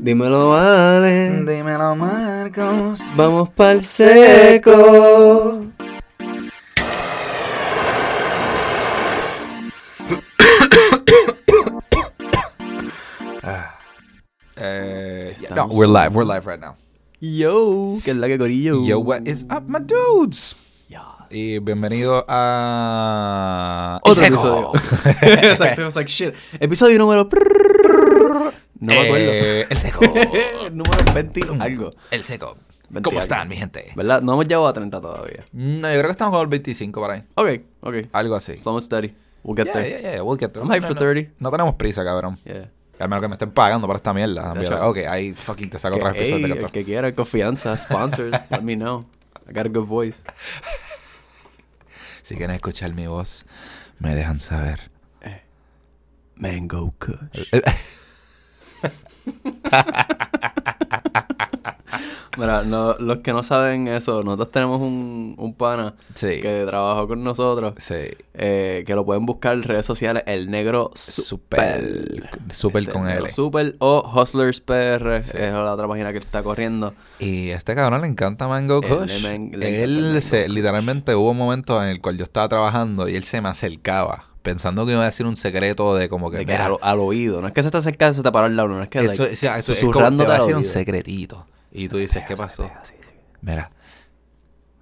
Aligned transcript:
Dímelo, 0.00 0.50
vale. 0.50 1.44
Dímelo, 1.44 1.96
Marcos. 1.96 3.00
Vamos 3.16 3.48
pa'l 3.50 3.82
seco. 3.82 5.66
Eh, 14.60 15.36
yeah, 15.38 15.54
no, 15.54 15.68
we're 15.70 15.86
live. 15.86 16.16
We're 16.16 16.24
live 16.24 16.44
right 16.44 16.58
now. 16.58 16.74
Yo, 17.20 18.00
que 18.04 18.10
es 18.10 18.16
la 18.16 18.26
que 18.26 18.36
corillo. 18.38 18.84
Yo, 18.84 18.98
what 18.98 19.22
is 19.28 19.46
up, 19.50 19.68
my 19.68 19.78
dudes? 19.78 20.56
Y 21.30 21.58
bienvenido 21.58 22.24
a. 22.28 24.00
Otro 24.02 24.24
episodio. 24.24 24.72
Exacto, 25.22 25.82
I 25.82 25.84
was 25.84 25.96
like, 25.96 26.10
shit. 26.10 26.34
Episodio 26.58 26.98
número. 26.98 27.28
No 28.80 28.92
me 28.92 29.00
acuerdo. 29.00 29.26
Eh, 29.30 29.66
el 29.68 29.76
seco. 29.76 30.00
número 30.72 31.12
20 31.14 31.40
algo. 31.60 31.92
El 32.10 32.22
seco. 32.22 32.56
20 32.90 33.02
¿Cómo 33.02 33.16
algo. 33.16 33.20
están, 33.20 33.48
mi 33.48 33.56
gente? 33.56 33.92
¿Verdad? 33.94 34.22
No 34.22 34.32
hemos 34.34 34.46
llegado 34.46 34.68
a 34.68 34.72
30 34.72 35.00
todavía. 35.00 35.44
No, 35.52 35.88
yo 35.88 35.94
creo 35.98 36.04
que 36.04 36.10
estamos 36.12 36.32
con 36.32 36.40
el 36.42 36.46
25 36.48 37.00
por 37.00 37.10
ahí. 37.10 37.24
Ok, 37.34 37.48
ok. 37.80 37.94
Algo 38.12 38.34
así. 38.34 38.58
Slow 38.58 38.76
and 38.76 38.82
steady. 38.82 39.14
We'll 39.42 39.56
get 39.56 39.66
Yeah, 39.66 39.72
there. 39.74 39.88
yeah, 39.90 40.12
yeah, 40.14 40.22
we'll 40.22 40.38
get 40.38 40.52
there. 40.52 40.62
I'm 40.64 40.70
hyped 40.70 40.82
No, 40.82 40.86
for 40.88 40.94
no, 40.94 41.00
30. 41.00 41.32
No 41.38 41.50
tenemos 41.50 41.74
prisa, 41.74 42.04
cabrón. 42.04 42.38
Yeah. 42.44 42.70
A 42.98 43.06
menos 43.06 43.20
que 43.22 43.28
me 43.28 43.34
estén 43.34 43.50
pagando 43.50 43.86
por 43.86 43.96
esta 43.96 44.12
mierda. 44.14 44.54
Right. 44.54 44.72
Ok, 44.72 44.98
ahí 45.08 45.34
fucking 45.34 45.70
te 45.70 45.78
saco 45.78 45.98
Que, 45.98 46.08
episodios 46.08 46.40
hey, 46.50 46.52
de 46.58 46.64
el 46.66 46.72
que 46.72 46.84
quiera 46.84 47.14
confianza, 47.14 47.76
sponsors, 47.76 48.36
let 48.50 48.62
me 48.62 48.74
know. 48.76 49.04
I 49.48 49.52
got 49.52 49.66
a 49.66 49.68
good 49.68 49.86
voice. 49.86 50.22
Si 52.28 52.36
quieren 52.36 52.56
escuchar 52.56 52.92
mi 52.92 53.06
voz, 53.06 53.46
me 54.00 54.14
dejan 54.14 54.38
saber. 54.38 54.90
Mango 56.36 56.92
Kush. 56.98 57.48
Mira, 62.36 62.62
no, 62.62 62.94
los 63.00 63.18
que 63.18 63.32
no 63.32 63.42
saben 63.42 63.88
eso, 63.88 64.22
nosotros 64.22 64.52
tenemos 64.52 64.80
un, 64.80 65.34
un 65.38 65.54
pana 65.54 65.94
Sí. 66.14 66.40
que 66.40 66.64
trabajó 66.68 67.08
con 67.08 67.24
nosotros, 67.24 67.74
Sí. 67.78 67.94
eh, 68.34 68.84
que 68.86 68.94
lo 68.94 69.04
pueden 69.04 69.26
buscar 69.26 69.54
en 69.54 69.64
redes 69.64 69.84
sociales, 69.84 70.22
el 70.26 70.48
negro 70.48 70.92
super. 70.94 71.82
Super. 72.52 72.82
Este, 72.82 72.92
con 72.92 73.08
L. 73.10 73.28
Super 73.30 73.74
o 73.80 74.08
Hustlers 74.14 74.60
PR, 74.60 75.16
es 75.16 75.34
la 75.34 75.72
otra 75.74 75.88
página 75.88 76.12
que 76.12 76.18
está 76.18 76.44
corriendo. 76.44 76.94
Y 77.18 77.50
a 77.50 77.56
este 77.56 77.74
cabrón 77.74 78.02
le 78.02 78.06
encanta 78.06 78.46
Mango 78.46 78.82
Él 78.84 78.88
Kush. 78.88 79.22
le 79.24 79.38
le 79.56 79.82
él 79.82 80.22
se, 80.22 80.48
literalmente 80.48 81.16
hubo 81.16 81.32
un 81.32 81.38
momento 81.38 81.82
en 81.82 81.88
el 81.88 82.00
cual 82.00 82.18
yo 82.18 82.24
estaba 82.24 82.48
trabajando 82.48 83.08
y 83.08 83.16
él 83.16 83.24
se 83.24 83.40
me 83.40 83.48
acercaba 83.48 84.26
pensando 84.48 84.86
que 84.86 84.92
iba 84.92 85.02
a 85.02 85.06
decir 85.06 85.26
un 85.26 85.36
secreto 85.36 85.94
de 85.94 86.08
como 86.08 86.30
que, 86.30 86.38
De 86.38 86.46
que 86.46 86.52
mira, 86.52 86.66
al, 86.66 86.76
al 86.80 87.00
oído, 87.00 87.40
no 87.42 87.48
es 87.48 87.52
que 87.52 87.62
se 87.62 87.70
te 87.70 87.76
acerca, 87.76 88.14
se 88.14 88.22
te 88.22 88.32
paró 88.32 88.46
al 88.46 88.56
lado, 88.56 88.68
no 88.68 88.82
es 88.82 88.88
que 88.88 88.98
eso, 89.00 89.22
like, 89.24 89.34
o 89.34 89.36
sea, 89.36 89.58
eso 89.58 89.72
es 89.72 89.78
como 89.80 89.92
te 89.92 89.98
susurrándote 89.98 90.28
va 90.28 90.34
a 90.34 90.36
al 90.36 90.42
decir 90.42 90.56
un 90.56 90.64
secretito. 90.64 91.46
Y 91.70 91.88
tú 91.88 91.98
dices, 91.98 92.24
¿qué 92.26 92.34
pasó? 92.36 92.64
Sí, 92.82 92.94
sí. 93.00 93.08
Mira. 93.42 93.70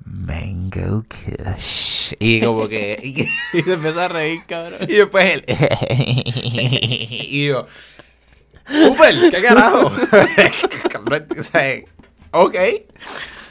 Mango 0.04 1.02
Kush. 1.02 2.12
Y 2.20 2.40
como 2.40 2.68
que... 2.68 2.96
y- 3.02 3.22
Y 3.58 3.62
se 3.62 3.72
empieza 3.72 4.04
a 4.04 4.08
reír, 4.08 4.40
cabrón. 4.46 4.78
Y 4.88 4.94
después 4.94 5.34
él. 5.34 5.44
y 5.90 7.46
yo. 7.48 7.66
¡Super! 8.68 9.14
¿Qué 9.32 9.42
carajo? 9.42 9.90
Ok. 12.32 12.56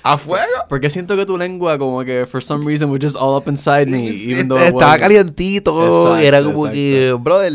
¿A 0.06 0.20
fuego? 0.20 0.54
Porque 0.70 0.92
siento 0.92 1.16
que 1.18 1.26
tu 1.26 1.36
lengua, 1.36 1.80
como 1.80 2.04
que, 2.06 2.28
for 2.28 2.44
some 2.44 2.64
reason, 2.64 2.92
was 2.92 3.00
just 3.02 3.16
all 3.16 3.36
up 3.36 3.50
inside 3.50 3.88
me. 3.88 4.08
Even 4.10 4.48
though 4.48 4.60
Estaba 4.60 5.00
calientito. 5.00 5.72
Exacto, 5.84 6.18
era 6.18 6.44
como 6.44 6.68
exacto. 6.68 6.74
que, 6.74 7.14
brother, 7.20 7.54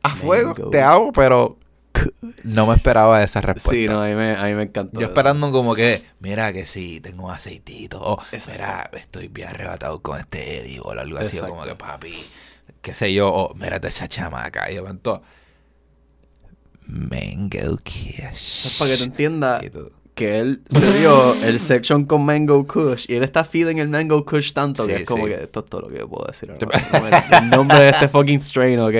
a 0.00 0.10
fuego, 0.10 0.54
Mango. 0.54 0.70
te 0.70 0.80
amo, 0.80 1.10
pero 1.10 1.58
no 2.44 2.68
me 2.68 2.74
esperaba 2.74 3.20
esa 3.24 3.40
respuesta. 3.40 3.72
Sí, 3.72 3.88
no, 3.88 4.00
a 4.00 4.06
mí 4.06 4.14
me, 4.14 4.36
a 4.36 4.44
mí 4.44 4.54
me 4.54 4.62
encantó. 4.62 5.00
Yo 5.00 5.08
esperando 5.08 5.50
como 5.50 5.74
que, 5.74 6.04
mira 6.20 6.52
que 6.52 6.66
sí, 6.66 7.00
tengo 7.00 7.24
un 7.26 7.32
aceitito. 7.32 8.00
O, 8.00 8.22
Exacto. 8.30 8.52
mira, 8.52 8.90
estoy 8.92 9.26
bien 9.26 9.48
arrebatado 9.48 10.00
con 10.02 10.20
este 10.20 10.60
Eddie 10.60 10.78
o 10.78 10.92
algo 10.92 11.18
así. 11.18 11.40
O 11.40 11.48
como 11.48 11.64
que, 11.64 11.74
papi, 11.74 12.14
qué 12.80 12.94
sé 12.94 13.12
yo. 13.12 13.28
O, 13.28 13.54
mírate 13.54 13.88
esa 13.88 14.06
chamaca. 14.06 14.70
Y 14.70 14.76
me 14.76 14.82
Mango 16.86 17.58
es 17.58 18.76
para 18.78 18.90
que 18.92 18.96
te 18.98 19.02
entienda 19.02 19.60
que 20.16 20.38
él 20.38 20.62
se 20.70 20.98
dio 20.98 21.34
el 21.44 21.60
section 21.60 22.06
con 22.06 22.24
Mango 22.24 22.66
Kush 22.66 23.04
y 23.06 23.16
él 23.16 23.22
está 23.22 23.44
feeling 23.44 23.76
el 23.76 23.90
Mango 23.90 24.24
Kush 24.24 24.54
tanto 24.54 24.84
Sí, 24.84 24.88
que 24.88 24.96
es 25.02 25.06
como 25.06 25.26
sí. 25.26 25.30
que 25.30 25.42
esto 25.42 25.60
es 25.60 25.66
todo 25.66 25.82
lo 25.82 25.88
que 25.88 25.98
yo 25.98 26.08
puedo 26.08 26.24
decir 26.24 26.50
ahora. 26.50 27.20
No 27.30 27.38
El 27.38 27.50
nombre 27.50 27.80
de 27.80 27.88
este 27.90 28.08
fucking 28.08 28.40
strain, 28.40 28.80
ok. 28.80 28.94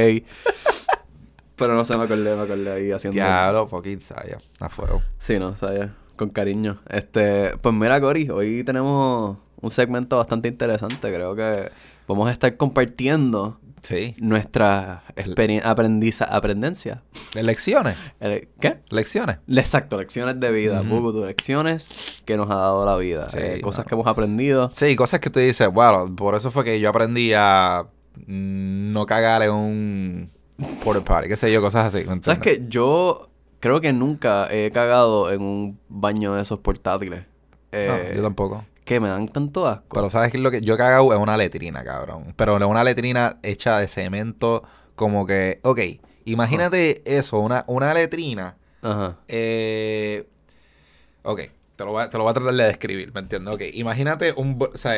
Pero 1.56 1.74
no 1.74 1.86
sé, 1.86 1.96
me 1.96 2.04
acordé, 2.04 2.36
me 2.36 2.42
acordé 2.42 2.70
ahí 2.70 2.92
haciendo. 2.92 3.14
Diablo, 3.14 3.66
fucking 3.66 3.98
saya. 3.98 4.38
A 4.60 4.68
fuego. 4.68 5.02
Sí, 5.18 5.38
no, 5.38 5.56
sabes, 5.56 5.88
con 6.16 6.28
cariño. 6.28 6.82
Este, 6.90 7.56
pues 7.62 7.74
mira, 7.74 7.98
Cory, 7.98 8.28
hoy 8.28 8.62
tenemos 8.62 9.38
un 9.58 9.70
segmento 9.70 10.18
bastante 10.18 10.48
interesante. 10.48 10.98
Creo 11.00 11.34
que 11.34 11.70
vamos 12.06 12.28
a 12.28 12.32
estar 12.32 12.54
compartiendo 12.58 13.58
Sí. 13.86 14.14
nuestra 14.18 15.04
experiencia, 15.14 15.70
aprendiza, 15.70 16.24
aprendencia. 16.24 17.02
Lecciones. 17.34 17.96
¿Qué? 18.60 18.78
Lecciones. 18.90 19.38
Exacto, 19.48 19.96
lecciones 19.98 20.40
de 20.40 20.50
vida, 20.50 20.82
lecciones 21.24 21.88
que 22.24 22.36
nos 22.36 22.50
ha 22.50 22.56
dado 22.56 22.84
la 22.84 22.96
vida, 22.96 23.28
Sí, 23.28 23.38
eh, 23.40 23.60
cosas 23.62 23.84
no. 23.84 23.88
que 23.88 23.94
hemos 23.94 24.06
aprendido. 24.08 24.72
Sí, 24.74 24.96
cosas 24.96 25.20
que 25.20 25.30
tú 25.30 25.38
dices, 25.38 25.68
bueno, 25.72 26.14
por 26.16 26.34
eso 26.34 26.50
fue 26.50 26.64
que 26.64 26.80
yo 26.80 26.90
aprendí 26.90 27.32
a 27.36 27.86
no 28.26 29.06
cagar 29.06 29.42
en 29.42 29.50
un 29.52 30.30
porta 30.82 31.04
party, 31.04 31.28
qué 31.28 31.36
sé 31.36 31.52
yo, 31.52 31.60
cosas 31.60 31.94
así. 31.94 32.04
¿me 32.06 32.20
¿Sabes 32.22 32.40
que 32.40 32.64
Yo 32.68 33.28
creo 33.60 33.80
que 33.80 33.92
nunca 33.92 34.48
he 34.50 34.70
cagado 34.72 35.30
en 35.30 35.42
un 35.42 35.78
baño 35.88 36.34
de 36.34 36.42
esos 36.42 36.58
portátiles. 36.58 37.20
No, 37.72 37.78
Eh, 37.78 38.14
yo 38.16 38.22
tampoco. 38.22 38.64
Que 38.86 39.00
me 39.00 39.08
dan 39.08 39.28
tanto 39.28 39.66
asco. 39.66 39.88
Pero 39.92 40.08
¿sabes 40.08 40.30
qué 40.30 40.38
es 40.38 40.42
lo 40.42 40.50
que 40.50 40.60
yo 40.62 40.74
he 40.74 40.78
cagado 40.78 41.12
en 41.12 41.20
una 41.20 41.36
letrina, 41.36 41.84
cabrón? 41.84 42.32
Pero 42.36 42.56
una 42.68 42.84
letrina 42.84 43.38
hecha 43.42 43.78
de 43.80 43.88
cemento, 43.88 44.62
como 44.94 45.26
que, 45.26 45.58
ok, 45.64 45.80
imagínate 46.24 47.02
eso, 47.04 47.40
una, 47.40 47.64
una 47.66 47.92
letrina, 47.92 48.56
Ajá. 48.82 49.16
eh, 49.26 50.28
ok, 51.24 51.40
te 51.74 51.84
lo, 51.84 51.90
voy 51.90 52.04
a, 52.04 52.08
te 52.08 52.16
lo 52.16 52.22
voy 52.22 52.30
a 52.30 52.34
tratar 52.34 52.54
de 52.54 52.64
describir, 52.64 53.12
¿me 53.12 53.20
entiendes? 53.20 53.54
Ok, 53.56 53.62
imagínate 53.72 54.32
un, 54.36 54.56
o 54.72 54.78
sea, 54.78 54.94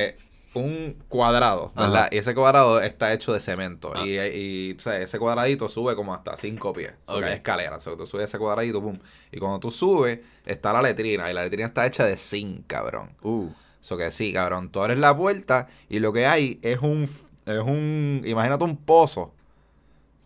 un 0.52 1.02
cuadrado, 1.08 1.72
¿verdad? 1.74 1.96
Ajá. 1.96 2.08
Y 2.12 2.18
ese 2.18 2.34
cuadrado 2.34 2.82
está 2.82 3.14
hecho 3.14 3.32
de 3.32 3.40
cemento. 3.40 3.92
Ah. 3.94 4.06
Y, 4.06 4.18
y 4.18 4.76
o 4.76 4.80
sea, 4.80 4.98
ese 4.98 5.18
cuadradito 5.18 5.66
sube 5.70 5.96
como 5.96 6.12
hasta 6.12 6.36
cinco 6.36 6.74
pies. 6.74 6.92
O 7.06 7.18
sea, 7.18 7.28
hay 7.28 7.34
escaleras. 7.34 7.78
O 7.78 7.80
sea, 7.80 7.96
tú 7.96 8.06
subes 8.06 8.24
ese 8.24 8.38
cuadradito, 8.38 8.82
pum. 8.82 8.98
Y 9.32 9.38
cuando 9.38 9.60
tú 9.60 9.70
subes, 9.70 10.20
está 10.44 10.72
la 10.72 10.82
letrina. 10.82 11.30
Y 11.30 11.34
la 11.34 11.44
letrina 11.44 11.68
está 11.68 11.86
hecha 11.86 12.04
de 12.04 12.16
zinc, 12.16 12.66
cabrón. 12.66 13.10
Uh. 13.22 13.48
Eso 13.80 13.96
que 13.96 14.10
sí, 14.10 14.32
cabrón. 14.32 14.70
Tú 14.70 14.80
abres 14.80 14.98
la 14.98 15.16
puerta 15.16 15.66
y 15.88 15.98
lo 16.00 16.12
que 16.12 16.26
hay 16.26 16.58
es 16.62 16.80
un. 16.80 17.04
Es 17.46 17.60
un. 17.60 18.22
Imagínate 18.24 18.64
un 18.64 18.76
pozo. 18.76 19.32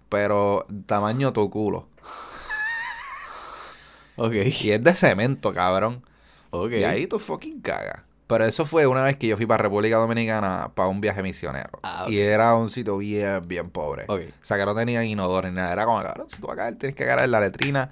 Pero 0.09 0.67
tamaño 0.87 1.33
tu 1.33 1.49
culo. 1.51 1.89
Ok. 4.17 4.35
Y 4.61 4.71
es 4.71 4.85
de 4.85 4.95
cemento, 4.95 5.53
cabrón. 5.53 6.05
Ok. 6.51 6.73
Y 6.73 6.85
ahí 6.85 7.07
tú 7.07 7.19
fucking 7.19 7.61
cagas. 7.63 8.03
Pero 8.27 8.45
eso 8.45 8.65
fue 8.65 8.87
una 8.87 9.03
vez 9.03 9.17
que 9.17 9.27
yo 9.27 9.37
fui 9.37 9.47
para 9.47 9.63
República 9.63 9.97
Dominicana 9.97 10.71
para 10.75 10.89
un 10.89 11.01
viaje 11.01 11.23
misionero. 11.23 11.81
Ah, 11.83 12.05
ok. 12.05 12.11
Y 12.11 12.19
era 12.21 12.55
un 12.55 12.71
sitio 12.71 12.97
bien, 12.99 13.47
bien 13.47 13.71
pobre. 13.71 14.05
Ok. 14.09 14.21
O 14.21 14.45
sea, 14.45 14.57
que 14.57 14.65
no 14.65 14.75
tenía 14.75 15.05
inodoro 15.05 15.49
ni 15.49 15.55
nada. 15.55 15.73
Era 15.73 15.85
como, 15.85 16.03
cabrón, 16.03 16.29
si 16.31 16.41
tú 16.41 16.47
vas 16.47 16.55
a 16.55 16.57
caer, 16.63 16.77
tienes 16.77 16.95
que 16.97 17.05
cagar 17.05 17.25
en 17.25 17.31
la 17.31 17.41
letrina. 17.41 17.91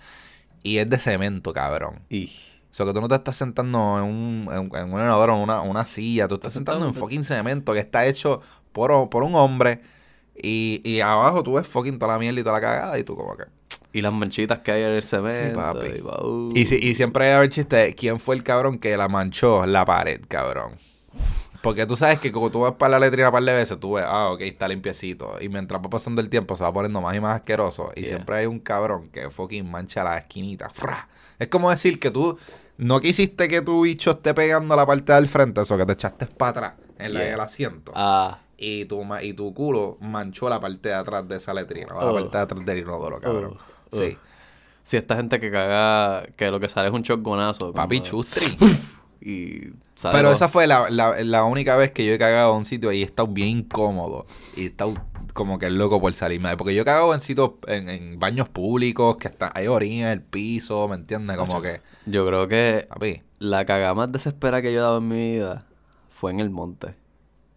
Y 0.63 0.79
es 0.79 0.89
de 0.89 0.99
cemento, 0.99 1.53
cabrón. 1.53 2.01
Y. 2.09 2.33
O 2.71 2.75
sea, 2.75 2.87
que 2.87 2.93
tú 2.93 3.01
no 3.01 3.09
te 3.09 3.17
estás 3.17 3.37
sentando 3.37 3.99
en 3.99 4.05
un, 4.05 4.49
en, 4.53 4.71
en 4.77 4.93
un 4.93 5.01
inodoro, 5.01 5.35
en 5.35 5.43
una, 5.43 5.61
una 5.63 5.87
silla. 5.87 6.29
Tú 6.29 6.37
estás 6.37 6.51
Estás 6.51 6.55
sentando 6.55 6.87
en 6.87 6.95
fucking 6.95 7.25
cemento 7.25 7.73
que 7.73 7.81
está 7.81 8.07
hecho 8.07 8.41
por, 8.73 9.11
por 9.11 9.25
un 9.25 9.35
hombre. 9.35 9.81
Y, 10.41 10.81
y 10.85 11.01
abajo 11.01 11.43
tú 11.43 11.55
ves 11.55 11.67
fucking 11.67 11.99
toda 11.99 12.13
la 12.13 12.19
mierda 12.19 12.41
y 12.41 12.43
toda 12.45 12.55
la 12.55 12.61
cagada. 12.61 12.99
Y 12.99 13.03
tú 13.03 13.17
como 13.17 13.37
que... 13.37 13.45
Y 13.93 14.03
las 14.03 14.13
manchitas 14.13 14.61
que 14.61 14.71
hay 14.71 14.83
en 14.85 14.91
el 14.91 15.03
cemento. 15.03 15.59
papi. 15.59 15.87
Y. 16.55 16.61
Y, 16.61 16.91
y 16.91 16.95
siempre 16.95 17.33
hay 17.33 17.41
ver 17.41 17.51
chiste, 17.51 17.95
¿quién 17.97 18.21
fue 18.21 18.37
el 18.37 18.45
cabrón 18.45 18.79
que 18.79 18.97
la 18.97 19.09
manchó 19.09 19.67
la 19.67 19.85
pared, 19.85 20.21
cabrón? 20.29 20.79
Porque 21.63 21.85
tú 21.85 21.95
sabes 21.95 22.19
que 22.19 22.33
cuando 22.33 22.51
tú 22.51 22.61
vas 22.61 22.73
para 22.73 22.93
la 22.93 23.01
letrina 23.01 23.29
un 23.29 23.33
par 23.33 23.43
de 23.43 23.53
veces, 23.53 23.79
tú 23.79 23.93
ves, 23.95 24.05
ah, 24.09 24.31
ok, 24.31 24.41
está 24.41 24.67
limpiecito. 24.67 25.35
Y 25.41 25.49
mientras 25.51 25.81
va 25.83 25.91
pasando 25.91 26.23
el 26.23 26.31
tiempo, 26.31 26.57
se 26.57 26.63
va 26.65 26.73
poniendo 26.73 27.01
más 27.03 27.15
y 27.15 27.21
más 27.21 27.35
asqueroso. 27.37 27.91
Y 27.95 28.01
Yeah. 28.01 28.09
siempre 28.09 28.37
hay 28.37 28.47
un 28.47 28.61
cabrón 28.61 29.11
que 29.11 29.29
fucking 29.31 29.71
mancha 29.71 30.03
la 30.03 30.17
esquinita. 30.17 30.71
¡Fra! 30.71 31.09
Es 31.39 31.49
como 31.49 31.71
decir 31.71 32.01
que 32.01 32.11
tú 32.11 32.39
no 32.79 32.99
quisiste 33.01 33.47
que 33.47 33.61
tu 33.61 33.83
bicho 33.83 34.13
esté 34.13 34.33
pegando 34.33 34.75
la 34.75 34.87
parte 34.87 35.13
del 35.13 35.29
frente, 35.29 35.61
eso 35.61 35.77
que 35.77 35.85
te 35.85 35.93
echaste 35.93 36.27
para 36.27 36.51
atrás 36.51 36.73
en 36.99 37.13
la 37.13 37.21
Yeah. 37.21 37.31
del 37.33 37.41
asiento. 37.41 37.93
Ah. 37.95 38.39
Y, 38.57 38.87
tu, 38.87 39.03
ma- 39.05 39.23
y 39.23 39.33
tu 39.35 39.53
culo 39.55 39.99
manchó 40.01 40.49
la 40.49 40.61
parte 40.61 40.89
de 40.91 40.95
atrás 40.95 41.27
de 41.29 41.37
esa 41.37 41.53
letrina, 41.55 41.95
o 41.95 41.99
Oh. 41.99 42.07
la 42.13 42.21
parte 42.23 42.37
de 42.39 42.43
atrás 42.43 42.65
del 42.67 42.79
inodoro, 42.79 43.21
cabrón. 43.21 43.59
Oh. 43.91 43.97
Sí. 43.97 44.17
Si 44.83 44.97
esta 44.97 45.15
gente 45.17 45.39
que 45.39 45.51
caga, 45.51 46.27
que 46.37 46.51
lo 46.51 46.59
que 46.59 46.69
sale 46.71 46.89
es 46.89 46.95
un 46.95 47.03
shotgunazo. 47.03 47.73
Papi 47.73 47.99
como- 47.99 48.07
chustri. 48.11 48.57
Y 49.21 49.73
sale 49.95 50.13
Pero 50.17 50.29
todo. 50.29 50.33
esa 50.33 50.49
fue 50.49 50.67
la, 50.67 50.89
la, 50.91 51.23
la 51.23 51.45
única 51.45 51.77
vez 51.77 51.91
que 51.91 52.07
yo 52.07 52.15
he 52.15 52.19
cagado 52.19 52.53
a 52.55 52.57
un 52.57 52.65
sitio 52.65 52.91
y 52.93 53.03
he 53.03 53.05
estado 53.05 53.29
bien 53.29 53.49
incómodo. 53.59 54.25
Y 54.57 54.63
he 54.63 54.67
estado 54.67 54.95
como 55.35 55.59
que 55.59 55.71
loco 55.71 56.01
por 56.01 56.13
salirme. 56.15 56.57
Porque 56.57 56.75
yo 56.75 56.85
cago 56.85 57.15
en 57.15 57.21
sitios, 57.21 57.53
en, 57.67 57.89
en 57.89 58.19
baños 58.19 58.49
públicos, 58.49 59.17
que 59.19 59.29
está, 59.29 59.53
hay 59.55 59.67
orina 59.67 60.07
en 60.13 60.19
el 60.19 60.23
piso, 60.23 60.89
¿me 60.89 60.97
entiendes? 60.97 61.37
Como 61.37 61.61
que, 61.61 61.81
Yo 62.07 62.27
creo 62.27 62.49
que 62.49 62.87
papi. 62.89 63.23
la 63.39 63.65
cagada 63.67 63.95
más 63.95 64.11
desesperada 64.11 64.63
que 64.63 64.73
yo 64.73 64.79
he 64.81 64.83
dado 64.83 64.99
en 64.99 65.09
mi 65.09 65.33
vida 65.33 65.67
fue 66.11 66.31
en 66.33 66.41
el 66.41 66.51
monte. 66.51 66.95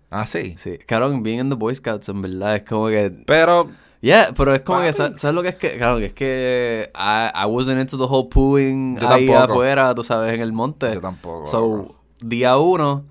Ah, 0.10 0.28
sí. 0.28 0.56
Sí. 0.58 0.78
Cabrón, 0.86 1.24
being 1.24 1.40
in 1.40 1.50
the 1.50 1.56
Boy 1.56 1.74
Scouts, 1.74 2.10
en 2.10 2.22
verdad, 2.22 2.58
es 2.58 2.64
como 2.64 2.88
que... 2.88 3.10
Pero, 3.26 3.72
Yeah, 4.04 4.34
pero 4.36 4.54
es 4.54 4.60
como 4.62 4.80
que, 4.80 4.88
Papi. 4.88 4.98
¿sabes, 4.98 5.22
sabes 5.22 5.34
lo 5.34 5.42
que 5.42 5.48
es 5.50 5.56
que? 5.56 5.78
Claro, 5.78 5.98
que 5.98 6.08
es 6.08 6.14
que 6.14 6.92
I, 6.94 7.30
I 7.42 7.46
wasn't 7.46 7.80
into 7.80 7.98
the 7.98 8.04
whole 8.04 8.28
pooing 8.30 8.98
Yo 9.00 9.08
ahí 9.08 9.28
tampoco. 9.28 9.54
afuera, 9.54 9.96
tú 9.96 10.04
sabes, 10.04 10.34
en 10.34 10.42
el 10.42 10.52
monte. 10.52 10.94
Yo 10.94 11.00
tampoco, 11.00 11.48
So, 11.48 11.96
día 12.20 12.58
uno, 12.58 13.06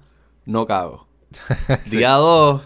no 0.45 0.67
cago. 0.67 1.07
Día 1.91 2.11
dos, 2.11 2.61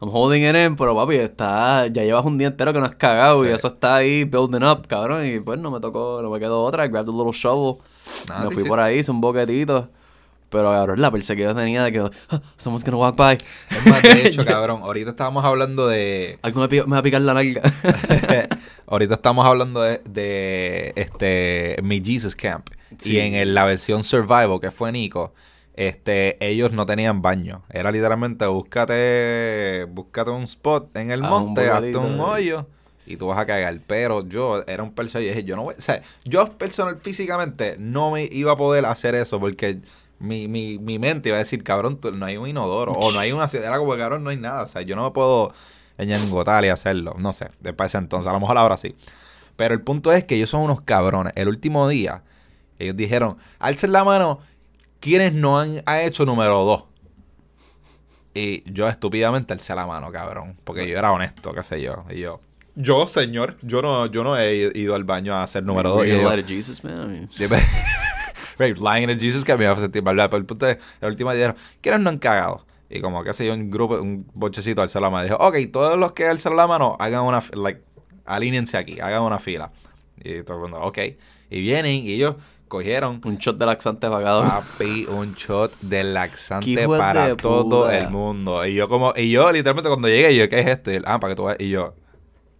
I'm 0.00 0.10
holding 0.12 0.42
it 0.42 0.56
in, 0.56 0.74
pero 0.74 0.96
papi, 0.96 1.14
está, 1.18 1.86
ya 1.86 2.02
llevas 2.02 2.24
un 2.26 2.36
día 2.36 2.48
entero 2.48 2.72
que 2.72 2.80
no 2.80 2.86
has 2.86 2.96
cagado 2.96 3.46
y 3.46 3.50
eso 3.50 3.68
está 3.68 3.94
ahí 3.94 4.24
building 4.24 4.64
up, 4.64 4.88
cabrón. 4.88 5.24
Y 5.24 5.38
pues 5.38 5.60
no 5.60 5.70
me 5.70 5.78
tocó, 5.78 6.20
no 6.20 6.30
me 6.30 6.40
quedó 6.40 6.64
otra. 6.64 6.84
I 6.84 6.88
grabbed 6.88 7.08
a 7.14 7.16
little 7.16 7.32
shovel. 7.32 7.76
Nada, 8.28 8.46
me 8.46 8.50
fui 8.50 8.64
por 8.64 8.80
ahí, 8.80 8.98
hice 8.98 9.12
un 9.12 9.20
boquetito. 9.20 9.88
Pero 10.50 10.70
cabrón, 10.72 11.00
la 11.00 11.10
persecución 11.10 11.54
tenía 11.56 11.84
de 11.84 11.92
que 11.92 12.00
"Ah, 12.30 12.40
someone's 12.56 12.84
gonna 12.84 12.96
walk 12.96 13.16
by. 13.16 13.36
es 13.36 13.86
más, 13.86 14.02
de 14.02 14.26
hecho, 14.28 14.44
cabrón, 14.46 14.80
ahorita 14.82 15.10
estábamos 15.10 15.44
hablando 15.44 15.86
de... 15.86 16.38
Algo 16.42 16.66
me, 16.66 16.80
va 16.80 16.98
a 16.98 17.02
picar 17.02 17.20
la 17.20 17.34
nalga. 17.34 17.60
ahorita 18.86 19.14
estamos 19.14 19.44
hablando 19.46 19.82
de, 19.82 20.00
de, 20.08 20.92
este 20.96 21.76
mi 21.82 22.02
Jesus 22.02 22.34
Camp. 22.34 22.68
Sí. 22.98 23.12
Y 23.12 23.20
en 23.20 23.34
el- 23.34 23.54
la 23.54 23.64
versión 23.64 24.04
Survival, 24.04 24.58
que 24.60 24.70
fue 24.70 24.90
Nico, 24.92 25.32
este, 25.74 26.36
ellos 26.44 26.72
no 26.72 26.86
tenían 26.86 27.20
baño. 27.22 27.62
Era 27.70 27.92
literalmente 27.92 28.46
búscate, 28.46 29.84
búscate 29.90 30.30
un 30.30 30.44
spot 30.44 30.96
en 30.96 31.10
el 31.10 31.24
Ah, 31.24 31.28
monte, 31.28 31.68
hazte 31.68 31.96
un 31.96 32.18
hoyo 32.20 32.66
y 33.06 33.16
tú 33.16 33.26
vas 33.28 33.38
a 33.38 33.46
cagar. 33.46 33.78
Pero 33.86 34.26
yo 34.26 34.64
era 34.66 34.82
un 34.82 34.92
personal 34.92 35.24
y 35.26 35.28
dije, 35.28 35.44
yo 35.44 35.56
no 35.56 35.64
voy, 35.64 35.74
o 35.78 35.80
sea, 35.82 36.00
yo 36.24 36.46
personal 36.58 36.98
físicamente 36.98 37.76
no 37.78 38.10
me 38.10 38.24
iba 38.24 38.52
a 38.52 38.56
poder 38.56 38.86
hacer 38.86 39.14
eso 39.14 39.38
porque 39.38 39.78
mi, 40.18 40.48
mi, 40.48 40.78
mi 40.78 40.98
mente 40.98 41.28
iba 41.28 41.36
a 41.36 41.40
decir, 41.40 41.62
cabrón, 41.62 42.00
no 42.12 42.26
hay 42.26 42.36
un 42.36 42.48
inodoro. 42.48 42.92
o 42.92 43.12
no 43.12 43.18
hay 43.18 43.32
una 43.32 43.46
era 43.46 43.78
como, 43.78 43.96
cabrón, 43.96 44.24
no 44.24 44.30
hay 44.30 44.36
nada. 44.36 44.62
O 44.62 44.66
sea, 44.66 44.82
yo 44.82 44.96
no 44.96 45.04
me 45.04 45.10
puedo 45.10 45.52
engotar 45.98 46.64
y 46.64 46.68
hacerlo. 46.68 47.14
No 47.18 47.32
sé, 47.32 47.50
después 47.60 47.86
de 47.86 47.98
ese 47.98 47.98
entonces, 47.98 48.28
a 48.28 48.32
lo 48.32 48.40
mejor 48.40 48.58
ahora 48.58 48.76
sí. 48.76 48.96
Pero 49.56 49.74
el 49.74 49.80
punto 49.82 50.12
es 50.12 50.24
que 50.24 50.36
ellos 50.36 50.50
son 50.50 50.62
unos 50.62 50.82
cabrones. 50.82 51.32
El 51.36 51.48
último 51.48 51.88
día, 51.88 52.22
ellos 52.78 52.96
dijeron, 52.96 53.36
alcen 53.58 53.92
la 53.92 54.04
mano 54.04 54.40
quienes 55.00 55.32
no 55.32 55.58
han 55.58 55.82
ha 55.86 56.02
hecho 56.02 56.24
número 56.24 56.64
dos 56.64 56.84
Y 58.34 58.68
yo 58.70 58.88
estúpidamente 58.88 59.52
alcé 59.52 59.74
la 59.74 59.86
mano, 59.86 60.10
cabrón. 60.12 60.56
Porque 60.64 60.88
yo 60.88 60.98
era 60.98 61.12
honesto, 61.12 61.52
qué 61.52 61.62
sé 61.62 61.80
yo. 61.80 62.04
Y 62.10 62.20
yo, 62.20 62.40
yo, 62.76 63.08
señor, 63.08 63.56
yo 63.62 63.82
no, 63.82 64.06
yo 64.06 64.22
no 64.22 64.36
he 64.38 64.70
ido 64.74 64.94
al 64.94 65.02
baño 65.02 65.34
a 65.34 65.42
hacer 65.42 65.64
número 65.64 65.90
2. 65.90 66.06
lying 68.58 69.10
at 69.10 69.18
Jesus 69.18 69.44
que 69.44 69.56
me 69.56 69.64
iba 69.64 69.72
a 69.72 69.80
sentir 69.80 70.02
mal. 70.02 70.16
Pero 70.16 70.36
el 70.36 70.44
punto 70.44 70.66
es, 70.66 70.78
el 71.00 71.08
último 71.08 71.30
día 71.32 71.48
dijeron, 71.48 71.56
¿quiénes 71.80 72.00
no 72.00 72.10
han 72.10 72.18
cagado? 72.18 72.66
Y 72.90 73.00
como 73.00 73.22
que 73.22 73.32
yo, 73.44 73.52
un 73.52 73.70
grupo, 73.70 73.96
un 73.96 74.26
bochecito 74.34 74.80
alzó 74.80 75.00
la 75.00 75.10
mano. 75.10 75.24
Dijo, 75.24 75.36
ok, 75.36 75.56
todos 75.72 75.98
los 75.98 76.12
que 76.12 76.26
alzan 76.26 76.56
la 76.56 76.66
mano, 76.66 76.96
hagan 76.98 77.24
una, 77.24 77.42
like, 77.52 77.82
alínense 78.24 78.76
aquí, 78.78 78.98
hagan 79.00 79.22
una 79.22 79.38
fila. 79.38 79.72
Y 80.16 80.42
todo 80.42 80.56
el 80.56 80.62
mundo, 80.62 80.80
ok. 80.80 80.98
Y 81.50 81.60
vienen 81.60 81.92
y 81.92 82.12
ellos 82.12 82.36
cogieron 82.68 83.20
un 83.24 83.38
shot 83.38 83.58
de 83.58 83.66
laxante 83.66 84.08
pagado. 84.08 84.42
Papi, 84.42 85.06
un 85.10 85.34
shot 85.34 85.72
de 85.80 86.04
laxante 86.04 86.88
para 86.98 87.28
de 87.28 87.36
todo 87.36 87.90
el 87.90 88.08
mundo. 88.10 88.64
Y 88.66 88.74
yo 88.74 88.88
como, 88.88 89.12
y 89.16 89.30
yo 89.30 89.50
literalmente 89.52 89.88
cuando 89.88 90.08
llegué, 90.08 90.34
yo, 90.36 90.48
¿qué 90.48 90.60
es 90.60 90.66
esto? 90.66 90.90
Y 90.92 90.96
él, 90.96 91.04
ah, 91.06 91.18
para 91.20 91.32
que 91.32 91.36
tú 91.36 91.44
veas. 91.44 91.58
Y 91.60 91.70
yo, 91.70 91.94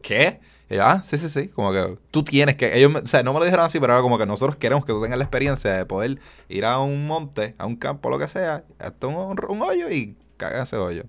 ¿qué? 0.03 0.41
Y 0.71 0.75
yo, 0.77 0.85
ah, 0.85 1.01
sí, 1.05 1.17
sí, 1.19 1.29
sí. 1.31 1.49
Como 1.49 1.73
que 1.73 1.97
tú 2.11 2.23
tienes 2.23 2.57
que, 2.57 2.77
ellos, 2.77 2.93
me- 2.93 3.01
o 3.01 3.07
sea, 3.07 3.23
no 3.23 3.33
me 3.33 3.39
lo 3.39 3.45
dijeron 3.47 3.65
así, 3.67 3.81
pero 3.81 3.93
era 3.95 4.03
como 4.03 4.19
que 4.19 4.27
nosotros 4.27 4.57
queremos 4.57 4.85
que 4.85 4.93
tú 4.93 5.01
tengas 5.03 5.19
la 5.19 5.25
experiencia 5.25 5.73
de 5.73 5.87
poder 5.87 6.19
ir 6.49 6.65
a 6.67 6.79
un 6.79 7.07
monte, 7.07 7.55
a 7.59 7.67
un 7.67 7.77
campo, 7.77 8.11
lo 8.11 8.19
que 8.19 8.29
sea, 8.29 8.65
hasta 8.79 9.07
un, 9.07 9.39
un 9.49 9.63
hoyo 9.63 9.91
y 9.91 10.15
cagar 10.37 10.63
ese 10.63 10.77
hoyo. 10.77 11.05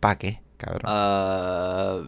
¿Para 0.00 0.18
qué, 0.18 0.42
cabrón? 0.58 0.82
Ah, 0.84 2.02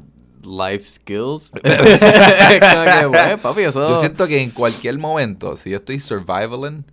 life 0.44 0.86
skills. 0.86 1.50
Como 1.60 2.84
que, 2.84 3.06
güey, 3.06 3.36
papi, 3.38 3.62
eso. 3.62 3.88
yo 3.88 3.96
siento 3.96 4.26
que 4.26 4.42
en 4.42 4.50
cualquier 4.50 4.98
momento, 4.98 5.56
si 5.56 5.70
yo 5.70 5.76
estoy 5.76 5.98
survivaling, 6.00 6.84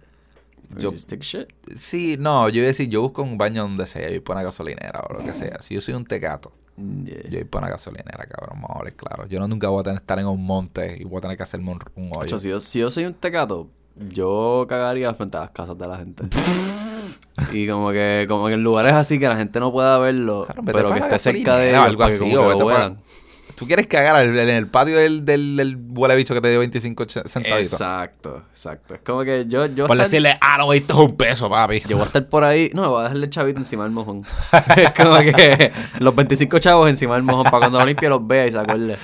yo 0.77 0.91
Just 0.91 1.09
take 1.09 1.21
shit. 1.23 1.49
Sí, 1.75 2.15
no, 2.17 2.49
yo 2.49 2.57
iba 2.59 2.65
a 2.65 2.67
decir, 2.67 2.89
yo 2.89 3.01
busco 3.01 3.21
un 3.21 3.37
baño 3.37 3.63
donde 3.63 3.85
sea, 3.85 4.03
yo 4.03 4.09
voy 4.09 4.19
por 4.21 4.35
una 4.37 4.43
gasolinera 4.43 5.01
o 5.09 5.13
lo 5.13 5.23
que 5.23 5.33
sea. 5.33 5.61
Si 5.61 5.75
yo 5.75 5.81
soy 5.81 5.93
un 5.93 6.05
tecato, 6.05 6.51
Yeah. 6.75 7.29
yo 7.29 7.37
voy 7.37 7.43
por 7.43 7.61
una 7.61 7.69
gasolinera, 7.69 8.25
cabrón, 8.25 8.61
vamos 8.61 8.71
a 8.71 8.79
hablar 8.79 8.93
claro. 8.95 9.27
Yo 9.27 9.39
no 9.39 9.47
nunca 9.47 9.69
voy 9.69 9.81
a 9.81 9.83
tener 9.83 9.99
que 9.99 10.03
estar 10.03 10.19
en 10.19 10.25
un 10.25 10.43
monte 10.43 10.97
y 10.99 11.03
voy 11.03 11.19
a 11.19 11.21
tener 11.21 11.37
que 11.37 11.43
hacerme 11.43 11.71
un, 11.71 11.79
un 11.95 12.07
hoyo. 12.07 12.21
Ocho, 12.21 12.39
si, 12.39 12.49
yo, 12.49 12.59
si 12.59 12.79
yo 12.79 12.89
soy 12.89 13.05
un 13.05 13.13
tecato, 13.13 13.69
yo 14.09 14.65
cagaría 14.67 15.13
frente 15.13 15.37
a 15.37 15.41
las 15.41 15.51
casas 15.51 15.77
de 15.77 15.87
la 15.87 15.97
gente. 15.97 16.23
y 17.53 17.67
como 17.67 17.91
que, 17.91 18.25
como 18.27 18.47
que 18.47 18.53
en 18.53 18.63
lugares 18.63 18.93
así 18.93 19.19
que 19.19 19.27
la 19.27 19.35
gente 19.35 19.59
no 19.59 19.71
pueda 19.71 19.97
verlo, 19.99 20.45
Claro, 20.45 20.63
pero 20.65 20.89
para 20.89 20.95
que 21.01 21.15
esté 21.15 21.19
cerca 21.31 21.57
de 21.57 21.69
ellos 21.69 21.81
algo 21.81 21.99
para 21.99 22.09
que 22.09 22.15
así, 22.15 22.35
como 22.35 22.47
o 22.47 22.53
que 22.53 22.59
lo 22.59 22.65
para-. 22.65 22.95
¿Tú 23.55 23.67
quieres 23.67 23.87
cagar 23.87 24.23
en 24.23 24.35
el 24.49 24.67
patio 24.67 24.97
del, 24.97 25.23
del, 25.25 25.55
del 25.57 25.77
huele 25.89 26.15
bicho 26.15 26.33
que 26.33 26.41
te 26.41 26.49
dio 26.49 26.59
25 26.59 27.03
ch- 27.05 27.27
centavitos? 27.27 27.73
Exacto, 27.73 28.43
exacto. 28.49 28.95
Es 28.95 29.01
como 29.01 29.23
que 29.23 29.45
yo, 29.47 29.65
yo, 29.67 29.87
Por 29.87 29.95
estar- 29.97 30.07
decirle, 30.09 30.37
ah, 30.41 30.57
no, 30.57 30.73
esto 30.73 30.93
es 30.93 31.09
un 31.09 31.15
peso, 31.15 31.49
papi. 31.49 31.81
yo 31.81 31.97
voy 31.97 32.03
a 32.03 32.07
estar 32.07 32.27
por 32.27 32.43
ahí. 32.43 32.71
No, 32.73 32.89
voy 32.89 32.99
a 33.01 33.03
dejarle 33.03 33.25
el 33.25 33.29
chavito 33.31 33.59
encima 33.59 33.83
del 33.83 33.91
mojón. 33.91 34.23
es 34.77 34.91
como 34.91 35.17
que 35.19 35.71
los 35.99 36.15
25 36.15 36.59
chavos 36.59 36.89
encima 36.89 37.13
del 37.15 37.23
mojón 37.23 37.43
para 37.45 37.59
cuando 37.59 37.79
lo 37.79 37.85
limpie 37.85 38.09
los 38.09 38.25
vea 38.25 38.47
y 38.47 38.51
se 38.51 38.57
acuerde. 38.59 38.97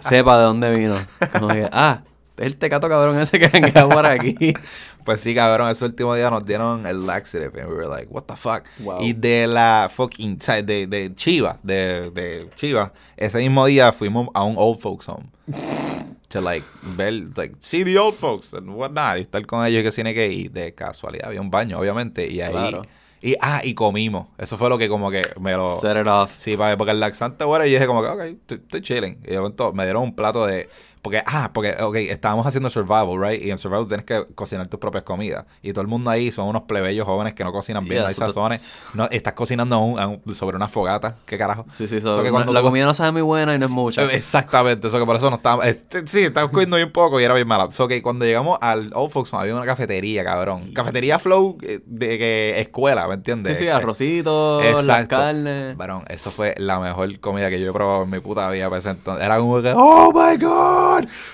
Sepa 0.00 0.38
de 0.38 0.44
dónde 0.44 0.70
vino. 0.74 0.96
Como 1.32 1.48
que, 1.48 1.68
ah, 1.72 2.00
es 2.40 2.46
el 2.46 2.56
tecato 2.56 2.88
cabrón 2.88 3.18
ese 3.20 3.38
que 3.38 3.48
venga 3.48 3.88
por 3.88 4.04
aquí. 4.06 4.36
Pues 5.04 5.22
sí, 5.22 5.34
cabrón, 5.34 5.70
ese 5.70 5.86
último 5.86 6.14
día 6.14 6.28
nos 6.30 6.44
dieron 6.44 6.86
el 6.86 7.06
laxative 7.06 7.58
and 7.62 7.70
we 7.70 7.74
were 7.74 7.88
like, 7.88 8.06
what 8.10 8.24
the 8.24 8.36
fuck. 8.36 8.64
Wow. 8.80 9.00
Y 9.02 9.14
de 9.14 9.46
la 9.46 9.88
fucking, 9.90 10.36
de, 10.64 10.86
de 10.86 11.14
Chiva, 11.14 11.58
de, 11.62 12.10
de 12.10 12.50
Chiva, 12.54 12.92
ese 13.16 13.38
mismo 13.38 13.64
día 13.64 13.92
fuimos 13.92 14.28
a 14.34 14.44
un 14.44 14.56
old 14.58 14.78
folks 14.78 15.08
home. 15.08 15.30
to 16.28 16.40
like 16.40 16.64
ver, 16.96 17.12
like, 17.36 17.54
see 17.60 17.82
the 17.82 17.98
old 17.98 18.14
folks 18.14 18.52
and 18.54 18.68
whatnot, 18.70 19.18
y 19.18 19.22
estar 19.22 19.44
con 19.46 19.64
ellos 19.66 19.82
que 19.82 19.90
tiene 19.90 20.14
que 20.14 20.28
ir. 20.28 20.50
De 20.52 20.74
casualidad, 20.74 21.28
había 21.28 21.40
un 21.40 21.50
baño, 21.50 21.78
obviamente, 21.78 22.30
y 22.30 22.40
ahí, 22.42 22.52
Claro. 22.52 22.82
y, 23.22 23.34
ah, 23.40 23.62
y 23.64 23.74
comimos. 23.74 24.28
Eso 24.38 24.56
fue 24.58 24.68
lo 24.68 24.78
que 24.78 24.88
como 24.88 25.10
que 25.10 25.22
me 25.40 25.54
lo... 25.54 25.76
Set 25.76 25.96
it 25.96 26.06
off. 26.06 26.32
Sí, 26.36 26.56
porque 26.76 26.92
el 26.92 27.00
laxante, 27.00 27.44
bueno, 27.44 27.64
y 27.66 27.70
dije 27.72 27.86
como 27.86 28.02
que, 28.02 28.08
ok, 28.08 28.20
estoy- 28.20 28.58
estoy 28.58 28.80
chilling. 28.82 29.18
Y 29.24 29.30
de 29.30 29.38
momento 29.38 29.72
me 29.72 29.84
dieron 29.84 30.02
un 30.02 30.14
plato 30.14 30.46
de... 30.46 30.68
Porque, 31.02 31.22
ah, 31.26 31.50
porque, 31.54 31.76
ok, 31.80 31.96
estábamos 31.96 32.46
haciendo 32.46 32.68
survival, 32.68 33.18
right? 33.20 33.42
Y 33.42 33.50
en 33.50 33.56
survival 33.58 33.86
tienes 33.86 34.04
que 34.04 34.26
cocinar 34.34 34.66
tus 34.68 34.78
propias 34.78 35.02
comidas. 35.04 35.46
Y 35.62 35.72
todo 35.72 35.80
el 35.82 35.88
mundo 35.88 36.10
ahí 36.10 36.30
son 36.30 36.46
unos 36.48 36.62
plebeyos 36.62 37.06
jóvenes 37.06 37.32
que 37.34 37.42
no 37.42 37.52
cocinan 37.52 37.84
bien, 37.84 37.94
Yeah, 37.94 38.02
no 38.02 38.08
hay 38.08 38.14
sazones. 38.14 38.78
No, 38.94 39.08
estás 39.10 39.32
cocinando 39.32 39.78
un- 39.78 40.20
un- 40.26 40.34
sobre 40.34 40.56
una 40.56 40.68
fogata. 40.68 41.16
¿Qué 41.24 41.38
carajo? 41.38 41.64
Sí, 41.70 41.88
sí, 41.88 41.96
Eso 41.96 42.14
so, 42.16 42.22
que 42.22 42.30
cuando 42.30 42.52
la 42.52 42.60
tú- 42.60 42.66
comida 42.66 42.84
no 42.84 42.92
sabe 42.94 43.12
muy 43.12 43.22
buena 43.22 43.54
y 43.54 43.58
no 43.58 43.64
es 43.66 43.70
mucha. 43.70 44.04
Exactamente, 44.12 44.88
eso 44.88 44.98
que 44.98 45.06
por 45.06 45.16
eso 45.16 45.30
no 45.30 45.36
estábamos. 45.36 45.64
sí, 46.04 46.20
estábamos 46.24 46.52
comiendo 46.52 46.76
bien 46.76 46.92
poco 46.92 47.18
y 47.20 47.24
era 47.24 47.34
bien 47.34 47.48
mala. 47.48 47.70
So 47.70 47.88
que 47.88 48.02
cuando 48.02 48.24
llegamos 48.26 48.58
al 48.60 48.90
Old 48.94 49.10
Folks 49.10 49.32
había 49.32 49.54
una 49.54 49.64
cafetería, 49.66 50.22
cabrón. 50.22 50.72
Cafetería 50.74 51.18
flow 51.18 51.56
eh, 51.62 51.80
de 51.86 52.18
que 52.18 52.60
escuela, 52.60 53.08
¿me 53.08 53.14
entiendes? 53.14 53.56
Sí, 53.56 53.64
sí, 53.64 53.68
Eh, 53.68 53.72
arrocitos, 53.72 54.62
las 54.64 54.80
Exacto. 54.80 55.16
carnes. 55.16 55.76
Varón, 55.76 56.04
eso 56.08 56.30
fue 56.30 56.54
la 56.58 56.78
mejor 56.78 57.18
comida 57.20 57.48
que 57.48 57.60
yo 57.60 57.70
he 57.70 57.72
probado 57.72 58.02
en 58.04 58.10
mi 58.10 58.20
puta 58.20 58.50
vida. 58.50 58.68
Pues, 58.68 58.84
entonces, 58.86 59.24
era 59.24 59.38
como 59.38 59.62
que, 59.62 59.72
oh 59.76 60.12
my 60.12 60.36
god, 60.36 60.89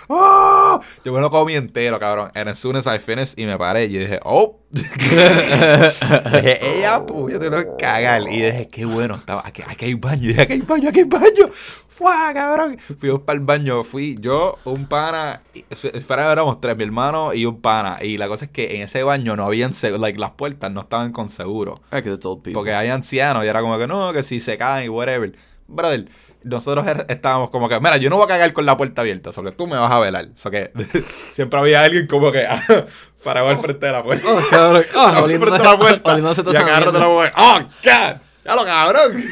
oh. 0.09 0.81
Yo 1.05 1.13
me 1.13 1.21
lo 1.21 1.31
comí 1.31 1.55
entero, 1.55 1.99
cabrón. 1.99 2.31
And 2.35 2.49
as 2.49 2.59
soon 2.59 2.77
as 2.77 2.87
I 2.87 2.99
finished 2.99 3.39
y 3.39 3.47
me 3.47 3.57
paré, 3.59 3.91
yo 3.91 4.01
dije, 4.01 4.21
oh. 4.25 4.61
dije, 4.71 6.59
ella, 6.79 7.05
pu, 7.05 7.31
yo 7.31 7.39
tengo 7.39 7.57
que 7.57 7.69
cagar. 7.79 8.23
Y 8.23 8.43
dije, 8.43 8.69
qué 8.69 8.85
bueno, 8.85 9.15
estaba, 9.15 9.43
aquí, 9.45 9.63
aquí 9.67 9.87
hay 9.87 9.95
baño, 9.95 10.25
y 10.25 10.29
dije, 10.29 10.43
aquí 10.43 10.53
hay 10.55 10.61
baño, 10.61 10.89
aquí 10.89 11.01
hay 11.01 11.05
baño. 11.07 11.49
Fua, 11.89 12.31
cabrón. 12.35 12.77
Fuimos 12.99 13.23
para 13.23 13.39
el 13.39 13.45
baño, 13.45 13.83
fui 13.83 14.19
yo, 14.21 14.59
un 14.65 14.87
pana, 14.87 15.41
y- 15.55 15.65
fuera 16.01 16.31
éramos 16.31 16.61
tres, 16.61 16.77
mi 16.77 16.85
hermano 16.85 17.33
y 17.33 17.47
un 17.47 17.61
pana. 17.61 17.99
Y 18.03 18.19
la 18.19 18.29
cosa 18.29 18.45
es 18.47 18.51
que 18.51 18.77
en 18.77 18.83
ese 18.83 19.03
baño 19.03 19.35
no 19.37 19.47
habían, 19.47 19.73
like, 19.99 20.19
las 20.19 20.33
puertas 20.33 20.71
no 20.71 20.81
estaban 20.83 21.13
con 21.13 21.29
seguro. 21.31 21.81
Porque 22.53 22.75
hay 22.75 22.91
ancianos 22.91 23.45
y 23.45 23.49
era 23.49 23.61
como 23.63 23.79
que 23.79 23.87
no, 23.87 24.13
que 24.13 24.23
si 24.23 24.41
se 24.41 24.59
caen 24.59 24.87
y 24.87 24.89
whatever. 24.91 25.33
Brother, 25.69 26.09
nosotros 26.45 26.87
er- 26.87 27.07
estábamos 27.09 27.51
como 27.51 27.69
que, 27.69 27.79
mira, 27.81 27.97
yo 27.97 28.09
no 28.11 28.17
voy 28.17 28.25
a 28.25 28.29
cagar 28.29 28.53
con 28.53 28.65
la 28.67 28.77
puerta 28.77 29.01
abierta, 29.03 29.33
so 29.33 29.43
que 29.43 29.53
tú 29.53 29.67
me 29.67 29.77
vas 29.77 29.91
a 29.91 29.99
velar. 29.99 30.29
So 30.37 30.51
que 30.51 30.71
siempre 31.33 31.59
había 31.59 31.83
alguien 31.83 32.07
como 32.07 32.31
que 32.33 32.47
parado 33.25 33.49
al 33.49 33.59
frente 33.59 33.87
de 33.87 33.93
la 33.93 34.03
puerta. 34.05 34.27
Oh, 34.29 34.41
cabrón. 34.49 34.85
Ah, 34.95 35.17
Al 35.19 35.25
oliendo- 35.25 35.47
frente 35.47 35.59
de 35.63 35.71
la 35.73 35.79
puerta. 35.79 36.19
y 36.19 36.23
la 37.01 37.09
mujer, 37.09 37.33
¡oh, 37.37 37.59
God! 37.61 37.71
¡Ya 37.83 38.55
lo 38.55 38.65
cabrón! 38.65 39.25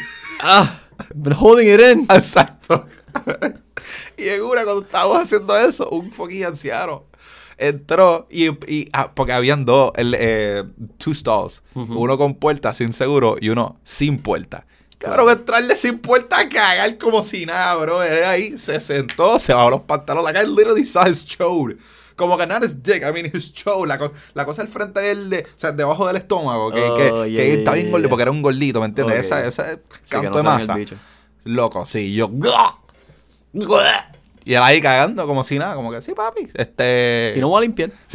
Ah, 0.43 0.81
been 1.15 1.37
holding 1.39 1.69
it 1.73 1.81
in. 1.81 2.01
Exacto. 2.11 2.87
y 4.17 4.29
en 4.29 4.43
una, 4.43 4.65
cuando 4.65 4.83
estábamos 4.83 5.19
haciendo 5.23 5.57
eso, 5.57 5.89
un 5.91 6.11
fucking 6.13 6.45
anciano 6.45 7.05
entró 7.57 8.27
y, 8.31 8.49
y- 8.69 8.89
ah, 8.93 9.13
porque 9.15 9.33
habían 9.33 9.65
dos, 9.65 9.93
el, 9.97 10.17
eh, 10.19 10.65
two 10.99 11.15
stalls, 11.15 11.63
uno 11.75 12.19
con 12.19 12.35
puerta 12.35 12.75
sin 12.75 12.93
seguro 12.93 13.37
y 13.41 13.51
uno 13.51 13.79
sin 13.85 14.19
puerta. 14.19 14.67
Cabrón, 15.05 15.31
entrarle 15.31 15.77
sin 15.77 15.99
puerta 15.99 16.41
a 16.41 16.49
cagar 16.49 16.97
como 16.99 17.23
si 17.23 17.47
nada, 17.47 17.75
bro. 17.77 18.01
Ahí 18.01 18.57
se 18.57 18.81
sentó, 18.81 19.39
se 19.39 19.53
bajó 19.53 19.71
los 19.71 19.81
pantalones. 19.83 20.33
La 20.33 20.43
guy 20.43 20.49
literally 20.51 20.85
saw 20.85 21.07
his 21.07 21.25
chode. 21.27 21.77
Como 22.17 22.39
que 22.39 22.47
not 22.47 22.63
his 22.65 22.83
dick, 22.83 23.03
I 23.03 23.13
mean 23.13 23.27
his 23.27 23.53
chode. 23.53 23.87
La, 23.89 23.99
co- 23.99 24.13
la 24.35 24.45
cosa 24.45 24.63
al 24.63 24.69
frente 24.69 25.01
de 25.01 25.11
él, 25.11 25.31
de, 25.31 25.39
o 25.41 25.59
sea, 25.59 25.73
debajo 25.73 26.07
del 26.07 26.17
estómago, 26.17 26.71
que, 26.71 26.81
que, 26.81 27.11
Oh, 27.13 27.25
que 27.25 27.31
yeah, 27.33 27.45
está 27.45 27.75
bien 27.75 27.87
yeah, 27.87 27.93
gordito, 27.93 28.09
porque 28.09 28.23
era 28.23 28.31
un 28.31 28.41
gordito, 28.43 28.81
¿me 28.81 28.87
entiendes? 28.87 29.17
Ok. 29.19 29.25
Esa, 29.25 29.47
ese 29.47 29.63
Sí, 29.75 29.79
que 30.05 30.11
canto 30.11 30.31
no 30.31 30.37
de 30.39 30.43
masa. 30.67 30.77
Loco, 31.45 31.85
sí, 31.85 32.15
yo. 32.15 32.31
Y 34.45 34.55
él 34.55 34.63
ahí 34.63 34.81
cagando 34.81 35.27
como 35.27 35.43
si 35.43 35.59
nada, 35.59 35.75
como 35.75 35.91
que 35.91 36.03
sí, 36.03 36.13
papi. 36.15 36.49
Este. 36.55 37.35
Y 37.37 37.41
no 37.41 37.49
voy 37.49 37.59
a 37.59 37.61
limpiar. 37.63 37.91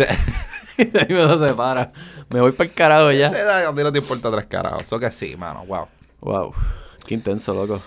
De 0.78 0.98
ahí 1.02 1.08
me 1.10 1.26
lo 1.26 1.38
separa. 1.38 1.92
Me 2.30 2.40
voy 2.40 2.54
para 2.54 2.70
el 2.70 2.74
carajo 2.74 3.12
ya. 3.12 3.28
Esa 3.28 3.40
edad 3.40 3.68
a 3.68 3.76
ti 3.76 3.84
no 3.84 3.92
te 3.92 4.00
importa 4.00 4.32
tres 4.32 4.46
carajos. 4.46 4.84
Eso 4.84 4.98
que 5.00 5.12
sí, 5.12 5.36
mano, 5.36 5.66
wow. 5.66 5.88
Wow. 6.22 6.54
Qué 7.06 7.14
intenso, 7.16 7.54
loco. 7.54 7.82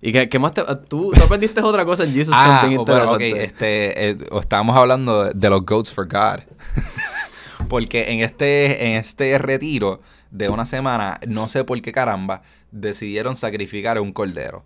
¿Y 0.00 0.12
qué, 0.12 0.28
qué 0.28 0.38
más 0.38 0.52
te... 0.52 0.62
Tú, 0.88 1.12
tú 1.12 1.22
aprendiste 1.24 1.62
otra 1.62 1.84
cosa 1.84 2.04
en 2.04 2.12
Jesus 2.12 2.34
Ah, 2.36 2.66
bien 2.68 2.80
oh, 2.80 2.84
pero, 2.84 3.12
ok, 3.12 3.20
interesante. 3.22 3.44
este, 3.44 4.10
eh, 4.10 4.18
estábamos 4.38 4.76
hablando 4.76 5.24
de, 5.24 5.32
de 5.34 5.50
los 5.50 5.64
Goats 5.64 5.90
for 5.90 6.06
God. 6.06 6.40
Porque 7.68 8.12
en 8.12 8.20
este, 8.20 8.86
en 8.88 8.92
este 8.96 9.38
retiro 9.38 10.00
de 10.30 10.48
una 10.50 10.66
semana, 10.66 11.18
no 11.26 11.48
sé 11.48 11.64
por 11.64 11.80
qué 11.80 11.92
caramba, 11.92 12.42
decidieron 12.70 13.36
sacrificar 13.36 13.98
un 14.00 14.12
cordero. 14.12 14.64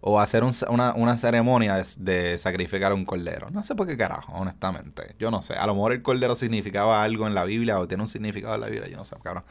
O 0.00 0.20
hacer 0.20 0.44
un- 0.44 0.52
una, 0.68 0.92
una 0.94 1.18
ceremonia 1.18 1.74
de, 1.74 1.84
de 1.98 2.38
sacrificar 2.38 2.92
un 2.92 3.04
cordero. 3.04 3.50
No 3.50 3.64
sé 3.64 3.74
por 3.74 3.88
qué 3.88 3.96
carajo, 3.96 4.32
honestamente. 4.34 5.16
Yo 5.18 5.32
no 5.32 5.42
sé. 5.42 5.54
A 5.54 5.66
lo 5.66 5.74
mejor 5.74 5.92
el 5.94 6.02
cordero 6.02 6.36
significaba 6.36 7.02
algo 7.02 7.26
en 7.26 7.34
la 7.34 7.42
Biblia 7.44 7.80
o 7.80 7.88
tiene 7.88 8.04
un 8.04 8.08
significado 8.08 8.54
en 8.54 8.60
la 8.60 8.68
Biblia. 8.68 8.88
Yo 8.88 8.96
no 8.98 9.04
sé, 9.04 9.16
cabrón. 9.24 9.42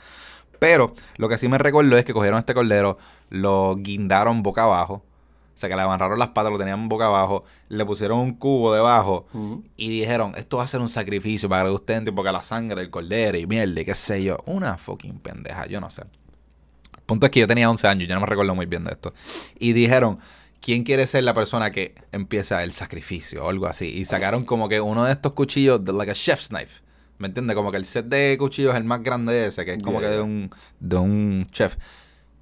Pero 0.59 0.93
lo 1.17 1.29
que 1.29 1.37
sí 1.37 1.47
me 1.47 1.57
recuerdo 1.57 1.97
es 1.97 2.05
que 2.05 2.13
cogieron 2.13 2.39
este 2.39 2.53
cordero, 2.53 2.97
lo 3.29 3.75
guindaron 3.75 4.43
boca 4.43 4.63
abajo. 4.63 5.03
O 5.55 5.57
sea, 5.57 5.69
que 5.69 5.75
le 5.77 5.83
amarraron 5.83 6.19
las 6.19 6.29
patas, 6.29 6.51
lo 6.51 6.57
tenían 6.57 6.89
boca 6.89 7.05
abajo, 7.05 7.45
le 7.69 7.85
pusieron 7.85 8.19
un 8.19 8.33
cubo 8.33 8.73
debajo 8.73 9.25
y 9.77 9.87
dijeron, 9.87 10.33
esto 10.35 10.57
va 10.57 10.63
a 10.63 10.67
ser 10.67 10.81
un 10.81 10.89
sacrificio 10.89 11.47
para 11.47 11.63
que 11.63 11.69
ustedes 11.69 11.99
entiendan, 11.99 12.15
porque 12.15 12.31
la 12.33 12.43
sangre 12.43 12.81
del 12.81 12.89
cordero 12.89 13.37
y 13.37 13.47
mierda 13.47 13.79
y 13.79 13.85
qué 13.85 13.95
sé 13.95 14.21
yo. 14.21 14.37
Una 14.45 14.77
fucking 14.77 15.19
pendeja, 15.19 15.65
yo 15.67 15.79
no 15.79 15.89
sé. 15.89 16.01
El 16.01 17.03
punto 17.05 17.25
es 17.25 17.31
que 17.31 17.39
yo 17.39 17.47
tenía 17.47 17.69
11 17.69 17.87
años, 17.87 18.09
yo 18.09 18.15
no 18.15 18.21
me 18.21 18.27
recuerdo 18.27 18.53
muy 18.53 18.65
bien 18.65 18.83
de 18.83 18.91
esto. 18.91 19.13
Y 19.57 19.71
dijeron, 19.71 20.19
¿quién 20.59 20.83
quiere 20.83 21.07
ser 21.07 21.23
la 21.23 21.33
persona 21.33 21.71
que 21.71 21.95
empieza 22.11 22.61
el 22.63 22.73
sacrificio 22.73 23.45
o 23.45 23.49
algo 23.49 23.67
así? 23.67 23.85
Y 23.85 24.03
sacaron 24.03 24.43
como 24.43 24.67
que 24.67 24.81
uno 24.81 25.05
de 25.05 25.13
estos 25.13 25.33
cuchillos, 25.33 25.85
de, 25.85 25.93
like 25.93 26.11
a 26.11 26.15
chef's 26.15 26.49
knife. 26.49 26.81
¿Me 27.17 27.27
entiendes? 27.27 27.55
Como 27.55 27.71
que 27.71 27.77
el 27.77 27.85
set 27.85 28.05
de 28.07 28.35
cuchillos 28.37 28.71
es 28.71 28.77
el 28.77 28.83
más 28.83 29.01
grande 29.01 29.33
de 29.33 29.47
ese, 29.47 29.63
que 29.65 29.73
es 29.73 29.83
como 29.83 29.99
Yeah. 29.99 30.09
que 30.09 30.15
de 30.17 30.21
un, 30.21 30.51
de 30.79 30.95
un 30.97 31.47
chef. 31.51 31.77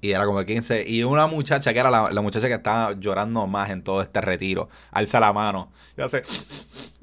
Y 0.00 0.10
era 0.10 0.26
como 0.26 0.44
15. 0.44 0.84
Y 0.86 1.02
una 1.04 1.26
muchacha, 1.26 1.72
que 1.72 1.78
era 1.78 1.90
la, 1.90 2.10
la 2.10 2.20
muchacha 2.20 2.46
que 2.48 2.54
estaba 2.54 2.92
llorando 2.92 3.46
más 3.46 3.70
en 3.70 3.82
todo 3.82 4.02
este 4.02 4.20
retiro, 4.20 4.68
alza 4.90 5.18
la 5.20 5.32
mano 5.32 5.70
y 5.96 6.02
hace, 6.02 6.22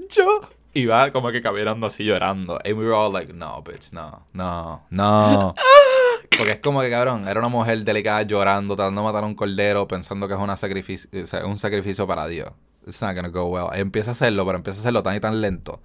yo. 0.10 0.42
Y 0.74 0.86
va 0.86 1.12
como 1.12 1.32
que 1.32 1.42
caminando 1.42 1.88
así 1.88 2.04
llorando. 2.04 2.60
And 2.64 2.78
we 2.78 2.86
were 2.86 2.94
all 2.94 3.12
like, 3.12 3.34
no, 3.34 3.62
bitch, 3.64 3.92
no, 3.92 4.26
no, 4.34 4.84
no. 4.90 5.54
Porque 6.38 6.52
es 6.54 6.60
como 6.60 6.82
que, 6.82 6.90
cabrón, 6.90 7.28
era 7.28 7.40
una 7.40 7.50
mujer 7.50 7.84
delicada 7.84 8.22
llorando, 8.24 8.76
tratando 8.76 9.02
de 9.02 9.08
matar 9.08 9.24
a 9.24 9.28
un 9.28 9.36
cordero, 9.36 9.88
pensando 9.88 10.28
que 10.28 10.34
es 10.34 10.40
una 10.40 10.56
sacrificio, 10.56 11.10
un 11.46 11.58
sacrificio 11.58 12.08
para 12.08 12.26
Dios. 12.28 12.52
It's 12.88 13.02
not 13.02 13.16
gonna 13.16 13.28
go 13.30 13.46
well. 13.46 13.68
Empieza 13.74 14.12
a 14.12 14.14
hacerlo, 14.14 14.46
pero 14.46 14.58
empieza 14.58 14.80
a 14.80 14.82
hacerlo 14.82 15.04
tan 15.04 15.16
y 15.16 15.20
tan 15.20 15.42
lento 15.42 15.82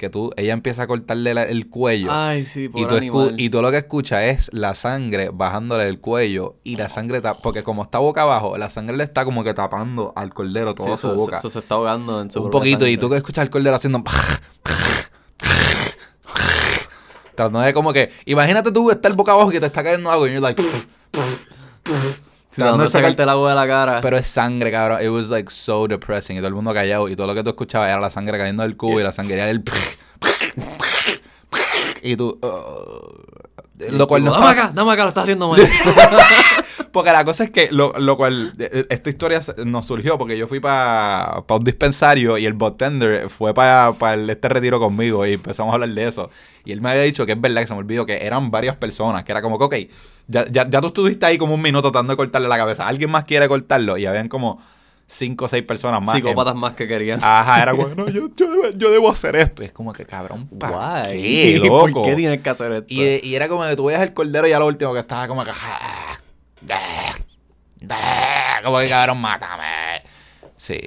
que 0.00 0.08
tú, 0.10 0.30
ella 0.36 0.54
empieza 0.54 0.84
a 0.84 0.86
cortarle 0.86 1.34
la- 1.34 1.42
el 1.42 1.68
cuello. 1.68 2.08
Ay, 2.10 2.46
sí, 2.46 2.64
Y 2.64 2.68
por 2.86 2.98
tú, 3.00 3.32
y 3.36 3.50
tú 3.50 3.60
lo 3.60 3.70
que 3.70 3.76
escuchas 3.76 4.22
es 4.24 4.50
la 4.54 4.74
sangre 4.74 5.28
bajándole 5.32 5.86
el 5.86 6.00
cuello 6.00 6.56
y 6.64 6.76
la 6.76 6.88
sangre, 6.88 7.20
porque 7.42 7.62
como 7.62 7.82
está 7.82 7.98
boca 7.98 8.22
abajo, 8.22 8.56
la 8.56 8.70
sangre 8.70 8.96
le 8.96 9.04
está 9.04 9.26
como 9.26 9.44
que 9.44 9.52
tapando 9.52 10.14
al 10.16 10.32
cordero 10.32 10.70
Sí, 10.70 10.76
toda 10.76 10.96
su 10.96 11.08
eso, 11.08 11.14
boca. 11.16 11.36
eso 11.38 11.50
se 11.50 11.58
está 11.58 11.74
ahogando 11.74 12.22
en 12.22 12.30
su 12.30 12.42
un 12.42 12.50
poquito, 12.50 12.86
y 12.86 12.96
tú 12.96 13.10
que 13.10 13.16
escuchas 13.16 13.42
al 13.42 13.50
cordero 13.50 13.76
haciendo... 13.76 14.02
Tratando 17.34 17.60
de 17.60 17.72
como 17.74 17.92
que... 17.92 18.10
Imagínate 18.24 18.72
tú 18.72 18.90
estar 18.90 19.12
boca 19.14 19.32
abajo 19.32 19.50
y 19.50 19.54
que 19.54 19.60
te 19.60 19.66
está 19.66 19.82
cayendo 19.82 20.10
algo 20.10 20.26
y 20.26 20.30
you're 20.32 20.40
like... 20.40 20.62
Tratando 22.54 22.78
de 22.82 22.88
de 22.88 22.90
sacar- 22.90 23.02
sacarte 23.02 23.22
el 23.22 23.28
agua 23.28 23.50
de 23.50 23.54
la 23.56 23.66
cara. 23.66 24.00
Pero 24.00 24.16
es 24.18 24.26
sangre, 24.26 24.70
cabrón. 24.72 25.02
It 25.02 25.08
was 25.10 25.30
like 25.30 25.50
so 25.50 25.86
depressing. 25.86 26.36
Y 26.36 26.40
todo 26.40 26.48
el 26.48 26.54
mundo 26.54 26.72
callado. 26.74 27.08
Y 27.08 27.16
todo 27.16 27.26
lo 27.26 27.34
que 27.34 27.42
tú 27.44 27.50
escuchabas 27.50 27.88
era 27.90 28.00
la 28.00 28.10
sangre 28.10 28.36
cayendo 28.38 28.62
del 28.64 28.76
cubo 28.76 28.98
y 29.00 29.02
la 29.02 29.12
sangre 29.12 29.34
era 29.36 29.48
el... 29.50 29.62
Y 32.02 32.16
tú... 32.16 32.38
uh, 32.42 33.92
lo 33.92 34.06
cual 34.08 34.24
no 34.24 34.32
dame 34.32 34.48
acá, 34.50 34.70
dame 34.74 34.92
acá, 34.92 35.02
lo 35.04 35.08
estás 35.10 35.22
haciendo 35.24 35.48
mal. 35.50 35.60
Porque 36.92 37.12
la 37.12 37.24
cosa 37.24 37.44
es 37.44 37.50
que 37.50 37.70
lo, 37.70 37.92
lo 37.98 38.16
cual, 38.16 38.52
eh, 38.58 38.86
esta 38.90 39.10
historia 39.10 39.40
nos 39.64 39.86
surgió 39.86 40.18
porque 40.18 40.36
yo 40.36 40.48
fui 40.48 40.58
para 40.58 41.44
un 41.48 41.64
dispensario 41.64 42.36
y 42.36 42.46
el 42.46 42.54
bartender 42.54 43.28
fue 43.28 43.54
para 43.54 43.94
este 44.28 44.48
retiro 44.48 44.80
conmigo 44.80 45.24
y 45.26 45.34
empezamos 45.34 45.72
a 45.72 45.74
hablar 45.74 45.90
de 45.90 46.08
eso. 46.08 46.28
Y 46.64 46.72
él 46.72 46.80
me 46.80 46.90
había 46.90 47.02
dicho 47.02 47.24
que 47.26 47.32
es 47.32 47.40
verdad 47.40 47.60
que 47.60 47.66
se 47.68 47.74
me 47.74 47.80
olvidó 47.80 48.06
que 48.06 48.24
eran 48.26 48.50
varias 48.50 48.76
personas, 48.76 49.24
que 49.24 49.32
era 49.32 49.40
como 49.40 49.58
que, 49.58 49.64
ok, 49.64 49.74
ya, 50.26 50.46
ya, 50.50 50.68
ya 50.68 50.80
tú 50.80 50.88
estuviste 50.88 51.26
ahí 51.26 51.38
como 51.38 51.54
un 51.54 51.62
minuto 51.62 51.90
tratando 51.90 52.12
de 52.12 52.16
cortarle 52.16 52.48
la 52.48 52.56
cabeza. 52.56 52.86
¿Alguien 52.86 53.10
más 53.10 53.24
quiere 53.24 53.46
cortarlo? 53.48 53.96
Y 53.96 54.06
habían 54.06 54.28
como 54.28 54.60
cinco 55.10 55.46
o 55.46 55.48
seis 55.48 55.64
personas 55.64 56.00
más. 56.00 56.14
Psicópatas 56.14 56.54
más 56.54 56.74
que 56.74 56.86
querían. 56.86 57.20
Ajá, 57.22 57.62
era 57.62 57.72
como, 57.72 57.88
no, 57.96 58.08
yo, 58.08 58.28
yo, 58.36 58.50
debo, 58.50 58.70
yo 58.70 58.90
debo 58.90 59.10
hacer 59.10 59.36
esto. 59.36 59.62
Y 59.62 59.66
es 59.66 59.72
como 59.72 59.92
que, 59.92 60.04
cabrón, 60.06 60.48
¿para 60.58 61.02
Guay. 61.02 61.22
qué, 61.22 61.58
loco? 61.58 61.86
¿Por 61.92 62.04
qué 62.04 62.14
tienes 62.16 62.40
que 62.40 62.50
hacer 62.50 62.72
esto? 62.72 62.86
Y, 62.88 63.20
y 63.22 63.34
era 63.34 63.48
como 63.48 63.64
que 63.64 63.76
tú 63.76 63.86
veías 63.86 64.02
el 64.02 64.12
cordero 64.12 64.46
y 64.46 64.52
a 64.52 64.58
lo 64.58 64.66
último 64.66 64.92
que 64.92 65.00
estaba 65.00 65.28
como 65.28 65.44
que. 65.44 65.50
Como 68.62 68.78
que 68.78 68.88
cabrón, 68.88 69.20
mátame. 69.20 70.02
Sí. 70.56 70.78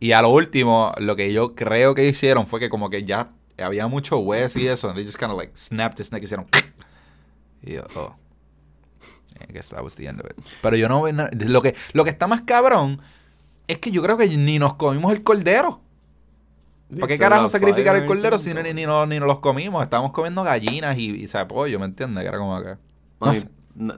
Y 0.00 0.12
a 0.12 0.22
lo 0.22 0.30
último, 0.30 0.92
lo 0.98 1.14
que 1.16 1.32
yo 1.32 1.54
creo 1.54 1.94
que 1.94 2.06
hicieron 2.08 2.46
fue 2.46 2.58
que 2.58 2.68
como 2.70 2.90
que 2.90 3.04
ya 3.04 3.28
había 3.62 3.86
mucho 3.86 4.18
hueso 4.18 4.58
y 4.58 4.66
eso. 4.66 4.88
And 4.88 4.96
they 4.96 5.04
just 5.06 5.18
kind 5.18 5.30
of 5.30 5.38
like 5.38 5.52
snapped 5.56 6.00
his 6.00 6.10
neck 6.12 6.22
y 6.22 6.24
hicieron. 6.24 6.46
Y 7.62 7.74
yo, 7.74 7.82
oh. 7.96 8.16
I 9.48 9.52
guess 9.52 9.68
that 9.70 9.82
was 9.82 9.94
the 9.96 10.06
end 10.06 10.20
of 10.20 10.26
it. 10.30 10.36
Pero 10.62 10.76
yo 10.76 10.88
no 10.88 11.02
veo 11.02 11.12
nada- 11.12 11.30
Lo 11.32 11.62
que, 11.62 11.74
lo 11.92 12.04
que 12.04 12.10
está 12.10 12.26
más 12.26 12.42
cabrón 12.42 13.00
es 13.68 13.78
que 13.78 13.90
yo 13.90 14.02
creo 14.02 14.16
que 14.16 14.28
ni 14.28 14.58
nos 14.58 14.74
comimos 14.74 15.12
el 15.12 15.22
cordero. 15.22 15.80
¿Para 16.98 17.06
qué 17.06 17.18
carajo 17.18 17.48
sacrificar 17.48 17.94
el 17.94 18.04
cordero 18.06 18.38
si 18.38 18.52
ni, 18.52 18.72
ni, 18.74 18.84
no- 18.86 19.06
ni 19.06 19.18
nos 19.20 19.28
los 19.28 19.38
comimos? 19.40 19.82
Estábamos 19.82 20.12
comiendo 20.12 20.42
gallinas 20.42 20.98
y, 20.98 21.10
y 21.10 21.28
sabe, 21.28 21.46
pollo, 21.46 21.78
¿me 21.78 21.84
entiendes? 21.86 22.22
Que 22.22 22.28
era 22.28 22.38
como 22.38 22.60
que... 22.62 22.70
No 23.20 23.30
Ay, 23.30 23.36
sé. 23.36 23.42
n- 23.42 23.50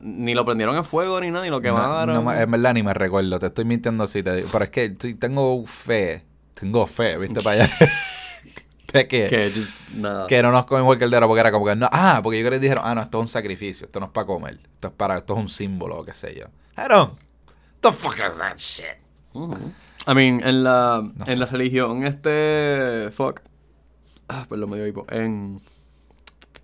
ni 0.03 0.35
lo 0.35 0.45
prendieron 0.45 0.77
en 0.77 0.85
fuego 0.85 1.21
ni 1.21 1.31
nada, 1.31 1.45
ni 1.45 1.51
lo 1.51 1.57
No, 1.57 1.63
quemaron. 1.63 2.25
no 2.25 2.33
en 2.33 2.51
verdad 2.51 2.75
ni 2.75 2.83
me 2.83 2.95
recuerdo, 2.95 3.39
te 3.39 3.47
estoy 3.47 3.65
mintiendo 3.65 4.05
así, 4.05 4.23
te 4.23 4.35
digo. 4.37 4.49
Pero 4.53 4.65
es 4.65 4.71
que 4.71 4.91
tengo 4.91 5.67
fe, 5.67 6.25
tengo 6.55 6.87
fe, 6.87 7.19
¿viste? 7.19 7.41
Para 7.43 7.65
allá. 7.65 7.71
de 8.93 9.09
que, 9.09 9.29
que 9.29 9.51
just, 9.55 9.73
nada. 9.95 10.27
que 10.27 10.43
no 10.43 10.53
nos 10.53 10.67
comimos 10.67 10.93
el 10.95 11.01
caldero 11.01 11.27
porque 11.27 11.41
era 11.41 11.51
como 11.51 11.67
que 11.67 11.75
no. 11.77 11.89
Ah, 11.91 12.21
porque 12.23 12.39
yo 12.41 12.47
creo 12.47 12.59
que 12.61 12.65
dijeron, 12.65 12.85
ah, 12.87 12.95
no, 12.95 13.03
esto 13.03 13.19
es 13.19 13.23
un 13.23 13.29
sacrificio, 13.29 13.87
esto 13.87 13.99
no 14.01 14.07
es 14.07 14.13
para 14.13 14.27
comer, 14.27 14.61
esto 14.75 14.89
es 14.89 14.95
para, 14.95 15.17
esto 15.19 15.35
es 15.35 15.39
un 15.41 15.49
símbolo 15.49 15.99
o 15.99 16.05
qué 16.05 16.15
sé 16.15 16.35
yo. 16.35 16.47
I 16.77 16.89
don't. 16.89 17.19
The 17.81 17.91
fuck 17.91 18.15
is 18.27 18.39
that 18.39 18.57
shit? 18.59 18.99
Ujú. 19.33 19.57
I 20.07 20.15
mean, 20.15 20.41
en 20.45 20.63
la, 20.65 21.01
No 21.15 21.25
en 21.27 21.39
la 21.41 21.47
religión, 21.47 22.05
este. 22.05 23.11
Fuck. 23.13 23.41
Ah, 24.29 24.47
perdón, 24.49 24.71
me 24.71 24.77
dio 24.77 24.87
hipo. 24.87 25.07
En. 25.11 25.61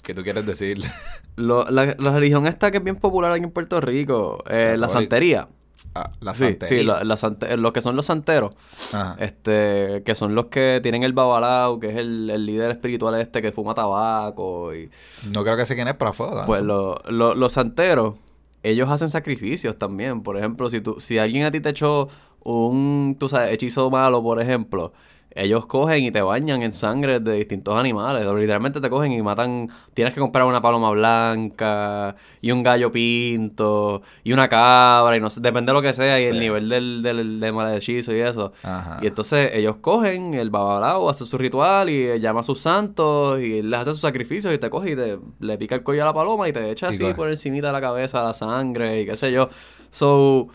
¿Qué 0.03 0.15
tú 0.15 0.23
quieres 0.23 0.47
decir? 0.47 0.79
Lo, 1.38 1.64
la, 1.71 1.95
la 1.99 2.12
religión 2.12 2.47
esta 2.47 2.71
que 2.71 2.78
es 2.78 2.85
bien 2.85 2.97
popular 2.97 3.33
aquí 3.33 3.45
en 3.45 3.50
Puerto 3.50 3.80
Rico, 3.80 4.42
eh, 4.50 4.76
la 4.78 4.88
santería. 4.88 5.49
Ah, 5.95 6.11
la 6.21 6.35
sí, 6.35 6.45
santería. 6.45 6.78
sí, 6.80 6.85
la- 6.85 7.02
la 7.04 7.16
sante- 7.16 7.57
los 7.57 7.73
que 7.73 7.80
son 7.80 7.97
los 7.97 8.07
santeros, 8.07 8.52
Ajá. 8.92 9.16
este, 9.21 10.02
que 10.04 10.14
son 10.14 10.35
los 10.35 10.47
que 10.47 10.80
tienen 10.83 11.02
el 11.02 11.12
babalao, 11.12 11.80
que 11.80 11.90
es 11.90 11.97
el, 11.97 12.28
el 12.30 12.45
líder 12.45 12.71
espiritual 12.73 13.18
este 13.21 13.40
que 13.40 13.52
fuma 13.52 13.75
tabaco 13.75 14.75
y 14.75 14.90
No 15.33 15.42
creo 15.45 15.57
que 15.57 15.64
sé 15.64 15.75
quién 15.75 15.88
es, 15.88 15.95
pero 15.95 16.12
fue. 16.12 16.28
pues 16.47 16.61
lo- 16.62 17.00
lo- 17.09 17.35
los 17.35 17.52
santeros, 17.54 18.16
ellos 18.62 18.90
hacen 18.90 19.09
sacrificios 19.09 19.78
también. 19.78 20.23
Por 20.23 20.37
ejemplo, 20.37 20.68
si 20.71 20.80
tú, 20.80 20.97
si 21.00 21.18
alguien 21.18 21.45
a 21.45 21.50
ti 21.50 21.61
te 21.61 21.71
echó 21.71 22.09
un, 22.45 23.16
tú 23.18 23.28
sabes, 23.28 23.52
hechizo 23.54 23.90
malo, 23.90 24.23
por 24.23 24.40
ejemplo, 24.42 24.92
ellos 25.38 25.66
cogen 25.66 26.02
y 26.04 26.11
te 26.11 26.21
bañan 26.21 26.62
en 26.62 26.73
sangre 26.73 27.21
de 27.21 27.33
distintos 27.35 27.76
animales. 27.76 28.26
Literalmente 28.26 28.80
te 28.80 28.90
cogen 28.90 29.12
y 29.12 29.23
matan. 29.23 29.71
Tienes 29.95 30.12
que 30.14 30.21
comprar 30.21 30.45
una 30.45 30.61
paloma 30.61 30.90
blanca 30.90 32.16
y 32.40 32.50
un 32.50 32.62
gallo 32.62 32.90
pinto 32.90 34.02
y 34.25 34.33
una 34.33 34.49
cabra 34.49 35.16
y 35.16 35.21
no 35.21 35.30
sé, 35.30 35.40
depende 35.40 35.71
de 35.71 35.75
lo 35.75 35.83
que 35.83 35.92
sea 35.95 36.21
y 36.21 36.25
el 36.25 36.38
nivel 36.38 36.68
del, 36.68 37.02
del, 37.02 37.40
del 37.40 37.52
mal 37.52 37.75
hechizo 37.76 38.12
y 38.14 38.21
eso. 38.21 38.52
Ajá. 38.62 38.99
Y 39.02 39.07
entonces 39.07 39.50
ellos 39.54 39.76
cogen 39.80 40.35
el 40.35 40.50
babalao, 40.50 41.09
hace 41.09 41.25
su 41.25 41.38
ritual 41.38 41.88
y 41.90 42.18
llama 42.21 42.40
a 42.40 42.42
sus 42.42 42.61
santos 42.61 43.40
y 43.40 43.62
les 43.62 43.80
hace 43.80 43.92
sus 43.92 44.00
sacrificios 44.00 44.52
y 44.52 44.59
te 44.59 44.68
coge 44.71 44.90
y 44.92 44.97
te 44.97 45.18
le 45.40 45.59
pica 45.59 45.75
el 45.76 45.83
cuello 45.83 46.02
a 46.02 46.07
la 46.07 46.14
paloma 46.14 46.49
y 46.49 46.52
te 46.52 46.71
echa 46.71 46.90
Y 46.90 46.90
así 46.90 47.02
coge. 47.02 47.14
por 47.14 47.28
encimita 47.28 47.68
de 47.68 47.73
la 47.73 47.80
cabeza 47.80 48.23
la 48.23 48.33
sangre 48.35 49.00
y 49.02 49.07
qué 49.07 49.16
sé 49.16 49.33
yo. 49.33 49.49
So, 49.90 50.49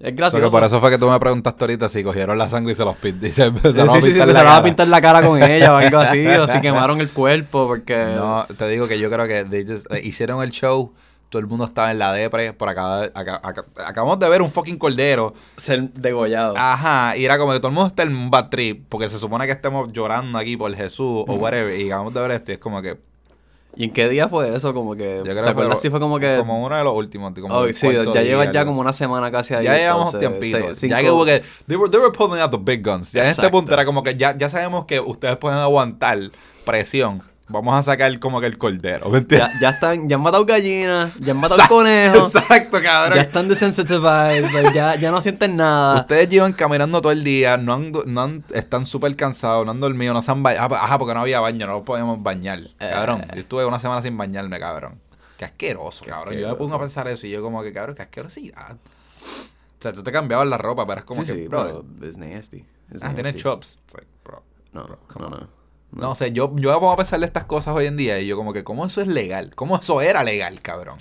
O 0.00 0.04
sea, 0.06 0.10
gracioso. 0.12 0.50
por 0.50 0.64
eso 0.64 0.80
fue 0.80 0.90
que 0.90 0.98
tú 0.98 1.08
me 1.08 1.18
preguntaste 1.20 1.64
ahorita 1.64 1.88
si 1.88 2.02
cogieron 2.02 2.36
la 2.36 2.48
sangre 2.48 2.72
y 2.72 2.74
se 2.76 2.84
los 2.84 2.96
pint- 2.96 3.22
y 3.22 3.30
se 3.30 3.44
Sí, 3.50 3.52
sí, 4.02 4.12
sí, 4.12 4.18
la 4.18 4.24
empezaron 4.24 4.52
a 4.52 4.62
pintar 4.62 4.88
la 4.88 5.00
cara 5.00 5.22
con 5.22 5.42
ella 5.42 5.72
o 5.72 5.76
algo 5.76 5.98
así, 5.98 6.26
o 6.26 6.48
si 6.48 6.60
quemaron 6.62 7.00
el 7.00 7.10
cuerpo 7.10 7.66
porque... 7.66 8.12
No, 8.16 8.46
te 8.58 8.68
digo 8.68 8.86
que 8.88 8.98
yo 8.98 9.10
creo 9.10 9.26
que 9.26 9.64
just- 9.66 9.86
eh, 9.92 10.00
hicieron 10.02 10.42
el 10.42 10.50
show 10.50 10.92
todo 11.30 11.40
el 11.40 11.46
mundo 11.48 11.64
estaba 11.64 11.90
en 11.90 11.98
la 11.98 12.12
depre, 12.12 12.52
por 12.52 12.68
acá, 12.68 13.02
acá- 13.12 13.40
acá- 13.42 13.64
acabamos 13.84 14.20
de 14.20 14.28
ver 14.28 14.40
un 14.40 14.48
fucking 14.52 14.78
cordero. 14.78 15.34
Ser 15.56 15.90
degollado. 15.90 16.54
Ajá, 16.56 17.16
y 17.16 17.24
era 17.24 17.38
como 17.38 17.50
que 17.52 17.58
todo 17.58 17.68
el 17.70 17.74
mundo 17.74 17.88
está 17.88 18.04
en 18.04 18.14
un 18.14 18.30
bad 18.30 18.50
trip, 18.50 18.84
porque 18.88 19.08
se 19.08 19.18
supone 19.18 19.44
que 19.46 19.50
estemos 19.52 19.92
llorando 19.92 20.38
aquí 20.38 20.56
por 20.56 20.72
Jesús 20.76 21.24
o 21.26 21.34
whatever, 21.34 21.76
y 21.80 21.86
acabamos 21.88 22.14
de 22.14 22.20
ver 22.20 22.30
esto 22.30 22.52
y 22.52 22.54
es 22.54 22.60
como 22.60 22.80
que, 22.82 23.00
¿Y 23.76 23.84
en 23.84 23.92
qué 23.92 24.08
día 24.08 24.28
fue 24.28 24.54
eso? 24.54 24.72
Como 24.72 24.94
que. 24.94 25.18
yo 25.18 25.22
¿Te 25.24 25.30
creo 25.30 25.44
que 25.44 25.50
acuerdas 25.50 25.80
si 25.80 25.90
fue 25.90 26.00
como 26.00 26.18
que. 26.18 26.36
como 26.38 26.64
uno 26.64 26.76
de 26.76 26.84
los 26.84 26.94
últimos, 26.94 27.32
como 27.40 27.54
Oh, 27.54 27.66
sí, 27.72 27.88
ya 28.14 28.22
llevas 28.22 28.52
ya 28.52 28.64
como 28.64 28.80
una 28.80 28.92
semana 28.92 29.30
casi 29.30 29.54
ahí. 29.54 29.64
Ya 29.64 29.76
llevamos 29.76 30.14
entonces, 30.14 30.40
tiempito. 30.40 30.74
seis- 30.74 30.90
ya 30.90 30.96
cinco- 30.98 31.02
que 31.02 31.08
como 31.10 31.24
que 31.24 31.42
they 31.66 31.76
were, 31.76 31.90
they 31.90 32.00
were 32.00 32.12
pulling 32.12 32.40
out 32.40 32.50
the 32.50 32.58
big 32.60 32.84
guns. 32.86 33.12
Ya 33.12 33.24
en 33.24 33.30
este 33.30 33.48
punto 33.50 33.72
era 33.74 33.84
como 33.84 34.02
que 34.02 34.14
ya, 34.16 34.36
ya 34.36 34.48
sabemos 34.48 34.84
que 34.86 35.00
ustedes 35.00 35.36
pueden 35.36 35.58
aguantar 35.58 36.18
presión. 36.64 37.22
Vamos 37.46 37.74
a 37.74 37.82
sacar 37.82 38.18
como 38.20 38.40
que 38.40 38.46
el 38.46 38.56
cordero. 38.56 39.10
¿Me 39.10 39.18
entiendes? 39.18 39.52
Ya, 39.54 39.60
ya 39.60 39.68
están, 39.70 40.08
ya 40.08 40.16
han 40.16 40.22
matado 40.22 40.46
gallinas, 40.46 41.14
ya 41.16 41.32
han 41.32 41.38
matado 41.40 41.56
Exacto, 41.60 41.74
conejos, 41.76 42.34
Exacto, 42.34 42.78
cabrón. 42.82 43.16
ya 43.16 43.22
están 43.22 43.48
desensitized, 43.48 44.72
ya, 44.72 44.94
ya 44.96 45.10
no 45.10 45.20
sienten 45.20 45.56
nada. 45.56 46.00
Ustedes 46.00 46.28
llevan 46.30 46.54
caminando 46.54 47.02
todo 47.02 47.12
el 47.12 47.22
día, 47.22 47.58
no 47.58 47.74
han, 47.74 47.92
no 48.06 48.22
han- 48.22 48.44
están 48.54 48.86
súper 48.86 49.14
cansados, 49.14 49.66
no 49.66 49.72
han 49.72 49.80
dormido, 49.80 50.14
no 50.14 50.22
se 50.22 50.30
han 50.30 50.42
bañado. 50.42 50.74
Ajá, 50.74 50.98
porque 50.98 51.12
no 51.12 51.20
había 51.20 51.40
baño, 51.40 51.66
no 51.66 51.84
podíamos 51.84 52.22
bañar. 52.22 52.60
Eh. 52.60 52.90
Cabrón, 52.90 53.26
yo 53.34 53.40
estuve 53.40 53.64
una 53.66 53.78
semana 53.78 54.00
sin 54.00 54.16
bañarme, 54.16 54.58
cabrón. 54.58 55.00
Qué 55.36 55.44
asqueroso, 55.44 56.04
cabrón. 56.06 56.36
Yo 56.36 56.48
me 56.48 56.54
pongo 56.54 56.74
a 56.76 56.80
pensar 56.80 57.08
eso 57.08 57.26
y 57.26 57.30
yo 57.30 57.42
como 57.42 57.62
que, 57.62 57.72
cabrón, 57.74 57.94
qué 57.94 58.02
asquerosidad. 58.02 58.76
O 58.76 59.82
sea, 59.82 59.92
tú 59.92 60.02
te 60.02 60.12
cambiabas 60.12 60.46
la 60.46 60.56
ropa, 60.56 60.86
pero 60.86 61.00
es 61.00 61.04
como 61.04 61.22
sí, 61.22 61.32
que, 61.32 61.38
sí, 61.42 61.46
pero 61.50 61.84
es 62.02 62.16
nasty. 62.16 62.64
ah, 63.02 63.12
nasty. 63.12 63.32
chops. 63.34 63.80
Like, 63.92 64.06
bro. 64.24 64.42
No, 64.72 64.84
bro, 64.84 64.98
come 65.08 65.28
no, 65.28 65.36
on. 65.36 65.50
No. 65.94 66.14
Sé, 66.14 66.32
yo, 66.32 66.52
yo 66.56 66.70
me 66.72 66.74
pongo 66.78 66.92
a 66.92 66.96
pensar 66.96 67.20
de 67.20 67.26
estas 67.26 67.44
cosas 67.44 67.74
hoy 67.74 67.86
en 67.86 67.96
día 67.96 68.18
y 68.20 68.26
yo 68.26 68.36
como 68.36 68.52
que, 68.52 68.64
¿cómo 68.64 68.86
eso 68.86 69.00
es 69.00 69.08
legal? 69.08 69.52
¿Cómo 69.54 69.76
eso 69.78 70.00
era 70.00 70.22
legal, 70.24 70.60
cabrón? 70.60 70.96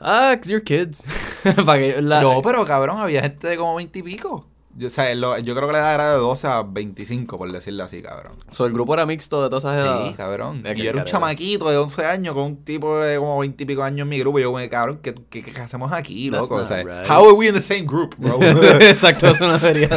Ah, 0.00 0.34
'cause 0.36 0.50
you're 0.50 0.64
kids. 0.64 1.04
Que 1.44 2.00
la- 2.00 2.22
No, 2.22 2.40
pero 2.42 2.64
cabrón, 2.64 2.98
había 2.98 3.22
gente 3.22 3.48
de 3.48 3.56
como 3.56 3.74
20 3.76 3.98
y 3.98 4.02
pico. 4.02 4.46
Yo, 4.76 4.86
o 4.86 4.90
sea, 4.90 5.12
lo- 5.16 5.36
yo 5.38 5.54
creo 5.56 5.66
que 5.66 5.72
la 5.72 5.80
edad 5.80 5.94
era 5.94 6.12
de 6.12 6.18
12 6.18 6.46
a 6.46 6.62
25, 6.62 7.36
por 7.36 7.50
decirlo 7.50 7.82
así, 7.84 8.00
cabrón. 8.00 8.34
So, 8.50 8.66
el 8.66 8.72
grupo 8.72 8.94
era 8.94 9.04
mixto 9.04 9.42
de 9.42 9.48
todas 9.50 9.64
esas 9.64 9.80
edades. 9.80 10.08
Sí, 10.10 10.14
cabrón. 10.14 10.62
Es 10.64 10.78
Y 10.78 10.82
yo 10.84 10.90
era 10.90 11.00
un 11.00 11.04
chamaquito 11.04 11.68
de 11.68 11.76
11 11.76 12.06
años 12.06 12.34
con 12.34 12.44
un 12.44 12.56
tipo 12.64 12.98
de 13.00 13.18
como 13.18 13.36
20 13.40 13.64
y 13.64 13.66
pico 13.66 13.82
años 13.82 14.04
en 14.04 14.08
mi 14.08 14.18
grupo. 14.20 14.38
Y 14.38 14.42
yo 14.42 14.48
como, 14.48 14.58
que, 14.60 14.68
cabrón, 14.70 15.00
¿qué, 15.02 15.12
qué, 15.28 15.42
qué 15.42 15.60
hacemos 15.60 15.92
aquí, 15.92 16.30
That's 16.30 16.42
loco? 16.48 16.54
O 16.62 16.66
sea, 16.66 16.84
right. 16.84 17.10
how 17.10 17.24
are 17.24 17.32
we 17.32 17.48
in 17.48 17.54
the 17.54 17.60
same 17.62 17.82
group, 17.82 18.14
bro? 18.16 18.40
Exacto, 18.80 19.26
eso 19.26 19.48
no 19.48 19.58
debería, 19.58 19.88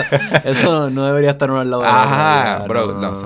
eso 0.44 0.72
no, 0.74 0.90
no 0.90 1.06
debería 1.06 1.30
estar 1.30 1.50
uno 1.52 1.60
al 1.62 1.70
lado 1.70 1.84
de 1.84 1.88
Ajá, 1.90 2.60
ya, 2.62 2.68
bro, 2.68 2.88
no, 2.88 2.94
no 2.94 3.02
no, 3.12 3.16
sé. 3.16 3.26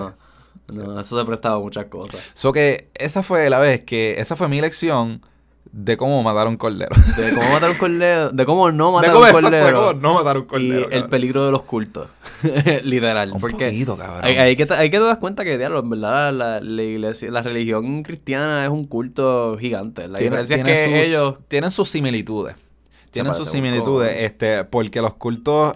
No, 0.72 1.00
eso 1.00 1.18
se 1.20 1.26
prestaba 1.26 1.56
a 1.56 1.60
muchas 1.60 1.86
cosas. 1.86 2.32
so 2.34 2.52
que 2.52 2.90
esa 2.96 3.24
fue 3.24 3.50
la 3.50 3.60
vez 3.60 3.82
que, 3.82 4.16
esa 4.20 4.36
fue 4.36 4.48
mi 4.48 4.60
lección 4.62 5.22
de 5.72 5.98
cómo 5.98 6.24
matar 6.24 6.48
a 6.48 6.50
un 6.50 6.58
cordero. 6.58 6.96
De 7.18 7.34
cómo 7.36 7.50
matar 7.52 7.70
un 7.72 7.78
cordero, 7.78 8.30
de 8.32 8.46
cómo 8.46 8.72
no 8.72 8.92
matar 8.94 9.12
cómo, 9.12 9.24
un 9.24 9.28
exacto, 9.30 9.50
de 9.52 9.60
cordero. 9.62 9.80
cómo 9.88 9.94
no 10.02 10.14
matar 10.14 10.36
a 10.38 10.40
un 10.40 10.46
y 10.46 10.48
cordero. 10.48 10.76
el 10.86 10.90
cabrón. 10.90 11.10
peligro 11.10 11.46
de 11.46 11.52
los 11.52 11.64
cultos. 11.64 12.08
Literal. 12.84 13.32
Un 13.34 13.40
porque 13.40 13.66
poquito, 13.68 13.98
cabrón. 13.98 14.22
Hay, 14.24 14.38
hay 14.38 14.56
que, 14.56 14.64
hay 14.74 14.90
que 14.90 14.98
te 14.98 15.04
das 15.04 15.18
cuenta 15.18 15.44
que, 15.44 15.58
diablo, 15.58 15.80
en 15.80 15.90
verdad, 15.90 16.34
la, 16.34 16.60
la 16.62 16.84
iglesia, 16.84 17.30
la 17.32 17.42
religión 17.42 18.02
cristiana 18.04 18.64
es 18.64 18.72
un 18.72 18.86
culto 18.86 19.58
gigante. 19.60 20.08
La 20.08 20.18
Tiene- 20.20 20.38
diferencia 20.42 20.58
es 20.58 20.64
que 20.64 20.86
sus- 21.00 21.08
ellos... 21.08 21.36
tienen 21.48 21.72
sus 21.72 21.90
similitudes. 21.90 22.56
Tienen 23.12 23.34
sus 23.34 23.50
similitudes, 23.50 24.16
este, 24.22 24.64
porque 24.64 25.02
los 25.02 25.16
cultos, 25.16 25.76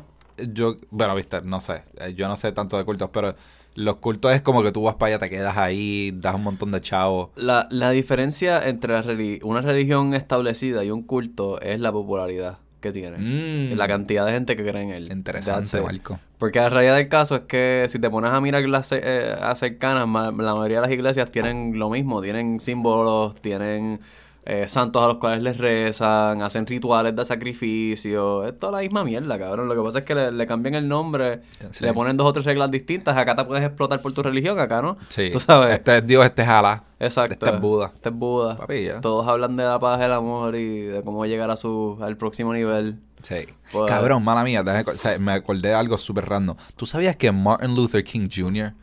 yo, 0.53 0.77
bueno, 0.89 1.15
viste, 1.15 1.41
no 1.41 1.59
sé, 1.59 1.83
eh, 1.99 2.13
yo 2.15 2.27
no 2.27 2.35
sé 2.37 2.51
tanto 2.51 2.77
de 2.77 2.85
cultos, 2.85 3.09
pero 3.11 3.35
los 3.75 3.95
cultos 3.97 4.33
es 4.33 4.41
como 4.41 4.63
que 4.63 4.71
tú 4.71 4.83
vas 4.83 4.95
para 4.95 5.15
allá, 5.15 5.19
te 5.19 5.29
quedas 5.29 5.57
ahí, 5.57 6.11
das 6.15 6.35
un 6.35 6.43
montón 6.43 6.71
de 6.71 6.81
chavos. 6.81 7.29
La, 7.35 7.67
la 7.71 7.91
diferencia 7.91 8.67
entre 8.67 8.93
la 8.93 9.03
una 9.43 9.61
religión 9.61 10.13
establecida 10.13 10.83
y 10.83 10.91
un 10.91 11.03
culto 11.03 11.59
es 11.61 11.79
la 11.79 11.91
popularidad 11.91 12.57
que 12.81 12.91
tiene. 12.91 13.17
Mm. 13.19 13.77
La 13.77 13.87
cantidad 13.87 14.25
de 14.25 14.31
gente 14.31 14.55
que 14.55 14.63
cree 14.65 14.81
en 14.81 14.89
él. 14.89 15.11
Interesante. 15.11 15.79
Marco. 15.81 16.19
Porque 16.39 16.57
la 16.59 16.69
realidad 16.69 16.95
del 16.95 17.07
caso 17.09 17.35
es 17.35 17.41
que 17.41 17.85
si 17.87 17.99
te 17.99 18.09
pones 18.09 18.31
a 18.31 18.41
mirar 18.41 18.63
las 18.63 18.91
eh, 18.91 19.35
a 19.39 19.53
cercanas, 19.55 20.07
ma- 20.07 20.31
la 20.31 20.55
mayoría 20.55 20.77
de 20.77 20.87
las 20.87 20.91
iglesias 20.91 21.29
tienen 21.29 21.77
lo 21.77 21.91
mismo, 21.91 22.21
tienen 22.21 22.59
símbolos, 22.59 23.35
tienen 23.39 24.01
eh, 24.45 24.67
santos 24.67 25.03
a 25.03 25.07
los 25.07 25.17
cuales 25.17 25.41
les 25.43 25.57
rezan, 25.57 26.41
hacen 26.41 26.65
rituales 26.65 27.15
de 27.15 27.23
sacrificio, 27.25 28.45
es 28.45 28.57
toda 28.57 28.71
la 28.73 28.79
misma 28.79 29.03
mierda, 29.03 29.37
cabrón. 29.37 29.67
Lo 29.67 29.75
que 29.75 29.81
pasa 29.81 29.99
es 29.99 30.05
que 30.05 30.15
le, 30.15 30.31
le 30.31 30.47
cambian 30.47 30.75
el 30.75 30.87
nombre, 30.87 31.41
Sí. 31.71 31.83
le 31.85 31.93
ponen 31.93 32.17
dos 32.17 32.27
o 32.27 32.33
tres 32.33 32.45
reglas 32.45 32.71
distintas, 32.71 33.15
acá 33.17 33.35
te 33.35 33.43
puedes 33.45 33.63
explotar 33.63 34.01
por 34.01 34.13
tu 34.13 34.23
religión, 34.23 34.59
acá 34.59 34.81
no. 34.81 34.97
Sí. 35.09 35.29
Tú 35.31 35.39
sabes. 35.39 35.73
Este 35.73 35.97
es 35.99 36.07
Dios, 36.07 36.25
este 36.25 36.41
es 36.41 36.47
Alá. 36.47 36.83
Exacto. 36.99 37.33
Este 37.33 37.49
es 37.49 37.61
Buda. 37.61 37.91
Este 37.95 38.09
es 38.09 38.15
Buda. 38.15 38.57
Papi, 38.57 38.83
ya. 38.85 39.01
Todos 39.01 39.27
hablan 39.27 39.55
de 39.57 39.63
la 39.63 39.79
paz, 39.79 40.01
el 40.01 40.11
amor 40.11 40.55
y 40.55 40.81
de 40.81 41.03
cómo 41.03 41.25
llegar 41.25 41.49
a 41.51 41.55
su 41.57 41.97
al 42.01 42.17
próximo 42.17 42.53
nivel. 42.53 42.99
Sí. 43.21 43.45
Pues- 43.71 43.89
Cabrón, 43.89 44.23
mala 44.23 44.43
mía, 44.43 44.63
o 44.65 44.93
sea, 44.93 45.17
me 45.19 45.31
acordé 45.33 45.69
de 45.69 45.73
algo 45.75 45.97
súper 45.97 46.25
random. 46.27 46.55
¿Tú 46.75 46.85
sabías 46.87 47.15
que 47.15 47.31
Martin 47.31 47.75
Luther 47.75 48.03
King 48.03 48.27
Jr. 48.35 48.73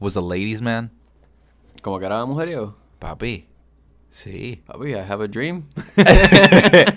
was 0.00 0.16
a 0.16 0.20
ladies 0.22 0.60
man? 0.62 0.90
Como 1.82 1.98
que 1.98 2.06
era 2.06 2.24
mujeriego. 2.24 2.76
Papi. 2.98 3.46
Sí. 4.14 4.62
Papi, 4.64 4.94
I 4.94 5.02
have 5.02 5.20
a 5.20 5.28
dream. 5.28 5.64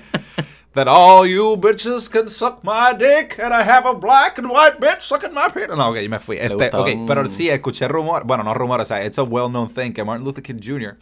That 0.75 0.87
all 0.87 1.25
you 1.25 1.57
bitches 1.57 2.11
can 2.11 2.29
suck 2.29 2.63
my 2.63 2.93
dick 2.93 3.39
and 3.39 3.51
I 3.51 3.63
have 3.63 3.87
a 3.87 3.95
black 3.95 4.37
and 4.37 4.47
white 4.47 4.79
bitch 4.79 5.01
sucking 5.01 5.33
my 5.33 5.49
penis. 5.49 5.75
No, 5.75 5.89
ok, 5.89 6.07
me 6.07 6.19
fui. 6.19 6.37
Este, 6.37 6.69
ok, 6.71 7.07
pero 7.07 7.27
sí, 7.31 7.49
escuché 7.49 7.87
rumor. 7.87 8.23
Bueno, 8.25 8.43
no 8.43 8.53
rumor, 8.53 8.81
o 8.81 8.85
sea, 8.85 9.03
it's 9.03 9.17
a 9.17 9.23
well-known 9.23 9.67
thing 9.67 9.91
que 9.91 10.03
Martin 10.03 10.23
Luther 10.23 10.43
King 10.43 10.59
Jr. 10.61 10.95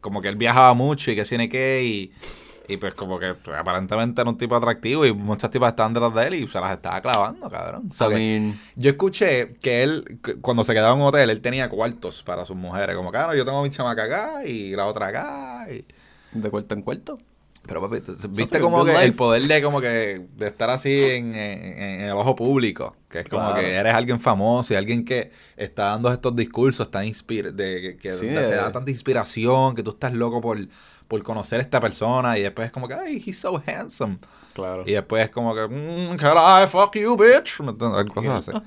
como 0.00 0.20
que 0.20 0.28
él 0.28 0.34
viajaba 0.34 0.74
mucho 0.74 1.12
y 1.12 1.14
que 1.14 1.22
tiene 1.22 1.48
que 1.48 1.84
y, 1.84 2.12
y 2.68 2.76
pues 2.76 2.94
como 2.94 3.18
que 3.18 3.34
pues, 3.34 3.56
aparentemente 3.56 4.20
era 4.20 4.30
un 4.30 4.36
tipo 4.36 4.54
atractivo 4.56 5.04
y 5.04 5.12
muchas 5.12 5.50
tipas 5.50 5.70
estaban 5.70 5.92
detrás 5.94 6.14
de 6.14 6.26
él 6.26 6.34
y 6.34 6.48
se 6.48 6.60
las 6.60 6.72
estaba 6.72 7.00
clavando, 7.00 7.50
cabrón. 7.50 7.88
O 7.90 7.94
sea, 7.94 8.06
I 8.06 8.10
que 8.10 8.16
mean, 8.16 8.58
yo 8.76 8.90
escuché 8.90 9.50
que 9.60 9.82
él, 9.82 10.18
cu- 10.22 10.40
cuando 10.40 10.64
se 10.64 10.72
quedaba 10.74 10.94
en 10.94 11.00
un 11.00 11.06
hotel, 11.08 11.30
él 11.30 11.40
tenía 11.40 11.68
cuartos 11.68 12.22
para 12.22 12.44
sus 12.44 12.56
mujeres. 12.56 12.96
Como, 12.96 13.10
claro, 13.10 13.34
yo 13.34 13.44
tengo 13.44 13.62
mi 13.62 13.70
chamaca 13.70 14.04
acá 14.04 14.44
y 14.44 14.74
la 14.76 14.86
otra 14.86 15.08
acá. 15.08 15.66
Y... 15.70 15.84
de 16.38 16.50
cuarto 16.50 16.74
en 16.74 16.82
cuarto. 16.82 17.18
Pero 17.64 17.80
papi, 17.80 18.02
viste 18.30 18.58
como 18.58 18.84
que 18.84 19.04
el 19.04 19.14
poder 19.14 19.42
de 19.42 19.62
como 19.62 19.80
que 19.80 20.26
de 20.36 20.46
estar 20.48 20.68
así 20.68 21.00
en, 21.00 21.32
en- 21.32 21.82
en 21.82 22.00
el 22.00 22.10
ojo 22.10 22.34
público, 22.34 22.96
que 23.08 23.20
es 23.20 23.28
como 23.28 23.44
Claro. 23.50 23.60
que 23.60 23.74
eres 23.74 23.94
alguien 23.94 24.18
famoso 24.18 24.74
y 24.74 24.76
alguien 24.76 25.04
que 25.04 25.30
está 25.56 25.84
dando 25.90 26.12
estos 26.12 26.34
discursos 26.34 26.90
tan 26.90 27.04
inspir 27.04 27.54
de 27.54 27.80
que, 27.80 27.96
que 27.96 28.10
Sí, 28.10 28.26
te, 28.26 28.50
da 28.50 28.72
tanta 28.72 28.90
inspiración, 28.90 29.76
que 29.76 29.84
tú 29.84 29.90
estás 29.90 30.12
loco 30.12 30.40
por, 30.40 30.58
por 31.12 31.22
conocer 31.22 31.58
a 31.58 31.62
esta 31.62 31.78
persona 31.78 32.38
y 32.38 32.40
después 32.42 32.68
es 32.68 32.72
como 32.72 32.88
que, 32.88 32.94
ay, 32.94 33.22
he's 33.22 33.38
so 33.38 33.62
handsome. 33.66 34.16
Claro. 34.54 34.82
Y 34.86 34.92
después 34.92 35.24
es 35.24 35.28
como 35.30 35.54
que, 35.54 35.68
mm, 35.68 36.16
can 36.16 36.38
I 36.38 36.66
fuck 36.66 36.96
you, 36.96 37.18
bitch? 37.18 37.58
Cosas 38.14 38.48
así. 38.48 38.58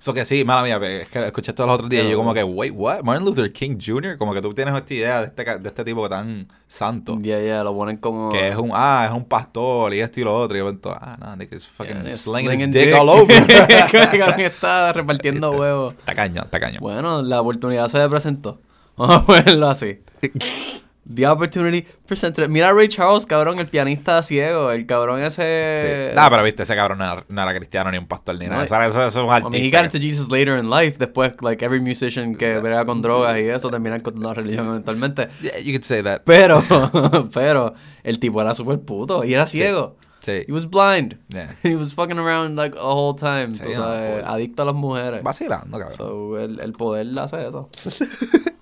Eso 0.00 0.12
que 0.14 0.24
sí, 0.24 0.44
mala 0.44 0.64
mía, 0.64 0.80
es 0.84 1.08
que 1.08 1.24
escuché 1.24 1.52
esto 1.52 1.66
los 1.66 1.76
otros 1.76 1.88
días 1.88 2.04
y 2.04 2.10
yo 2.10 2.16
como 2.16 2.34
que, 2.34 2.42
wait, 2.42 2.72
what? 2.74 3.04
Martin 3.04 3.24
Luther 3.24 3.52
King 3.52 3.78
Jr., 3.80 4.18
como 4.18 4.34
que 4.34 4.42
tú 4.42 4.52
tienes 4.54 4.74
esta 4.74 4.92
idea 4.92 5.20
de 5.20 5.26
este, 5.26 5.44
de 5.44 5.68
este 5.68 5.84
tipo 5.84 6.08
tan 6.08 6.48
santo. 6.66 7.16
Ya, 7.22 7.38
ya, 7.38 7.62
lo 7.62 7.76
ponen 7.76 7.98
como... 7.98 8.30
Que 8.30 8.48
es 8.48 8.56
un, 8.56 8.70
ah, 8.72 9.06
es 9.08 9.16
un 9.16 9.24
pastor 9.24 9.94
y 9.94 10.00
esto 10.00 10.18
y 10.18 10.24
lo 10.24 10.36
otro. 10.36 10.56
Y 10.56 10.60
yo 10.62 10.76
ah, 10.94 11.16
no, 11.20 11.36
nigga, 11.36 11.56
it's 11.56 11.68
fucking 11.68 12.02
Yeah, 12.02 12.16
slinging 12.16 12.58
his 12.58 12.70
dick, 12.72 12.86
dick. 12.86 12.94
all 12.96 13.08
over. 13.08 13.46
Que 14.36 14.46
está 14.46 14.92
repartiendo 14.92 15.52
huevos. 15.52 15.94
está 15.94 16.12
cañón, 16.12 16.46
está 16.46 16.58
cañón. 16.58 16.80
Bueno, 16.80 17.22
la 17.22 17.40
oportunidad 17.40 17.86
se 17.86 17.98
le 17.98 18.08
presentó. 18.08 18.60
Vamos 18.96 19.16
a 19.16 19.22
ponerlo 19.24 19.68
así. 19.68 20.00
The 21.06 21.26
opportunity 21.26 21.86
presented. 22.06 22.48
Mira 22.48 22.70
a 22.70 22.72
Ray 22.72 22.88
Charles, 22.88 23.26
cabrón, 23.26 23.58
el 23.58 23.66
pianista 23.66 24.22
ciego. 24.22 24.70
El 24.70 24.86
cabrón 24.86 25.20
ese... 25.22 26.10
Sí. 26.10 26.16
Nah, 26.16 26.30
pero 26.30 26.42
viste, 26.42 26.62
ese 26.62 26.74
cabrón 26.74 26.98
no 26.98 27.04
era, 27.04 27.24
no 27.28 27.46
cristiano 27.54 27.90
ni 27.90 27.98
un 27.98 28.06
pastor 28.06 28.38
ni 28.38 28.46
No, 28.46 28.52
nada. 28.52 28.64
Eso, 28.64 28.74
era- 28.74 28.86
eso, 28.86 29.02
eso 29.06 29.08
es 29.08 29.16
un 29.16 29.36
I 29.36 29.42
mean, 29.50 29.64
he 29.66 29.70
got 29.70 29.80
artista. 29.84 29.98
into 29.98 30.08
Jesus 30.08 30.30
later 30.30 30.56
in 30.58 30.70
life. 30.70 30.96
Después, 30.98 31.32
like, 31.42 31.62
every 31.62 31.80
musician 31.80 32.34
que 32.36 32.58
brega 32.58 32.86
con 32.86 33.02
drogas 33.02 33.38
y 33.38 33.48
eso 33.48 33.68
termina 33.70 34.00
con 34.00 34.14
la 34.22 34.32
religión 34.32 34.66
eventualmente. 34.68 35.28
Yeah, 35.42 35.58
you 35.58 35.72
could 35.72 35.84
say 35.84 36.02
that. 36.02 36.22
Pero, 36.24 36.62
pero, 37.34 37.74
el 38.02 38.18
tipo 38.18 38.40
era 38.40 38.54
súper 38.54 38.80
puto 38.80 39.24
y 39.24 39.34
era 39.34 39.46
ciego. 39.46 39.96
Sí. 40.20 40.42
He 40.48 40.52
was 40.52 40.64
blind. 40.66 41.18
Yeah. 41.28 41.50
He 41.62 41.76
was 41.76 41.92
fucking 41.92 42.18
around, 42.18 42.56
like, 42.56 42.74
a 42.78 42.82
whole 42.82 43.14
time. 43.14 43.54
Sí, 43.54 43.62
tú 43.62 43.68
no, 43.68 43.74
sabes, 43.74 44.22
full. 44.22 44.30
adicto 44.30 44.62
a 44.62 44.64
las 44.64 44.74
mujeres. 44.74 45.22
Vacilando, 45.22 45.78
cabrón. 45.78 45.96
So, 45.98 46.38
el, 46.38 46.60
el 46.60 46.72
poder 46.72 47.06
hace 47.18 47.44
eso. 47.44 47.68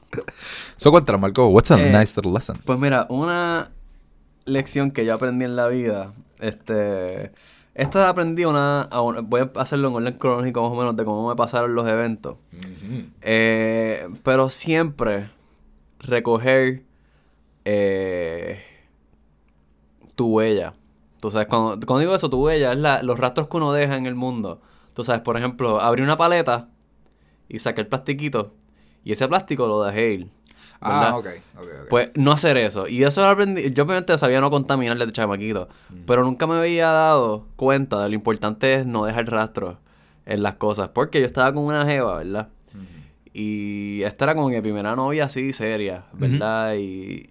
So, 0.76 0.90
cuéntanos, 0.90 1.20
Marco, 1.20 1.46
what's 1.48 1.70
a 1.70 1.78
Eh, 1.78 1.92
nice 1.92 2.14
little 2.16 2.32
lesson? 2.32 2.58
Pues 2.64 2.78
mira, 2.78 3.06
una 3.08 3.70
lección 4.44 4.90
que 4.90 5.04
yo 5.04 5.14
aprendí 5.14 5.44
en 5.44 5.56
la 5.56 5.68
vida, 5.68 6.12
este, 6.40 7.32
esta 7.74 8.08
aprendí 8.08 8.44
una, 8.44 8.88
voy 9.24 9.40
a 9.40 9.60
hacerlo 9.60 9.88
en 9.88 9.94
orden 9.94 10.14
cronológico 10.14 10.62
más 10.62 10.72
o 10.72 10.74
menos 10.74 10.96
de 10.96 11.04
cómo 11.04 11.28
me 11.28 11.36
pasaron 11.36 11.74
los 11.74 11.86
eventos. 11.86 12.36
Eh, 13.22 14.08
pero 14.22 14.50
siempre 14.50 15.30
recoger 16.00 16.82
eh, 17.64 18.60
tu 20.14 20.28
huella. 20.36 20.74
Tú 21.20 21.30
sabes, 21.30 21.46
cuando, 21.46 21.86
cuando 21.86 22.00
digo 22.00 22.14
eso, 22.14 22.28
tu 22.28 22.44
huella 22.44 22.72
es 22.72 22.78
la, 22.78 23.02
los 23.02 23.18
rastros 23.18 23.48
que 23.48 23.56
uno 23.56 23.72
deja 23.72 23.96
en 23.96 24.06
el 24.06 24.16
mundo. 24.16 24.60
Tú 24.94 25.04
sabes, 25.04 25.22
por 25.22 25.36
ejemplo, 25.36 25.80
abrí 25.80 26.02
una 26.02 26.16
paleta 26.16 26.68
y 27.48 27.60
saqué 27.60 27.82
el 27.82 27.86
plastiquito 27.86 28.52
y 29.04 29.12
ese 29.12 29.28
plástico 29.28 29.66
lo 29.66 29.82
dejé 29.82 30.10
ir. 30.12 30.28
Ah, 30.80 30.90
¿verdad? 30.90 31.18
ok, 31.18 31.26
ok, 31.58 31.68
ok. 31.82 31.88
Pues 31.90 32.12
no 32.16 32.32
hacer 32.32 32.56
eso. 32.56 32.88
Y 32.88 33.04
eso 33.04 33.20
lo 33.20 33.28
aprendí. 33.28 33.70
Yo 33.72 33.84
obviamente 33.84 34.16
sabía 34.18 34.40
no 34.40 34.50
contaminarle 34.50 35.06
de 35.06 35.12
chamaquito. 35.12 35.68
Pero 36.06 36.24
nunca 36.24 36.46
me 36.46 36.56
había 36.56 36.88
dado 36.88 37.46
cuenta 37.56 38.02
de 38.02 38.08
lo 38.08 38.14
importante 38.14 38.74
es 38.74 38.86
no 38.86 39.04
dejar 39.04 39.26
rastro 39.26 39.78
en 40.26 40.42
las 40.42 40.54
cosas. 40.54 40.88
Porque 40.88 41.20
yo 41.20 41.26
estaba 41.26 41.52
con 41.52 41.64
una 41.64 41.84
jeva, 41.86 42.18
¿verdad? 42.18 42.48
Y 43.32 44.02
esta 44.02 44.26
era 44.26 44.34
como 44.34 44.48
mi 44.48 44.60
primera 44.60 44.94
novia 44.94 45.24
así, 45.24 45.52
seria, 45.52 46.04
¿verdad? 46.12 46.74
Y 46.74 47.30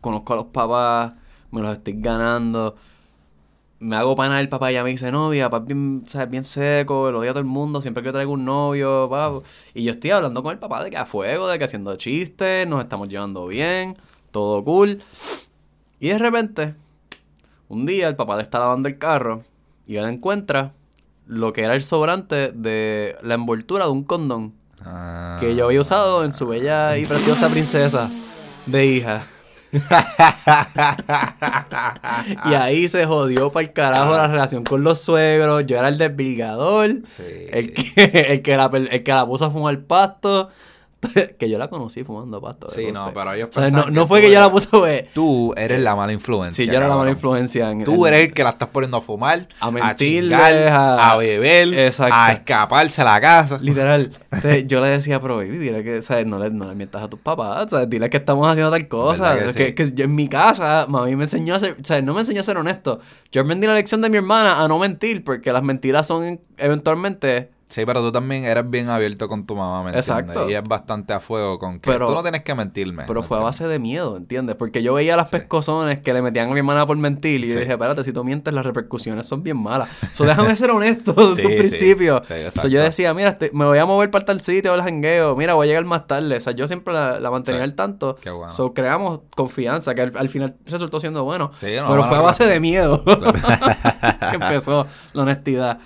conozco 0.00 0.34
a 0.34 0.36
los 0.36 0.46
papás, 0.46 1.14
me 1.50 1.62
los 1.62 1.72
estoy 1.72 1.94
ganando. 1.96 2.76
Me 3.82 3.96
hago 3.96 4.14
pana 4.14 4.36
del 4.36 4.48
papá 4.48 4.70
y 4.70 4.74
ella 4.74 4.84
me 4.84 4.90
dice, 4.90 5.10
novia, 5.10 5.50
papá 5.50 5.64
es 5.64 5.66
bien, 5.66 6.04
bien 6.28 6.44
seco, 6.44 7.10
lo 7.10 7.18
odia 7.18 7.30
a 7.30 7.32
todo 7.32 7.40
el 7.40 7.46
mundo, 7.46 7.82
siempre 7.82 8.04
que 8.04 8.12
traigo 8.12 8.32
un 8.32 8.44
novio. 8.44 9.42
Y 9.74 9.82
yo 9.82 9.90
estoy 9.90 10.12
hablando 10.12 10.40
con 10.44 10.52
el 10.52 10.60
papá 10.60 10.84
de 10.84 10.90
que 10.90 10.96
a 10.96 11.04
fuego, 11.04 11.48
de 11.48 11.58
que 11.58 11.64
haciendo 11.64 11.96
chistes, 11.96 12.68
nos 12.68 12.80
estamos 12.80 13.08
llevando 13.08 13.48
bien, 13.48 13.98
todo 14.30 14.62
cool. 14.62 15.02
Y 15.98 16.10
de 16.10 16.18
repente, 16.18 16.74
un 17.68 17.84
día 17.84 18.06
el 18.06 18.14
papá 18.14 18.36
le 18.36 18.42
está 18.42 18.60
lavando 18.60 18.86
el 18.86 18.98
carro 18.98 19.42
y 19.84 19.96
él 19.96 20.04
encuentra 20.04 20.74
lo 21.26 21.52
que 21.52 21.64
era 21.64 21.74
el 21.74 21.82
sobrante 21.82 22.52
de 22.52 23.16
la 23.22 23.34
envoltura 23.34 23.86
de 23.86 23.90
un 23.90 24.04
condón 24.04 24.52
que 25.40 25.56
yo 25.56 25.64
había 25.64 25.80
usado 25.80 26.24
en 26.24 26.32
su 26.32 26.46
bella 26.46 26.96
y 26.98 27.04
preciosa 27.04 27.48
princesa 27.48 28.08
de 28.66 28.86
hija. 28.86 29.26
y 32.50 32.54
ahí 32.54 32.88
se 32.88 33.06
jodió 33.06 33.50
para 33.52 33.66
el 33.66 33.72
carajo 33.72 34.12
la 34.12 34.28
relación 34.28 34.64
con 34.64 34.82
los 34.82 35.00
suegros. 35.00 35.66
Yo 35.66 35.78
era 35.78 35.88
el 35.88 35.98
desvilgador, 35.98 36.98
Sí. 37.04 37.22
el 37.50 37.72
que, 37.72 37.92
el, 38.30 38.42
que 38.42 38.56
la, 38.56 38.70
el 38.72 39.02
que 39.02 39.12
la 39.12 39.26
puso 39.26 39.46
a 39.46 39.50
fumar 39.50 39.80
pasto. 39.84 40.50
que 41.38 41.50
yo 41.50 41.58
la 41.58 41.68
conocí 41.68 42.04
fumando 42.04 42.40
pasto. 42.40 42.68
Sí, 42.70 42.86
no, 42.92 43.00
conste. 43.00 43.10
pero 43.14 43.32
ellos 43.32 43.48
O 43.56 43.60
sea, 43.60 43.70
no, 43.90 44.06
fue 44.06 44.20
que 44.20 44.30
yo 44.30 44.38
la 44.40 44.50
puse, 44.50 44.68
güey. 44.76 45.08
Tú 45.12 45.52
eres 45.56 45.80
la 45.82 45.96
mala 45.96 46.12
influencia. 46.12 46.64
Sí, 46.64 46.70
yo 46.70 46.76
era 46.76 46.86
la 46.88 46.96
mala 46.96 47.10
influencia. 47.10 47.70
En, 47.70 47.84
Tú 47.84 48.06
en- 48.06 48.14
eres 48.14 48.28
el 48.28 48.34
que 48.34 48.44
la 48.44 48.50
estás 48.50 48.68
poniendo 48.68 48.96
a 48.98 49.00
fumar, 49.00 49.48
A 49.60 49.68
a, 49.68 49.96
chingar, 49.96 50.54
a- 50.68 51.10
a, 51.12 51.16
beber, 51.16 51.74
Exacto. 51.74 52.14
a 52.16 52.32
escaparse 52.32 53.00
a 53.02 53.04
la 53.04 53.20
casa. 53.20 53.58
Literal. 53.60 54.12
Entonces, 54.32 54.66
yo 54.66 54.80
le 54.80 54.88
decía, 54.88 55.20
pero 55.20 55.36
baby, 55.38 55.58
dile 55.58 55.82
que, 55.82 56.02
¿sabes? 56.02 56.26
No 56.26 56.38
le, 56.38 56.50
no 56.50 56.66
le 56.68 56.74
mientas 56.74 57.02
a 57.02 57.08
tus 57.08 57.20
papás, 57.20 57.66
¿sabes? 57.70 57.90
Dile 57.90 58.08
que 58.08 58.18
estamos 58.18 58.46
haciendo 58.48 58.70
tal 58.70 58.86
cosa. 58.88 59.34
¿Verdad 59.34 59.54
Que, 59.54 59.74
que 59.74 59.84
sí? 59.86 59.92
que 59.92 59.96
yo 59.98 60.04
en 60.04 60.14
mi 60.14 60.28
casa, 60.28 60.86
mami 60.88 61.16
me 61.16 61.24
enseñó 61.24 61.54
a 61.54 61.58
ser, 61.58 61.76
¿sabes? 61.82 62.04
No 62.04 62.14
me 62.14 62.20
enseñó 62.20 62.40
a 62.40 62.44
ser 62.44 62.56
honesto. 62.58 63.00
Yo 63.32 63.42
aprendí 63.42 63.66
la 63.66 63.74
lección 63.74 64.00
de 64.02 64.08
mi 64.08 64.18
hermana 64.18 64.62
a 64.62 64.68
no 64.68 64.78
mentir, 64.78 65.24
porque 65.24 65.52
las 65.52 65.62
mentiras 65.62 66.06
son 66.06 66.40
eventualmente. 66.58 67.50
Sí, 67.72 67.86
pero 67.86 68.02
tú 68.02 68.12
también 68.12 68.44
eres 68.44 68.68
bien 68.68 68.90
abierto 68.90 69.28
con 69.28 69.46
tu 69.46 69.56
mamá, 69.56 69.82
¿me 69.82 69.88
entiendes? 69.96 70.08
Exacto. 70.10 70.50
Y 70.50 70.54
es 70.54 70.62
bastante 70.62 71.14
a 71.14 71.20
fuego 71.20 71.58
con 71.58 71.80
que 71.80 71.90
Pero- 71.90 72.06
tú 72.06 72.12
no 72.14 72.20
tienes 72.20 72.42
que 72.42 72.54
mentirme. 72.54 73.04
Pero 73.06 73.22
¿me 73.22 73.26
fue 73.26 73.38
a 73.38 73.40
base 73.40 73.66
de 73.66 73.78
miedo, 73.78 74.18
¿entiendes? 74.18 74.56
Porque 74.56 74.82
yo 74.82 74.92
veía 74.92 75.16
las 75.16 75.30
pescozones 75.30 76.00
que 76.00 76.12
le 76.12 76.20
metían 76.20 76.50
a 76.50 76.52
mi 76.52 76.58
hermana 76.58 76.84
por 76.86 76.98
mentir 76.98 77.42
y 77.42 77.48
Sí. 77.48 77.58
dije, 77.58 77.72
espérate, 77.72 78.04
si 78.04 78.12
tú 78.12 78.24
mientes, 78.24 78.52
las 78.52 78.66
repercusiones 78.66 79.26
son 79.26 79.42
bien 79.42 79.56
malas. 79.56 79.88
So, 80.12 80.24
déjame 80.24 80.54
ser 80.56 80.70
honesto 80.70 81.14
desde 81.14 81.36
Sí, 81.36 81.46
un 81.46 81.52
sí. 81.52 81.58
principio. 81.58 82.22
Sí, 82.24 82.34
So, 82.60 82.68
yo 82.68 82.82
decía, 82.82 83.14
mira, 83.14 83.30
estoy- 83.30 83.50
me 83.54 83.64
voy 83.64 83.78
a 83.78 83.86
mover 83.86 84.10
para 84.10 84.26
tal 84.26 84.42
sitio, 84.42 84.74
al 84.74 84.82
jangueo. 84.82 85.34
Mira, 85.34 85.54
voy 85.54 85.66
a 85.66 85.68
llegar 85.68 85.86
más 85.86 86.06
tarde. 86.06 86.36
O 86.36 86.40
sea, 86.40 86.52
yo 86.52 86.66
siempre 86.66 86.92
la, 86.92 87.20
la 87.20 87.30
mantenía 87.30 87.60
Sí. 87.60 87.64
al 87.64 87.74
tanto. 87.74 88.16
Qué 88.20 88.28
bueno. 88.30 88.52
So, 88.52 88.74
creamos 88.74 89.20
confianza, 89.34 89.94
que 89.94 90.02
al, 90.02 90.12
al 90.18 90.28
final 90.28 90.56
resultó 90.66 91.00
siendo 91.00 91.24
bueno. 91.24 91.52
Sí, 91.56 91.68
no, 91.80 91.88
pero 91.88 92.04
fue 92.04 92.18
a 92.18 92.20
base 92.20 92.46
de 92.46 92.60
miedo 92.60 93.02
que 94.30 94.34
empezó 94.36 94.86
la 95.14 95.22
honestidad. 95.22 95.78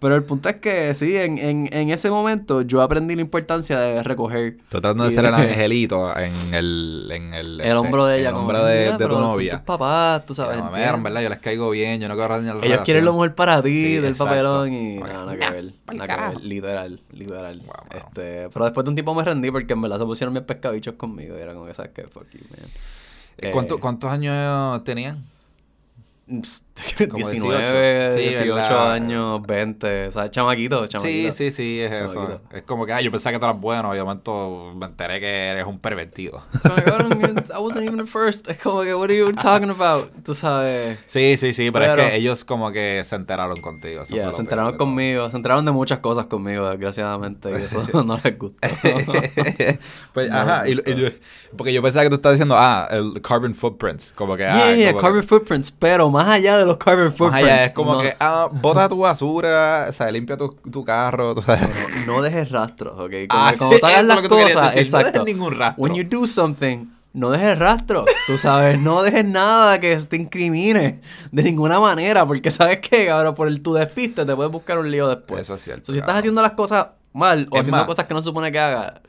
Pero 0.00 0.16
el 0.16 0.22
punto 0.24 0.48
es 0.48 0.56
que 0.56 0.94
sí, 0.94 1.14
en, 1.16 1.36
en, 1.36 1.68
en 1.72 1.90
ese 1.90 2.10
momento 2.10 2.62
yo 2.62 2.80
aprendí 2.80 3.14
la 3.14 3.20
importancia 3.20 3.78
de 3.78 4.02
recoger. 4.02 4.56
Tú 4.56 4.80
tratando 4.80 5.04
de 5.04 5.10
ser 5.10 5.26
el 5.26 5.30
de- 5.36 5.42
angelito 5.42 6.16
en 6.18 6.54
el... 6.54 7.08
En 7.12 7.34
el, 7.34 7.60
El 7.60 7.66
este, 7.66 7.74
hombro 7.74 8.06
de 8.06 8.20
ella, 8.20 8.30
El 8.30 8.34
hombro 8.36 8.64
de, 8.64 8.78
"Mira, 8.80 8.92
de 8.92 8.98
pero 8.98 9.16
tu 9.16 9.20
novia. 9.20 9.52
tus 9.52 9.60
papás, 9.60 10.24
tú 10.24 10.34
sabes. 10.34 10.56
¿entiendes? 10.56 10.80
"Mira, 10.80 10.96
en 10.96 11.02
verdad, 11.02 11.20
yo 11.22 11.28
les 11.28 11.38
caigo 11.40 11.68
bien, 11.70 12.00
yo 12.00 12.08
no 12.08 12.14
quiero 12.16 12.34
dañar 12.34 12.56
la 12.56 12.64
Ellos 12.66 12.80
quieren 12.80 13.04
lo 13.04 13.10
relación". 13.12 13.16
mejor 13.28 13.34
para 13.34 13.62
ti, 13.62 13.68
Sí, 13.70 13.94
del 13.96 14.04
exacto. 14.12 14.24
papelón 14.24 14.72
y 14.72 14.98
Ok. 14.98 15.06
nada, 15.06 15.24
nada 15.26 15.36
que 15.38 15.50
ver. 15.50 15.72
Nada 15.92 16.16
que 16.16 16.34
ver, 16.34 16.44
literal, 16.44 17.00
literal. 17.12 17.58
Wow, 17.58 17.66
wow. 17.66 17.98
Este, 18.00 18.48
pero 18.48 18.64
después 18.64 18.84
de 18.84 18.88
un 18.88 18.94
tiempo 18.96 19.14
me 19.14 19.22
rendí 19.22 19.50
porque 19.50 19.74
en 19.74 19.82
verdad 19.82 19.98
se 19.98 20.04
pusieron 20.06 20.32
bien 20.32 20.46
pescabichos 20.46 20.94
conmigo 20.94 21.36
y 21.36 21.40
era 21.42 21.52
como 21.52 21.66
que, 21.66 21.74
¿sabes 21.74 21.90
qué? 21.94 22.04
Fuck 22.04 22.30
you, 22.32 22.40
man. 22.50 23.52
¿cuánto- 23.52 23.74
Eh, 23.76 23.80
¿Cuántos 23.80 24.10
años 24.10 24.82
tenían? 24.84 25.24
Como 27.10 27.16
19, 27.16 28.14
18. 28.14 28.14
Sí, 28.14 28.20
18 28.28 28.54
¿verdad? 28.54 28.92
años, 28.92 29.42
20, 29.46 30.06
o 30.06 30.10
sea, 30.10 30.30
chamaquito, 30.30 30.86
chamaquito. 30.86 31.32
Sí, 31.32 31.50
sí, 31.50 31.50
sí, 31.50 31.80
es 31.80 31.92
eso. 31.92 32.40
Es 32.52 32.62
como 32.62 32.86
que, 32.86 32.92
ah, 32.92 33.00
yo 33.00 33.10
pensaba 33.10 33.32
que 33.32 33.38
tú 33.38 33.44
eras 33.46 33.60
bueno 33.60 33.92
y 33.94 33.96
de 33.96 34.02
momento 34.04 34.72
me 34.76 34.86
enteré 34.86 35.20
que 35.20 35.48
eres 35.48 35.66
un 35.66 35.78
pervertido. 35.78 36.42
I 37.52 37.58
wasn't 37.58 37.84
even 37.84 37.98
the 37.98 38.06
first. 38.06 38.48
Es 38.48 38.58
como 38.58 38.82
que, 38.82 38.94
what 38.94 39.04
are 39.10 39.16
you 39.16 39.32
talking 39.32 39.70
about? 39.70 40.10
Tú 40.24 40.34
sabes. 40.34 40.98
Sí, 41.06 41.36
sí, 41.36 41.52
sí, 41.52 41.70
pero, 41.70 41.86
Pero- 41.86 42.02
es 42.02 42.10
que 42.10 42.16
ellos 42.16 42.44
como 42.44 42.70
que 42.72 43.02
se 43.04 43.16
enteraron 43.16 43.60
contigo. 43.60 44.02
eso 44.02 44.14
Yeah, 44.14 44.26
fue 44.26 44.34
se 44.34 44.40
enteraron 44.42 44.72
de 44.72 44.78
todo. 44.78 44.86
conmigo, 44.86 45.30
se 45.30 45.36
enteraron 45.36 45.64
de 45.64 45.72
muchas 45.72 45.98
cosas 45.98 46.26
conmigo, 46.26 46.68
desgraciadamente, 46.70 47.50
y 47.50 47.54
eso 47.54 47.84
no 48.04 48.18
les 48.22 48.38
gustó. 48.38 48.58
pues, 50.12 50.30
No 50.30 50.36
ajá, 50.36 50.68
y, 50.68 50.72
y 50.72 50.94
yo- 50.94 51.08
porque 51.56 51.72
yo 51.72 51.82
pensaba 51.82 52.04
que 52.04 52.10
tú 52.10 52.16
estabas 52.16 52.36
diciendo, 52.36 52.54
ah, 52.58 52.88
el 52.90 53.20
carbon 53.22 53.54
footprints, 53.54 54.12
como 54.14 54.36
que, 54.36 54.46
ah, 54.46 54.74
Yeah, 54.74 54.76
yeah, 54.76 54.92
carbon 55.00 55.20
que- 55.22 55.26
footprints, 55.26 55.70
pero 55.70 56.10
más 56.10 56.28
allá 56.28 56.56
de 56.58 56.64
los 56.70 56.78
carbon 56.78 57.12
footprints. 57.12 57.48
allá, 57.50 57.64
es 57.66 57.72
como 57.72 57.94
no, 57.94 58.00
que, 58.02 58.16
ah, 58.20 58.48
bota 58.50 58.88
tu 58.88 58.98
basura, 58.98 59.86
o 59.88 59.92
sea, 59.92 60.10
limpia 60.10 60.36
tu, 60.36 60.48
tu 60.70 60.84
carro, 60.84 61.34
tú 61.34 61.42
sabes. 61.42 61.68
no 62.06 62.22
dejes 62.22 62.50
rastros, 62.50 62.94
¿ok? 62.98 63.12
Como 63.28 63.42
Ah, 63.42 63.50
que 63.52 63.58
cuando 63.58 63.76
eso 63.76 63.86
hagas 63.86 64.00
es 64.00 64.06
las 64.06 64.28
cosas, 64.28 64.44
decir, 64.46 64.56
no 64.74 64.78
exacto. 64.80 65.06
dejes 65.06 65.24
ningún 65.24 65.58
rastro. 65.58 65.82
When 65.84 65.94
you 65.94 66.04
do 66.04 66.26
something, 66.26 66.86
no 67.12 67.30
dejes 67.30 67.58
rastro, 67.58 68.04
tú 68.26 68.38
sabes, 68.38 68.78
no 68.80 69.02
dejes 69.02 69.24
nada 69.24 69.80
que 69.80 69.96
te 69.96 70.16
incrimine 70.16 71.00
de 71.32 71.42
ninguna 71.42 71.80
manera, 71.80 72.24
porque 72.26 72.50
sabes 72.50 72.78
que, 72.80 73.06
cabrón, 73.06 73.34
por 73.34 73.48
el 73.48 73.60
tu 73.62 73.74
despiste 73.74 74.24
te 74.24 74.36
puedes 74.36 74.52
buscar 74.52 74.78
un 74.78 74.90
lío 74.90 75.08
después. 75.08 75.40
Eso 75.42 75.54
es 75.54 75.62
cierto, 75.62 75.86
So, 75.86 75.92
si 75.92 75.98
estás 75.98 76.16
haciendo 76.16 76.40
las 76.40 76.52
cosas 76.52 76.86
mal 77.12 77.46
o 77.50 77.56
Es 77.56 77.60
haciendo 77.62 77.78
más, 77.78 77.86
cosas 77.86 78.04
que 78.06 78.14
no 78.14 78.22
se 78.22 78.26
supone 78.26 78.52
que 78.52 78.60
haga, 78.60 79.02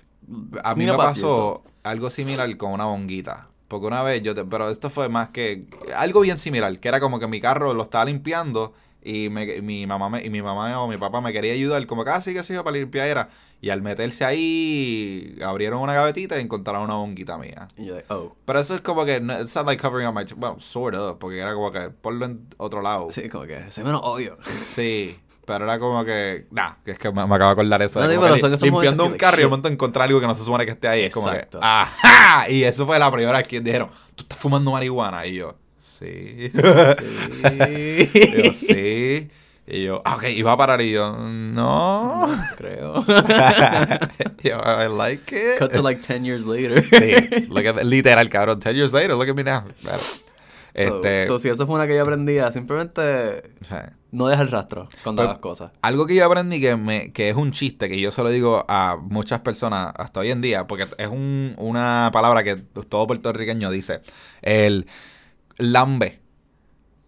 A 0.63 0.73
mí 0.73 0.85
me 0.85 0.93
pasó 0.95 1.63
algo 1.83 2.09
similar 2.09 2.57
con 2.57 2.71
una 2.71 2.85
bonguita. 2.85 3.47
Porque 3.71 3.87
una 3.87 4.03
vez 4.03 4.21
yo 4.21 4.35
te, 4.35 4.43
pero 4.43 4.69
esto 4.69 4.89
fue 4.89 5.07
más 5.07 5.29
que 5.29 5.65
algo 5.95 6.19
bien 6.19 6.37
similar, 6.37 6.77
que 6.81 6.89
era 6.89 6.99
como 6.99 7.19
que 7.21 7.27
mi 7.27 7.39
carro 7.39 7.73
lo 7.73 7.83
estaba 7.83 8.03
limpiando 8.03 8.73
y 9.01 9.29
me- 9.29 9.61
mi 9.61 9.87
mamá 9.87 10.09
me, 10.09 10.23
y 10.25 10.29
mi 10.29 10.41
mamá 10.41 10.77
o 10.81 10.89
mi 10.89 10.97
papá 10.97 11.21
me 11.21 11.31
quería 11.31 11.53
ayudar, 11.53 11.85
como 11.87 12.03
que 12.03 12.09
ah, 12.09 12.19
sí 12.19 12.33
que 12.33 12.43
sí, 12.43 12.53
para 12.57 12.71
limpiar 12.71 13.07
era. 13.07 13.29
Y 13.61 13.69
al 13.69 13.81
meterse 13.81 14.25
ahí, 14.25 15.37
abrieron 15.43 15.79
una 15.81 15.93
gavetita 15.93 16.37
y 16.37 16.41
encontraron 16.41 16.83
una 16.83 16.95
bonguita 16.95 17.37
mía. 17.37 17.69
Y 17.77 17.85
yo 17.85 17.95
oh. 18.09 18.35
Pero 18.45 18.59
eso 18.59 18.75
es 18.75 18.81
como 18.81 19.05
que, 19.05 19.21
no- 19.21 19.39
it's 19.41 19.55
not 19.55 19.65
like 19.65 19.81
covering 19.81 20.05
up 20.07 20.13
my, 20.13 20.25
well, 20.37 20.59
sort 20.59 20.93
of, 20.95 21.17
porque 21.17 21.39
era 21.39 21.53
como 21.53 21.71
que 21.71 21.79
ponlo 21.91 22.25
en 22.25 22.45
otro 22.57 22.81
lado. 22.81 23.07
Sí, 23.09 23.29
como 23.29 23.45
que 23.45 23.71
se 23.71 23.83
menos 23.85 24.01
obvio. 24.03 24.37
Sí, 24.67 25.17
pero 25.45 25.65
era 25.65 25.79
como 25.79 26.05
que, 26.05 26.45
nah, 26.51 26.73
que 26.85 26.91
es 26.91 26.97
que 26.99 27.11
me, 27.11 27.25
me 27.25 27.35
acabo 27.35 27.49
de 27.49 27.51
acordar 27.53 27.81
eso. 27.81 27.99
No, 27.99 28.07
de 28.07 28.15
como 28.15 28.27
que 28.35 28.65
limpiando 28.65 29.05
un 29.05 29.13
carro 29.13 29.37
y 29.37 29.41
de 29.41 29.47
momento 29.47 29.67
encontrar 29.67 30.07
algo 30.07 30.19
que 30.19 30.27
no 30.27 30.35
se 30.35 30.43
supone 30.43 30.65
que 30.65 30.71
esté 30.71 30.87
ahí. 30.87 31.03
Es 31.03 31.13
como 31.13 31.31
que. 31.31 31.47
¡ajá! 31.59 32.49
Y 32.49 32.63
eso 32.63 32.85
fue 32.85 32.99
la 32.99 33.11
primera 33.11 33.37
vez 33.37 33.47
que 33.47 33.59
dijeron, 33.59 33.89
tú 34.15 34.23
estás 34.23 34.37
fumando 34.37 34.71
marihuana. 34.71 35.25
Y 35.25 35.35
yo, 35.35 35.55
sí. 35.77 36.51
Sí. 36.51 38.09
y 38.13 38.43
yo, 38.43 38.53
sí. 38.53 39.29
Y 39.67 39.83
yo, 39.83 40.01
ah, 40.03 40.15
ok, 40.15 40.23
va 40.45 40.53
a 40.53 40.57
parar. 40.57 40.81
Y 40.81 40.91
yo, 40.91 41.15
no. 41.17 42.27
Creo. 42.57 43.03
Y 44.43 44.47
yo, 44.49 44.57
I 44.59 44.87
like 44.89 45.35
it. 45.35 45.59
Cut 45.59 45.71
to 45.71 45.81
like 45.81 46.01
10 46.01 46.25
years 46.25 46.45
later. 46.45 46.83
Sí, 46.83 47.47
look 47.47 47.65
at- 47.65 47.83
literal, 47.83 48.29
cabrón. 48.29 48.59
10 48.59 48.75
years 48.75 48.93
later, 48.93 49.15
look 49.15 49.29
at 49.29 49.35
me 49.35 49.43
now. 49.43 49.63
Este, 50.73 51.25
so, 51.25 51.37
si 51.39 51.49
eso 51.49 51.65
fue 51.65 51.75
una 51.75 51.87
que 51.87 51.95
yo 51.95 52.01
aprendía, 52.01 52.51
simplemente 52.51 53.53
no 54.11 54.27
dejes 54.27 54.49
rastro 54.51 54.87
cuando 55.03 55.21
Pues- 55.21 55.29
hagas 55.29 55.39
cosas. 55.39 55.71
Algo 55.81 56.05
que 56.05 56.15
yo 56.15 56.25
aprendí 56.25 56.59
que, 56.61 56.75
me, 56.77 57.11
que 57.11 57.29
es 57.29 57.35
un 57.35 57.51
chiste, 57.51 57.89
que 57.89 57.99
yo 57.99 58.11
se 58.11 58.23
lo 58.23 58.29
digo 58.29 58.65
a 58.67 58.97
muchas 59.01 59.39
personas 59.39 59.93
hasta 59.97 60.19
hoy 60.21 60.31
en 60.31 60.41
día, 60.41 60.67
porque 60.67 60.85
es 60.97 61.07
un- 61.07 61.55
una 61.57 62.09
palabra 62.13 62.43
que 62.43 62.55
todo 62.55 63.07
puertorriqueño 63.07 63.69
dice. 63.71 64.01
El 64.41 64.87
lambe. 65.57 66.19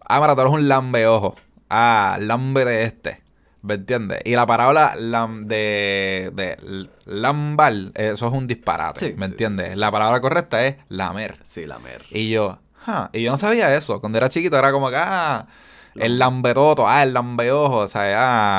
Ah, 0.06 0.20
mira, 0.20 0.34
tú 0.34 0.42
eres 0.42 0.52
un 0.52 0.68
lambe 0.68 1.06
ojo. 1.06 1.34
Ah, 1.70 2.18
lambe 2.20 2.64
de 2.64 2.84
este. 2.84 3.22
¿Me 3.62 3.74
entiendes? 3.74 4.20
Y 4.26 4.32
la 4.36 4.44
palabra 4.44 4.94
lam- 4.96 5.46
de, 5.46 6.30
de 6.34 6.88
lambar, 7.06 7.72
eso 7.94 8.26
es 8.26 8.32
un 8.34 8.46
disparate. 8.46 9.00
Sí, 9.00 9.14
¿Me 9.16 9.26
sí, 9.26 9.32
entiendes? 9.32 9.74
La 9.78 9.90
palabra 9.90 10.20
correcta 10.20 10.66
es 10.66 10.76
lamer. 10.90 11.38
Sí, 11.44 11.64
la 11.64 11.78
mer. 11.78 12.04
Y 12.10 12.28
yo, 12.28 12.58
"Huh", 12.86 13.08
y 13.12 13.22
yo 13.22 13.30
no 13.30 13.38
sabía 13.38 13.74
eso. 13.76 14.00
Cuando 14.00 14.18
era 14.18 14.28
chiquito 14.28 14.56
era 14.58 14.72
como 14.72 14.90
que, 14.90 14.96
ah, 14.96 15.46
el 15.94 16.18
lambetoto, 16.18 16.86
ah, 16.88 17.02
el 17.02 17.12
lambeojo, 17.14 17.78
o 17.78 17.88
sea, 17.88 18.02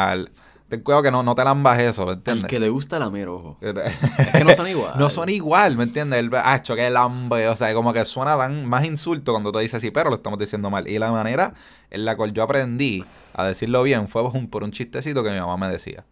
ah, 0.09 0.13
el- 0.13 0.31
ten 0.69 0.81
cuidado 0.81 1.03
que 1.03 1.11
no, 1.11 1.21
no 1.21 1.35
te 1.35 1.43
lambas 1.43 1.79
eso, 1.79 2.05
¿me 2.05 2.11
Al 2.13 2.17
entiendes? 2.17 2.45
que 2.47 2.59
le 2.59 2.69
gusta 2.69 2.97
la 2.97 3.09
mer, 3.09 3.27
ojo. 3.27 3.57
Es 3.61 4.31
que 4.31 4.43
no 4.43 4.53
son 4.55 4.67
igual. 4.67 4.93
No 4.97 5.09
son 5.09 5.29
igual, 5.29 5.77
¿me 5.77 5.83
entiendes? 5.83 6.19
El 6.19 6.31
ah, 6.33 6.61
que 6.61 6.89
lambe, 6.89 7.47
o 7.49 7.55
sea, 7.55 7.73
como 7.73 7.93
que 7.93 8.03
suena 8.05 8.37
tan 8.37 8.65
más 8.65 8.85
insulto 8.85 9.31
cuando 9.31 9.51
tú 9.51 9.59
dices 9.59 9.75
así, 9.75 9.91
pero 9.91 10.09
lo 10.09 10.15
estamos 10.15 10.39
diciendo 10.39 10.69
mal. 10.69 10.87
Y 10.87 10.97
la 10.97 11.11
manera 11.11 11.53
en 11.91 12.05
la 12.05 12.15
cual 12.17 12.33
yo 12.33 12.41
aprendí 12.43 13.05
a 13.33 13.45
decirlo 13.45 13.83
bien 13.83 14.07
fue 14.07 14.23
por 14.49 14.63
un 14.63 14.71
chistecito 14.71 15.23
que 15.23 15.29
mi 15.31 15.39
mamá 15.39 15.57
me 15.57 15.67
decía. 15.67 16.03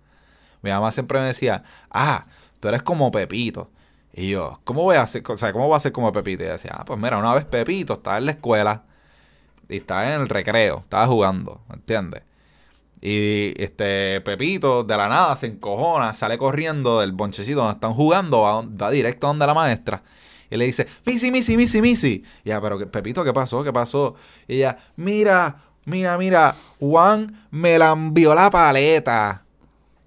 Mi 0.61 0.69
mamá 0.71 0.91
siempre 0.91 1.19
me 1.19 1.25
decía, 1.25 1.63
ah, 1.89 2.25
tú 2.59 2.67
eres 2.67 2.83
como 2.83 3.11
Pepito. 3.11 3.69
Y 4.13 4.29
yo, 4.29 4.59
¿cómo 4.63 4.83
voy 4.83 4.95
a 4.95 5.01
hacer? 5.01 5.23
O 5.27 5.37
sea, 5.37 5.51
¿cómo 5.51 5.65
voy 5.65 5.73
a 5.73 5.77
hacer 5.77 5.91
como 5.91 6.11
Pepito? 6.11 6.43
Y 6.43 6.47
decía, 6.47 6.71
ah, 6.75 6.85
pues 6.85 6.99
mira, 6.99 7.17
una 7.17 7.33
vez 7.33 7.45
Pepito 7.45 7.93
estaba 7.93 8.19
en 8.19 8.25
la 8.27 8.31
escuela 8.33 8.83
y 9.67 9.77
estaba 9.77 10.13
en 10.13 10.21
el 10.21 10.29
recreo, 10.29 10.79
estaba 10.79 11.07
jugando, 11.07 11.61
¿entiendes? 11.73 12.23
Y 13.01 13.53
este 13.61 14.21
Pepito 14.21 14.83
de 14.83 14.95
la 14.95 15.09
nada 15.09 15.35
se 15.35 15.47
encojona, 15.47 16.13
sale 16.13 16.37
corriendo 16.37 16.99
del 17.01 17.11
bonchecito 17.11 17.59
donde 17.59 17.73
están 17.73 17.93
jugando, 17.93 18.41
va, 18.41 18.61
va 18.61 18.91
directo 18.91 19.27
donde 19.27 19.47
la 19.47 19.53
maestra. 19.53 20.03
Y 20.49 20.57
le 20.57 20.65
dice, 20.65 20.87
Missy, 21.05 21.31
Missy, 21.31 21.57
Missy, 21.57 21.81
Missy. 21.81 22.23
Y 22.43 22.49
ya, 22.49 22.61
pero 22.61 22.79
Pepito, 22.89 23.23
¿qué 23.23 23.33
pasó? 23.33 23.63
¿Qué 23.63 23.73
pasó? 23.73 24.15
Y 24.47 24.57
ella, 24.57 24.77
mira, 24.95 25.57
mira, 25.85 26.17
mira, 26.17 26.55
Juan 26.79 27.47
me 27.49 27.79
la 27.79 27.91
envió 27.91 28.35
la 28.35 28.51
paleta. 28.51 29.42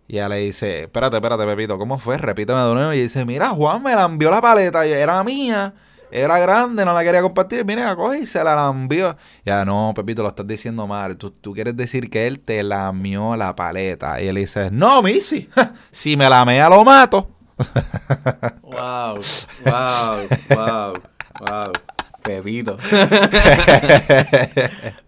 Y 0.08 0.16
ella 0.16 0.28
le 0.28 0.36
dice, 0.36 0.82
espérate, 0.82 1.16
espérate, 1.16 1.44
Pepito, 1.44 1.78
¿cómo 1.78 1.98
fue? 1.98 2.16
Repíteme 2.18 2.60
de 2.60 2.74
nuevo. 2.74 2.92
Y 2.92 3.02
dice, 3.02 3.24
mira, 3.24 3.50
Juan 3.50 3.82
me 3.82 3.94
la 3.94 4.04
envió 4.04 4.30
la 4.30 4.40
paleta, 4.40 4.86
era 4.86 5.22
mía, 5.24 5.74
era 6.10 6.38
grande, 6.38 6.84
no 6.84 6.92
la 6.92 7.02
quería 7.02 7.22
compartir. 7.22 7.64
Mira, 7.64 7.86
la 7.86 7.96
coge 7.96 8.20
y 8.20 8.26
se 8.26 8.42
la 8.44 8.54
lambió. 8.54 9.16
Ya, 9.44 9.64
no, 9.64 9.92
Pepito, 9.94 10.22
lo 10.22 10.28
estás 10.28 10.46
diciendo 10.46 10.86
mal. 10.86 11.16
Tú, 11.16 11.30
tú 11.30 11.52
quieres 11.52 11.76
decir 11.76 12.08
que 12.08 12.26
él 12.26 12.40
te 12.40 12.62
lamió 12.62 13.36
la 13.36 13.56
paleta. 13.56 14.20
Y 14.20 14.28
él 14.28 14.36
dice, 14.36 14.70
no, 14.70 15.02
Missy, 15.02 15.48
si 15.90 16.16
me 16.16 16.28
la 16.30 16.44
mea 16.44 16.68
lo 16.68 16.84
mato. 16.84 17.30
Wow, 18.76 19.20
wow, 19.64 20.28
wow, 20.50 21.02
wow. 21.40 21.95
Pepito. 22.26 22.76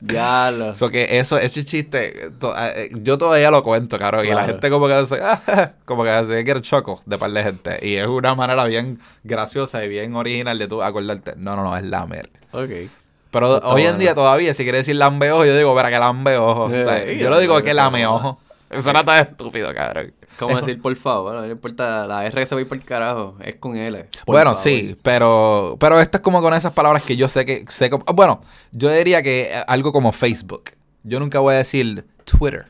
ya 0.00 0.50
lo. 0.50 0.74
So 0.74 0.88
que 0.90 1.18
eso, 1.18 1.38
ese 1.38 1.64
chiste, 1.64 2.30
to- 2.38 2.54
eh, 2.56 2.90
yo 3.02 3.18
todavía 3.18 3.50
lo 3.50 3.62
cuento, 3.62 3.98
cabrón. 3.98 4.24
Y 4.24 4.28
la 4.28 4.34
Claro. 4.34 4.52
gente 4.52 4.70
como 4.70 4.86
que 4.86 4.94
hace, 4.94 5.18
"Ah", 5.22 5.72
como 5.84 6.04
que 6.04 6.10
se 6.26 6.44
quiere 6.44 6.60
choco 6.62 7.00
de 7.06 7.18
par 7.18 7.30
de 7.30 7.42
gente. 7.42 7.78
Y 7.86 7.96
es 7.96 8.06
una 8.06 8.34
manera 8.34 8.64
bien 8.64 8.98
graciosa 9.24 9.84
y 9.84 9.88
bien 9.88 10.14
original 10.14 10.58
de 10.58 10.68
tú 10.68 10.82
acordarte. 10.82 11.34
No, 11.36 11.56
no, 11.56 11.64
no, 11.64 11.76
es 11.76 11.84
lamer. 11.86 12.30
Ok. 12.52 12.70
Pero 13.30 13.56
está 13.56 13.68
hoy 13.68 13.82
en 13.82 13.88
bueno. 13.88 13.98
día 13.98 14.14
todavía, 14.14 14.54
si 14.54 14.62
quiere 14.62 14.78
decir 14.78 14.96
lambeojo, 14.96 15.44
yo 15.44 15.54
digo, 15.56 15.74
para 15.74 15.90
que 15.90 15.98
lambeojo. 15.98 16.62
O 16.64 16.70
sea, 16.70 17.02
Eh, 17.04 17.18
yo 17.18 17.28
lo 17.28 17.38
digo 17.38 17.60
que 17.62 17.70
es 17.70 17.76
lameojo. 17.76 18.40
Eso 18.70 18.92
no 18.92 19.04
tan 19.04 19.26
estúpido, 19.26 19.72
cabrón. 19.74 20.12
¿Cómo 20.38 20.56
decir 20.58 20.80
por 20.80 20.94
favor? 20.96 21.32
Bueno, 21.32 21.46
no 21.46 21.52
importa, 21.52 22.06
la 22.06 22.26
R 22.26 22.46
se 22.46 22.54
va 22.54 22.58
a 22.60 22.62
ir 22.62 22.68
por 22.68 22.76
el 22.76 22.84
carajo. 22.84 23.36
Es 23.42 23.56
con 23.56 23.76
L. 23.76 24.08
Bueno, 24.26 24.50
favor. 24.50 24.62
sí, 24.62 24.96
pero 25.02 25.76
pero 25.80 26.00
esto 26.00 26.18
es 26.18 26.22
como 26.22 26.40
con 26.42 26.52
esas 26.54 26.72
palabras 26.72 27.02
que 27.02 27.16
yo 27.16 27.28
sé 27.28 27.44
que 27.44 27.64
sé 27.68 27.88
cómo- 27.90 28.04
bueno, 28.14 28.40
yo 28.72 28.90
diría 28.90 29.22
que 29.22 29.48
eh, 29.52 29.64
algo 29.66 29.92
como 29.92 30.12
Facebook. 30.12 30.64
Yo 31.02 31.18
nunca 31.18 31.38
voy 31.40 31.54
a 31.54 31.58
decir 31.58 32.04
Twitter. 32.24 32.66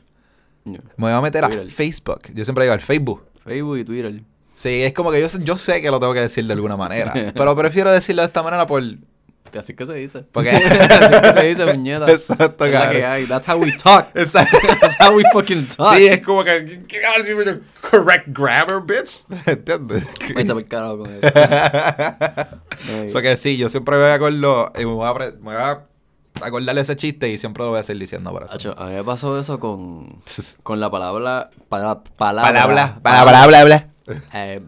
No. 0.63 0.73
Me 0.97 1.07
voy 1.07 1.11
a 1.11 1.21
meter 1.21 1.43
a. 1.45 1.49
Facebook. 1.67 2.21
Yo 2.33 2.43
siempre 2.45 2.63
digo 2.63 2.73
al 2.73 2.79
Facebook. 2.79 3.25
Facebook 3.43 3.77
y 3.79 3.83
Twitter. 3.83 4.21
Sí, 4.55 4.81
es 4.83 4.93
como 4.93 5.11
que 5.11 5.21
yo, 5.21 5.27
yo 5.43 5.55
sé 5.57 5.81
que 5.81 5.89
lo 5.91 5.99
tengo 5.99 6.13
que 6.13 6.19
decir 6.21 6.45
de 6.45 6.53
alguna 6.53 6.75
manera. 6.77 7.13
pero 7.35 7.55
prefiero 7.55 7.91
decirlo 7.91 8.21
de 8.21 8.27
esta 8.27 8.43
manera 8.43 8.65
por. 8.65 8.81
Así 9.57 9.75
que 9.75 9.85
se 9.85 9.93
dice. 9.93 10.23
Porque. 10.31 10.49
Así 10.51 11.21
que 11.21 11.39
se 11.41 11.47
dice, 11.47 11.65
puñeta. 11.65 12.11
Exacto, 12.11 12.65
Es 12.65 12.71
la 12.71 12.89
que 12.91 12.99
cabrón. 13.01 13.11
hay. 13.11 13.25
That's 13.25 13.47
how 13.47 13.57
we 13.57 13.71
talk. 13.77 14.07
Exacto. 14.15 14.57
That's 14.81 14.99
how 14.99 15.15
we 15.15 15.23
fucking 15.33 15.65
talk. 15.67 15.95
Sí, 15.95 16.07
es 16.07 16.21
como 16.21 16.43
que. 16.43 16.81
¿Qué 16.87 16.99
de 16.99 17.35
decir? 17.35 17.63
Correct 17.89 18.27
grammar, 18.27 18.81
bitch. 18.85 19.25
¿Entiendes? 19.45 20.03
Váyanse 20.33 20.53
por 20.53 20.61
el 20.61 20.67
carajo 20.67 20.97
con 20.99 21.11
eso. 21.11 21.27
Eso 23.03 23.21
que 23.21 23.37
sí, 23.37 23.57
yo 23.57 23.69
siempre 23.69 23.95
voy 23.97 24.05
a 24.05 24.13
acordarlo 24.15 24.71
y 24.77 24.85
me 24.85 24.93
voy 24.93 25.07
a, 25.07 25.13
me 25.13 25.37
voy 25.39 25.55
a 25.55 25.83
acordarle 26.41 26.81
ese 26.81 26.95
chiste 26.95 27.29
y 27.29 27.37
siempre 27.37 27.63
lo 27.63 27.71
voy 27.71 27.79
a 27.79 27.83
seguir 27.83 28.01
diciendo 28.01 28.31
por 28.31 28.43
eso. 28.43 28.77
A 28.77 28.85
mí 28.85 28.93
me 28.93 29.03
pasó 29.03 29.39
eso 29.39 29.59
con, 29.59 30.21
con 30.63 30.79
la 30.79 30.89
palabra. 30.89 31.49
Para, 31.67 32.03
palabra. 32.03 32.99
Palabra, 33.01 33.01
palabra, 33.01 33.63
bla. 33.65 33.89
Eh, 34.33 34.61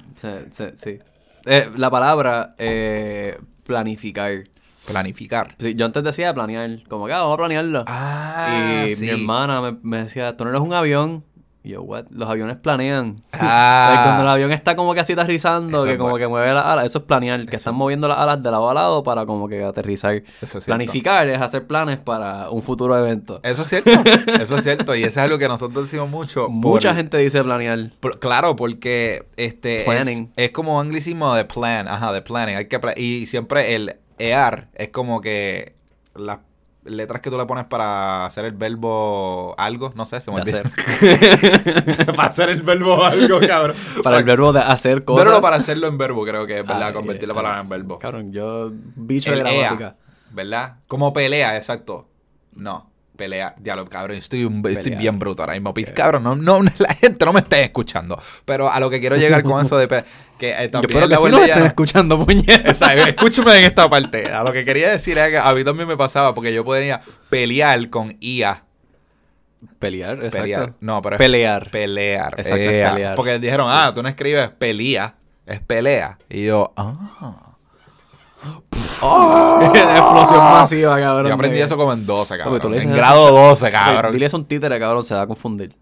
sí. 0.75 0.99
Eh, 1.45 1.69
la 1.75 1.89
palabra 1.89 2.55
eh, 2.57 3.37
planificar. 3.63 4.43
Planificar. 4.87 5.55
Sí, 5.59 5.75
yo 5.75 5.85
antes 5.85 6.03
decía 6.03 6.33
planear, 6.33 6.79
como 6.89 7.05
que 7.07 7.13
ah, 7.13 7.19
vamos 7.19 7.35
a 7.35 7.37
planearlo. 7.37 7.83
Ah, 7.87 8.85
y 8.89 8.95
sí. 8.95 9.03
mi 9.05 9.09
hermana 9.09 9.61
me, 9.61 9.77
me 9.83 10.03
decía, 10.03 10.35
tú 10.35 10.43
no 10.43 10.49
eres 10.49 10.61
un 10.61 10.73
avión. 10.73 11.23
Y 11.63 11.69
yo, 11.73 11.83
what? 11.83 12.05
Los 12.09 12.27
aviones 12.27 12.57
planean. 12.57 13.21
Ah. 13.33 14.01
Cuando 14.03 14.23
el 14.23 14.29
avión 14.29 14.51
está 14.51 14.75
como 14.75 14.93
que 14.95 14.99
así 15.01 15.13
aterrizando, 15.13 15.77
Eso 15.79 15.87
que 15.87 15.97
como 15.97 16.09
bueno. 16.11 16.23
que 16.23 16.27
mueve 16.27 16.53
las 16.53 16.65
alas, 16.65 16.85
eso 16.85 16.99
es 16.99 17.03
planear, 17.05 17.45
que 17.45 17.55
están 17.55 17.75
moviendo 17.75 18.07
las 18.07 18.17
alas 18.17 18.41
de 18.41 18.49
lado 18.49 18.67
a 18.69 18.73
lado 18.73 19.03
para 19.03 19.25
como 19.27 19.47
que 19.47 19.63
aterrizar. 19.63 20.15
Eso 20.15 20.23
es 20.41 20.51
cierto. 20.51 20.65
Planificar 20.67 21.27
es 21.29 21.39
hacer 21.39 21.67
planes 21.67 21.99
para 21.99 22.49
un 22.49 22.63
futuro 22.63 22.97
evento. 22.97 23.39
Eso 23.43 23.61
es 23.61 23.67
cierto. 23.69 23.91
Eso 24.41 24.55
es 24.55 24.63
cierto. 24.63 24.95
Y 24.95 25.01
eso 25.03 25.09
es 25.09 25.17
algo 25.17 25.37
que 25.37 25.47
nosotros 25.47 25.83
decimos 25.85 26.09
mucho. 26.09 26.45
por- 26.47 26.51
Mucha 26.51 26.95
gente 26.95 27.17
dice 27.17 27.43
planear. 27.43 27.91
por- 27.99 28.19
claro, 28.19 28.55
porque 28.55 29.25
este 29.37 29.81
es, 29.81 29.85
Planning. 29.85 30.31
es 30.35 30.49
como 30.51 30.79
anglicismo 30.81 31.33
de 31.35 31.45
plan. 31.45 31.87
Ajá, 31.87 32.11
de 32.13 32.21
planning. 32.23 32.55
Hay 32.55 32.65
que 32.67 32.79
y 32.97 33.25
siempre 33.27 33.75
el 33.75 33.97
ear 34.29 34.69
es 34.73 34.89
como 34.89 35.21
que 35.21 35.75
las 36.15 36.39
letras 36.83 37.21
que 37.21 37.29
tú 37.29 37.37
le 37.37 37.45
pones 37.45 37.65
para 37.65 38.25
hacer 38.25 38.45
el 38.45 38.53
verbo 38.53 39.53
algo. 39.57 39.91
No 39.95 40.05
sé, 40.05 40.19
se 40.21 40.31
me 40.31 40.41
olvidó. 40.41 40.61
para 42.15 42.29
hacer 42.29 42.49
el 42.49 42.61
verbo 42.63 43.03
algo, 43.03 43.39
cabrón. 43.39 43.75
Para 44.03 44.17
el 44.17 44.23
verbo 44.23 44.51
de 44.53 44.61
hacer 44.61 45.03
cosas. 45.05 45.23
Pero 45.23 45.35
no 45.35 45.41
para 45.41 45.57
hacerlo 45.57 45.87
en 45.87 45.97
verbo, 45.97 46.25
creo 46.25 46.45
que 46.47 46.59
es 46.59 46.65
verdad, 46.67 46.87
Ay, 46.87 46.93
convertir 46.93 47.27
la 47.27 47.33
ay, 47.33 47.37
palabra 47.37 47.59
en 47.59 47.65
sí. 47.65 47.71
verbo. 47.71 47.99
Cabrón, 47.99 48.31
yo 48.31 48.71
bicho 48.73 49.31
de 49.31 49.37
gramática. 49.39 49.83
ea, 49.83 49.95
¿verdad? 50.31 50.77
Como 50.87 51.13
pelea, 51.13 51.55
exacto. 51.57 52.07
No, 52.53 52.90
pelea. 53.15 53.53
Diablo, 53.59 53.85
cabrón, 53.87 54.17
estoy, 54.17 54.45
un- 54.45 54.65
estoy 54.67 54.95
bien 54.95 55.19
bruto 55.19 55.43
ahora 55.43 55.53
mismo. 55.53 55.73
Pis- 55.73 55.91
Cabrón, 55.91 56.23
no, 56.23 56.35
no, 56.35 56.61
la 56.79 56.93
gente 56.95 57.23
no 57.25 57.33
me 57.33 57.39
esté 57.41 57.63
escuchando. 57.63 58.19
Pero 58.45 58.71
a 58.71 58.79
lo 58.79 58.89
que 58.89 58.99
quiero 58.99 59.15
llegar 59.15 59.43
con 59.43 59.63
eso 59.63 59.77
de 59.77 59.87
pelea, 59.87 60.05
que 60.39 60.49
eh, 60.51 60.63
Yo 60.63 60.71
también 60.71 60.91
espero 60.91 61.07
la 61.07 61.17
que 61.17 61.23
sí 61.23 61.29
nos 61.31 61.41
estén 61.47 61.65
escuchando, 61.65 62.25
puñetas. 62.25 62.57
Exacto, 62.81 63.01
escúchame 63.07 63.59
en 63.59 63.65
esta 63.65 63.89
parte. 63.89 64.27
A 64.27 64.43
lo 64.43 64.51
que 64.51 64.65
quería 64.65 64.89
decir 64.89 65.17
es 65.17 65.29
que 65.29 65.37
a 65.37 65.53
mí 65.53 65.63
también 65.63 65.87
me 65.87 65.97
pasaba 65.97 66.33
porque 66.33 66.53
yo 66.53 66.63
podía 66.65 67.01
pelear 67.29 67.89
con 67.89 68.17
IA. 68.19 68.63
Pelear, 69.77 70.15
exacto. 70.23 70.41
Pelear. 70.41 70.73
No, 70.79 71.01
pero 71.03 71.15
es 71.15 71.19
Pelear. 71.19 71.69
Pelear. 71.69 72.33
Exacto, 72.37 72.63
es 72.63 72.71
Ea. 72.71 72.91
pelear. 72.93 73.15
Porque 73.15 73.37
dijeron, 73.39 73.67
ah, 73.69 73.91
tú 73.93 74.01
no 74.01 74.09
escribes 74.09 74.49
pelea, 74.49 75.13
es 75.45 75.59
pelea. 75.59 76.17
Y 76.29 76.45
yo, 76.45 76.73
ah. 76.75 77.50
Explosión 79.01 80.39
masiva, 80.39 80.99
cabrón. 80.99 81.27
Yo 81.27 81.33
aprendí 81.33 81.59
eso 81.59 81.77
como 81.77 81.93
en 81.93 82.05
12, 82.05 82.37
Papi, 82.37 82.49
cabrón. 82.59 82.73
En 82.75 82.91
grado 82.91 83.27
eso- 83.27 83.49
12, 83.49 83.71
cabrón. 83.71 84.11
Dile 84.11 84.25
eso 84.25 84.37
a 84.37 84.39
un 84.39 84.45
títere, 84.45 84.79
cabrón, 84.79 85.03
se 85.03 85.13
va 85.15 85.21
a 85.21 85.27
confundir. 85.27 85.75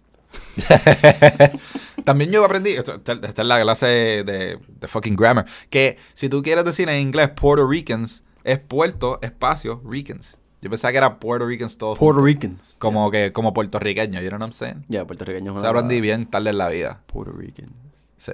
También 2.05 2.31
yo 2.31 2.43
aprendí, 2.43 2.71
esto- 2.71 2.95
esta 2.95 3.13
esta 3.13 3.41
es 3.41 3.47
la 3.47 3.61
clase 3.61 3.85
de, 3.87 4.57
de 4.67 4.87
fucking 4.87 5.15
grammar, 5.15 5.45
que 5.69 5.97
si 6.13 6.29
tú 6.29 6.41
quieres 6.41 6.65
decir 6.65 6.89
en 6.89 6.99
inglés 7.01 7.29
Puerto 7.29 7.67
Ricans, 7.67 8.23
es 8.43 8.59
Puerto, 8.59 9.19
espacio, 9.21 9.81
Ricans. 9.85 10.37
Yo 10.61 10.69
pensaba 10.69 10.91
que 10.91 10.97
era 10.97 11.19
Puerto 11.19 11.45
Ricans 11.45 11.77
todo 11.77 11.95
Puerto. 11.95 12.21
Ricans. 12.21 12.75
Como 12.79 13.09
que, 13.11 13.31
como 13.31 13.53
puertorriqueño, 13.53 14.19
you 14.21 14.27
know 14.27 14.37
what 14.39 14.45
I'm 14.47 14.53
saying? 14.53 14.85
Ya, 14.89 15.05
puertorriqueños. 15.05 15.59
Se 15.59 15.65
aprendí 15.65 16.01
bien 16.01 16.25
tarde 16.25 16.49
en 16.49 16.57
la 16.57 16.67
vida. 16.67 17.01
Puerto 17.05 17.31
Ricans. 17.31 17.71
Sí. 18.17 18.33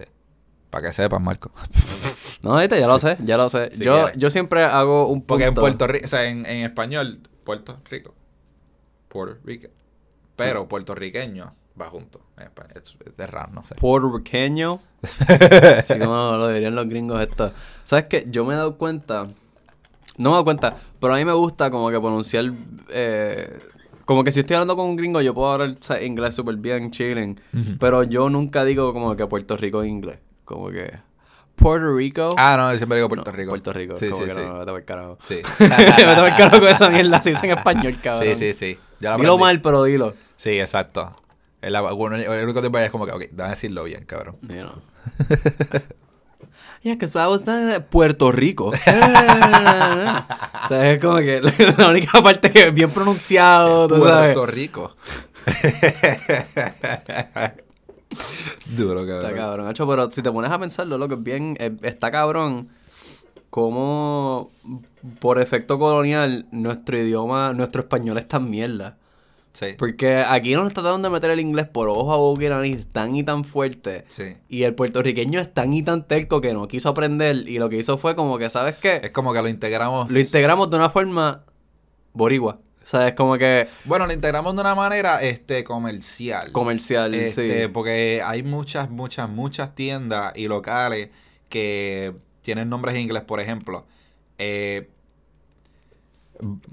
Para 0.72 0.88
que 0.88 0.94
sepas, 0.94 1.22
Marco. 1.22 1.52
No, 2.46 2.60
este 2.60 2.80
ya 2.80 2.88
lo 2.88 3.00
sé, 3.00 3.18
ya 3.24 3.38
lo 3.38 3.50
sé. 3.50 3.72
Yo, 3.78 4.08
yo 4.16 4.30
siempre 4.30 4.64
hago 4.64 5.08
un 5.08 5.20
punto. 5.22 5.28
Porque 5.28 5.46
en 5.46 5.54
Puerto 5.56 5.88
Rico, 5.88 6.06
o 6.06 6.08
sea, 6.08 6.26
en, 6.30 6.46
en 6.46 6.64
español, 6.66 7.20
Puerto 7.44 7.80
Rico. 7.90 8.14
Puerto 9.08 9.40
Rico. 9.44 9.68
Pero 10.36 10.68
puertorriqueño 10.68 11.54
va 11.80 11.88
junto. 11.90 12.22
Es, 12.38 12.96
es 13.06 13.18
de 13.18 13.28
raro, 13.28 13.52
no 13.54 13.64
sé. 13.64 13.76
puertorriqueño. 13.76 14.80
Así 15.80 15.98
como 16.00 16.38
lo 16.38 16.48
dirían 16.50 16.76
los 16.76 16.88
gringos 16.88 17.20
esto. 17.22 17.52
¿Sabes 17.84 18.06
qué? 18.06 18.26
Yo 18.30 18.46
me 18.46 18.54
he 18.54 18.58
dado 18.58 18.78
cuenta. 18.78 19.24
No 20.18 20.30
me 20.30 20.30
he 20.30 20.32
dado 20.34 20.44
cuenta, 20.46 20.76
pero 21.00 21.14
a 21.14 21.18
mí 21.18 21.26
me 21.26 21.34
gusta 21.34 21.70
como 21.72 21.90
que 21.90 22.00
pronunciar. 22.00 22.46
eh, 22.90 23.60
como 24.06 24.24
que 24.24 24.32
si 24.32 24.42
estoy 24.42 24.56
hablando 24.56 24.76
con 24.76 24.86
un 24.86 24.96
gringo, 24.96 25.20
yo 25.20 25.34
puedo 25.34 25.52
hablar 25.52 25.76
inglés 26.02 26.36
súper 26.36 26.58
bien, 26.58 26.92
chilling. 26.92 27.40
Pero 27.80 28.04
yo 28.04 28.30
nunca 28.30 28.64
digo 28.64 28.94
como 28.94 29.16
que 29.16 29.26
Puerto 29.26 29.58
Rico 29.58 29.84
inglés. 29.84 30.20
Como 30.46 30.70
que. 30.70 30.92
Puerto 31.56 31.94
Rico. 31.96 32.36
Ah, 32.38 32.56
no, 32.58 32.72
yo 32.72 32.78
siempre 32.78 32.98
digo 32.98 33.08
No, 33.08 33.16
Puerto 33.16 33.32
Rico. 33.32 33.50
Puerto 33.52 33.74
Rico. 33.74 33.96
Sí, 33.96 34.10
como 34.10 34.22
sí, 34.22 34.28
que 34.28 34.34
sí. 34.34 34.40
no, 34.42 34.54
no, 34.54 34.60
vete 34.60 34.72
pa'l 34.72 34.86
carajo. 34.86 35.18
Sí. 35.24 35.42
vete 35.60 36.06
pa'l 36.06 36.36
carajo 36.36 36.60
con 36.60 36.68
esa 36.70 36.90
mierda. 36.90 37.22
Se 37.22 37.30
dice 37.32 37.46
en 37.48 37.52
español, 37.58 37.96
cabrón. 38.04 38.36
Sí, 38.36 38.36
sí, 38.36 38.54
sí. 38.54 38.80
Ya 39.00 39.12
lo 39.12 39.18
Dilo 39.18 39.34
aprendí. 39.34 39.44
mal, 39.44 39.62
pero 39.62 39.84
dilo. 39.84 40.14
Sí, 40.38 40.60
exacto. 40.60 41.16
El, 41.62 41.76
bueno, 41.96 42.16
el 42.18 42.44
único 42.44 42.60
tiempo 42.62 42.78
es 42.80 42.92
como 42.92 43.06
que, 43.06 43.12
ok, 43.14 43.24
déjame 43.32 43.50
decirlo 43.52 43.84
bien, 43.86 44.04
cabrón. 44.04 44.38
Yeah, 46.82 46.94
because 46.94 47.16
I 47.18 47.26
was 47.26 47.44
down 47.44 47.72
in 47.72 47.82
Puerto 47.90 48.32
Rico. 48.32 48.68
o 48.68 48.76
sea, 48.76 50.28
es 50.92 51.00
como 51.02 51.18
que 51.18 51.42
la 51.78 51.90
única 51.90 52.22
parte 52.22 52.52
que 52.52 52.68
es 52.68 52.74
bien 52.74 52.92
pronunciado, 52.92 53.88
tú 53.88 54.00
sabes. 54.04 54.36
Puerto 54.36 54.46
Rico. 54.46 54.96
Duro, 58.76 59.02
Está 59.02 59.22
cabrón. 59.22 59.36
cabrón, 59.36 59.70
hecho, 59.70 59.88
pero 59.88 60.10
si 60.12 60.22
te 60.22 60.32
pones 60.32 60.52
a 60.52 60.60
pensarlo, 60.60 60.98
lo 60.98 61.08
que 61.08 61.16
es 61.16 61.24
bien, 61.24 61.58
eh, 61.60 61.76
está 61.84 62.12
cabrón 62.12 62.70
como 63.50 64.52
por 65.20 65.42
efecto 65.42 65.80
colonial 65.80 66.46
nuestro 66.52 66.98
idioma, 66.98 67.54
nuestro 67.54 67.82
español 67.84 68.18
es 68.18 68.28
tan 68.28 68.50
mierda. 68.50 68.98
Sí. 69.54 69.68
Porque 69.78 70.18
aquí 70.18 70.54
nos 70.54 70.74
trataron 70.74 71.02
de 71.02 71.10
meter 71.10 71.32
el 71.32 71.40
inglés 71.40 71.66
por 71.66 71.88
ojo 71.88 72.12
a 72.12 72.18
boca 72.18 72.44
y 72.44 72.50
nariz 72.50 72.88
tan 72.92 73.16
y 73.16 73.24
tan 73.24 73.46
fuerte. 73.46 74.04
Sí. 74.08 74.36
Y 74.50 74.64
el 74.64 74.76
puertorriqueño 74.76 75.40
es 75.40 75.54
tan 75.54 75.72
y 75.72 75.82
tan 75.82 76.06
terco 76.06 76.42
que 76.42 76.54
no 76.54 76.68
quiso 76.68 76.90
aprender. 76.90 77.48
Y 77.48 77.58
lo 77.58 77.70
que 77.70 77.78
hizo 77.78 77.98
fue 77.98 78.18
como 78.18 78.38
que, 78.38 78.50
¿sabes 78.50 78.76
qué? 78.76 79.00
Es 79.02 79.12
como 79.12 79.32
que 79.32 79.42
lo 79.42 79.48
integramos. 79.48 80.12
Lo 80.12 80.20
integramos 80.20 80.70
de 80.70 80.76
una 80.76 80.90
forma 80.90 81.46
boricua. 82.12 82.60
O 82.86 82.88
sea, 82.88 83.08
es 83.08 83.16
como 83.16 83.36
que 83.38 83.68
Bueno, 83.86 84.06
lo 84.06 84.14
integramos 84.14 84.54
de 84.54 84.62
una 84.62 84.76
manera 84.76 85.22
este 85.24 85.64
comercial. 85.64 86.52
comercial, 86.52 87.16
Este, 87.16 87.64
sí. 87.64 87.68
Porque 87.74 88.22
hay 88.24 88.44
muchas, 88.44 88.90
muchas, 88.92 89.28
muchas 89.28 89.74
tiendas 89.74 90.34
y 90.36 90.48
locales 90.48 91.10
que 91.50 92.14
tienen 92.42 92.70
nombres 92.70 92.96
en 92.96 93.02
inglés, 93.02 93.24
por 93.24 93.40
ejemplo. 93.40 93.86
eh, 94.38 94.90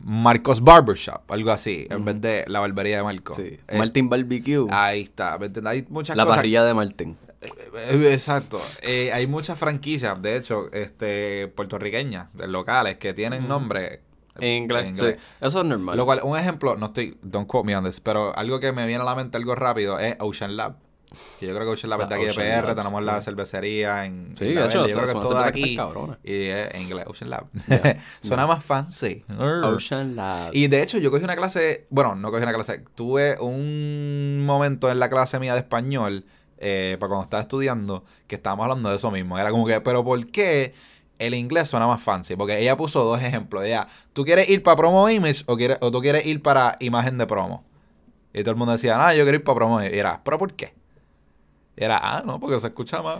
Marcos 0.04 0.60
Barbershop, 0.60 1.30
algo 1.30 1.50
así, 1.52 1.86
en 1.88 2.04
vez 2.04 2.20
de 2.20 2.44
la 2.48 2.58
barbería 2.60 2.96
de 2.96 3.02
Marcos. 3.04 3.36
Sí. 3.36 3.60
Eh, 3.68 3.78
Martin 3.78 4.08
Barbecue. 4.08 4.66
Ahí 4.70 5.02
está. 5.02 5.38
Hay 5.66 5.86
muchas 5.88 6.16
la 6.16 6.24
cosas. 6.24 6.38
parrilla 6.38 6.64
de 6.64 6.74
Martin. 6.74 7.16
Eh, 7.40 8.10
Exacto. 8.12 8.60
Eh, 8.82 9.12
hay 9.12 9.26
muchas 9.28 9.56
franquicias, 9.58 10.20
de 10.20 10.36
hecho, 10.36 10.70
este 10.72 11.46
puertorriqueñas, 11.48 12.26
de 12.34 12.48
locales, 12.48 12.96
que 12.96 13.14
tienen 13.14 13.46
nombre 13.46 14.00
En 14.38 14.62
inglés. 14.62 14.98
sí. 14.98 15.06
Eso 15.40 15.60
es 15.60 15.66
normal. 15.66 15.96
Lo 15.96 16.04
cual, 16.04 16.20
un 16.22 16.38
ejemplo, 16.38 16.76
no 16.76 16.86
estoy, 16.86 17.18
don't 17.22 17.46
quote 17.46 17.66
me 17.66 17.76
on 17.76 17.84
this, 17.84 18.00
pero 18.00 18.36
algo 18.36 18.60
que 18.60 18.72
me 18.72 18.86
viene 18.86 19.02
a 19.02 19.04
la 19.04 19.14
mente 19.14 19.36
algo 19.36 19.54
rápido 19.54 19.98
es 19.98 20.16
Ocean 20.20 20.56
Lab. 20.56 20.76
Que 21.38 21.46
yo 21.46 21.54
creo 21.54 21.66
que 21.66 21.72
Ocean 21.72 21.90
Lab 21.90 21.98
La 21.98 22.04
es 22.04 22.08
de 22.08 22.14
aquí 22.16 22.24
de 22.24 22.32
PR, 22.32 22.64
Labs, 22.64 22.76
tenemos 22.76 23.00
sí. 23.00 23.06
la 23.06 23.22
cervecería 23.22 24.06
en 24.06 24.34
Sí, 24.34 24.46
Isla 24.46 24.62
de 24.62 24.66
hecho, 24.68 24.86
yo 24.86 24.94
creo 24.94 25.06
que 25.06 25.12
todo 25.12 25.38
aquí. 25.38 25.78
Y 26.24 26.32
es 26.46 26.74
en 26.74 26.82
inglés, 26.82 27.04
Ocean 27.06 27.30
Lab. 27.30 27.46
Suena 28.20 28.46
más 28.46 28.64
fancy. 28.64 29.24
Ocean 29.38 30.16
Labs. 30.16 30.56
Y 30.56 30.68
de 30.68 30.82
hecho, 30.82 30.98
yo 30.98 31.10
cogí 31.10 31.24
una 31.24 31.36
clase, 31.36 31.86
bueno, 31.90 32.14
no 32.14 32.30
cogí 32.30 32.42
una 32.42 32.54
clase, 32.54 32.82
tuve 32.94 33.38
un 33.40 34.44
momento 34.46 34.90
en 34.90 34.98
la 34.98 35.10
clase 35.10 35.38
mía 35.38 35.52
de 35.52 35.60
español, 35.60 36.24
eh, 36.56 36.96
para 36.98 37.08
cuando 37.08 37.24
estaba 37.24 37.42
estudiando, 37.42 38.04
que 38.26 38.36
estábamos 38.36 38.64
hablando 38.64 38.88
de 38.88 38.96
eso 38.96 39.10
mismo. 39.10 39.38
Era 39.38 39.50
como 39.50 39.66
que, 39.66 39.80
pero 39.80 40.04
¿por 40.04 40.24
qué 40.28 40.72
el 41.26 41.34
inglés 41.34 41.68
suena 41.68 41.86
más 41.86 42.00
fancy? 42.00 42.36
Porque 42.36 42.58
ella 42.60 42.76
puso 42.76 43.04
dos 43.04 43.20
ejemplos. 43.22 43.64
Ella, 43.64 43.86
¿tú 44.12 44.24
quieres 44.24 44.48
ir 44.48 44.62
para 44.62 44.76
promo 44.76 45.08
image 45.08 45.42
o, 45.46 45.56
quieres, 45.56 45.78
o 45.80 45.90
tú 45.90 46.00
quieres 46.00 46.24
ir 46.26 46.42
para 46.42 46.76
imagen 46.80 47.18
de 47.18 47.26
promo? 47.26 47.64
Y 48.34 48.40
todo 48.42 48.50
el 48.52 48.56
mundo 48.56 48.72
decía, 48.72 48.96
ah, 49.06 49.14
yo 49.14 49.24
quiero 49.24 49.36
ir 49.36 49.44
para 49.44 49.56
promo. 49.56 49.82
Y 49.82 49.86
era, 49.86 50.20
¿pero 50.24 50.38
por 50.38 50.52
qué? 50.54 50.74
Y 51.76 51.84
era, 51.84 51.98
ah, 52.02 52.22
no, 52.24 52.38
porque 52.40 52.58
se 52.60 52.66
escucha 52.66 53.02
más. 53.02 53.18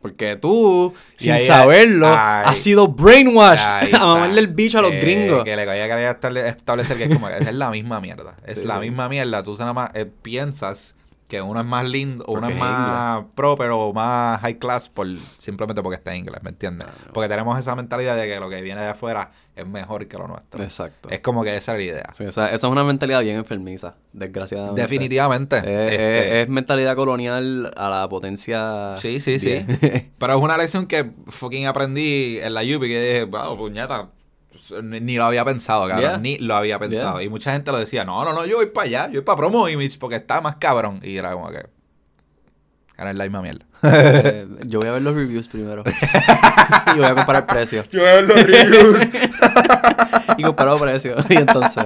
Porque 0.00 0.36
tú, 0.36 0.92
sin 1.16 1.32
ahí- 1.32 1.46
saberlo, 1.46 2.06
ay. 2.08 2.42
has 2.46 2.58
sido 2.58 2.88
brainwashed 2.88 3.94
a 3.94 3.98
mamarle 4.06 4.40
el 4.40 4.48
bicho 4.48 4.78
a 4.78 4.82
los 4.82 4.92
Eh, 4.92 5.00
gringos. 5.00 5.44
Que 5.44 5.56
le 5.56 5.64
vaya 5.64 5.84
a 5.84 5.88
querer 5.88 6.14
estable- 6.14 6.46
establecer 6.48 6.98
que 6.98 7.04
es 7.04 7.14
como 7.14 7.28
que 7.28 7.38
es 7.38 7.54
la 7.54 7.70
misma 7.70 8.00
mierda. 8.00 8.36
Es 8.46 8.60
Sí. 8.60 8.66
la 8.66 8.78
misma 8.80 9.08
mierda. 9.08 9.42
Tú 9.42 9.56
nada 9.58 9.72
más 9.72 9.90
eh, 9.94 10.04
piensas 10.04 10.94
que 11.28 11.40
uno 11.40 11.60
es 11.60 11.66
más 11.66 11.88
lindo, 11.88 12.24
uno 12.28 12.40
Porque 12.42 12.52
es 12.54 12.56
es 12.56 12.60
más 12.60 13.24
pro, 13.34 13.56
pero 13.56 13.92
más 13.92 14.40
high 14.42 14.58
class 14.58 14.88
por 14.88 15.06
simplemente 15.38 15.82
porque 15.82 15.96
está 15.96 16.12
en 16.12 16.20
inglés, 16.20 16.42
¿me 16.42 16.50
entiendes? 16.50 16.86
Porque 17.12 17.28
tenemos 17.28 17.58
esa 17.58 17.74
mentalidad 17.74 18.16
de 18.16 18.26
que 18.28 18.38
lo 18.38 18.48
que 18.50 18.60
viene 18.62 18.80
de 18.82 18.88
afuera 18.88 19.30
es 19.56 19.66
mejor 19.66 20.06
que 20.06 20.18
lo 20.18 20.28
nuestro. 20.28 20.62
Exacto. 20.62 21.08
Es 21.10 21.20
como 21.20 21.42
que 21.44 21.56
esa 21.56 21.72
es 21.72 21.78
la 21.78 21.84
idea. 21.84 22.10
Sí, 22.12 22.24
o 22.24 22.32
sea, 22.32 22.46
esa 22.46 22.66
es 22.66 22.70
una 22.72 22.84
mentalidad 22.84 23.20
bien 23.22 23.36
enfermiza, 23.36 23.94
desgraciadamente. 24.12 24.82
Definitivamente. 24.82 25.56
Es, 25.58 25.64
Este, 25.92 26.36
es- 26.40 26.42
es 26.44 26.48
mentalidad 26.48 26.94
colonial 26.96 27.72
a 27.76 27.88
la 27.88 28.08
potencia. 28.08 28.96
Sí, 28.98 29.20
sí, 29.20 29.38
sí. 29.38 29.64
10. 29.64 30.10
Pero 30.18 30.36
es 30.36 30.42
una 30.42 30.56
lección 30.58 30.86
que 30.86 31.10
fucking 31.28 31.66
aprendí 31.66 32.38
en 32.40 32.52
la 32.54 32.62
Yupi 32.64 32.88
que 32.88 33.00
dije, 33.00 33.24
wow, 33.24 33.56
puñeta. 33.56 34.08
Ni, 34.82 35.16
lo 35.16 35.24
había 35.24 35.44
pensado, 35.44 35.86
cabrón. 35.88 36.00
Yeah. 36.10 36.18
Ni 36.18 36.38
lo 36.38 36.54
había 36.56 36.78
pensado. 36.78 37.18
Yeah. 37.18 37.26
Y 37.26 37.28
mucha 37.28 37.52
gente 37.52 37.70
lo 37.72 37.78
decía, 37.78 38.04
no, 38.04 38.24
no, 38.24 38.32
no, 38.32 38.46
yo 38.46 38.56
voy 38.56 38.66
para 38.66 38.86
allá, 38.86 39.06
yo 39.08 39.14
voy 39.20 39.22
para 39.22 39.36
Promo 39.36 39.68
Image 39.68 39.98
porque 39.98 40.16
está 40.16 40.40
más 40.40 40.56
cabrón. 40.56 41.00
Y 41.02 41.16
era 41.16 41.32
como 41.32 41.48
que. 41.50 41.66
Ganar 42.96 43.16
la 43.16 43.24
misma 43.24 43.42
mierda. 43.42 43.64
Eh, 43.82 44.46
yo 44.66 44.78
voy 44.78 44.88
a 44.88 44.92
ver 44.92 45.02
los 45.02 45.14
reviews 45.14 45.48
primero. 45.48 45.82
y 46.94 46.96
voy 46.98 47.06
a 47.06 47.14
comparar 47.14 47.46
precios. 47.46 47.88
Yo 47.92 48.00
voy 48.00 48.08
a 48.08 48.14
ver 48.14 48.24
los 48.24 48.42
reviews. 48.42 48.98
y 50.38 50.42
comparar 50.42 50.78
precios. 50.78 51.24
y 51.28 51.34
entonces. 51.36 51.84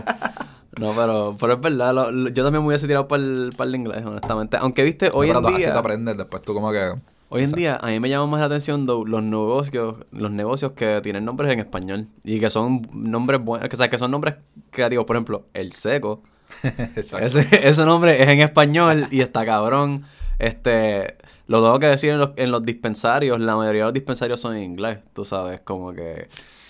No, 0.79 0.93
pero, 0.93 1.37
pero 1.41 1.55
es 1.55 1.61
verdad. 1.61 1.93
lo- 1.93 2.11
lo- 2.13 2.29
yo 2.31 2.45
también 2.45 2.63
me 2.63 2.69
hubiese 2.69 2.87
tirado 2.87 3.09
para 3.09 3.23
el, 3.23 3.53
para 3.57 3.69
el 3.69 3.75
inglés, 3.75 4.05
honestamente. 4.05 4.59
Aunque 4.61 4.85
viste, 4.85 5.11
hoy 5.13 5.27
Pero 5.29 5.39
en 5.41 5.43
tú- 5.43 5.49
así 5.49 5.59
día. 5.59 5.73
te 5.73 5.79
aprendes, 5.79 6.17
después 6.17 6.43
tú 6.43 6.55
como 6.55 6.71
que. 6.71 6.93
Hoy 7.31 7.43
en 7.43 7.53
día, 7.53 7.77
a 7.81 7.89
mí 7.89 8.01
me 8.01 8.09
llama 8.09 8.27
más 8.27 8.41
la 8.41 8.47
atención 8.47 8.87
though, 8.87 9.05
los 9.07 9.23
negocios, 9.23 9.97
los 10.13 10.31
negocios 10.31 10.73
que 10.73 11.01
tienen 11.03 11.25
nombres 11.27 11.53
en 11.53 11.59
español 11.59 12.09
y 12.25 12.41
que 12.41 12.49
son 12.49 12.89
nombres 12.93 13.43
buenos, 13.45 13.69
que, 13.69 13.77
o 13.77 13.77
sea, 13.77 13.91
que 13.91 13.99
son 13.99 14.11
nombres 14.11 14.37
creativos. 14.71 15.05
Por 15.05 15.17
ejemplo, 15.17 15.45
El 15.53 15.73
Seco. 15.73 16.23
Ese, 17.21 17.47
ese 17.69 17.85
nombre 17.85 18.23
es 18.23 18.29
en 18.29 18.41
español 18.41 19.09
y 19.11 19.21
está 19.21 19.45
cabrón. 19.45 20.05
Este, 20.39 21.17
lo 21.47 21.63
tengo 21.63 21.79
que 21.79 21.87
decir 21.87 22.11
en 22.11 22.19
los, 22.19 22.31
en 22.37 22.51
los 22.51 22.65
dispensarios, 22.65 23.39
la 23.41 23.57
mayoría 23.57 23.83
de 23.83 23.87
los 23.89 23.95
dispensarios 23.95 24.41
son 24.41 24.57
en 24.57 24.63
inglés, 24.63 24.99
tú 25.13 25.25
sabes, 25.27 25.61
como 25.61 25.93
que 25.93 26.29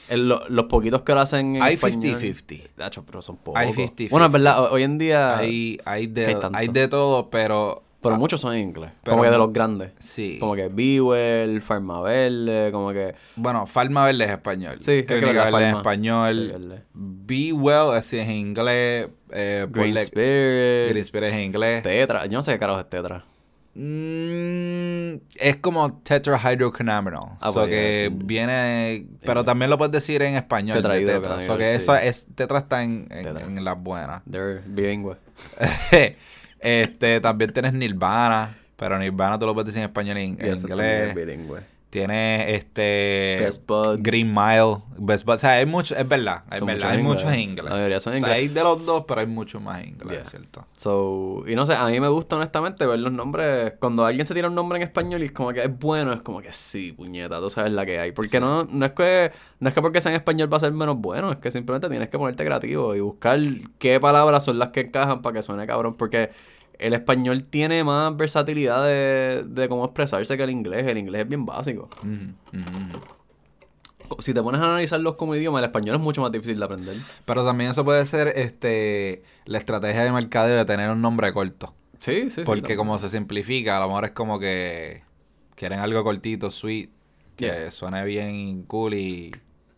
en 0.09 0.27
lo- 0.27 0.41
los 0.49 0.65
poquitos 0.65 1.03
que 1.03 1.13
lo 1.15 1.21
hacen 1.21 1.57
en 1.57 1.63
Hay 1.63 1.75
español. 1.75 2.17
50-50. 2.19 2.63
Dacho, 2.77 3.05
pero 3.05 3.21
son 3.23 3.37
pocos. 3.37 3.61
Hay 3.61 3.71
50-50. 3.73 4.11
Bueno, 4.11 4.27
es 4.27 4.33
verdad, 4.33 4.59
ho- 4.65 4.73
hoy 4.73 4.83
en 4.83 4.99
día, 4.99 5.37
Hay, 5.39 5.79
hay, 5.85 6.07
de, 6.09 6.27
hay 6.27 6.41
hay 6.55 6.69
de 6.69 6.89
todo, 6.89 7.31
pero. 7.31 7.85
Pero 8.01 8.15
ah, 8.15 8.19
muchos 8.19 8.41
son 8.41 8.55
en 8.55 8.61
inglés, 8.69 8.93
pero 9.03 9.17
como 9.17 9.25
que 9.25 9.31
de 9.31 9.39
los 9.39 9.53
grandes. 9.53 9.93
Sí. 9.99 10.39
Como 10.39 10.55
que 10.55 10.69
Bewell, 10.69 11.61
Farmaverde, 11.61 12.71
como 12.71 12.93
que... 12.93 13.15
Bueno, 13.35 13.67
Farma 13.67 14.05
Verde 14.05 14.25
es 14.25 14.31
español. 14.31 14.77
Sí, 14.81 14.93
es 14.93 15.07
que 15.07 15.19
Clínica 15.19 15.45
Verde 15.45 15.49
es 15.49 15.73
Farma. 15.73 15.79
español. 15.79 16.53
Sí, 16.53 16.59
verde. 16.59 16.83
Be 16.95 17.53
Well 17.53 17.99
es 17.99 18.13
en 18.13 18.31
inglés. 18.31 19.09
Eh, 19.31 19.67
Green 19.69 19.97
Spirit, 19.97 20.91
Green 20.91 21.03
Spirit 21.03 21.29
es 21.29 21.35
en 21.35 21.41
inglés. 21.41 21.83
Tetra, 21.83 22.27
yo 22.27 22.39
no 22.39 22.43
sé 22.43 22.53
qué 22.53 22.59
carajo 22.59 22.81
es 22.81 22.89
Tetra. 22.89 23.25
Mm, 23.75 25.21
es 25.37 25.57
como 25.61 26.01
tetrahydrocannabinol. 26.03 27.37
Ah, 27.41 27.53
so 27.53 27.61
pues, 27.61 27.69
que 27.69 28.09
sí. 28.11 28.17
viene. 28.25 29.07
Pero 29.25 29.45
también 29.45 29.71
lo 29.71 29.79
puedes 29.79 29.93
decir 29.93 30.23
en 30.23 30.35
español. 30.35 30.83
de 30.83 31.05
tetra. 31.05 31.41
So 31.41 31.57
que 31.57 31.69
sí. 31.69 31.75
eso 31.77 31.95
es. 31.97 32.27
Tetra 32.35 32.59
está 32.59 32.83
en, 32.83 33.07
en- 33.11 33.25
Tetra. 33.25 33.43
en 33.43 33.65
las 33.65 33.81
buenas. 33.81 34.23
They're 34.29 34.63
bilingüe. 34.67 35.17
este, 36.61 37.21
también 37.21 37.53
tienes 37.53 37.73
Nirvana. 37.73 38.55
Pero 38.77 38.99
Nirvana 38.99 39.39
tú 39.39 39.47
lo 39.47 39.55
puedes 39.55 39.67
decir 39.67 39.81
en 39.81 39.89
español 39.89 40.19
y 40.19 40.21
en, 40.23 40.29
Y 40.29 40.33
inglés. 40.33 40.65
es 40.65 41.15
bilingüe. 41.15 41.61
Tienes 41.91 42.53
este. 42.53 43.39
Best 43.41 43.67
Buds. 43.67 44.03
Green 44.03 44.33
Mile. 44.35 44.77
Best 44.99 45.25
Buds. 45.25 45.37
O 45.37 45.39
sea, 45.39 45.53
hay 45.53 45.65
mucho. 45.65 45.97
Es 45.97 46.07
verdad. 46.07 46.45
Es 46.53 46.61
verdad. 46.65 46.75
muchos 46.75 46.85
Hay 46.91 47.03
muchos 47.03 47.23
en 47.25 47.29
inglés. 47.41 47.49
inglés. 47.49 47.65
La 47.65 47.71
mayoría 47.71 48.01
son 48.01 48.13
en 48.13 48.23
O 48.23 48.27
sea, 48.27 48.39
inglés. 48.39 48.49
hay 48.51 48.55
de 48.55 48.63
los 48.63 48.85
dos, 48.85 49.05
pero 49.09 49.21
hay 49.23 49.27
mucho 49.27 49.59
más 49.59 49.81
en 49.81 49.89
inglés, 49.91 50.11
Yeah. 50.11 50.25
¿cierto? 50.27 50.67
So, 50.77 51.45
y 51.47 51.55
no 51.55 51.65
sé, 51.65 51.75
a 51.75 51.87
mí 51.87 51.99
me 51.99 52.09
gusta 52.09 52.37
honestamente 52.37 52.85
ver 52.87 52.99
los 52.99 53.11
nombres. 53.13 53.73
Cuando 53.81 54.05
alguien 54.05 54.27
se 54.27 54.35
tira 54.35 54.49
un 54.49 54.55
nombre 54.55 54.77
en 54.77 54.83
español 54.83 55.23
y 55.23 55.27
es 55.27 55.33
como 55.33 55.51
que 55.55 55.63
es 55.63 55.79
bueno, 55.79 56.13
es 56.13 56.21
como 56.21 56.43
que 56.43 56.53
sí, 56.53 56.93
puñeta, 56.93 57.41
tú 57.41 57.49
sabes 57.49 57.73
la 57.73 57.87
que 57.87 57.99
hay. 57.99 58.13
Porque 58.13 58.39
no, 58.39 58.65
no 58.65 58.85
es 58.85 58.93
que 58.93 59.33
no 59.61 59.69
es 59.71 59.75
que 59.75 59.81
porque 59.81 60.03
sea 60.03 60.13
en 60.13 60.17
español 60.17 60.53
va 60.53 60.59
a 60.59 60.61
ser 60.61 60.73
menos 60.73 60.99
bueno, 60.99 61.33
es 61.33 61.39
que 61.39 61.51
simplemente 61.51 61.89
tienes 61.89 62.11
que 62.11 62.19
ponerte 62.19 62.45
creativo 62.45 62.95
y 62.95 63.01
buscar 63.01 63.39
qué 63.79 63.99
palabras 63.99 64.45
son 64.45 64.59
las 64.59 64.69
que 64.71 64.81
encajan 64.81 65.23
para 65.23 65.37
que 65.37 65.43
suene 65.43 65.67
cabrón. 65.67 65.95
Porque 65.95 66.31
el 66.79 66.95
español 66.95 67.45
tiene 67.45 67.83
más 67.85 68.17
versatilidad 68.17 68.85
de, 68.85 69.45
de 69.47 69.69
cómo 69.69 69.85
expresarse 69.85 70.37
que 70.37 70.43
el 70.45 70.51
inglés. 70.51 70.87
El 70.87 70.99
inglés 70.99 71.23
es 71.23 71.29
bien 71.29 71.45
básico. 71.47 71.89
Si 74.21 74.33
te 74.33 74.43
pones 74.43 74.61
a 74.63 74.65
analizarlos 74.65 75.17
como 75.17 75.35
idioma, 75.35 75.59
el 75.59 75.67
español 75.67 75.97
es 75.97 76.01
mucho 76.01 76.23
más 76.23 76.33
difícil 76.33 76.59
de 76.59 76.65
aprender. 76.65 76.97
Pero 77.27 77.45
también 77.45 77.71
eso 77.73 77.85
puede 77.85 78.07
ser 78.07 78.29
este 78.37 79.23
la 79.45 79.59
estrategia 79.59 80.03
de 80.03 80.13
mercadeo 80.13 80.57
de 80.57 80.65
tener 80.65 80.91
un 80.91 81.03
nombre 81.03 81.31
corto. 81.33 81.75
Sí, 81.99 82.23
sí, 82.31 82.31
sí. 82.31 82.43
porque 82.47 82.75
como 82.77 82.99
se 82.99 83.09
simplifica, 83.11 83.77
a 83.77 83.81
lo 83.81 83.89
mejor 83.89 84.07
es 84.07 84.11
como 84.13 84.39
que 84.39 85.03
quieren 85.57 85.81
algo 85.81 86.03
cortito, 86.05 86.51
sweet, 86.51 86.91
que 87.37 87.47
Yeah. 87.47 87.71
suene 87.71 88.05
bien 88.05 88.63
cool 88.63 88.95
y, 88.95 89.31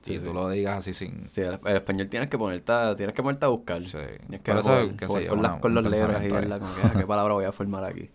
Sí, 0.03 0.15
y 0.15 0.19
sí. 0.19 0.25
tú 0.25 0.33
lo 0.33 0.49
digas 0.49 0.79
así 0.79 0.95
sin... 0.95 1.29
Sí, 1.31 1.43
el, 1.43 1.59
el 1.65 1.77
español 1.77 2.09
tienes 2.09 2.29
que 2.31 2.39
ponerte 2.39 2.73
a, 2.73 2.95
tienes 2.97 3.15
que 3.15 3.23
ponerte 3.23 3.45
a 3.45 3.49
buscar. 3.51 3.83
Sí. 3.83 3.99
Tienes 4.21 4.41
que 4.41 4.51
Por 4.53 4.61
eso, 4.61 4.71
jugar- 4.71 4.97
sé 4.99 5.07
jugar 5.07 5.23
yo, 5.25 5.29
con, 5.31 5.43
las- 5.43 5.51
una- 5.53 5.61
con 5.61 5.71
un 5.77 5.83
los 5.85 5.93
letras 5.93 6.25
y 6.25 6.29
verla 6.29 6.59
como 6.59 6.75
que, 6.75 6.81
"Ah, 6.83 6.93
qué 6.99 7.07
palabra 7.07 7.35
voy 7.35 7.45
a 7.45 7.53
formar 7.53 7.85
aquí. 7.85 8.09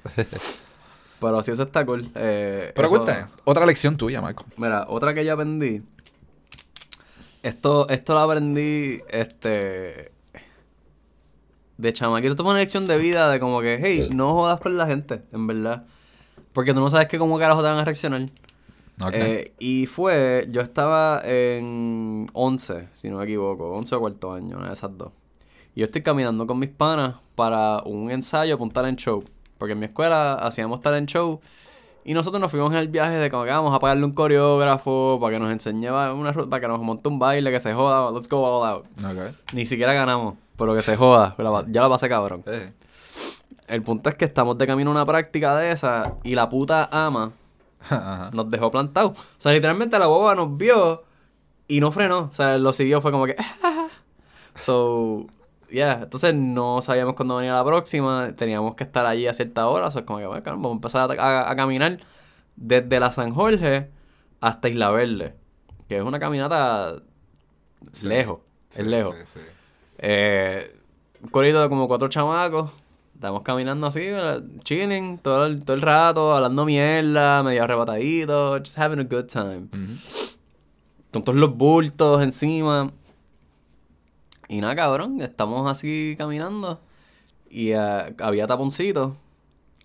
Pero 1.20 1.44
sí, 1.44 1.52
eso 1.52 1.64
está 1.64 1.86
cool. 1.86 2.10
Eh, 2.16 2.72
Pero 2.76 2.88
eso- 2.88 2.96
cuéntame, 3.04 3.28
otra 3.44 3.66
lección 3.66 3.98
tuya, 3.98 4.20
Marco. 4.22 4.46
Mira, 4.58 4.86
otra 4.90 5.14
que 5.14 5.24
ya 5.24 5.34
aprendí. 5.34 5.84
Esto, 7.44 7.88
esto 7.90 8.14
lo 8.14 8.20
aprendí, 8.22 9.00
este... 9.10 10.12
De 11.78 11.92
chamaquito. 11.94 12.32
Esto 12.32 12.44
fue 12.44 12.54
una 12.54 12.62
lección 12.62 12.88
de 12.88 12.98
vida 12.98 13.30
de 13.30 13.40
como 13.40 13.62
que, 13.62 13.80
hey, 13.82 14.10
no 14.16 14.32
jodas 14.34 14.60
con 14.60 14.78
la 14.78 14.88
gente, 14.88 15.22
en 15.34 15.46
verdad. 15.46 15.86
Porque 16.54 16.74
tú 16.74 16.80
no 16.80 16.90
sabes 16.90 17.08
que 17.08 17.18
cómo 17.20 17.38
carajo 17.38 17.62
te 17.62 17.68
van 17.68 17.78
a 17.78 17.84
reaccionar. 17.86 18.26
Eh, 19.14 19.54
y 19.60 19.86
fue, 19.88 20.48
yo 20.52 20.62
estaba 20.62 21.22
en 21.26 22.28
11, 22.34 22.88
si 22.92 23.10
no 23.10 23.18
me 23.18 23.24
equivoco, 23.26 23.72
11 23.72 23.96
o 23.96 24.00
cuarto 24.00 24.34
año, 24.34 24.58
una 24.58 24.68
de 24.68 24.74
esas 24.74 24.98
dos. 24.98 25.12
Y 25.76 25.82
yo 25.82 25.86
estoy 25.86 26.02
caminando 26.02 26.48
con 26.48 26.58
mis 26.60 26.70
panas 26.70 27.16
para 27.36 27.82
un 27.84 28.10
ensayo, 28.10 28.56
para 28.58 28.64
un 28.64 28.72
talent 28.72 29.00
show. 29.00 29.24
Porque 29.58 29.74
en 29.74 29.80
mi 29.80 29.86
escuela 29.88 30.34
hacíamos 30.36 30.82
talent 30.82 31.10
show 31.10 31.40
Y 32.04 32.14
nosotros 32.14 32.40
nos 32.42 32.52
fuimos 32.52 32.72
en 32.74 32.78
el 32.78 32.88
viaje 32.90 33.14
de 33.16 33.30
como 33.32 33.46
que 33.46 33.50
vamos 33.52 33.74
a 33.76 33.80
pagarle 33.80 34.06
un 34.06 34.12
coreógrafo 34.14 35.18
para 35.20 35.34
que 35.34 35.40
nos 35.40 35.52
enseñe 35.52 35.90
una 35.90 36.32
ruta, 36.32 36.50
para 36.50 36.62
que 36.62 36.68
nos 36.68 36.80
monte 36.82 37.10
un 37.10 37.20
baile, 37.20 37.52
que 37.52 37.60
se 37.60 37.74
joda, 37.74 38.12
let's 38.12 38.30
go 38.30 38.46
all 38.46 38.68
out. 38.70 38.86
Ok. 39.04 39.34
Ni 39.54 39.66
siquiera 39.66 39.94
ganamos, 39.94 40.36
pero 40.58 40.74
que 40.76 40.82
se 40.82 40.96
joda, 40.96 41.36
la- 41.40 41.66
ya 41.70 41.82
lo 41.82 41.90
pasé 41.90 42.08
cabrón. 42.08 42.44
El 43.68 43.82
punto 43.82 44.10
es 44.10 44.16
que 44.16 44.26
estamos 44.26 44.58
de 44.58 44.68
camino 44.68 44.92
a 44.92 44.94
una 44.94 45.06
práctica 45.06 45.56
de 45.58 45.72
esa 45.72 46.14
y 46.24 46.36
la 46.36 46.48
puta 46.48 46.88
ama 46.92 47.32
Ajá. 47.90 48.30
nos 48.34 48.50
dejó 48.52 48.72
plantados. 48.72 49.18
O 49.18 49.24
sea, 49.38 49.52
literalmente 49.54 49.98
la 50.00 50.08
boba 50.08 50.36
nos 50.36 50.56
vio 50.58 51.04
y 51.68 51.80
no 51.80 51.92
frenó. 51.92 52.30
O 52.32 52.34
sea, 52.34 52.58
lo 52.58 52.74
siguió, 52.74 53.02
fue 53.02 53.12
como 53.12 53.26
que... 53.26 53.36
so, 54.56 55.26
yeah. 55.70 56.02
Entonces 56.04 56.34
no 56.36 56.82
sabíamos 56.82 57.16
cuándo 57.16 57.36
venía 57.38 57.54
la 57.54 57.64
próxima. 57.66 58.34
Teníamos 58.36 58.76
que 58.76 58.84
estar 58.84 59.06
allí 59.06 59.28
a 59.28 59.34
cierta 59.34 59.68
hora. 59.68 59.88
O 59.88 59.92
sea, 59.92 60.06
como 60.06 60.20
que, 60.20 60.26
bueno, 60.28 60.44
vamos 60.46 60.72
a 60.72 60.74
empezar 60.76 61.20
a, 61.20 61.24
a- 61.24 61.52
a 61.52 61.56
caminar 61.56 62.00
desde 62.56 63.00
la 63.00 63.12
San 63.12 63.34
Jorge 63.34 63.90
hasta 64.42 64.70
Isla 64.70 64.92
Verde. 64.92 65.36
Que 65.88 65.98
es 65.98 66.04
una 66.04 66.20
caminata 66.20 66.96
Sí. 67.92 68.08
lejos. 68.08 68.40
Sí, 68.70 68.82
es 68.82 68.88
lejos. 68.88 69.16
Sí. 69.26 69.40
Eh, 70.00 70.76
un 71.22 71.30
corrido 71.30 71.62
de 71.62 71.70
como 71.70 71.88
cuatro 71.88 72.08
chamacos. 72.08 72.72
Estamos 73.26 73.42
caminando 73.42 73.88
así, 73.88 74.02
eh, 74.04 74.40
chilling, 74.64 75.18
todo 75.18 75.48
el, 75.48 75.64
todo 75.64 75.76
el 75.76 75.82
rato, 75.82 76.36
hablando 76.36 76.64
mierda, 76.64 77.42
medio 77.42 77.64
arrebatadito, 77.64 78.60
just 78.60 78.78
having 78.78 79.00
a 79.00 79.04
good 79.04 79.26
time. 79.26 79.68
Con 81.12 81.24
todos 81.24 81.36
los 81.36 81.58
bultos 81.58 82.22
encima. 82.22 82.92
Y 84.48 84.62
nada, 84.62 84.76
cabrón, 84.76 85.22
estamos 85.22 85.68
así 85.68 86.14
caminando. 86.20 86.80
Y 87.50 87.72
eh, 87.72 88.16
había 88.20 88.46
taponcitos. 88.46 89.14
O 89.14 89.16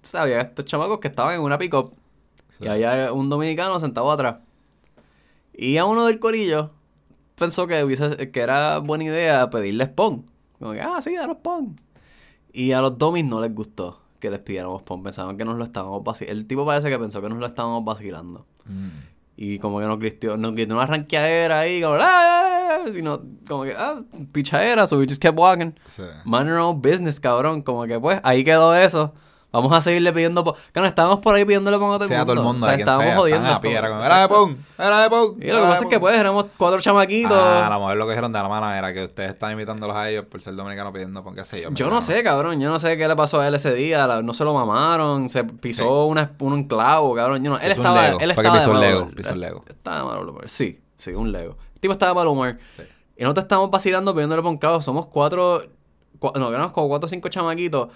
sea, 0.02 0.24
había 0.24 0.42
estos 0.42 0.66
chamacos 0.66 1.00
que 1.00 1.08
estaban 1.08 1.36
en 1.36 1.40
una 1.40 1.56
pick-up. 1.56 1.94
Sí. 2.50 2.64
Y 2.64 2.68
había 2.68 3.10
un 3.10 3.30
dominicano 3.30 3.80
sentado 3.80 4.12
atrás. 4.12 4.36
Y 5.54 5.78
a 5.78 5.86
uno 5.86 6.04
del 6.04 6.18
corillo 6.18 6.72
pensó 7.36 7.66
que, 7.66 7.82
hubiese, 7.84 8.30
que 8.30 8.40
era 8.40 8.80
buena 8.80 9.04
idea 9.04 9.48
pedirle 9.48 9.86
spawn. 9.86 10.26
Como 10.58 10.72
que, 10.72 10.82
ah, 10.82 11.00
sí, 11.00 11.14
danos 11.16 11.38
spawn. 11.38 11.74
Y 12.52 12.72
a 12.72 12.80
los 12.80 12.98
domis 12.98 13.24
no 13.24 13.40
les 13.40 13.54
gustó 13.54 14.00
que 14.20 14.30
les 14.30 14.40
pidiéramos 14.40 14.82
spawn. 14.82 15.02
Pensaban 15.02 15.36
que 15.36 15.44
nos 15.44 15.56
lo 15.56 15.64
estábamos 15.64 16.04
vacilando. 16.04 16.40
El 16.40 16.46
tipo 16.46 16.64
parece 16.64 16.88
que 16.90 16.98
pensó 16.98 17.20
que 17.20 17.28
nos 17.28 17.38
lo 17.38 17.46
estábamos 17.46 17.84
vacilando. 17.84 18.46
Mm. 18.66 18.88
Y 19.36 19.58
como 19.58 19.80
que 19.80 19.86
nos 19.86 19.98
gritó, 19.98 20.36
nos 20.36 20.52
gritó 20.52 20.74
una 20.74 20.86
ranqueadera 20.86 21.60
ahí, 21.60 21.80
como, 21.80 21.96
¡ah! 21.98 22.80
Y 22.94 23.00
no, 23.02 23.22
como 23.48 23.64
que, 23.64 23.74
ah, 23.76 23.98
pichadera, 24.32 24.86
so 24.86 24.98
we 24.98 25.06
just 25.06 25.20
kept 25.20 25.38
walking. 25.38 25.72
Sí. 25.86 26.02
Man 26.24 26.46
your 26.46 26.58
own 26.58 26.82
business, 26.82 27.18
cabrón. 27.18 27.62
Como 27.62 27.86
que 27.86 27.98
pues, 27.98 28.20
ahí 28.22 28.44
quedó 28.44 28.74
eso. 28.74 29.14
Vamos 29.52 29.72
a 29.72 29.80
seguirle 29.80 30.12
pidiendo. 30.12 30.44
Po 30.44 30.54
que 30.72 30.80
no 30.80 30.86
estábamos 30.86 31.18
por 31.18 31.34
ahí 31.34 31.44
pidiéndole 31.44 31.76
pon 31.78 31.90
a 31.92 31.94
todo 31.94 32.04
el 32.04 32.08
Sí, 32.08 32.14
a 32.14 32.18
mundo. 32.18 32.32
todo 32.32 32.40
el 32.40 32.46
mundo, 32.46 32.66
O 32.66 32.68
sea, 32.68 32.78
estábamos 32.78 33.04
sea. 33.06 33.16
jodiendo. 33.16 33.48
Era 34.04 34.20
de 34.22 34.28
pon, 34.28 34.64
era 34.78 35.02
de 35.02 35.10
pon. 35.10 35.36
Y 35.40 35.46
lo 35.48 35.56
que 35.56 35.62
pasa 35.66 35.82
es 35.84 35.90
que 35.90 35.98
pues 35.98 36.16
éramos 36.18 36.46
cuatro 36.56 36.80
chamaquitos. 36.80 37.36
Ah, 37.36 37.66
a 37.66 37.70
lo 37.70 37.80
mejor 37.80 37.96
lo 37.96 38.04
que 38.04 38.10
dijeron 38.12 38.32
de 38.32 38.38
la 38.42 38.48
mano 38.48 38.72
era 38.72 38.92
que 38.94 39.04
ustedes 39.04 39.30
están 39.32 39.52
imitándolos 39.52 39.96
a 39.96 40.08
ellos 40.08 40.24
por 40.26 40.40
ser 40.40 40.54
dominicanos 40.54 40.92
pidiendo 40.92 41.22
pon, 41.22 41.34
qué 41.34 41.44
sé 41.44 41.62
yo. 41.62 41.70
Yo 41.72 41.90
no 41.90 42.00
sé, 42.00 42.22
cabrón. 42.22 42.60
Yo 42.60 42.68
no 42.70 42.78
sé 42.78 42.96
qué 42.96 43.08
le 43.08 43.16
pasó 43.16 43.40
a 43.40 43.48
él 43.48 43.54
ese 43.56 43.74
día. 43.74 44.06
la- 44.06 44.22
no 44.22 44.34
se 44.34 44.44
lo 44.44 44.54
mamaron. 44.54 45.28
Se 45.28 45.42
pisó 45.44 46.04
una, 46.04 46.30
un 46.38 46.64
clavo, 46.64 47.14
cabrón. 47.16 47.42
Yo 47.42 47.50
no, 47.50 47.58
él 47.58 47.72
estaba, 47.72 48.02
Lego. 48.02 48.18
él 48.20 48.30
estaba 48.30 48.56
pisó 48.58 48.70
un 48.70 48.80
Lego, 48.80 49.10
pisó 49.16 49.32
un 49.32 49.40
Lego. 49.40 49.64
Estaba 49.68 49.98
de 49.98 50.04
mal 50.04 50.28
humor. 50.28 50.44
Sí, 50.48 50.80
sí, 50.96 51.10
un 51.12 51.32
Lego. 51.32 51.56
El 51.74 51.80
tipo 51.80 51.92
estaba 51.92 52.10
de 52.10 52.14
mal 52.14 52.28
humor. 52.28 52.58
Sí. 52.76 52.82
Y 53.16 53.22
nosotros 53.24 53.44
estábamos 53.44 53.70
vacilando 53.70 54.14
pidiéndole 54.14 54.42
por 54.42 54.50
un 54.52 54.58
clavo. 54.58 54.80
Somos 54.80 55.06
cuatro. 55.06 55.64
cua- 56.20 56.38
no, 56.38 56.50
éramos 56.50 56.72
como 56.72 56.88
cuatro 56.88 57.06
o 57.06 57.08
cinco 57.08 57.28
chamaquitos. 57.28 57.88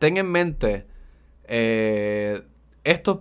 Ten 0.00 0.16
en 0.16 0.26
mente. 0.28 0.86
Eh, 1.44 2.42
estos 2.82 3.18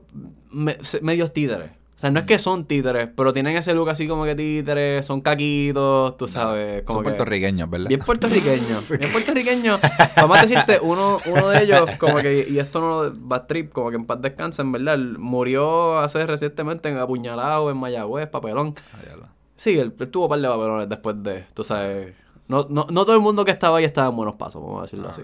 me- 0.51 0.77
medios 1.01 1.33
títeres. 1.33 1.71
O 1.95 1.99
sea, 1.99 2.11
no 2.11 2.21
es 2.21 2.25
que 2.25 2.39
son 2.39 2.63
títeres, 2.65 3.09
pero 3.13 3.33
tienen 3.33 3.57
ese 3.57 3.73
look 3.73 3.89
así 3.89 4.07
como 4.07 4.23
que 4.23 4.33
títeres, 4.33 5.05
son 5.05 5.19
caquitos, 5.19 6.15
tú 6.15 6.29
sabes. 6.29 6.83
Como 6.83 6.99
Son 6.99 7.03
que- 7.03 7.09
puertorriqueños, 7.09 7.69
¿verdad? 7.69 7.89
Bien 7.89 7.99
puertorriqueño. 7.99 8.81
Bien 8.97 9.11
puertorriqueño. 9.11 9.79
Vamos 10.15 10.37
a 10.37 10.41
decirte, 10.43 10.79
uno, 10.81 11.19
uno 11.25 11.49
de 11.49 11.63
ellos, 11.63 11.89
como 11.99 12.15
que, 12.19 12.47
y 12.49 12.57
esto 12.59 12.79
no 12.79 13.03
lo 13.03 13.27
va 13.27 13.45
trip, 13.45 13.73
como 13.73 13.89
que 13.89 13.97
en 13.97 14.05
paz 14.05 14.21
descansa, 14.21 14.61
en 14.61 14.71
verdad, 14.71 14.97
murió 15.17 15.99
hace 15.99 16.25
recientemente 16.25 16.87
en 16.87 16.97
apuñalado 16.99 17.69
en 17.69 17.75
Mayagüez, 17.75 18.27
papelón. 18.29 18.75
Ah, 18.93 19.27
Sí, 19.57 19.77
él, 19.77 19.93
él 19.99 20.07
tuvo 20.09 20.23
un 20.23 20.29
par 20.29 20.39
de 20.39 20.47
papelones 20.47 20.87
después 20.87 21.21
de, 21.21 21.43
tú 21.53 21.65
sabes. 21.65 22.13
No, 22.49 22.65
no, 22.67 22.87
no 22.89 23.05
todo 23.05 23.15
el 23.15 23.21
mundo 23.21 23.45
que 23.45 23.51
estaba 23.51 23.77
ahí 23.77 23.85
estaba 23.85 24.09
en 24.09 24.15
buenos 24.15 24.33
pasos, 24.33 24.59
vamos 24.59 24.79
a 24.79 24.81
decirlo 24.81 25.07
así. 25.07 25.21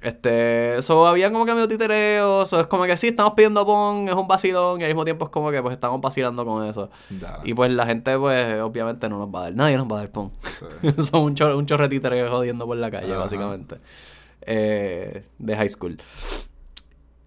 Este, 0.00 0.76
eso 0.76 1.06
había 1.06 1.30
como 1.30 1.46
que 1.46 1.54
medio 1.54 1.68
titereo, 1.68 2.44
so, 2.44 2.60
es 2.60 2.66
como 2.66 2.84
que 2.86 2.96
sí, 2.96 3.06
estamos 3.06 3.34
pidiendo 3.34 3.64
pon, 3.64 4.08
es 4.08 4.14
un 4.16 4.26
vacilón, 4.26 4.80
y 4.80 4.84
al 4.84 4.90
mismo 4.90 5.04
tiempo 5.04 5.26
es 5.26 5.30
como 5.30 5.52
que 5.52 5.62
pues 5.62 5.74
estamos 5.74 6.00
vacilando 6.00 6.44
con 6.44 6.66
eso. 6.66 6.90
Y 7.44 7.54
pues 7.54 7.70
la 7.70 7.86
gente, 7.86 8.18
pues, 8.18 8.60
obviamente 8.60 9.08
no 9.08 9.18
nos 9.18 9.28
va 9.28 9.38
a 9.38 9.42
dar, 9.44 9.54
nadie 9.54 9.76
nos 9.76 9.86
va 9.86 9.98
a 9.98 10.00
dar 10.00 10.10
pon. 10.10 10.32
sí. 10.42 10.92
Son 11.04 11.22
un, 11.22 11.36
chorre, 11.36 11.54
un 11.54 11.66
chorre 11.66 11.88
títere 11.88 12.28
jodiendo 12.28 12.66
por 12.66 12.76
la 12.76 12.90
calle, 12.90 13.12
Ajá. 13.12 13.20
básicamente. 13.20 13.76
Eh, 14.42 15.24
de 15.38 15.56
high 15.56 15.68
school. 15.70 15.98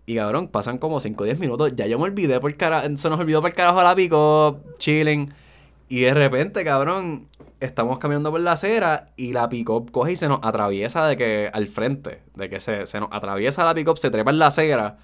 Y 0.06 0.16
cabrón, 0.16 0.50
pasan 0.50 0.80
como 0.80 1.00
5 1.00 1.24
o 1.24 1.26
10 1.26 1.40
minutos. 1.40 1.74
Ya 1.76 1.86
yo 1.86 1.98
me 1.98 2.06
olvidé 2.06 2.42
por 2.42 2.54
cara... 2.58 2.82
Se 2.98 3.10
nos 3.10 3.20
olvidó 3.20 3.42
por 3.42 3.54
carajo 3.54 3.82
la 3.84 3.96
pico, 3.96 4.60
chilling. 4.80 5.32
Y 5.90 6.02
de 6.02 6.14
repente, 6.14 6.64
cabrón, 6.64 7.28
estamos 7.60 7.98
caminando 7.98 8.32
por 8.32 8.40
la 8.42 8.52
acera 8.54 9.10
y 9.18 9.34
la 9.34 9.50
pick-up 9.50 9.92
coge 9.92 10.12
y 10.14 10.16
se 10.16 10.28
nos 10.30 10.40
atraviesa 10.44 11.06
de 11.08 11.18
que 11.18 11.50
al 11.52 11.68
frente. 11.68 12.22
De 12.36 12.48
que 12.50 12.60
se, 12.60 12.86
se 12.86 13.00
nos 13.00 13.10
atraviesa 13.12 13.66
la 13.66 13.74
pick-up, 13.74 13.98
se 13.98 14.12
trepa 14.12 14.30
en 14.32 14.40
la 14.40 14.48
acera. 14.48 14.98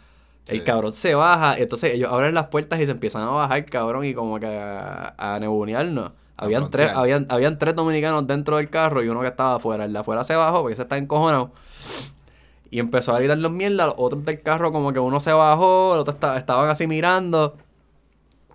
El 0.48 0.60
Sí. 0.60 0.64
cabrón 0.64 0.94
se 0.94 1.16
baja, 1.16 1.58
entonces 1.58 1.94
ellos 1.96 2.14
abren 2.14 2.36
las 2.36 2.48
puertas 2.50 2.80
y 2.80 2.86
se 2.86 2.92
empiezan 2.92 3.24
a 3.24 3.32
bajar, 3.32 3.66
cabrón, 3.66 4.06
y 4.06 4.14
como 4.14 4.40
que 4.40 4.46
a, 4.46 5.16
a 5.18 5.40
nebunearnos. 5.40 6.12
Habían 6.38 6.70
tres, 6.70 6.92
habían, 6.94 7.26
habían 7.30 7.58
tres 7.58 7.76
dominicanos 7.76 8.28
dentro 8.28 8.58
del 8.58 8.70
carro 8.70 9.02
y 9.04 9.08
uno 9.08 9.22
que 9.22 9.28
estaba 9.28 9.56
afuera. 9.56 9.86
El 9.86 9.94
de 9.94 10.00
afuera 10.00 10.24
se 10.24 10.36
bajó 10.36 10.62
porque 10.62 10.76
se 10.76 10.84
está 10.84 10.98
encojonado. 10.98 11.52
Y 12.70 12.80
empezó 12.80 13.14
a 13.16 13.18
gritar 13.20 13.38
los 13.40 13.52
mierda. 13.52 13.86
Los 13.88 13.96
otros 13.98 14.24
del 14.26 14.42
carro, 14.42 14.72
como 14.72 14.92
que 14.94 15.00
uno 15.00 15.20
se 15.20 15.32
bajó, 15.32 15.94
los 15.96 16.02
otros 16.02 16.16
esta- 16.16 16.38
estaban 16.38 16.70
así 16.70 16.86
mirando. 16.88 17.56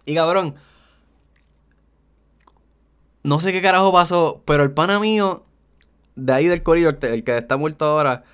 Y 0.05 0.15
cabrón, 0.15 0.55
no 3.23 3.41
sé 3.41 3.53
qué 3.53 3.63
carajo 3.63 3.93
pasó, 3.93 4.43
pero 4.45 4.63
el 4.63 4.73
pana 4.73 4.99
mío, 5.01 5.45
de 6.17 6.33
ahí 6.33 6.47
del 6.47 6.63
corridor, 6.63 6.99
el 7.03 7.25
que 7.25 7.37
está 7.37 7.57
muerto 7.57 7.85
ahora, 7.85 8.25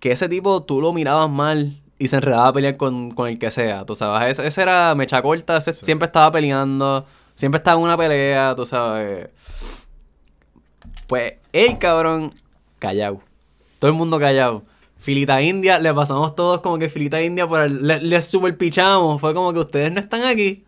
que 0.00 0.12
ese 0.12 0.28
tipo 0.28 0.62
tú 0.62 0.80
lo 0.80 0.92
mirabas 0.92 1.30
mal 1.30 1.80
y 1.98 2.08
se 2.08 2.16
enredaba 2.16 2.48
a 2.48 2.52
pelear 2.52 2.76
con, 2.76 3.12
con 3.12 3.28
el 3.28 3.38
que 3.38 3.50
sea, 3.50 3.84
tú 3.84 3.94
sabes. 3.94 4.38
Ese, 4.38 4.46
ese 4.48 4.62
era 4.62 4.94
mecha 4.94 5.22
corta, 5.22 5.58
ese 5.58 5.74
Sí. 5.74 5.84
siempre 5.84 6.06
estaba 6.06 6.32
peleando, 6.32 7.06
siempre 7.34 7.58
estaba 7.58 7.78
en 7.78 7.84
una 7.84 7.96
pelea, 7.96 8.54
tú 8.56 8.66
sabes. 8.66 9.28
Pues 11.06 11.34
el 11.52 11.78
cabrón, 11.78 12.34
callado. 12.78 13.20
Todo 13.78 13.90
el 13.90 13.96
mundo 13.96 14.18
callado. 14.18 14.62
Filita 14.98 15.42
India, 15.42 15.78
le 15.78 15.92
pasamos 15.92 16.34
todos 16.36 16.60
como 16.60 16.78
que 16.78 16.88
filita 16.88 17.20
India, 17.20 17.46
por 17.46 17.60
el, 17.60 17.86
le, 17.86 18.00
le 18.00 18.22
super 18.22 18.56
pichamos. 18.56 19.20
Fue 19.20 19.34
como 19.34 19.52
que 19.52 19.58
ustedes 19.58 19.92
no 19.92 20.00
están 20.00 20.22
aquí. 20.22 20.64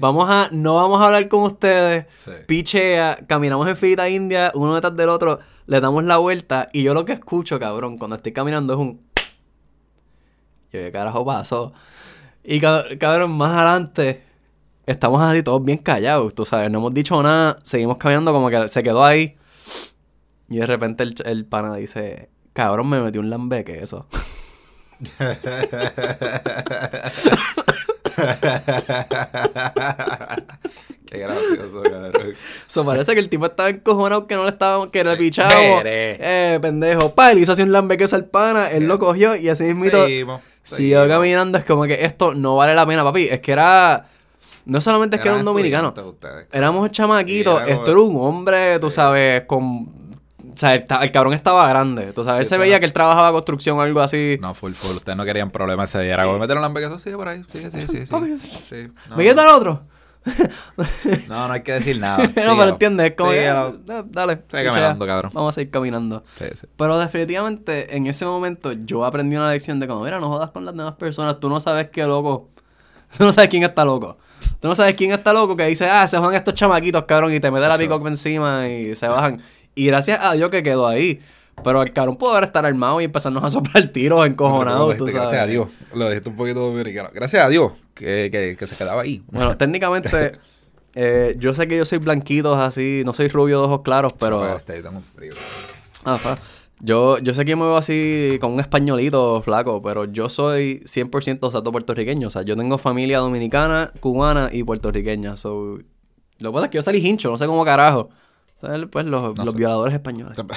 Vamos 0.00 0.28
a, 0.30 0.48
no 0.52 0.76
vamos 0.76 1.00
a 1.00 1.06
hablar 1.06 1.28
con 1.28 1.42
ustedes. 1.42 2.06
Sí. 2.16 2.30
Pichea, 2.46 3.18
caminamos 3.26 3.68
en 3.68 3.76
filita 3.76 4.08
india, 4.08 4.52
uno 4.54 4.74
detrás 4.74 4.96
del 4.96 5.08
otro, 5.08 5.38
le 5.66 5.80
damos 5.80 6.04
la 6.04 6.18
vuelta 6.18 6.68
y 6.72 6.82
yo 6.82 6.94
lo 6.94 7.04
que 7.04 7.12
escucho, 7.12 7.58
cabrón, 7.58 7.98
cuando 7.98 8.16
estoy 8.16 8.32
caminando 8.32 8.72
es 8.74 8.78
un... 8.78 9.00
Yo, 10.72 10.80
¿qué 10.80 10.92
carajo 10.92 11.24
pasó? 11.24 11.72
Y 12.44 12.60
ca- 12.60 12.84
cabrón, 12.98 13.32
más 13.32 13.54
adelante, 13.56 14.22
estamos 14.86 15.20
así 15.22 15.42
todos 15.42 15.64
bien 15.64 15.78
callados, 15.78 16.34
tú 16.34 16.44
sabes, 16.44 16.70
no 16.70 16.78
hemos 16.78 16.94
dicho 16.94 17.22
nada, 17.22 17.56
seguimos 17.62 17.96
caminando 17.98 18.32
como 18.32 18.50
que 18.50 18.68
se 18.68 18.82
quedó 18.82 19.04
ahí. 19.04 19.36
Y 20.50 20.58
de 20.58 20.66
repente 20.66 21.02
el, 21.02 21.14
el 21.26 21.44
pana 21.46 21.74
dice, 21.74 22.30
cabrón, 22.54 22.88
me 22.88 23.00
metí 23.00 23.18
un 23.18 23.28
lambeque 23.30 23.82
eso. 23.82 24.06
Qué 31.10 31.18
gracioso, 31.18 31.82
cabrón. 31.82 32.34
So, 32.66 32.84
parece 32.84 33.14
que 33.14 33.20
el 33.20 33.28
tipo 33.30 33.46
estaba 33.46 33.70
encojonado 33.70 34.26
que 34.26 34.34
no 34.34 34.44
le 34.44 34.50
estábamos, 34.50 34.88
que 34.88 35.02
le 35.02 35.16
pichamos. 35.16 35.54
Mere. 35.54 36.18
Eh, 36.20 36.58
pendejo. 36.60 37.14
Pa, 37.14 37.32
él 37.32 37.38
hizo 37.38 37.52
así 37.52 37.62
un 37.62 37.72
lambeque 37.72 38.04
al 38.12 38.26
pana, 38.26 38.70
él 38.70 38.86
lo 38.86 38.98
cogió 38.98 39.34
y 39.34 39.48
así 39.48 39.64
mismito 39.64 40.04
Seguimos. 40.04 40.42
siguió 40.64 40.98
seguimos. 41.00 41.16
caminando. 41.18 41.56
Es 41.58 41.64
como 41.64 41.84
que 41.84 42.04
esto 42.04 42.34
no 42.34 42.56
vale 42.56 42.74
la 42.74 42.84
pena, 42.86 43.04
papi. 43.04 43.24
Es 43.28 43.40
que 43.40 43.52
era. 43.52 44.04
No 44.66 44.82
solamente 44.82 45.16
es 45.16 45.22
que 45.22 45.28
era 45.28 45.38
un 45.38 45.46
dominicano. 45.46 45.94
ustedes. 45.96 46.46
Éramos 46.52 46.90
chamaquitos. 46.90 47.62
Era 47.62 47.72
Esto 47.72 47.90
era 47.90 48.00
un 48.00 48.16
hombre, 48.18 48.78
tú 48.78 48.90
sabes, 48.90 49.44
con. 49.46 50.07
O 50.58 50.60
sea, 50.60 50.74
el, 50.74 51.12
cabrón 51.12 51.34
estaba 51.34 51.68
grande. 51.68 52.12
Sabes, 52.16 52.40
él 52.40 52.44
Sí, 52.44 52.48
se 52.48 52.54
pero- 52.56 52.62
veía 52.62 52.80
que 52.80 52.86
él 52.86 52.92
trabajaba 52.92 53.30
construcción 53.30 53.78
o 53.78 53.82
algo 53.82 54.00
así. 54.00 54.38
No, 54.40 54.54
full, 54.54 54.72
full. 54.72 54.96
Ustedes 54.96 55.16
no 55.16 55.24
querían 55.24 55.52
problemas 55.52 55.88
ese 55.94 56.02
día. 56.02 56.14
Era 56.14 56.24
como 56.24 56.40
meter 56.40 56.56
un 56.56 56.62
lambeque. 56.62 56.98
Sí, 56.98 57.12
por 57.12 57.28
ahí. 57.28 57.44
Sí, 57.46 57.60
sí, 57.70 57.80
sí. 57.86 57.98
sí. 57.98 58.06
Papi. 58.10 58.36
Sí, 58.38 58.88
no. 59.08 59.16
¿Me 59.16 59.28
quita 59.28 59.42
el 59.44 59.48
otro? 59.50 59.82
No, 61.28 61.46
no 61.46 61.54
hay 61.54 61.62
que 61.62 61.74
decir 61.74 62.00
nada. 62.00 62.18
no, 62.26 62.32
pero 62.34 62.70
entiendes. 62.70 63.10
Es 63.10 63.16
como 63.16 63.30
que, 63.30 63.36
Síguelo. 63.38 63.78
ah, 63.88 64.02
dale. 64.04 64.42
Sigue 64.48 64.64
caminando, 64.64 65.06
cabrón. 65.06 65.30
Vamos 65.32 65.50
a 65.50 65.52
seguir 65.54 65.70
caminando. 65.70 66.24
Sí, 66.36 66.46
sí. 66.60 66.66
Pero 66.76 66.98
definitivamente 66.98 67.96
en 67.96 68.08
ese 68.08 68.24
momento 68.24 68.72
yo 68.72 69.04
aprendí 69.04 69.36
una 69.36 69.52
lección 69.52 69.78
de 69.78 69.86
como, 69.86 70.02
mira, 70.02 70.18
no 70.18 70.28
jodas 70.28 70.50
con 70.50 70.64
las 70.64 70.76
demás 70.76 70.94
personas, 70.94 71.38
tú 71.38 71.48
no 71.48 71.60
sabes 71.60 71.90
qué 71.90 72.02
loco 72.02 72.50
Tú 73.16 73.24
no 73.24 73.32
sabes 73.32 73.48
quién 73.48 73.62
está 73.62 73.84
loco. 73.84 74.18
Tú 74.60 74.68
no 74.68 74.74
sabes 74.74 74.94
quién 74.94 75.12
está 75.12 75.32
loco 75.32 75.56
que 75.56 75.66
dice, 75.66 75.88
ah, 75.88 76.06
se 76.06 76.18
van 76.18 76.34
estos 76.34 76.54
chamaquitos, 76.54 77.04
cabrón, 77.04 77.32
y 77.32 77.40
te 77.40 77.50
mete 77.50 77.66
la 77.66 77.78
pick 77.78 77.90
encima 78.06 78.68
y 78.68 78.94
se 78.94 79.08
bajan. 79.08 79.42
Y 79.78 79.86
gracias 79.86 80.18
a 80.20 80.32
Dios 80.32 80.50
que 80.50 80.64
quedó 80.64 80.88
ahí. 80.88 81.20
Pero 81.62 81.82
el 81.82 81.92
cabrón 81.92 82.16
pudo 82.16 82.32
haber 82.32 82.44
estar 82.44 82.66
armado 82.66 83.00
y 83.00 83.04
empezarnos 83.04 83.44
a 83.44 83.50
soplar 83.50 83.86
tiros 83.92 84.26
encojonados, 84.26 84.96
tú 84.96 85.04
Gracias 85.06 85.42
a 85.42 85.46
Dios. 85.46 85.68
Lo 85.94 86.08
dijiste 86.08 86.30
un 86.30 86.36
poquito 86.36 86.60
dominicano. 86.60 87.10
Gracias 87.12 87.44
a 87.44 87.48
Dios 87.48 87.72
que, 87.94 88.28
que, 88.30 88.56
que 88.58 88.66
se 88.66 88.76
quedaba 88.76 89.02
ahí. 89.02 89.22
Bueno, 89.28 89.56
técnicamente, 89.58 90.32
eh, 90.96 91.36
yo 91.38 91.54
sé 91.54 91.68
que 91.68 91.76
yo 91.76 91.84
soy 91.84 91.98
blanquito 91.98 92.54
así, 92.54 93.02
no 93.04 93.12
soy 93.12 93.28
rubio 93.28 93.60
de 93.60 93.66
ojos 93.66 93.82
claros, 93.82 94.14
pero... 94.14 94.56
Este, 94.56 94.82
tengo 94.82 95.00
frío. 95.14 95.34
Ajá. 96.04 96.38
Yo, 96.80 97.18
yo 97.18 97.34
sé 97.34 97.44
que 97.44 97.54
me 97.54 97.62
veo 97.62 97.76
así 97.76 98.38
con 98.40 98.52
un 98.52 98.60
españolito 98.60 99.42
flaco, 99.42 99.80
pero 99.80 100.06
yo 100.06 100.28
soy 100.28 100.80
100% 100.86 101.52
sato 101.52 101.70
puertorriqueño. 101.72 102.26
O 102.26 102.30
sea, 102.30 102.42
yo 102.42 102.56
tengo 102.56 102.78
familia 102.78 103.18
dominicana, 103.18 103.92
cubana 104.00 104.48
y 104.52 104.64
puertorriqueña. 104.64 105.36
So, 105.36 105.78
lo 106.38 106.50
que 106.50 106.54
pasa 106.54 106.66
es 106.66 106.70
que 106.70 106.78
yo 106.78 106.82
salí 106.82 107.04
hincho, 107.04 107.30
no 107.30 107.38
sé 107.38 107.46
cómo 107.46 107.64
carajo. 107.64 108.10
Pues 108.60 109.06
los, 109.06 109.36
No 109.36 109.44
los 109.44 109.54
violadores 109.54 109.94
españoles. 109.94 110.36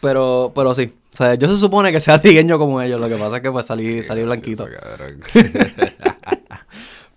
Pero, 0.00 0.52
pero 0.54 0.74
sí. 0.74 0.92
O 1.12 1.16
sea, 1.16 1.34
yo 1.34 1.46
se 1.46 1.56
supone 1.56 1.92
que 1.92 2.00
sea 2.00 2.20
trigueño 2.20 2.58
como 2.58 2.80
ellos. 2.82 3.00
Lo 3.00 3.08
que 3.08 3.14
pasa 3.16 3.36
es 3.36 3.42
que 3.42 3.52
pues 3.52 3.66
salí, 3.66 4.02
salí 4.02 4.24
blanquito. 4.24 4.66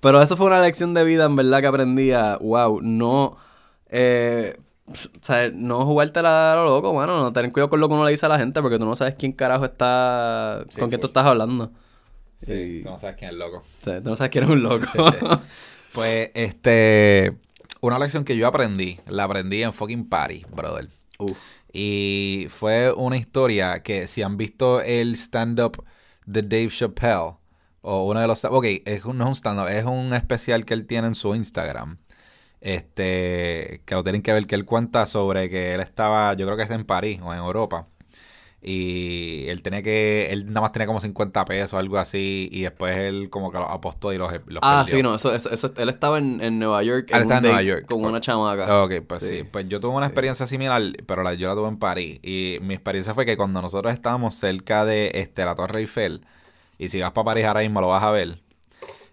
Pero 0.02 0.22
eso 0.22 0.38
fue 0.38 0.46
una 0.48 0.62
lección 0.62 0.94
de 0.94 1.04
vida, 1.04 1.26
en 1.26 1.36
verdad, 1.36 1.62
que 1.62 1.68
aprendí 1.68 2.12
a, 2.12 2.38
wow, 2.38 2.80
no, 2.84 3.38
eh, 3.90 4.56
o 4.88 4.94
sea, 5.20 5.50
no 5.52 5.84
jugártela 5.84 6.54
a 6.54 6.56
lo 6.58 6.66
loco, 6.66 6.94
mano, 6.94 7.24
no 7.24 7.34
tener 7.34 7.52
cuidado 7.52 7.72
con 7.72 7.80
lo 7.80 7.88
que 7.88 7.96
uno 7.96 8.06
le 8.06 8.12
dice 8.12 8.28
a 8.28 8.30
la 8.30 8.38
gente, 8.38 8.62
porque 8.62 8.78
tú 8.78 8.86
no 8.86 8.96
sabes 8.96 9.16
quién 9.16 9.32
carajo 9.32 9.66
está, 9.66 10.64
Sí, 10.70 10.80
con 10.80 10.90
quién 10.90 11.02
tú 11.02 11.08
estás 11.08 11.26
hablando. 11.26 11.72
Sí, 12.38 12.54
Y- 12.54 12.84
tú 12.84 12.90
no 12.92 13.00
sabes 13.00 13.16
quién 13.16 13.32
es 13.32 13.38
loco. 13.38 13.64
O 13.82 13.84
sea, 13.84 14.00
tú 14.04 14.12
no 14.12 14.16
sabes 14.16 14.30
quién 14.30 14.44
es 14.44 14.50
un 14.52 14.62
loco. 14.62 14.86
Pues, 15.92 16.30
este. 16.36 17.36
Una 17.86 18.00
lección 18.00 18.26
que 18.26 18.36
yo 18.36 18.48
aprendí, 18.48 19.00
la 19.06 19.26
aprendí 19.26 19.62
en 19.62 19.72
fucking 19.72 20.10
party, 20.10 20.44
brother. 20.52 20.90
Y 21.72 22.48
fue 22.50 22.92
una 22.92 23.16
historia 23.16 23.84
que 23.84 24.08
si 24.08 24.24
han 24.24 24.38
visto 24.38 24.82
el 24.82 25.14
stand-up 25.14 25.86
de 26.26 26.42
Dave 26.42 26.70
Chappelle, 26.70 27.36
o 27.82 28.08
uno 28.08 28.20
de 28.22 28.26
los... 28.26 28.44
Ok, 28.44 28.66
es 28.86 29.06
un, 29.06 29.20
no 29.20 29.26
es 29.26 29.30
un 29.30 29.36
stand-up, 29.36 29.68
es 29.68 29.86
un 29.86 30.16
especial 30.16 30.66
que 30.66 30.74
él 30.74 30.88
tiene 30.88 31.06
en 31.06 31.14
su 31.14 31.36
Instagram. 31.36 32.00
Este, 32.60 33.84
que 33.86 33.94
lo 33.94 34.04
tienen 34.04 34.24
que 34.24 34.34
ver, 34.34 34.48
que 34.48 34.56
él 34.56 34.66
cuenta 34.66 35.06
sobre 35.06 35.48
que 35.52 35.76
él 35.76 35.80
estaba, 35.80 36.34
yo 36.34 36.48
creo 36.48 36.58
que 36.58 36.64
está 36.64 36.74
en 36.74 36.86
París 36.86 37.20
o 37.24 37.32
en 37.34 37.38
Europa. 37.38 37.88
Y 38.68 39.46
él 39.50 39.62
tenía 39.62 39.84
que, 39.84 40.30
él 40.32 40.48
nada 40.48 40.62
más 40.62 40.72
tenía 40.72 40.88
como 40.88 41.00
50 41.00 41.46
pesos, 41.46 41.76
algo 41.80 42.00
así, 42.00 42.50
y 42.52 42.64
después 42.64 42.96
él 42.98 43.30
como 43.30 43.52
que 43.52 43.60
los 43.60 43.70
apostó 43.70 44.12
y 44.12 44.18
los, 44.18 44.32
los 44.48 44.60
ah, 44.64 44.82
perdió. 44.84 44.98
sí, 44.98 45.04
no, 45.04 45.14
eso, 45.16 45.36
eso, 45.36 45.52
eso- 45.52 45.72
él 45.78 45.90
estaba 45.90 46.18
en, 46.18 46.42
en 46.42 46.58
Nueva 46.58 46.82
York. 46.82 47.10
Ah, 47.14 47.18
en 47.18 47.22
está 47.24 47.34
un 47.38 47.46
en 47.46 47.52
Nueva 47.52 47.62
York. 47.62 47.86
Con 47.86 48.04
Oh. 48.04 48.08
una 48.10 48.20
chamaca. 48.20 48.84
Ok, 48.84 48.94
pues 49.08 49.22
sí. 49.22 49.38
Sí. 49.38 49.44
Pues 49.44 49.68
yo 49.70 49.80
tuve 49.80 49.92
una 49.96 50.08
experiencia 50.08 50.48
similar, 50.48 50.82
pero 51.06 51.22
la, 51.22 51.36
yo 51.36 51.48
la 51.48 51.54
tuve 51.54 51.68
en 51.68 51.78
París. 51.78 52.20
Y 52.24 52.58
mi 52.62 52.74
experiencia 52.74 53.14
fue 53.14 53.24
que 53.26 53.38
cuando 53.38 53.62
nosotros 53.62 53.94
estábamos 53.94 54.34
cerca 54.34 54.84
de 54.84 55.12
este, 55.14 55.46
la 55.46 55.54
Torre 55.54 55.82
Eiffel, 55.82 56.26
y 56.80 56.90
si 56.90 57.00
vas 57.02 57.12
para 57.12 57.26
París 57.26 57.46
ahora 57.46 57.60
mismo 57.62 57.82
lo 57.82 57.90
vas 57.90 58.04
a 58.04 58.10
ver, 58.10 58.40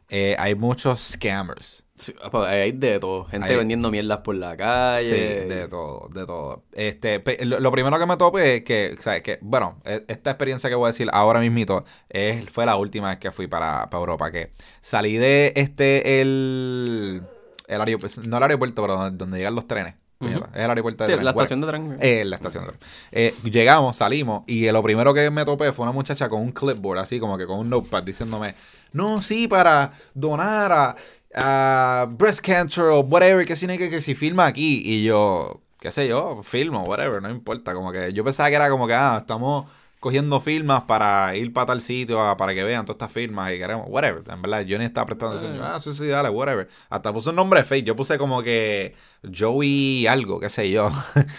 eh, 0.09 0.35
hay 0.39 0.55
muchos 0.55 0.99
scammers. 1.13 1.82
Sí, 2.03 2.13
pues, 2.31 2.49
hay 2.51 2.73
de 2.73 2.99
todo. 2.99 3.25
Gente 3.27 3.49
Hay- 3.49 3.57
vendiendo 3.57 3.91
mierdas 3.91 4.19
por 4.19 4.35
la 4.35 4.57
calle. 4.57 5.09
Sí, 5.09 5.49
de 5.49 5.69
todo, 5.69 6.09
de 6.13 6.27
todo. 6.27 6.65
Este, 6.73 7.23
lo, 7.47 7.61
lo 7.61 7.71
primero 7.73 7.99
que 7.99 8.07
me 8.07 8.17
topé 8.17 8.57
es 8.57 8.63
que, 8.63 8.97
sea, 8.99 9.23
que, 9.23 9.39
bueno, 9.41 9.81
e- 9.85 10.05
esta 10.09 10.31
experiencia 10.33 10.69
que 10.69 10.75
voy 10.77 10.87
a 10.87 10.89
decir 10.89 11.09
ahora 11.13 11.41
mismito 11.41 11.85
es, 12.09 12.49
fue 12.51 12.67
la 12.67 12.77
última 12.77 13.09
vez 13.11 13.19
que 13.19 13.31
fui 13.31 13.47
para, 13.47 13.89
para 13.89 14.01
Europa, 14.01 14.31
que 14.31 14.53
salí 14.81 15.17
de 15.17 15.53
este, 15.57 16.21
el, 16.21 17.23
el 17.69 17.81
aeropuerto, 17.81 18.21
no 18.27 18.37
el 18.37 18.43
aeropuerto, 18.43 18.83
pero 18.83 18.97
donde, 18.97 19.17
donde 19.17 19.39
llegan 19.39 19.55
los 19.55 19.67
trenes. 19.67 19.95
Es 20.21 20.37
el 20.55 20.71
aeropuerto 20.71 21.05
de 21.05 21.17
Sí, 21.17 21.21
la 21.21 21.31
estación 21.33 21.61
de 21.63 21.67
tren. 21.67 21.99
Eh, 22.01 22.25
la 22.25 22.37
estación 22.37 22.63
de 22.65 22.69
tren. 22.71 22.81
Eh, 23.11 23.35
llegamos, 23.43 23.97
salimos 23.97 24.45
y 24.47 24.71
lo 24.71 24.81
primero 24.81 25.13
que 25.13 25.29
me 25.33 25.45
topé 25.45 25.73
fue 25.73 25.83
una 25.83 25.91
muchacha 25.91 26.29
con 26.29 26.41
un 26.43 26.53
clipboard, 26.53 27.01
así 27.01 27.19
como 27.19 27.37
que 27.37 27.45
con 27.45 27.59
un 27.59 27.69
notepad, 27.69 28.05
diciéndome, 28.05 28.55
no, 28.93 29.21
sí, 29.21 29.49
para 29.49 29.95
donar 30.15 30.71
a, 30.71 30.97
a 31.35 32.07
breast 32.11 32.41
cancer 32.41 32.85
o 32.85 33.01
whatever, 33.01 33.47
que 33.47 33.57
si 33.57 33.67
no 33.67 33.73
hay 33.73 33.79
que, 33.79 33.91
que 33.91 34.01
si 34.01 34.15
filma 34.15 34.47
aquí. 34.47 34.83
Y 34.85 35.05
yo, 35.05 35.63
qué 35.81 35.91
sé 35.91 36.09
yo, 36.09 36.43
filmo, 36.43 36.83
whatever, 36.85 37.23
no 37.23 37.31
importa. 37.31 37.75
Como 37.75 37.93
que 37.93 38.13
yo 38.13 38.25
pensaba 38.25 38.49
que 38.49 38.57
era 38.57 38.71
como 38.71 38.87
que, 38.87 38.95
ah, 38.95 39.19
estamos 39.21 39.67
cogiendo 40.01 40.41
firmas 40.41 40.83
para 40.83 41.37
ir 41.37 41.53
para 41.53 41.67
tal 41.67 41.81
sitio, 41.81 42.21
ah, 42.21 42.37
para 42.37 42.55
que 42.55 42.65
vean 42.65 42.85
todas 42.85 42.97
estas 42.97 43.13
firmas 43.13 43.53
y 43.53 43.59
queremos, 43.59 43.87
whatever. 43.89 44.25
En 44.29 44.43
verdad, 44.43 44.63
yo 44.63 44.77
ni 44.79 44.85
estaba 44.85 45.07
prestando 45.07 45.37
atención. 45.37 45.65
Ah, 45.65 45.79
sí, 45.79 45.93
sí, 45.93 46.07
dale, 46.09 46.29
whatever. 46.29 46.69
Hasta 46.91 47.13
puse 47.13 47.31
un 47.31 47.37
nombre 47.37 47.63
fake. 47.65 47.87
Yo 47.87 47.97
puse 47.97 48.19
como 48.19 48.43
que 48.43 48.95
Joey 49.33 50.07
algo, 50.09 50.41
qué 50.41 50.49
sé 50.49 50.71
yo. 50.71 50.91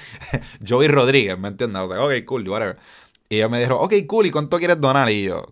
Joey 0.68 0.88
Rodríguez, 0.88 1.38
¿me 1.38 1.50
entiendes? 1.50 1.82
O 1.82 1.88
sea, 1.90 2.04
ok, 2.04 2.26
cool, 2.26 2.48
whatever. 2.48 2.78
Y 3.28 3.38
ellos 3.38 3.50
me 3.50 3.58
dijeron, 3.58 3.80
ok, 3.82 3.94
cool, 4.08 4.28
¿y 4.28 4.32
cuánto 4.32 4.58
quieres 4.58 4.80
donar? 4.80 5.10
Y 5.10 5.24
yo, 5.24 5.44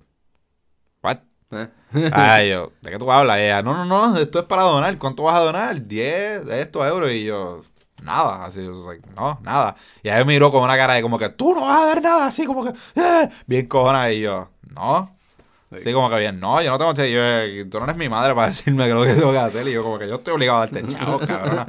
what? 1.03 1.17
Eh. 1.51 1.67
Ay, 2.13 2.49
yo, 2.51 2.71
¿de 2.81 2.91
qué 2.91 2.97
tú 2.97 3.11
hablas? 3.11 3.37
Ella, 3.39 3.61
no, 3.61 3.73
no, 3.73 3.85
no, 3.85 4.17
esto 4.17 4.39
es 4.39 4.45
para 4.45 4.63
donar. 4.63 4.97
¿Cuánto 4.97 5.23
vas 5.23 5.35
a 5.35 5.39
donar? 5.39 5.85
10 5.87 6.45
de 6.45 6.61
estos 6.61 6.85
euros. 6.87 7.11
Y 7.11 7.25
yo, 7.25 7.61
nada. 8.01 8.45
Así, 8.45 8.63
yo, 8.63 8.71
like, 8.87 9.07
no, 9.15 9.39
nada. 9.41 9.75
Y 10.01 10.07
ella 10.09 10.19
me 10.19 10.25
miró 10.33 10.51
con 10.51 10.63
una 10.63 10.77
cara 10.77 10.93
de 10.93 11.01
como 11.01 11.19
que, 11.19 11.29
tú 11.29 11.53
no 11.53 11.61
vas 11.61 11.81
a 11.81 11.85
dar 11.87 12.01
nada. 12.01 12.27
Así 12.27 12.45
como 12.45 12.63
que, 12.63 12.71
"Eh", 12.95 13.29
bien 13.45 13.67
cojona. 13.67 14.11
Y 14.11 14.21
yo, 14.21 14.49
no. 14.73 15.17
Sí, 15.79 15.93
como 15.93 16.09
que 16.09 16.19
bien, 16.19 16.39
no, 16.39 16.61
yo 16.61 16.69
no 16.69 16.77
tengo, 16.77 16.93
yo, 16.93 17.69
tú 17.69 17.77
no 17.79 17.85
eres 17.85 17.95
mi 17.95 18.09
madre 18.09 18.35
para 18.35 18.47
decirme 18.49 18.87
que 18.87 18.93
lo 18.93 19.03
que 19.03 19.13
tengo 19.13 19.31
que 19.31 19.37
hacer. 19.37 19.65
Y 19.67 19.71
yo 19.71 19.83
como 19.83 19.97
que 19.97 20.07
yo 20.07 20.15
estoy 20.15 20.33
obligado 20.33 20.57
a 20.57 20.67
darte 20.67 20.85
chavos, 20.87 21.21
cabrona. 21.27 21.65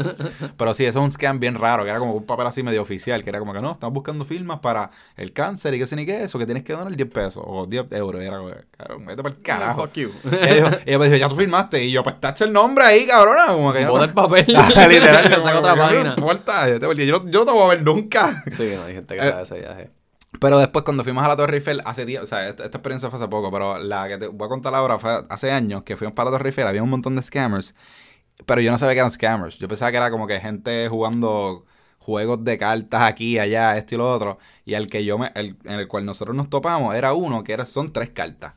Pero 0.56 0.74
sí, 0.74 0.84
eso 0.84 0.98
es 0.98 1.04
un 1.04 1.10
scam 1.12 1.38
bien 1.38 1.54
raro, 1.54 1.84
que 1.84 1.90
era 1.90 1.98
como 2.00 2.14
un 2.14 2.26
papel 2.26 2.46
así 2.46 2.62
medio 2.62 2.82
oficial, 2.82 3.22
que 3.22 3.30
era 3.30 3.38
como 3.38 3.52
que 3.52 3.60
no, 3.60 3.72
estamos 3.72 3.94
buscando 3.94 4.24
firmas 4.24 4.58
para 4.60 4.90
el 5.16 5.32
cáncer 5.32 5.74
y 5.74 5.78
qué 5.78 5.86
sé 5.86 5.94
ni 5.96 6.04
qué, 6.04 6.24
eso, 6.24 6.38
que 6.38 6.46
tienes 6.46 6.64
que 6.64 6.72
donar 6.72 6.94
10 6.96 7.08
pesos 7.10 7.44
o 7.46 7.66
10 7.66 7.86
euros. 7.92 8.22
Y 8.22 8.26
era 8.26 8.38
como, 8.38 8.50
cabrón, 8.76 9.06
vete 9.06 9.22
para 9.22 9.34
el 9.36 9.42
carajo. 9.42 9.82
Fuck 9.82 9.92
you. 9.94 10.10
Ella, 10.32 10.80
dijo, 10.84 10.98
me 10.98 11.04
dijo, 11.06 11.16
ya 11.16 11.28
tú 11.28 11.36
firmaste. 11.36 11.84
Y 11.84 11.92
yo, 11.92 12.02
pues 12.02 12.18
tacha 12.20 12.44
el 12.44 12.52
nombre 12.52 12.84
ahí, 12.84 13.06
cabrona. 13.06 13.46
Como 13.48 13.72
que 13.72 13.82
yo 13.82 13.90
Bota 13.90 14.04
el 14.06 14.12
papel. 14.12 14.46
Literal, 14.88 15.28
que 15.28 15.34
otra 15.36 15.76
no 15.76 15.82
página. 15.82 16.14
importa, 16.18 16.68
yo, 16.68 16.92
yo 16.92 17.18
no, 17.20 17.30
yo 17.30 17.38
no 17.40 17.44
te 17.44 17.52
voy 17.52 17.62
a 17.64 17.68
ver 17.68 17.82
nunca. 17.82 18.42
Sí, 18.50 18.72
no, 18.74 18.84
hay 18.84 18.94
gente 18.94 19.14
que 19.16 19.20
Eh, 19.20 19.28
sabe 19.30 19.42
ese 19.42 19.54
viaje. 19.60 19.90
Pero 20.40 20.58
después, 20.58 20.84
cuando 20.84 21.04
fuimos 21.04 21.22
a 21.24 21.28
la 21.28 21.36
Torre 21.36 21.56
Eiffel, 21.56 21.82
hace 21.84 22.06
tiempo, 22.06 22.24
o 22.24 22.26
sea, 22.26 22.48
esta, 22.48 22.64
experiencia 22.64 23.10
fue 23.10 23.18
hace 23.18 23.28
poco, 23.28 23.50
pero 23.50 23.78
la 23.78 24.08
que 24.08 24.18
te 24.18 24.26
voy 24.26 24.46
a 24.46 24.48
contar 24.48 24.74
ahora 24.74 24.98
fue 24.98 25.24
hace 25.28 25.52
años 25.52 25.82
que 25.82 25.96
fuimos 25.96 26.14
para 26.14 26.30
la 26.30 26.38
Torre 26.38 26.48
Eiffel, 26.48 26.66
había 26.66 26.82
un 26.82 26.90
montón 26.90 27.14
de 27.16 27.22
scammers, 27.22 27.74
pero 28.46 28.60
yo 28.60 28.70
no 28.72 28.78
sabía 28.78 28.94
que 28.94 28.98
eran 29.00 29.10
scammers. 29.10 29.58
Yo 29.58 29.68
pensaba 29.68 29.90
que 29.90 29.96
era 29.98 30.10
como 30.10 30.26
que 30.26 30.40
gente 30.40 30.88
jugando 30.88 31.64
juegos 31.98 32.44
de 32.44 32.58
cartas 32.58 33.02
aquí, 33.02 33.38
allá, 33.38 33.76
esto 33.76 33.94
y 33.94 33.98
lo 33.98 34.12
otro. 34.12 34.38
Y 34.64 34.74
el 34.74 34.88
que 34.88 35.04
yo 35.04 35.18
me, 35.18 35.30
el, 35.34 35.56
en 35.64 35.80
el 35.80 35.88
cual 35.88 36.04
nosotros 36.04 36.36
nos 36.36 36.50
topamos 36.50 36.94
era 36.94 37.12
uno 37.12 37.44
que 37.44 37.52
era, 37.52 37.66
son 37.66 37.92
tres 37.92 38.10
cartas. 38.10 38.54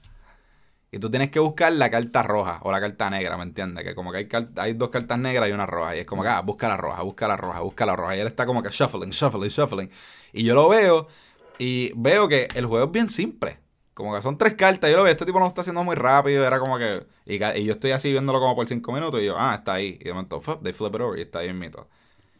Y 0.91 0.99
tú 0.99 1.09
tienes 1.09 1.29
que 1.29 1.39
buscar 1.39 1.73
la 1.73 1.91
carta 1.91 2.23
roja 2.23 2.59
o 2.63 2.71
la 2.71 2.79
carta 2.79 3.09
negra, 3.09 3.35
¿me 3.37 3.43
entiendes? 3.43 3.83
Que 3.83 3.93
como 3.95 4.13
que 4.13 4.19
hay, 4.19 4.29
hay 4.55 4.73
dos 4.73 4.89
cartas 4.89 5.19
negras 5.19 5.49
y 5.49 5.51
una 5.51 5.65
roja. 5.65 5.95
Y 5.95 5.99
es 5.99 6.05
como 6.05 6.23
que, 6.23 6.29
ah, 6.29 6.41
busca 6.41 6.69
la 6.69 6.77
roja, 6.77 7.01
busca 7.01 7.27
la 7.27 7.35
roja, 7.35 7.59
busca 7.59 7.85
la 7.85 7.95
roja. 7.95 8.15
Y 8.15 8.21
él 8.21 8.27
está 8.27 8.45
como 8.45 8.63
que 8.63 8.69
shuffling, 8.69 9.09
shuffling, 9.09 9.49
shuffling. 9.49 9.91
Y 10.31 10.43
yo 10.45 10.55
lo 10.55 10.69
veo 10.69 11.07
y 11.59 11.91
veo 11.95 12.27
que 12.27 12.47
el 12.55 12.65
juego 12.65 12.85
es 12.85 12.91
bien 12.91 13.09
simple. 13.09 13.57
Como 13.93 14.13
que 14.13 14.21
son 14.21 14.37
tres 14.37 14.55
cartas. 14.55 14.89
Yo 14.91 14.97
lo 14.97 15.03
veo, 15.03 15.11
este 15.11 15.25
tipo 15.25 15.39
no 15.39 15.45
lo 15.45 15.49
está 15.49 15.61
haciendo 15.61 15.83
muy 15.83 15.95
rápido. 15.95 16.45
Era 16.45 16.59
como 16.59 16.77
que. 16.77 17.05
Y, 17.25 17.35
y 17.35 17.65
yo 17.65 17.71
estoy 17.71 17.91
así 17.91 18.11
viéndolo 18.11 18.39
como 18.39 18.55
por 18.55 18.67
cinco 18.67 18.91
minutos. 18.91 19.21
Y 19.21 19.25
yo, 19.25 19.35
ah, 19.37 19.55
está 19.55 19.75
ahí. 19.75 19.97
Y 20.01 20.03
de 20.05 20.13
momento, 20.13 20.41
they 20.63 20.73
flip 20.73 20.95
it 20.95 21.01
over 21.01 21.17
y 21.17 21.21
está 21.21 21.39
ahí 21.39 21.49
en 21.49 21.59
mito. 21.59 21.87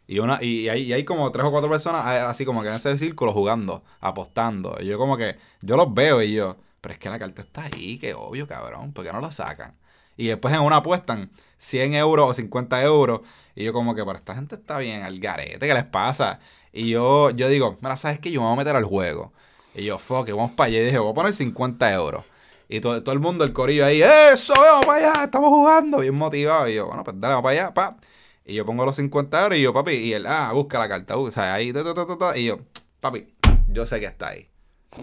Y, 0.06 0.18
una, 0.20 0.38
y, 0.42 0.60
y 0.60 0.68
hay, 0.68 0.82
y 0.82 0.92
hay 0.92 1.04
como 1.04 1.30
tres 1.32 1.46
o 1.46 1.50
cuatro 1.50 1.68
personas 1.68 2.04
así 2.04 2.44
como 2.44 2.62
que 2.62 2.68
en 2.68 2.74
ese 2.74 2.96
círculo 2.98 3.32
jugando, 3.32 3.82
apostando. 4.00 4.76
Y 4.80 4.86
yo 4.86 4.98
como 4.98 5.16
que, 5.16 5.36
yo 5.62 5.76
los 5.76 5.92
veo 5.92 6.22
y 6.22 6.34
yo, 6.34 6.56
pero 6.80 6.92
es 6.92 6.98
que 6.98 7.10
la 7.10 7.18
carta 7.18 7.42
está 7.42 7.64
ahí, 7.64 7.98
que 7.98 8.14
obvio, 8.14 8.46
cabrón, 8.46 8.92
¿por 8.92 9.04
qué 9.04 9.12
no 9.12 9.20
la 9.20 9.32
sacan? 9.32 9.76
Y 10.16 10.28
después 10.28 10.54
en 10.54 10.60
una 10.60 10.76
apuestan 10.76 11.30
100 11.58 11.94
euros 11.94 12.30
o 12.30 12.34
50 12.34 12.82
euros. 12.82 13.20
Y 13.54 13.64
yo 13.64 13.72
como 13.72 13.94
que, 13.94 14.04
pero 14.04 14.16
esta 14.16 14.34
gente 14.34 14.54
está 14.54 14.78
bien, 14.78 15.02
al 15.02 15.18
garete, 15.18 15.66
¿qué 15.66 15.74
les 15.74 15.84
pasa? 15.84 16.40
Y 16.76 16.90
yo, 16.90 17.30
yo 17.30 17.48
digo, 17.48 17.78
mira, 17.80 17.96
¿sabes 17.96 18.18
qué? 18.18 18.30
Yo 18.30 18.40
me 18.42 18.46
voy 18.48 18.52
a 18.52 18.56
meter 18.56 18.76
al 18.76 18.84
juego. 18.84 19.32
Y 19.74 19.84
yo, 19.84 19.98
fuck, 19.98 20.28
vamos 20.28 20.50
para 20.50 20.68
allá. 20.68 20.82
Y 20.82 20.84
dije, 20.84 20.98
voy 20.98 21.10
a 21.10 21.14
poner 21.14 21.32
50 21.32 21.90
euros. 21.94 22.22
Y 22.68 22.80
todo, 22.80 23.02
todo 23.02 23.14
el 23.14 23.18
mundo, 23.18 23.44
el 23.44 23.54
corillo 23.54 23.86
ahí, 23.86 24.02
eso, 24.02 24.52
vamos 24.54 24.84
para 24.84 25.10
allá, 25.10 25.24
estamos 25.24 25.48
jugando, 25.48 25.98
bien 26.00 26.14
motivado. 26.14 26.68
Y 26.68 26.74
yo, 26.74 26.86
bueno, 26.86 27.02
pues 27.02 27.18
dale, 27.18 27.32
vamos 27.32 27.44
para 27.44 27.62
allá, 27.62 27.74
pa. 27.74 27.96
Y 28.44 28.54
yo 28.54 28.66
pongo 28.66 28.84
los 28.84 28.94
50 28.94 29.42
euros 29.42 29.58
y 29.58 29.62
yo, 29.62 29.72
papi, 29.72 29.92
y 29.92 30.12
él, 30.12 30.26
ah, 30.26 30.52
busca 30.52 30.78
la 30.78 30.86
carta, 30.86 31.16
o 31.16 31.30
sea, 31.30 31.54
ahí, 31.54 31.72
ta, 31.72 31.82
ta, 31.82 31.94
ta, 31.94 32.18
ta, 32.18 32.36
y 32.36 32.44
yo, 32.44 32.58
papi, 33.00 33.26
yo 33.68 33.86
sé 33.86 33.98
que 33.98 34.06
está 34.06 34.28
ahí. 34.28 34.48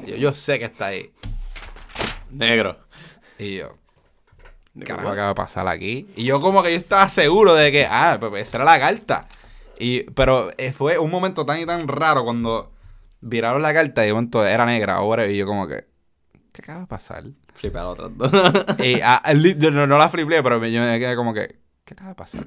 Y 0.06 0.12
yo, 0.12 0.16
yo 0.18 0.36
sé 0.36 0.60
que 0.60 0.66
está 0.66 0.88
ahí. 0.88 1.12
Negro. 2.30 2.78
Y 3.40 3.58
yo, 3.58 3.78
¿qué 4.78 4.86
carajo 4.86 5.10
acaba 5.10 5.30
de 5.30 5.36
pasar 5.36 5.68
aquí? 5.68 6.08
Y 6.16 6.26
yo 6.26 6.40
como 6.40 6.62
que 6.62 6.72
yo 6.72 6.78
estaba 6.78 7.10
seguro 7.10 7.56
de 7.56 7.72
que, 7.72 7.88
ah, 7.90 8.18
pues 8.20 8.48
esa 8.48 8.58
era 8.58 8.66
la 8.66 8.80
carta. 8.80 9.28
Y, 9.80 10.04
pero 10.12 10.52
eh, 10.58 10.72
fue 10.72 10.98
un 11.00 11.10
momento 11.12 11.46
tan 11.46 11.60
y 11.60 11.66
tan 11.66 11.88
raro 11.88 12.24
cuando 12.24 12.72
viraron 13.22 13.62
la 13.62 13.74
carta 13.74 14.04
y 14.04 14.08
de 14.08 14.14
momento 14.14 14.46
era 14.46 14.66
negra 14.66 14.96
ahora 14.96 15.28
y 15.28 15.38
yo 15.38 15.46
como 15.46 15.68
que, 15.68 15.86
¿qué 16.54 16.62
acaba 16.62 16.82
de 16.82 16.88
pasar? 16.88 17.24
A 17.82 17.88
otras 17.90 18.12
dos. 18.18 18.32
Y 18.80 19.00
ah, 19.02 19.22
li- 19.36 19.56
yo 19.58 19.72
no, 19.72 19.88
no 19.88 19.98
la 19.98 20.10
flipé, 20.10 20.42
pero 20.44 20.60
me- 20.60 20.72
yo 20.72 20.82
me 20.82 21.00
quedé 21.00 21.16
como 21.16 21.34
que, 21.34 21.60
¿qué 21.86 21.94
acaba 21.94 22.10
de 22.10 22.16
pasar? 22.16 22.46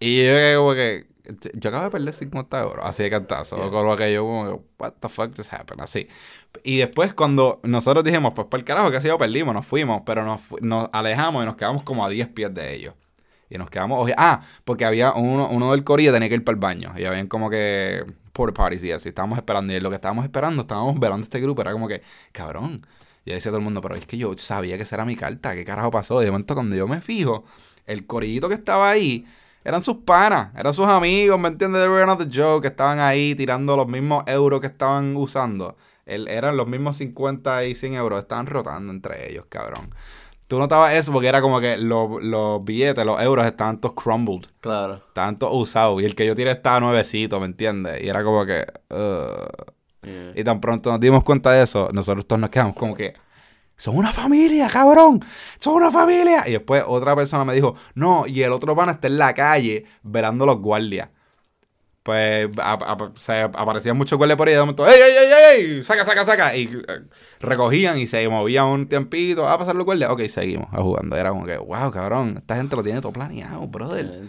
Y 0.00 0.18
yo 0.24 0.32
quedé 0.32 0.56
como 0.56 0.74
que, 0.74 1.06
yo 1.54 1.70
acabo 1.70 1.84
de 1.84 1.90
perder 1.90 2.14
50 2.14 2.60
euros, 2.62 2.84
así 2.86 3.02
de 3.02 3.10
cantazo. 3.10 3.56
Yeah. 3.56 3.70
Con 3.70 3.86
lo 3.86 3.96
que 3.96 4.12
yo 4.12 4.22
como 4.24 4.64
what 4.78 4.92
the 5.00 5.08
fuck 5.08 5.34
just 5.36 5.52
happened, 5.52 5.82
así. 5.82 6.08
Y 6.62 6.78
después 6.78 7.14
cuando 7.14 7.60
nosotros 7.62 8.04
dijimos, 8.04 8.32
pues 8.34 8.46
por 8.48 8.60
el 8.60 8.64
carajo 8.64 8.90
que 8.90 8.98
ha 8.98 9.00
sido, 9.00 9.18
perdimos, 9.18 9.54
nos 9.54 9.66
fuimos, 9.66 10.02
pero 10.04 10.24
nos, 10.24 10.40
nos 10.60 10.88
alejamos 10.92 11.42
y 11.42 11.46
nos 11.46 11.56
quedamos 11.56 11.82
como 11.82 12.04
a 12.04 12.08
10 12.10 12.28
pies 12.28 12.52
de 12.54 12.74
ellos. 12.74 12.94
Y 13.48 13.58
nos 13.58 13.70
quedamos, 13.70 14.00
oye, 14.02 14.14
ah, 14.16 14.40
porque 14.64 14.84
había 14.84 15.12
uno, 15.12 15.48
uno 15.48 15.72
del 15.72 15.84
corillo 15.84 16.12
tenía 16.12 16.28
que 16.28 16.34
ir 16.34 16.44
para 16.44 16.54
el 16.54 16.60
baño. 16.60 16.92
Y 16.96 17.04
habían 17.04 17.26
como 17.28 17.48
que 17.50 18.04
porta 18.32 18.62
parties 18.62 18.84
y 18.84 18.92
así. 18.92 19.08
Estábamos 19.10 19.38
esperando. 19.38 19.72
Y 19.72 19.80
lo 19.80 19.88
que 19.88 19.94
estábamos 19.96 20.24
esperando, 20.24 20.62
estábamos 20.62 20.98
velando 20.98 21.24
este 21.24 21.40
grupo. 21.40 21.62
Era 21.62 21.72
como 21.72 21.88
que, 21.88 22.02
cabrón. 22.32 22.86
Y 23.24 23.32
decía 23.32 23.50
todo 23.50 23.58
el 23.58 23.64
mundo, 23.64 23.80
pero 23.80 23.94
es 23.94 24.06
que 24.06 24.16
yo 24.18 24.36
sabía 24.36 24.76
que 24.76 24.82
esa 24.84 24.96
era 24.96 25.04
mi 25.04 25.16
carta. 25.16 25.54
¿Qué 25.54 25.64
carajo 25.64 25.90
pasó? 25.90 26.20
De 26.20 26.30
momento 26.30 26.54
cuando 26.54 26.76
yo 26.76 26.86
me 26.86 27.00
fijo, 27.00 27.44
el 27.86 28.06
corillito 28.06 28.48
que 28.48 28.54
estaba 28.54 28.90
ahí 28.90 29.26
eran 29.64 29.82
sus 29.82 29.96
panas, 29.98 30.54
eran 30.56 30.72
sus 30.72 30.86
amigos, 30.86 31.40
¿me 31.40 31.48
entiendes? 31.48 31.82
They 31.82 31.90
were 31.90 32.06
not 32.06 32.20
the 32.20 32.28
joke, 32.30 32.62
que 32.62 32.68
estaban 32.68 33.00
ahí 33.00 33.34
tirando 33.34 33.76
los 33.76 33.88
mismos 33.88 34.22
euros 34.28 34.60
que 34.60 34.68
estaban 34.68 35.16
usando. 35.16 35.76
El- 36.04 36.28
eran 36.28 36.56
los 36.56 36.68
mismos 36.68 36.98
50 36.98 37.64
y 37.64 37.74
100 37.74 37.94
euros, 37.94 38.20
estaban 38.20 38.46
rotando 38.46 38.92
entre 38.92 39.28
ellos, 39.28 39.46
cabrón. 39.48 39.90
Tú 40.46 40.58
notabas 40.58 40.94
eso 40.94 41.12
porque 41.12 41.28
era 41.28 41.40
como 41.40 41.60
que 41.60 41.76
los, 41.76 42.22
los 42.22 42.64
billetes, 42.64 43.04
los 43.04 43.20
euros 43.20 43.44
estaban 43.46 43.80
todos 43.80 43.94
crumbled, 43.94 44.46
claro. 44.60 45.02
estaban 45.08 45.36
todos 45.36 45.52
usados. 45.54 46.00
Y 46.02 46.04
el 46.04 46.14
que 46.14 46.26
yo 46.26 46.34
tiré 46.34 46.52
estaba 46.52 46.78
nuevecito, 46.80 47.40
¿me 47.40 47.46
entiendes? 47.46 48.02
Y 48.02 48.08
era 48.08 48.22
como 48.22 48.46
que... 48.46 48.64
Yeah. 50.02 50.32
Y 50.36 50.44
tan 50.44 50.60
pronto 50.60 50.92
nos 50.92 51.00
dimos 51.00 51.24
cuenta 51.24 51.50
de 51.50 51.64
eso, 51.64 51.88
nosotros 51.92 52.26
todos 52.28 52.38
nos 52.38 52.50
quedamos 52.50 52.76
como 52.76 52.94
que, 52.94 53.14
son 53.76 53.96
una 53.96 54.12
familia, 54.12 54.68
cabrón, 54.68 55.22
son 55.58 55.74
una 55.74 55.90
familia. 55.90 56.44
Y 56.46 56.52
después 56.52 56.82
otra 56.86 57.14
persona 57.14 57.44
me 57.44 57.54
dijo, 57.54 57.74
no, 57.94 58.26
y 58.26 58.42
el 58.42 58.52
otro 58.52 58.74
pana 58.74 58.92
está 58.92 59.06
en 59.06 59.18
la 59.18 59.34
calle 59.34 59.84
velando 60.02 60.46
los 60.46 60.60
guardias. 60.60 61.10
Pues 62.06 62.48
a- 62.58 62.74
a- 62.74 63.12
se 63.18 63.40
aparecían 63.40 63.96
muchos 63.96 64.16
guardias 64.16 64.36
por 64.36 64.46
ahí 64.46 64.54
de 64.54 64.60
momento, 64.60 64.86
¡ey, 64.86 64.94
ey, 64.94 65.16
ey, 65.16 65.32
ey! 65.74 65.82
¡Saca, 65.82 66.04
saca, 66.04 66.24
saca! 66.24 66.56
Y 66.56 66.66
eh, 66.66 67.00
recogían 67.40 67.98
y 67.98 68.06
se 68.06 68.28
movían 68.28 68.66
un 68.66 68.86
tiempito, 68.88 69.48
a 69.48 69.58
pasar 69.58 69.74
los 69.74 69.84
guardias. 69.84 70.12
Ok, 70.12 70.22
seguimos 70.28 70.68
a 70.72 70.80
jugando. 70.82 71.16
Era 71.16 71.30
como 71.30 71.44
que, 71.44 71.56
wow, 71.58 71.90
cabrón, 71.90 72.36
esta 72.38 72.54
gente 72.54 72.76
lo 72.76 72.84
tiene 72.84 73.00
todo 73.00 73.12
planeado, 73.12 73.66
brother. 73.66 74.20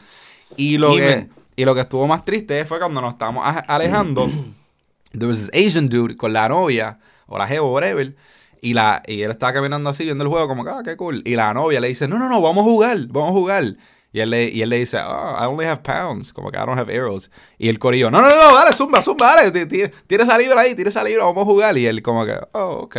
Y 0.58 0.80
lo, 0.80 0.96
que, 0.96 1.28
y 1.56 1.66
lo 1.66 1.76
que 1.76 1.82
estuvo 1.82 2.08
más 2.08 2.26
triste 2.26 2.66
fue 2.66 2.80
cuando 2.80 3.00
nos 3.00 3.12
estábamos 3.14 3.44
alejando. 3.68 4.28
there 5.12 5.28
was 5.28 5.38
this 5.38 5.52
Asian 5.54 5.88
dude 5.88 6.16
con 6.18 6.34
la 6.34 6.50
novia, 6.50 6.98
o 7.28 7.38
la 7.38 7.46
jevo, 7.46 7.72
whatever. 7.72 8.16
Y, 8.60 8.74
la, 8.74 9.04
y 9.06 9.22
él 9.22 9.30
estaba 9.30 9.54
caminando 9.54 9.88
así, 9.92 10.04
viendo 10.04 10.24
el 10.24 10.32
juego, 10.32 10.48
como 10.48 10.64
que, 10.64 10.72
ah, 10.72 10.82
qué 10.84 10.98
cool. 10.98 11.22
Y 11.26 11.36
la 11.36 11.54
novia 11.54 11.80
le 11.80 11.90
dice, 11.90 12.08
no, 12.08 12.18
no, 12.18 12.28
no, 12.28 12.42
vamos 12.42 12.64
a 12.64 12.66
jugar, 12.66 12.98
vamos 13.10 13.30
a 13.30 13.34
jugar. 13.34 13.76
Y 14.14 14.22
él 14.22 14.30
le, 14.30 14.46
y 14.46 14.62
él 14.62 14.70
le 14.70 14.78
dice, 14.80 14.98
oh, 15.00 15.36
I 15.40 15.46
only 15.46 15.66
have 15.66 15.82
pounds, 15.84 16.32
como 16.34 16.50
que 16.50 16.58
I 16.58 16.62
don't 16.66 16.80
have 16.80 16.92
arrows. 16.96 17.30
Y 17.58 17.68
el 17.70 17.78
corillo, 17.78 18.10
no, 18.10 18.22
no, 18.22 18.30
no, 18.30 18.56
dale, 18.56 18.72
zumba, 18.74 19.02
zumba, 19.02 19.36
dale, 19.36 19.52
ti- 19.52 19.66
ti- 19.66 19.92
tira 20.08 20.24
esa 20.24 20.38
libra 20.38 20.62
ahí, 20.62 20.74
tira 20.76 20.90
esa 20.90 21.04
libra, 21.04 21.26
vamos 21.26 21.44
a 21.44 21.46
jugar. 21.46 21.78
Y 21.78 21.86
él 21.86 22.02
como 22.02 22.26
que, 22.26 22.38
oh, 22.54 22.80
ok. 22.84 22.98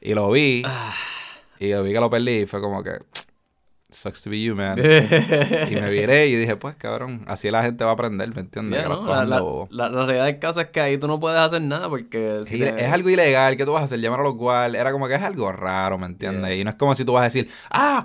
Y 0.00 0.14
lo 0.14 0.30
vi, 0.30 0.64
y 1.58 1.68
lo 1.70 1.82
vi 1.82 1.92
que 1.92 2.00
lo 2.00 2.10
perdí, 2.10 2.40
y 2.42 2.46
fue 2.46 2.60
como 2.60 2.82
que, 2.82 2.92
sucks 3.90 4.22
to 4.22 4.30
be 4.30 4.42
you, 4.42 4.54
man. 4.54 4.78
Y 4.78 5.74
me 5.74 5.90
viré 5.90 6.26
y 6.28 6.36
dije, 6.36 6.56
pues 6.56 6.74
cabrón, 6.76 7.24
así 7.28 7.50
la 7.50 7.62
gente 7.62 7.84
va 7.84 7.90
a 7.90 7.94
aprender, 7.94 8.34
¿me 8.34 8.40
entiendes? 8.40 8.80
Yeah, 8.80 8.88
no, 8.88 9.06
la, 9.06 9.24
la- 9.70 9.88
la 9.90 10.06
realidad 10.06 10.24
del 10.26 10.38
caso 10.38 10.60
es 10.60 10.68
que 10.68 10.80
ahí 10.80 10.96
tú 10.98 11.06
no 11.08 11.20
puedes 11.20 11.38
hacer 11.38 11.60
nada 11.62 11.88
porque... 11.88 12.38
si 12.44 12.54
Sí, 12.56 12.58
te- 12.60 12.84
es 12.84 12.90
algo 12.92 13.10
ilegal, 13.10 13.56
¿qué 13.56 13.64
tú 13.64 13.72
vas 13.72 13.82
a 13.82 13.84
hacer? 13.84 14.00
Llamar 14.00 14.20
a 14.20 14.24
los 14.24 14.34
guardias. 14.34 14.80
Era 14.80 14.90
como 14.92 15.06
que 15.08 15.14
es 15.14 15.22
algo 15.22 15.52
raro, 15.52 15.98
¿me 15.98 16.06
entiendes? 16.06 16.50
Yeah. 16.50 16.56
Y 16.60 16.64
no 16.64 16.70
es 16.70 16.76
como 16.76 16.94
si 16.94 17.04
tú 17.04 17.12
vas 17.12 17.20
a 17.22 17.24
decir, 17.24 17.48
ah, 17.70 18.04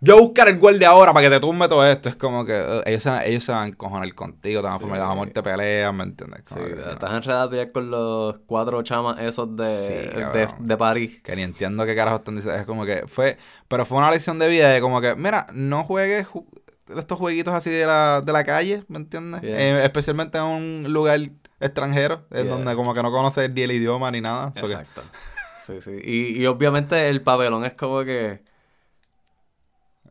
yo 0.00 0.14
voy 0.14 0.22
a 0.22 0.26
buscar 0.26 0.48
el 0.48 0.58
guardia 0.58 0.88
ahora 0.90 1.12
para 1.12 1.26
que 1.28 1.34
te 1.34 1.40
tumbe 1.40 1.68
todo 1.68 1.86
esto. 1.86 2.08
Es 2.08 2.16
como 2.16 2.44
que 2.44 2.52
uh, 2.52 2.82
ellos, 2.88 3.02
se, 3.02 3.28
ellos 3.28 3.44
se 3.44 3.52
van 3.52 3.64
a 3.64 3.66
encojonar 3.68 4.14
contigo, 4.14 4.60
te 4.60 4.66
van 4.66 4.76
a 4.76 4.78
formar 4.78 5.00
a 5.00 5.14
muerte 5.14 5.42
pelean, 5.42 5.96
¿me 5.96 6.04
entiendes? 6.04 6.42
Sí, 6.46 6.54
Como 6.54 6.66
que, 6.66 6.74
no. 6.76 6.90
estás 6.90 7.12
enredado 7.12 7.44
a 7.46 7.50
pelear 7.50 7.72
con 7.72 7.90
los 7.90 8.36
cuatro 8.46 8.82
chamas 8.82 9.18
esos 9.20 9.56
de, 9.56 9.64
Sí, 9.64 9.92
de, 10.16 10.20
cabrón. 10.22 10.48
de 10.60 10.76
París. 10.76 11.20
Que 11.22 11.34
ni 11.36 11.42
entiendo 11.42 11.84
qué 11.86 11.94
carajo 11.96 12.16
están 12.18 12.36
diciendo. 12.36 12.58
Es 12.60 12.66
como 12.66 12.84
que 12.84 13.04
fue. 13.06 13.36
Pero 13.68 13.84
fue 13.84 13.98
una 13.98 14.10
lección 14.10 14.38
de 14.38 14.48
vida 14.48 14.68
de 14.70 14.80
como 14.80 15.00
que, 15.00 15.14
mira, 15.16 15.46
no 15.52 15.84
juegues 15.84 16.26
ju- 16.28 16.46
estos 16.96 17.18
jueguitos 17.18 17.52
así 17.54 17.70
de 17.70 17.84
la, 17.86 18.20
de 18.20 18.32
la 18.32 18.44
calle, 18.44 18.84
¿me 18.88 18.98
entiendes? 18.98 19.40
Yeah. 19.42 19.58
Eh, 19.58 19.84
especialmente 19.84 20.38
en 20.38 20.44
un 20.44 20.92
lugar 20.92 21.18
extranjero, 21.58 22.26
en 22.30 22.48
donde 22.48 22.74
como 22.76 22.92
que 22.94 23.02
no 23.02 23.10
conoces 23.10 23.50
ni 23.50 23.62
el 23.62 23.72
idioma 23.72 24.10
ni 24.10 24.20
nada. 24.20 24.52
So 24.54 24.66
que- 24.66 24.74
Exacto. 24.74 25.02
Sí, 25.66 25.80
sí. 25.80 25.90
Y, 26.04 26.40
y 26.42 26.46
obviamente 26.46 27.08
el 27.08 27.22
papelón 27.22 27.64
es 27.64 27.72
como 27.72 28.04
que... 28.04 28.40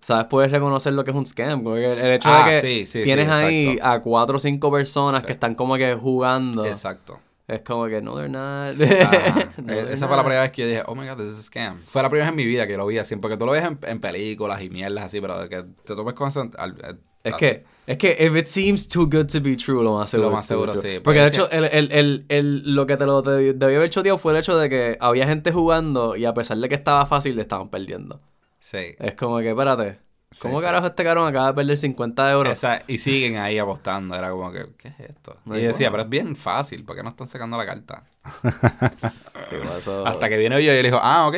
¿Sabes? 0.06 0.28
Puedes 0.30 0.51
reconocer 0.51 0.93
lo 0.93 1.03
que 1.03 1.10
es 1.10 1.18
un 1.18 1.26
scam. 1.26 1.66
el 1.66 2.14
hecho 2.14 2.30
Ah, 2.32 2.47
de 2.47 2.51
que 2.51 2.62
sí, 2.62 2.86
sí, 2.86 2.99
sí, 2.99 3.03
tienes 3.06 3.28
ahí 3.28 3.80
a 3.82 3.99
cuatro 4.01 4.38
o 4.38 4.39
cinco 4.39 4.72
personas 4.72 5.24
que 5.24 5.32
están 5.32 5.56
como 5.56 5.78
que 5.78 5.95
jugando. 5.95 6.64
Exacto. 6.64 7.20
Es 7.47 7.62
como 7.62 7.88
que 7.88 8.03
no, 8.03 8.16
they're 8.16 8.30
not. 8.30 8.80
Ajá. 9.01 9.51
No, 9.58 9.74
Eh, 9.74 9.76
they're 9.78 9.93
Esa 9.93 10.08
fue 10.08 10.16
la 10.16 10.22
primera 10.24 10.43
vez 10.43 10.51
que 10.51 10.62
yo 10.62 10.68
dije, 10.68 10.84
oh 10.86 10.93
my 10.93 11.08
god, 11.08 11.18
this 11.18 11.32
is 11.32 11.39
a 11.39 11.41
scam. 11.41 11.82
Fue 11.86 12.03
la 12.03 12.10
primera 12.10 12.26
vez 12.26 12.34
en 12.34 12.36
mi 12.36 12.45
vida 12.45 12.68
que 12.68 12.78
lo 12.78 12.86
vi 12.86 12.99
así, 12.99 13.16
porque 13.16 13.36
tú 13.36 13.47
lo 13.47 13.51
ves 13.53 13.64
en, 13.64 13.80
en 13.82 13.99
películas 13.99 14.62
y 14.62 14.70
mierdas 14.70 15.06
así, 15.06 15.20
pero 15.20 15.39
de 15.41 15.49
que 15.49 15.64
te 15.64 15.95
topes 15.95 16.14
con 16.14 16.30
eso. 16.30 16.41
al- 16.41 16.51
al- 16.84 16.99
Es 17.24 17.34
así. 17.34 17.39
que, 17.39 17.66
es 17.88 17.97
que 17.97 18.18
if 18.20 18.36
it 18.36 18.45
seems 18.45 18.88
too 18.88 19.06
good 19.08 19.26
to 19.26 19.41
be 19.41 19.56
true, 19.56 19.84
lo 19.84 19.95
más 19.97 20.12
seguro. 20.12 20.30
más 20.30 20.47
too 20.47 20.56
good 20.60 20.70
seguro, 20.70 20.82
sí, 20.84 20.99
Porque 21.03 21.22
de 21.22 21.32
porque 21.32 21.38
hecho, 21.38 21.49
el, 21.49 21.66
el, 21.91 22.26
el, 22.30 22.76
lo 22.76 22.86
que 22.86 22.95
te 22.97 23.08
lo 23.08 23.24
debió 23.24 23.78
haber 23.80 23.89
choteado 23.89 24.20
fue 24.20 24.34
el 24.34 24.38
hecho 24.39 24.56
de 24.56 24.70
que 24.70 24.97
había 24.99 25.26
gente 25.26 25.51
jugando 25.51 26.16
y 26.16 26.26
a 26.26 26.34
pesar 26.36 26.58
de 26.58 26.70
que 26.70 26.76
estaba 26.76 27.08
fácil, 27.08 27.36
le 27.36 27.41
estaban 27.41 27.70
perdiendo. 27.70 28.22
Sí. 28.66 28.95
Es 28.97 29.13
como 29.13 29.38
que, 29.38 29.51
espérate, 29.51 29.99
¿cómo 30.39 30.57
Sí, 30.59 30.66
carajo 30.66 30.88
este 30.88 31.03
cabrón 31.03 31.28
acaba 31.28 31.47
de 31.49 31.53
perder 31.53 31.78
50 31.78 32.32
euros? 32.32 32.51
Esa- 32.51 32.82
y 32.88 32.97
siguen 32.97 33.38
ahí 33.38 33.59
apostando. 33.59 34.16
Era 34.16 34.32
como 34.32 34.51
que, 34.51 34.66
¿qué 34.76 34.88
es 34.88 34.99
esto? 35.01 35.38
No 35.45 35.55
y 35.55 35.59
hay 35.59 35.68
decía, 35.68 35.91
pero 35.91 36.01
es 36.01 36.09
bien 36.09 36.36
fácil, 36.36 36.84
¿por 36.84 36.95
qué 36.95 37.03
no 37.03 37.09
están 37.09 37.28
sacando 37.28 37.57
la 37.57 37.66
carta? 37.68 38.03
Pues 39.49 39.61
eso- 39.78 40.05
Hasta 40.07 40.28
que 40.30 40.38
viene 40.38 40.55
yo 40.63 40.74
y 40.74 40.76
él 40.76 40.84
dijo, 40.84 40.97
ah, 40.99 41.28
ok, 41.28 41.36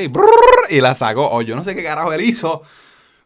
y 0.69 0.79
la 0.79 0.95
sacó. 0.95 1.27
O 1.29 1.41
yo 1.41 1.57
no 1.57 1.65
sé 1.65 1.75
qué 1.75 1.83
carajo 1.83 2.13
él 2.13 2.21
hizo. 2.21 2.61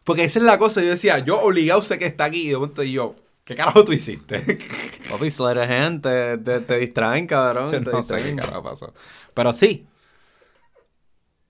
Porque 0.02 0.24
esa 0.24 0.40
es 0.40 0.44
la 0.44 0.58
cosa. 0.58 0.82
Yo 0.82 0.88
decía, 0.88 1.20
yo 1.20 1.40
obligado 1.40 1.80
sé 1.82 1.96
que 1.96 2.06
está 2.06 2.24
aquí. 2.24 2.42
Y 2.42 2.48
de 2.48 2.56
momento 2.56 2.82
yo, 2.82 3.14
¿qué 3.44 3.54
carajo 3.54 3.84
tú 3.84 3.92
hiciste? 3.92 4.40
Papi, 5.10 5.28
of 5.28 5.40
hand, 5.58 6.02
te, 6.02 6.38
te, 6.38 6.58
te 6.60 6.78
distraen, 6.78 7.28
cabrón. 7.28 7.70
Yo 7.70 7.78
te 7.84 7.92
no 7.92 8.02
sé 8.02 8.16
qué 8.16 8.22
distraen. 8.22 8.36
carajo 8.38 8.62
pasó. 8.64 8.92
Pero 9.32 9.52
sí. 9.52 9.86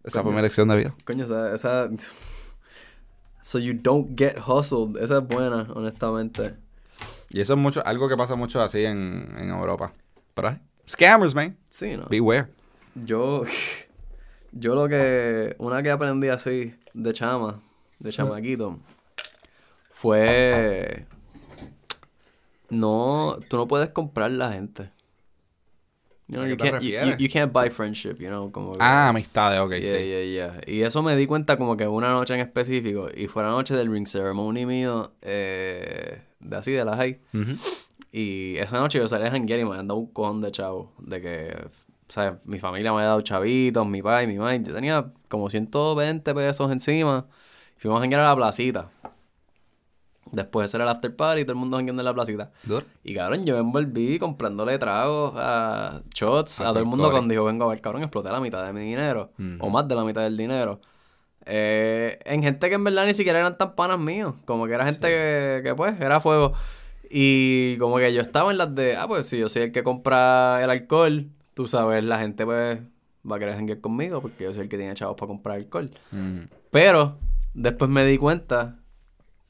Esa 0.05 0.22
fue 0.22 0.32
mi 0.32 0.42
lección 0.42 0.68
de 0.68 0.76
vida. 0.76 0.94
Coño, 1.07 1.24
esa, 1.24 1.55
esa... 1.55 1.88
So 3.43 3.59
you 3.59 3.74
don't 3.74 4.16
get 4.16 4.38
hustled. 4.38 4.97
Esa 4.97 5.18
es 5.18 5.26
buena, 5.26 5.66
honestamente. 5.74 6.55
Y 7.30 7.40
eso 7.40 7.55
es 7.55 7.59
mucho, 7.59 7.84
algo 7.84 8.09
que 8.09 8.16
pasa 8.16 8.36
mucho 8.36 8.62
así 8.62 8.84
en, 8.84 9.34
en 9.36 9.49
Europa. 9.49 9.93
Pero 10.34 10.49
hay 10.49 10.61
scammers, 10.88 11.34
man. 11.34 11.57
Sí, 11.68 11.97
¿no? 11.97 12.07
Beware. 12.09 12.49
Yo, 12.95 13.43
yo 14.53 14.74
lo 14.74 14.88
que, 14.88 15.57
una 15.59 15.82
que 15.82 15.90
aprendí 15.90 16.28
así 16.28 16.74
de 16.95 17.12
chama, 17.12 17.61
de 17.99 18.12
chamaquito, 18.12 18.78
fue, 19.90 21.07
no, 22.68 23.38
tú 23.49 23.57
no 23.57 23.66
puedes 23.66 23.88
comprar 23.90 24.30
la 24.30 24.53
gente. 24.53 24.90
You, 26.33 26.39
know, 26.39 26.45
¿A 26.45 26.47
qué 26.49 26.53
you, 26.53 26.57
can't, 26.99 27.20
you, 27.20 27.28
can't 27.30 27.53
buy 27.53 27.68
friendship, 27.70 28.16
you 28.18 28.28
know, 28.28 28.51
como 28.51 28.72
que- 28.72 28.78
Ah, 28.80 29.09
amistades, 29.11 29.61
ok, 29.61 29.72
Yeah, 29.72 29.80
sí. 29.99 30.09
yeah, 30.09 30.24
yeah. 30.24 30.61
Y 30.66 30.83
eso 30.83 31.03
me 31.03 31.14
di 31.16 31.26
cuenta 31.26 31.57
como 31.59 31.76
que 31.76 31.87
una 31.87 32.11
noche 32.11 32.35
en 32.35 32.41
específico, 32.41 33.09
y 33.14 33.26
fue 33.26 33.43
la 33.43 33.51
noche 33.51 33.74
del 33.74 33.91
ring 33.93 34.07
ceremony 34.07 34.64
mío, 34.64 35.12
eh, 35.22 36.22
de 36.41 36.57
así, 36.57 36.72
de 36.72 36.85
la 36.85 36.97
high. 36.97 37.20
Ujú. 37.35 37.53
Y 38.12 38.57
esa 38.59 38.78
noche 38.78 38.99
yo 38.99 39.09
salí 39.09 39.26
a 39.26 39.30
janguear 39.30 39.61
y 39.61 39.64
me 39.64 39.70
habían 39.70 39.89
dado 39.89 40.01
un 40.01 40.07
cojón 40.07 40.41
de 40.41 40.51
chavo. 40.51 40.93
De 40.99 41.20
que, 41.20 41.57
¿sabes? 42.09 42.35
Mi 42.47 42.59
familia 42.59 42.93
me 42.93 42.99
había 42.99 43.09
dado 43.09 43.22
chavitos, 43.22 43.87
mi 43.87 44.03
pai, 44.03 44.26
mi 44.26 44.37
mamá. 44.39 44.55
Yo 44.57 44.74
tenía 44.74 45.07
como 45.28 45.49
120 45.51 46.35
pesos 46.35 46.70
encima. 46.72 47.26
Fuimos 47.78 47.99
a 47.99 48.01
janguear 48.03 48.22
a 48.22 48.28
la 48.28 48.37
placita. 48.37 48.91
Después 50.33 50.62
de 50.62 50.64
hacer 50.64 50.80
el 50.80 50.89
after 50.89 51.14
party, 51.14 51.45
todo 51.45 51.53
el 51.53 51.59
mundo 51.59 51.76
jangueando 51.76 52.01
en 52.01 52.07
la 52.07 52.14
placita. 52.14 52.51
Y 53.05 53.14
cabrón, 53.14 53.45
yo 53.45 53.55
me 53.55 53.61
envolví 53.61 54.18
comprándole 54.18 54.78
tragos 54.78 55.35
a 55.37 56.03
shots 56.14 56.61
A 56.61 56.70
a, 56.70 56.72
todo 56.72 56.80
el 56.80 56.87
mundo 56.87 57.11
cuando 57.11 57.33
dijo, 57.33 57.45
vengo 57.45 57.66
a 57.66 57.68
ver, 57.68 57.80
cabrón, 57.80 58.03
exploté 58.03 58.30
la 58.30 58.41
mitad 58.41 58.64
de 58.64 58.72
mi 58.72 58.80
dinero. 58.80 59.30
O 59.61 59.70
más 59.70 59.87
de 59.87 59.95
la 59.95 60.05
mitad 60.05 60.22
del 60.22 60.37
dinero. 60.37 60.80
Eh, 61.45 62.18
en 62.24 62.43
gente 62.43 62.68
que 62.68 62.76
en 62.76 62.85
verdad 62.85 63.05
ni 63.05 63.14
siquiera 63.14 63.41
eran 63.41 63.59
tan 63.59 63.74
panas 63.74 63.99
míos. 63.99 64.35
Como 64.45 64.66
que 64.66 64.74
era 64.74 64.85
gente 64.85 65.09
que, 65.09 65.61
que, 65.62 65.74
pues, 65.74 66.01
era 66.01 66.20
fuego. 66.20 66.55
Y 67.11 67.76
como 67.76 67.99
que 67.99 68.14
yo 68.14 68.22
estaba 68.22 68.53
en 68.53 68.59
las 68.59 68.74
de, 68.74 68.97
ah, 68.97 69.07
pues 69.07 69.26
si 69.26 69.39
yo 69.39 69.51
soy 69.51 69.62
el 69.62 69.72
que 69.72 69.83
compra 69.83 70.64
el 70.64 70.70
alcohol, 70.70 71.28
tú 71.53 71.66
sabes, 71.66 72.03
la 72.03 72.18
gente 72.18 72.47
pues 72.47 72.80
va 73.30 73.37
a 73.37 73.39
querer 73.39 73.55
janguear 73.55 73.80
conmigo 73.80 74.20
porque 74.20 74.45
yo 74.45 74.53
soy 74.53 74.62
el 74.62 74.68
que 74.68 74.78
tiene 74.78 74.95
chavos 74.95 75.16
para 75.16 75.28
comprar 75.28 75.57
alcohol. 75.57 75.91
Mm. 76.11 76.45
Pero 76.70 77.18
después 77.55 77.91
me 77.91 78.05
di 78.07 78.16
cuenta 78.16 78.78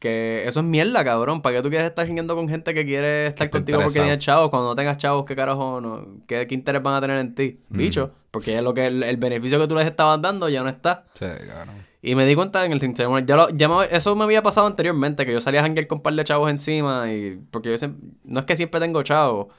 Que 0.02 0.42
eso 0.48 0.58
es 0.58 0.66
mierda, 0.66 1.04
cabrón. 1.04 1.42
¿Para 1.42 1.54
qué 1.58 1.62
tú 1.62 1.68
quieres 1.68 1.86
estar 1.86 2.04
jingueando 2.04 2.34
con 2.34 2.48
gente 2.48 2.74
que 2.74 2.84
quiere 2.84 3.26
estar 3.26 3.48
contigo 3.50 3.78
porque 3.78 4.00
interesado. 4.00 4.04
tiene 4.08 4.18
chavos? 4.18 4.50
Cuando 4.50 4.70
no 4.70 4.74
tengas 4.74 4.96
chavos, 4.96 5.24
¿qué 5.24 5.36
carajo? 5.36 5.80
No? 5.80 6.04
¿Qué, 6.26 6.48
¿Qué 6.48 6.54
interés 6.56 6.82
van 6.82 6.94
a 6.94 7.00
tener 7.00 7.18
en 7.18 7.36
ti? 7.36 7.60
Bicho. 7.68 8.10
Porque 8.32 8.56
es 8.56 8.62
lo 8.64 8.74
que 8.74 8.86
el, 8.88 9.04
el 9.04 9.16
beneficio 9.16 9.60
que 9.60 9.68
tú 9.68 9.76
les 9.76 9.86
estabas 9.86 10.20
dando 10.20 10.48
ya 10.48 10.64
no 10.64 10.70
está. 10.70 11.04
Sí, 11.12 11.24
cabrón. 11.46 11.76
Y 12.02 12.16
me 12.16 12.26
di 12.26 12.34
cuenta 12.34 12.64
en 12.64 12.72
el 12.72 12.80
Think 12.80 12.96
ya, 12.96 13.36
lo, 13.36 13.48
ya 13.50 13.68
me- 13.68 13.86
eso 13.92 14.16
me 14.16 14.24
había 14.24 14.42
pasado 14.42 14.66
anteriormente, 14.66 15.24
que 15.24 15.32
yo 15.34 15.38
salía 15.38 15.60
a 15.60 15.62
janguear 15.62 15.86
con 15.86 15.98
un 15.98 16.02
par 16.02 16.14
de 16.14 16.24
chavos 16.24 16.50
encima 16.50 17.04
y 17.12 17.38
porque 17.52 17.70
yo 17.70 17.78
siempre- 17.78 18.10
no 18.24 18.40
es 18.40 18.46
que 18.46 18.56
siempre 18.56 18.80
tengo 18.80 19.04
chavos, 19.04 19.54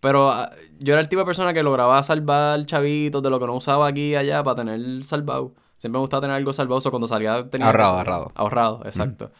pero 0.00 0.30
ah, 0.32 0.50
yo 0.80 0.94
era 0.94 1.00
el 1.00 1.08
tipo 1.08 1.20
de 1.20 1.26
persona 1.26 1.54
que 1.54 1.62
lograba 1.62 2.02
salvar 2.02 2.66
chavitos 2.66 3.22
de 3.22 3.30
lo 3.30 3.38
que 3.38 3.46
no 3.46 3.54
usaba 3.54 3.86
aquí 3.86 4.10
y 4.10 4.14
allá 4.16 4.42
para 4.42 4.56
tener 4.64 5.04
salvado. 5.04 5.54
Siempre 5.76 5.98
me 5.98 6.00
gustaba 6.00 6.22
tener 6.22 6.36
algo 6.36 6.52
salvado, 6.52 6.80
so 6.80 6.90
cuando 6.90 7.06
salía 7.06 7.42
tenía 7.50 7.66
Ahorrado, 7.66 7.98
ahorrado. 7.98 8.32
Ahorrado, 8.34 8.82
exacto. 8.86 9.30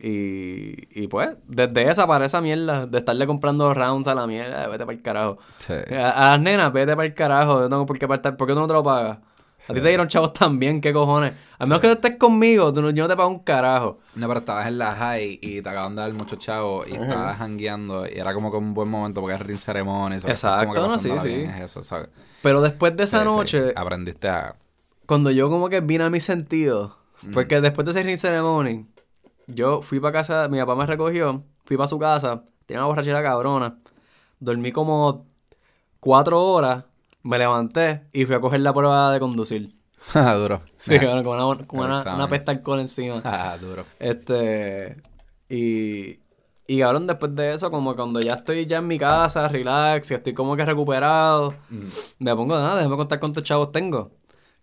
Y, 0.00 1.00
y 1.02 1.08
pues, 1.08 1.30
desde 1.46 1.90
esa 1.90 2.06
para 2.06 2.24
esa 2.24 2.40
mierda, 2.40 2.86
de 2.86 2.98
estarle 2.98 3.26
comprando 3.26 3.72
rounds 3.74 4.06
a 4.08 4.14
la 4.14 4.26
mierda, 4.26 4.66
vete 4.68 4.84
para 4.86 4.96
el 4.96 5.02
carajo. 5.02 5.38
Sí. 5.58 5.74
A, 5.94 6.10
a 6.10 6.30
las 6.32 6.40
nenas, 6.40 6.72
vete 6.72 6.94
para 6.94 7.06
el 7.06 7.14
carajo. 7.14 7.60
Yo 7.60 7.68
tengo 7.68 7.84
por 7.84 7.98
qué 7.98 8.04
apartar. 8.04 8.36
¿Por 8.36 8.46
qué 8.46 8.54
tú 8.54 8.60
no 8.60 8.66
te 8.68 8.72
lo 8.74 8.82
pagas? 8.84 9.18
A 9.68 9.74
ti 9.74 9.80
te 9.80 9.88
dieron 9.88 10.06
chavos 10.06 10.32
también, 10.32 10.80
¿qué 10.80 10.92
cojones? 10.92 11.32
A 11.58 11.66
menos 11.66 11.80
que 11.80 11.88
tú 11.88 11.94
estés 11.94 12.16
conmigo, 12.16 12.72
tú 12.72 12.80
no- 12.80 12.90
yo 12.90 13.02
no 13.02 13.08
te 13.08 13.16
pago 13.16 13.28
un 13.28 13.40
carajo. 13.40 13.98
No, 14.14 14.28
pero 14.28 14.38
estabas 14.38 14.68
en 14.68 14.78
la 14.78 14.94
high 14.94 15.40
y 15.42 15.60
te 15.60 15.68
acaban 15.68 15.96
de 15.96 16.02
dar 16.02 16.14
muchos 16.14 16.38
chavos 16.38 16.86
y 16.86 16.92
estabas 16.94 17.36
jangueando 17.38 18.06
y 18.06 18.16
era 18.16 18.32
como 18.34 18.52
que 18.52 18.56
un 18.56 18.72
buen 18.72 18.88
momento 18.88 19.20
porque 19.20 19.34
es 19.34 19.40
ring 19.42 19.56
estás 19.58 19.74
como 19.82 20.08
que 20.22 20.30
Exacto, 20.30 20.86
no, 20.86 20.96
sí, 20.96 21.10
sí. 21.20 21.26
bien, 21.28 21.50
es 21.50 21.60
eso, 21.62 21.82
¿sabes? 21.82 22.08
Pero 22.40 22.60
después 22.62 22.96
de 22.96 23.02
esa 23.02 23.18
sí. 23.18 23.24
noche, 23.24 23.72
Aprendiste 23.74 24.28
a... 24.28 24.54
cuando 25.08 25.30
yo 25.30 25.48
como 25.48 25.70
que 25.70 25.80
vine 25.80 26.04
a 26.04 26.10
mi 26.10 26.20
sentido, 26.20 26.98
porque 27.32 27.62
después 27.62 27.86
de 27.86 27.92
ese 27.92 28.02
ring 28.02 28.18
ceremony, 28.18 28.86
yo 29.46 29.80
fui 29.80 30.00
para 30.00 30.12
casa, 30.12 30.48
mi 30.48 30.58
papá 30.58 30.74
me 30.74 30.84
recogió, 30.84 31.44
fui 31.64 31.78
para 31.78 31.88
su 31.88 31.98
casa, 31.98 32.44
tenía 32.66 32.80
una 32.82 32.88
borrachera 32.88 33.22
cabrona, 33.22 33.78
dormí 34.38 34.70
como 34.70 35.24
cuatro 35.98 36.44
horas, 36.44 36.84
me 37.22 37.38
levanté 37.38 38.02
y 38.12 38.26
fui 38.26 38.34
a 38.34 38.40
coger 38.42 38.60
la 38.60 38.74
prueba 38.74 39.10
de 39.10 39.18
conducir. 39.18 39.74
duro. 40.12 40.60
Sí, 40.76 40.98
cabrón, 40.98 41.24
con 41.24 41.40
una, 41.40 41.66
con 41.66 41.80
una, 41.80 42.14
una 42.14 42.28
pesta 42.28 42.52
alcohol 42.52 42.80
encima. 42.80 43.22
Ah, 43.24 43.56
duro. 43.58 43.86
Este. 43.98 45.02
Y. 45.48 46.20
Y 46.70 46.80
cabrón, 46.80 47.06
después 47.06 47.34
de 47.34 47.52
eso, 47.54 47.70
como 47.70 47.96
cuando 47.96 48.20
ya 48.20 48.34
estoy 48.34 48.66
ya 48.66 48.76
en 48.76 48.86
mi 48.86 48.98
casa, 48.98 49.48
relax, 49.48 50.10
y 50.10 50.14
estoy 50.14 50.34
como 50.34 50.54
que 50.54 50.66
recuperado, 50.66 51.54
me 52.18 52.36
pongo 52.36 52.58
nada, 52.58 52.76
déjame 52.76 52.96
contar 52.96 53.18
cuántos 53.18 53.42
chavos 53.42 53.72
tengo. 53.72 54.10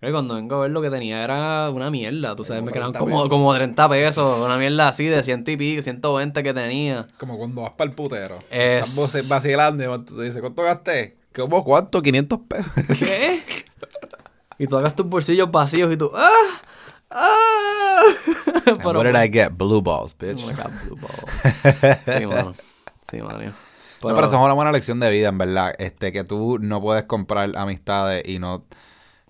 Y 0.01 0.11
cuando 0.11 0.35
vengo 0.35 0.55
a 0.55 0.59
ver 0.59 0.71
lo 0.71 0.81
que 0.81 0.89
tenía 0.91 1.23
era 1.23 1.69
una 1.71 1.89
mierda, 1.89 2.35
tú 2.35 2.43
sabes, 2.43 2.59
Como 2.61 2.67
me 2.67 2.73
quedaban 2.73 2.91
30 2.91 2.99
como, 2.99 3.29
como 3.29 3.53
30 3.55 3.89
pesos, 3.89 4.45
una 4.45 4.57
mierda 4.59 4.89
así 4.89 5.05
de 5.05 5.23
100 5.23 5.43
y 5.47 5.57
pico, 5.57 5.81
120 5.81 6.43
que 6.43 6.53
tenía. 6.53 7.07
Como 7.17 7.37
cuando 7.37 7.61
vas 7.61 7.71
para 7.71 7.89
el 7.89 7.95
putero. 7.95 8.37
Es- 8.51 8.97
Estás 8.97 9.27
vacilando 9.29 9.83
y 9.95 10.05
tú 10.05 10.19
dices, 10.19 10.41
¿cuánto 10.41 10.61
gasté? 10.63 11.17
¿Cómo 11.33 11.63
cuánto? 11.63 12.01
500 12.01 12.39
pesos. 12.47 12.71
¿Qué? 12.99 13.41
y 14.59 14.67
tú 14.67 14.77
hagas 14.77 14.95
tus 14.95 15.07
bolsillos 15.07 15.49
vacíos 15.49 15.91
y 15.91 15.97
tú, 15.97 16.11
¡ah! 16.13 16.29
¡ah! 17.09 18.01
And 18.67 18.83
what 18.85 19.03
did 19.05 19.15
I 19.15 19.29
get? 19.31 19.51
Blue 19.57 19.81
balls, 19.81 20.15
bitch. 20.17 20.43
Oh 20.43 20.47
my 20.47 20.53
God, 20.53 20.71
blue 20.85 20.97
balls. 20.97 22.01
Sí, 22.05 22.25
mano. 22.25 22.53
Sí, 23.09 23.21
mano. 23.21 23.39
No, 23.39 23.53
pero 24.13 24.27
eso 24.27 24.35
es 24.35 24.41
una 24.41 24.53
buena 24.53 24.71
lección 24.71 24.99
de 24.99 25.09
vida, 25.09 25.29
en 25.29 25.37
verdad. 25.37 25.73
Este, 25.79 26.11
que 26.11 26.23
tú 26.23 26.57
no 26.59 26.81
puedes 26.81 27.03
comprar 27.05 27.51
amistades 27.57 28.23
y 28.27 28.39
no, 28.39 28.65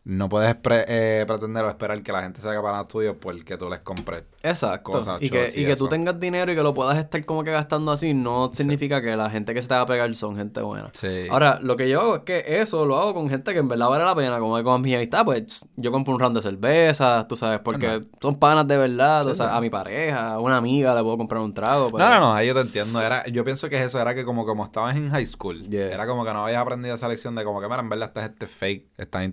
no 0.06 0.30
puedes 0.30 0.56
pre- 0.56 0.86
eh, 0.88 1.26
pretender 1.28 1.66
o 1.66 1.70
esperar 1.70 2.02
que 2.04 2.12
la 2.12 2.22
gente 2.22 2.40
se 2.40 2.48
haga 2.48 2.62
para 2.62 2.88
tuyo 2.88 3.20
porque 3.20 3.58
tú 3.58 3.70
les 3.70 3.80
compres. 3.82 4.24
Exacto. 4.44 4.92
cosas, 4.92 5.22
y 5.24 5.30
que, 5.32 5.50
y 5.56 5.62
y 5.64 5.66
que 5.66 5.76
tú 5.76 5.88
tengas 5.88 6.20
dinero 6.20 6.52
y 6.52 6.56
que 6.56 6.62
lo 6.62 6.74
puedas 6.76 6.98
estar 6.98 7.26
como 7.26 7.44
que 7.44 7.50
gastando 7.52 7.92
así, 7.92 8.14
no 8.14 8.52
significa 8.54 9.02
que 9.02 9.16
la 9.16 9.30
gente 9.32 9.54
que 9.56 9.62
se 9.64 9.68
te 9.68 9.74
va 9.74 9.82
a 9.82 9.86
pegar 9.88 10.14
son 10.16 10.38
gente 10.38 10.62
buena. 10.62 10.92
Sí. 10.94 11.28
Ahora, 11.32 11.58
lo 11.62 11.76
que 11.76 11.90
yo 11.90 12.00
hago 12.02 12.16
es 12.18 12.22
que 12.22 12.44
eso 12.62 12.86
lo 12.86 12.98
hago 12.98 13.14
con 13.16 13.28
gente 13.30 13.52
que 13.54 13.60
en 13.60 13.68
verdad 13.68 13.90
vale 13.90 14.06
la 14.06 14.14
pena, 14.16 14.38
como 14.40 14.62
con 14.64 14.82
mi 14.82 14.94
amistad, 14.94 15.26
pues 15.26 15.68
yo 15.76 15.92
compro 15.92 16.14
un 16.14 16.20
round 16.20 16.36
de 16.36 16.42
cerveza, 16.44 17.26
tú 17.28 17.36
sabes, 17.36 17.60
porque 17.62 18.04
son 18.22 18.38
panas 18.38 18.68
de 18.68 18.78
verdad, 18.78 19.24
tú 19.24 19.34
sabes, 19.34 19.54
a 19.54 19.60
mi 19.62 19.70
pareja, 19.72 20.34
a 20.34 20.40
una 20.40 20.58
amiga 20.58 20.94
le 20.94 21.02
puedo 21.02 21.18
comprar 21.18 21.42
un 21.42 21.54
trago. 21.54 21.92
pero- 21.92 21.98
No, 22.04 22.10
no, 22.14 22.20
no, 22.20 22.34
ahí 22.36 22.48
yo 22.48 22.54
te 22.54 22.62
entiendo. 22.62 23.02
Era, 23.02 23.26
yo 23.28 23.44
pienso 23.44 23.68
que 23.70 23.82
eso 23.84 24.00
era 24.00 24.14
que 24.14 24.24
como, 24.26 24.46
como 24.46 24.64
estabas 24.64 24.96
en 24.96 25.10
high 25.10 25.26
school, 25.26 25.68
Yeah. 25.70 25.92
era 25.92 26.06
como 26.06 26.24
que 26.24 26.32
no 26.34 26.44
habías 26.46 26.62
aprendido 26.62 26.94
esa 26.94 27.08
lección 27.08 27.34
de 27.34 27.44
como 27.44 27.60
que, 27.60 27.68
mira, 27.68 27.80
en 27.80 27.90
verdad 27.90 28.10
esta 28.10 28.22
gente 28.22 28.46
es 28.46 28.52
fake, 28.52 28.88
están 28.98 29.24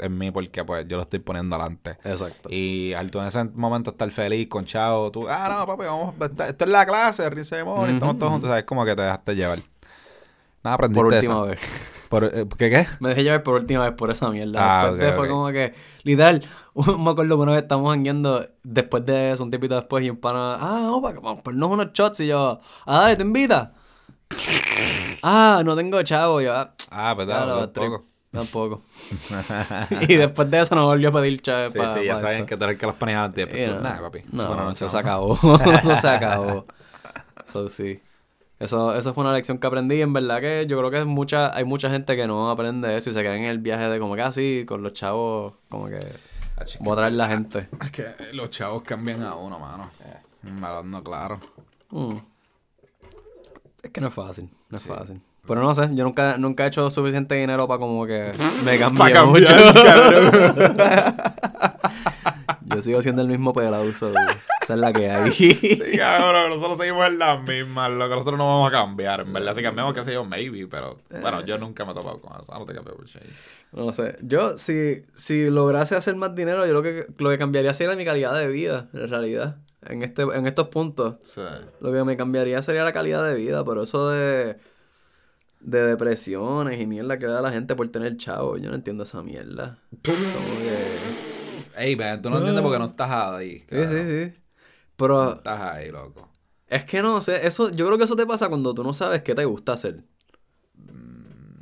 en 0.00 0.18
mí 0.18 0.30
porque 0.30 0.64
pues 0.64 0.86
yo 0.88 0.96
lo 0.96 1.02
estoy 1.02 1.18
poniendo 1.20 1.56
adelante. 1.56 1.98
Exacto. 2.04 2.48
Y 2.50 2.92
al 2.94 3.10
tú 3.10 3.20
en 3.20 3.26
ese 3.26 3.44
momento 3.44 3.90
estar 3.90 4.10
feliz 4.10 4.48
con 4.48 4.64
chavo, 4.64 5.10
tú, 5.10 5.26
ah, 5.28 5.48
no, 5.48 5.66
papi, 5.66 5.84
vamos, 5.84 6.14
esto 6.20 6.64
es 6.64 6.70
la 6.70 6.86
clase, 6.86 7.28
ring 7.30 7.44
ceremony, 7.44 7.92
estamos 7.92 8.18
todos 8.18 8.32
juntos, 8.32 8.50
¿sabes? 8.50 8.64
Como 8.64 8.84
que 8.84 8.96
te 8.96 9.02
dejaste 9.02 9.34
llevar. 9.34 9.58
Nada, 10.62 10.74
aprendiste 10.74 11.02
Por 11.02 11.14
eso. 11.14 11.40
última 11.40 11.42
vez. 11.46 11.60
Por, 12.10 12.24
eh, 12.24 12.44
¿Qué 12.58 12.70
qué? 12.70 12.86
Me 12.98 13.10
dejé 13.10 13.22
llevar 13.22 13.42
por 13.44 13.54
última 13.54 13.84
vez 13.84 13.94
por 13.94 14.10
esa 14.10 14.28
mierda. 14.30 14.58
Ah, 14.60 14.90
después 14.90 15.00
de 15.10 15.12
fue 15.16 15.28
como 15.28 15.48
que, 15.52 15.74
literal, 16.02 16.44
me 16.74 17.10
acuerdo 17.10 17.36
que 17.36 17.42
una 17.42 17.52
vez 17.52 17.62
estamos 17.62 17.88
jangueando, 17.90 18.46
después 18.64 19.06
de 19.06 19.30
eso, 19.32 19.44
un 19.44 19.50
tipito 19.50 19.76
después, 19.76 20.04
y 20.04 20.10
un 20.10 20.16
pana, 20.16 20.54
ah, 20.54 20.88
vamos 20.90 21.02
para 21.02 21.14
vamos 21.20 21.38
a 21.38 21.42
ponernos 21.42 21.70
unos 21.70 21.92
shots, 21.92 22.20
y 22.20 22.26
yo, 22.26 22.60
ah, 22.86 23.00
dale, 23.02 23.16
te 23.16 23.22
invita. 23.22 23.74
ah, 25.22 25.62
no 25.64 25.76
tengo 25.76 26.02
chavo, 26.02 26.40
yo, 26.40 26.52
ah, 26.52 26.74
Ah, 26.90 27.12
pues 27.14 27.26
claro, 27.26 27.72
tampoco. 28.30 28.82
Y 30.08 30.16
después 30.16 30.50
de 30.50 30.60
eso 30.60 30.74
no 30.74 30.86
volvió 30.86 31.08
a 31.08 31.12
pedir 31.12 31.40
chavo. 31.42 31.70
Sí, 31.70 31.78
sí, 31.94 32.04
ya 32.06 32.20
saben 32.20 32.46
que 32.46 32.56
tú 32.56 32.64
eres 32.64 32.78
que 32.78 32.86
ponías 32.92 33.24
antes. 33.24 33.68
Nada, 33.80 34.00
papi. 34.00 34.20
No, 34.32 34.42
Eso 34.42 34.56
no, 34.56 34.70
eso 34.70 34.84
no. 34.84 34.90
se 34.90 34.98
acabó. 34.98 35.34
eso 35.82 35.96
se 35.96 36.08
acabó. 36.08 36.66
So, 37.44 37.68
sí. 37.68 38.00
Eso, 38.60 38.94
eso 38.94 39.12
fue 39.12 39.24
una 39.24 39.32
lección 39.32 39.58
que 39.58 39.66
aprendí. 39.66 39.96
y 39.96 40.02
En 40.02 40.12
verdad 40.12 40.40
que 40.40 40.66
yo 40.68 40.78
creo 40.78 40.90
que 40.90 41.04
mucha, 41.04 41.56
hay 41.56 41.64
mucha 41.64 41.90
gente 41.90 42.14
que 42.14 42.28
no 42.28 42.48
aprende 42.50 42.96
eso 42.96 43.10
y 43.10 43.12
se 43.12 43.22
queda 43.22 43.34
en 43.34 43.44
el 43.44 43.58
viaje 43.58 43.88
de 43.88 43.98
como 43.98 44.14
que 44.14 44.22
así, 44.22 44.64
con 44.68 44.82
los 44.84 44.92
chavos, 44.92 45.54
como 45.68 45.88
que 45.88 45.98
Ah, 46.60 46.64
voy 46.80 46.92
a 46.92 46.96
traer 46.96 47.12
la 47.14 47.26
gente. 47.28 47.68
Es 47.82 47.90
que 47.90 48.04
los 48.34 48.50
chavos 48.50 48.82
cambian 48.82 49.22
a 49.22 49.34
uno, 49.34 49.58
mano. 49.58 49.90
Hablando 50.62 51.02
claro. 51.02 51.40
Mm. 51.90 52.16
Es 53.82 53.90
que 53.90 54.00
no 54.00 54.08
es 54.08 54.14
fácil, 54.14 54.50
no 54.68 54.76
es 54.76 54.82
fácil. 54.84 55.22
Pero 55.50 55.62
no 55.62 55.74
sé, 55.74 55.88
yo 55.94 56.04
nunca, 56.04 56.38
nunca 56.38 56.62
he 56.62 56.68
hecho 56.68 56.88
suficiente 56.92 57.34
dinero 57.34 57.66
para 57.66 57.80
como 57.80 58.06
que 58.06 58.30
me 58.64 58.78
cambie 58.78 59.12
Pa' 59.12 59.24
mucho. 59.24 59.46
cambiar, 59.48 61.24
yo 62.66 62.80
sigo 62.80 63.02
siendo 63.02 63.22
el 63.22 63.26
mismo 63.26 63.52
pelado, 63.52 63.82
so, 63.92 64.10
esa 64.62 64.74
es 64.74 64.78
la 64.78 64.92
que 64.92 65.10
hay. 65.10 65.32
Sí, 65.32 65.96
cabrón, 65.98 66.50
nosotros 66.50 66.78
seguimos 66.78 67.04
en 67.04 67.18
las 67.18 67.42
mismas, 67.42 67.90
lo 67.90 68.08
que 68.08 68.14
nosotros 68.14 68.38
no 68.38 68.46
vamos 68.46 68.68
a 68.68 68.70
cambiar, 68.70 69.22
en 69.22 69.32
verdad. 69.32 69.52
Si 69.52 69.60
cambiamos, 69.60 69.92
qué 69.92 70.04
sé 70.04 70.12
yo, 70.12 70.24
maybe, 70.24 70.68
pero 70.68 70.98
bueno, 71.20 71.44
yo 71.44 71.58
nunca 71.58 71.84
me 71.84 71.90
he 71.90 71.94
topado 71.96 72.20
con 72.20 72.40
eso. 72.40 72.52
Don't 72.52 72.68
think 72.68 72.78
I've 72.78 72.88
ever 72.88 73.04
changed. 73.04 73.32
No 73.72 73.92
sé. 73.92 74.18
Yo, 74.22 74.56
si, 74.56 75.02
si 75.16 75.50
lograse 75.50 75.96
hacer 75.96 76.14
más 76.14 76.32
dinero, 76.32 76.64
yo 76.64 76.74
lo 76.74 76.82
que, 76.84 77.08
lo 77.18 77.28
que 77.28 77.38
cambiaría 77.38 77.74
sería 77.74 77.96
mi 77.96 78.04
calidad 78.04 78.36
de 78.36 78.46
vida, 78.46 78.88
en 78.92 79.08
realidad. 79.08 79.56
En, 79.84 80.02
este, 80.02 80.22
en 80.22 80.46
estos 80.46 80.68
puntos. 80.68 81.16
Sí. 81.24 81.40
Lo 81.80 81.90
que 81.90 82.04
me 82.04 82.16
cambiaría 82.16 82.62
sería 82.62 82.84
la 82.84 82.92
calidad 82.92 83.26
de 83.26 83.34
vida, 83.34 83.64
pero 83.64 83.82
eso 83.82 84.10
de, 84.10 84.58
de 85.60 85.82
depresiones 85.82 86.80
y 86.80 86.86
mierda 86.86 87.18
que 87.18 87.26
da 87.26 87.40
la 87.42 87.52
gente 87.52 87.74
por 87.76 87.88
tener 87.90 88.16
chavo, 88.16 88.56
yo 88.56 88.70
no 88.70 88.76
entiendo 88.76 89.04
esa 89.04 89.22
mierda. 89.22 89.78
Como 89.90 90.06
que... 90.14 91.82
Ey, 91.84 91.96
man, 91.96 92.20
tú 92.20 92.30
no 92.30 92.38
entiendes 92.38 92.62
porque 92.62 92.78
no 92.78 92.86
estás 92.86 93.10
ahí. 93.10 93.60
Sí, 93.60 93.66
sí, 93.84 93.86
sí. 94.26 94.32
No 94.34 94.34
Pero 94.96 95.32
estás 95.34 95.60
ahí, 95.60 95.90
loco. 95.90 96.28
es 96.66 96.84
que 96.84 97.00
no 97.02 97.20
sé, 97.20 97.46
eso, 97.46 97.70
yo 97.70 97.86
creo 97.86 97.98
que 97.98 98.04
eso 98.04 98.16
te 98.16 98.26
pasa 98.26 98.48
cuando 98.48 98.74
tú 98.74 98.82
no 98.84 98.92
sabes 98.94 99.22
qué 99.22 99.34
te 99.34 99.44
gusta 99.44 99.72
hacer. 99.72 100.04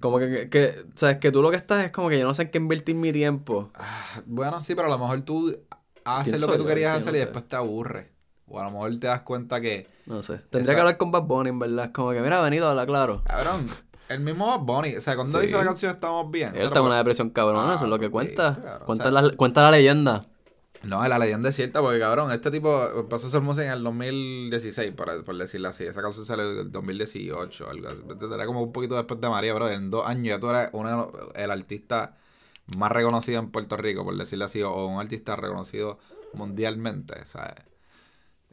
Como 0.01 0.18
que, 0.20 0.49
que, 0.49 0.84
sabes, 0.94 1.18
que 1.18 1.32
tú 1.32 1.42
lo 1.42 1.51
que 1.51 1.57
estás 1.57 1.84
es 1.84 1.90
como 1.90 2.09
que 2.09 2.18
yo 2.20 2.26
no 2.26 2.32
sé 2.34 2.42
en 2.42 2.51
qué 2.51 2.59
invertir 2.59 2.94
mi 2.94 3.12
tiempo. 3.12 3.70
Ah, 3.74 4.22
Bueno, 4.26 4.61
sí, 4.61 4.74
pero 4.76 4.86
a 4.86 4.90
lo 4.90 4.99
mejor 4.99 5.22
tú 5.22 5.59
haces 6.05 6.34
¿Quién 6.34 6.40
lo 6.40 6.46
que 6.46 6.59
tú 6.59 6.62
yo? 6.62 6.68
querías 6.68 6.96
hacer 6.99 7.12
no 7.12 7.16
y 7.16 7.18
sé. 7.20 7.24
después 7.26 7.49
te 7.49 7.57
aburre. 7.57 8.12
O 8.46 8.61
a 8.61 8.64
lo 8.64 8.70
mejor 8.70 8.99
te 9.01 9.09
das 9.09 9.22
cuenta 9.22 9.61
que, 9.61 9.88
No 10.07 10.22
sé. 10.22 10.38
Tendría 10.51 10.62
Esa- 10.62 10.74
que 10.74 10.80
hablar 10.80 10.96
con 10.99 11.11
Bad 11.11 11.24
Bunny, 11.24 11.51
en 11.51 11.59
verdad. 11.59 11.86
Es 11.86 11.90
como 11.90 12.12
que, 12.12 12.20
mira, 12.20 12.40
venido, 12.40 12.68
habla 12.68 12.86
claro. 12.86 13.22
cabrón, 13.24 13.66
el 14.09 14.21
mismo 14.21 14.47
Bad 14.47 14.61
Bunny, 14.61 14.97
o 14.97 15.01
sea, 15.01 15.17
cuando 15.17 15.41
Sí. 15.41 15.47
hizo 15.47 15.59
la 15.59 15.65
canción 15.65 15.93
Estamos 15.93 16.31
Bien. 16.31 16.55
Él 16.55 16.63
está 16.63 16.79
en 16.79 16.85
una 16.87 16.97
depresión 16.99 17.31
cabrona, 17.31 17.73
Ah, 17.73 17.75
eso 17.75 17.85
es 17.85 17.91
lo 17.91 17.99
que 17.99 18.11
pues, 18.11 18.27
cuenta. 18.27 18.55
claro, 18.61 18.83
o 18.83 18.87
cuenta, 18.87 19.05
sea- 19.05 19.13
la, 19.23 19.31
cuenta 19.37 19.63
la 19.63 19.71
leyenda. 19.71 20.27
No, 20.85 21.07
la 21.09 21.19
leyenda 21.19 21.49
es 21.49 21.57
cierta 21.57 21.81
porque, 21.81 21.99
cabrón, 21.99 22.31
este 22.31 22.53
tipo 22.53 22.89
empezó 23.01 23.27
a 23.27 23.29
hacer 23.29 23.41
música 23.41 23.67
en 23.67 23.73
el 23.73 23.83
2016, 23.83 24.93
por, 24.93 25.25
por 25.25 25.37
decirlo 25.37 25.69
así. 25.69 25.85
Esa 25.85 26.03
canción 26.03 26.25
salió 26.25 26.49
en 26.53 26.59
el 26.59 26.71
2018, 26.73 27.69
algo 27.69 27.89
así. 27.89 28.01
Era 28.33 28.47
como 28.47 28.63
un 28.63 28.71
poquito 28.73 28.95
después 28.95 29.21
de 29.21 29.29
María, 29.29 29.55
bro. 29.55 29.69
En 29.69 29.91
dos 29.91 30.07
años 30.07 30.29
ya 30.29 30.39
tú 30.39 30.49
eres 30.51 30.69
uno 30.73 31.11
el 31.35 31.51
artista 31.51 32.17
más 32.77 32.93
reconocido 32.93 33.41
en 33.41 33.51
Puerto 33.51 33.77
Rico, 33.77 34.05
por 34.05 34.17
decirlo 34.17 34.45
así, 34.45 34.63
o 34.63 34.87
un 34.87 35.01
artista 35.01 35.35
reconocido 35.35 35.99
mundialmente, 36.33 37.15
¿sabes? 37.27 37.55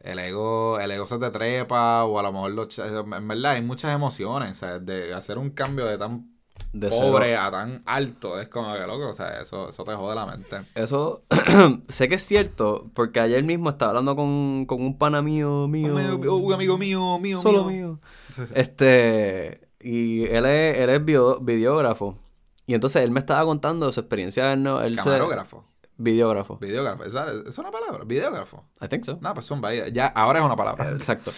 El 0.06 0.18
ego, 0.18 0.78
el 0.80 0.90
ego 0.90 1.06
se 1.06 1.18
te 1.18 1.30
trepa, 1.30 2.04
o 2.04 2.18
a 2.18 2.22
lo 2.22 2.32
mejor 2.32 2.50
los... 2.52 2.78
En 2.78 3.28
verdad, 3.28 3.52
hay 3.52 3.62
muchas 3.62 3.92
emociones, 3.94 4.58
¿sabes? 4.58 4.84
De 4.86 5.12
hacer 5.14 5.38
un 5.38 5.50
cambio 5.50 5.86
de 5.86 5.98
tan 5.98 6.30
De 6.72 6.88
pobre 6.88 7.26
cero. 7.30 7.40
a 7.42 7.50
tan 7.50 7.82
alto. 7.86 8.40
Es 8.40 8.48
como 8.48 8.72
que 8.74 8.86
loco, 8.86 9.08
o 9.08 9.14
sea, 9.14 9.40
eso, 9.40 9.68
eso 9.70 9.84
te 9.84 9.92
jode 9.94 10.14
la 10.14 10.26
mente. 10.26 10.62
Eso 10.74 11.24
sé 11.88 12.08
que 12.08 12.14
es 12.16 12.22
cierto, 12.22 12.90
porque 12.94 13.20
ayer 13.20 13.42
mismo 13.44 13.68
estaba 13.70 13.90
hablando 13.90 14.14
con, 14.16 14.64
con 14.66 14.80
un 14.82 14.96
pana 14.96 15.22
mío, 15.22 15.66
mío. 15.68 15.94
Un 15.94 16.00
amigo, 16.00 16.36
un 16.36 16.52
amigo 16.52 16.78
mío, 16.78 17.18
mío, 17.18 17.38
solo 17.38 17.64
mío. 17.64 17.98
mío. 18.38 18.46
Este, 18.54 19.68
y 19.80 20.24
él 20.26 20.44
es, 20.46 20.78
él 20.78 20.90
es 20.90 21.04
video- 21.04 21.40
videógrafo. 21.40 22.18
Y 22.66 22.74
entonces 22.74 23.02
él 23.04 23.10
me 23.12 23.20
estaba 23.20 23.44
contando 23.44 23.90
su 23.92 24.00
experiencia 24.00 24.52
en 24.52 24.62
no, 24.64 24.80
él 24.82 24.98
se- 24.98 25.04
Camarógrafo. 25.04 25.64
Videógrafo. 25.96 26.58
Videógrafo. 26.58 27.04
¿Esa 27.04 27.26
¿Es 27.46 27.58
una 27.58 27.70
palabra? 27.70 28.04
Videógrafo. 28.04 28.64
I 28.80 28.88
think 28.88 29.04
so. 29.04 29.18
No, 29.20 29.34
pues 29.34 29.46
son 29.46 29.60
bahía. 29.60 29.88
Ya, 29.88 30.06
ahora 30.06 30.40
es 30.40 30.44
una 30.44 30.56
palabra. 30.56 30.90
Exacto. 30.90 31.32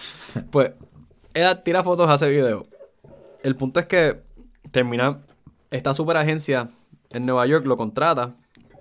Pues, 0.51 0.71
ella 1.33 1.63
tira 1.63 1.83
fotos, 1.83 2.09
hace 2.09 2.29
videos. 2.29 2.65
El 3.43 3.55
punto 3.55 3.79
es 3.79 3.85
que 3.85 4.21
termina 4.71 5.19
esta 5.71 5.93
super 5.93 6.17
agencia 6.17 6.69
en 7.11 7.25
Nueva 7.25 7.45
York, 7.45 7.65
lo 7.65 7.77
contrata. 7.77 8.35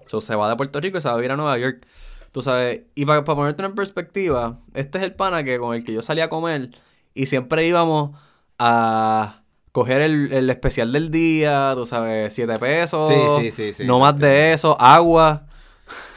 So, 0.06 0.20
se 0.20 0.34
va 0.34 0.48
de 0.48 0.56
Puerto 0.56 0.80
Rico 0.80 0.98
y 0.98 1.00
se 1.00 1.08
va 1.08 1.16
a 1.16 1.24
ir 1.24 1.30
a 1.30 1.36
Nueva 1.36 1.58
York. 1.58 1.86
Tú 2.32 2.42
sabes, 2.42 2.82
y 2.94 3.04
para, 3.06 3.24
para 3.24 3.36
ponerte 3.36 3.64
en 3.64 3.74
perspectiva, 3.74 4.58
este 4.74 4.98
es 4.98 5.04
el 5.04 5.14
pana 5.14 5.44
que 5.44 5.58
con 5.58 5.74
el 5.74 5.84
que 5.84 5.92
yo 5.92 6.02
salía 6.02 6.24
a 6.24 6.28
comer 6.28 6.70
y 7.14 7.26
siempre 7.26 7.66
íbamos 7.66 8.16
a 8.58 9.42
coger 9.72 10.02
el, 10.02 10.32
el 10.32 10.50
especial 10.50 10.92
del 10.92 11.10
día, 11.10 11.72
tú 11.74 11.86
sabes, 11.86 12.34
7 12.34 12.54
pesos. 12.58 13.08
Sí, 13.08 13.14
sí, 13.40 13.52
sí, 13.52 13.74
sí, 13.74 13.84
No 13.86 13.98
más 13.98 14.16
de 14.16 14.52
eso, 14.52 14.80
agua. 14.80 15.47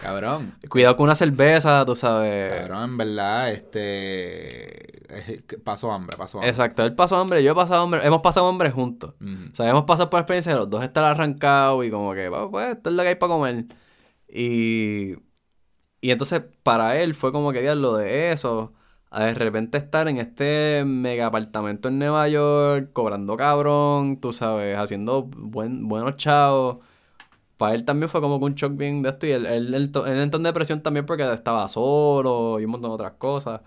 Cabrón. 0.02 0.56
Cuidado 0.70 0.98
con 0.98 1.06
una 1.06 1.16
cerveza, 1.16 1.86
tú 1.86 1.96
sabes. 1.96 2.62
Cabrón, 2.62 2.84
en 2.92 2.98
verdad, 2.98 3.52
este. 3.52 5.02
Pasó 5.64 5.92
hambre, 5.92 6.16
pasó 6.18 6.38
hambre. 6.38 6.50
Exacto, 6.50 6.84
él 6.84 6.96
pasó 6.96 7.18
hambre, 7.18 7.44
yo 7.44 7.52
he 7.52 7.56
pasado 7.56 7.84
hambre, 7.84 8.06
hemos 8.06 8.22
pasado 8.22 8.48
hambre 8.48 8.72
juntos. 8.72 9.14
Ujú. 9.22 9.52
O 9.52 9.56
sea, 9.56 9.70
hemos 9.70 9.84
pasado 9.84 10.10
por 10.10 10.18
la 10.20 10.22
experiencia 10.22 10.54
de 10.54 10.60
los 10.60 10.70
dos 10.70 10.84
estar 10.84 11.04
arrancados 11.04 11.86
y 11.86 11.92
como 11.92 12.14
que, 12.14 12.30
"Pues, 12.30 12.42
pues, 12.50 12.76
esto 12.78 12.90
es 12.90 12.96
lo 12.96 13.04
que 13.04 13.10
hay 13.10 13.16
para 13.16 13.34
comer. 13.34 13.66
Y, 14.28 15.16
y 16.02 16.12
entonces 16.12 16.42
para 16.64 16.98
él 17.00 17.14
fue 17.14 17.32
como 17.32 17.52
que 17.52 17.76
lo 17.76 17.98
de 17.98 18.32
eso, 18.32 18.74
a 19.10 19.26
de 19.26 19.34
repente 19.34 19.78
estar 19.78 20.08
en 20.08 20.18
este 20.18 20.84
mega 20.86 21.26
apartamento 21.28 21.90
en 21.90 22.00
Nueva 22.00 22.28
York, 22.30 22.92
cobrando 22.94 23.36
cabrón, 23.38 24.20
tú 24.22 24.32
sabes, 24.34 24.78
haciendo 24.78 25.24
buen, 25.24 25.88
buenos 25.90 26.16
chavos. 26.16 26.78
Para 27.62 27.76
él 27.76 27.86
también 27.86 28.10
fue 28.10 28.22
como 28.22 28.40
que 28.40 28.46
un 28.46 28.56
shock 28.56 28.76
bien 28.76 29.04
de 29.04 29.10
esto 29.10 29.28
y 29.28 29.32
él, 29.34 29.46
él, 29.46 29.72
él, 29.76 29.92
él 30.08 30.20
entró 30.20 30.38
en 30.40 30.44
depresión 30.44 30.82
también 30.82 31.06
porque 31.06 31.32
estaba 31.32 31.68
solo 31.68 32.60
y 32.60 32.66
un 32.66 32.72
montón 32.72 32.90
de 32.90 32.96
otras 32.96 33.12
cosas. 33.20 33.62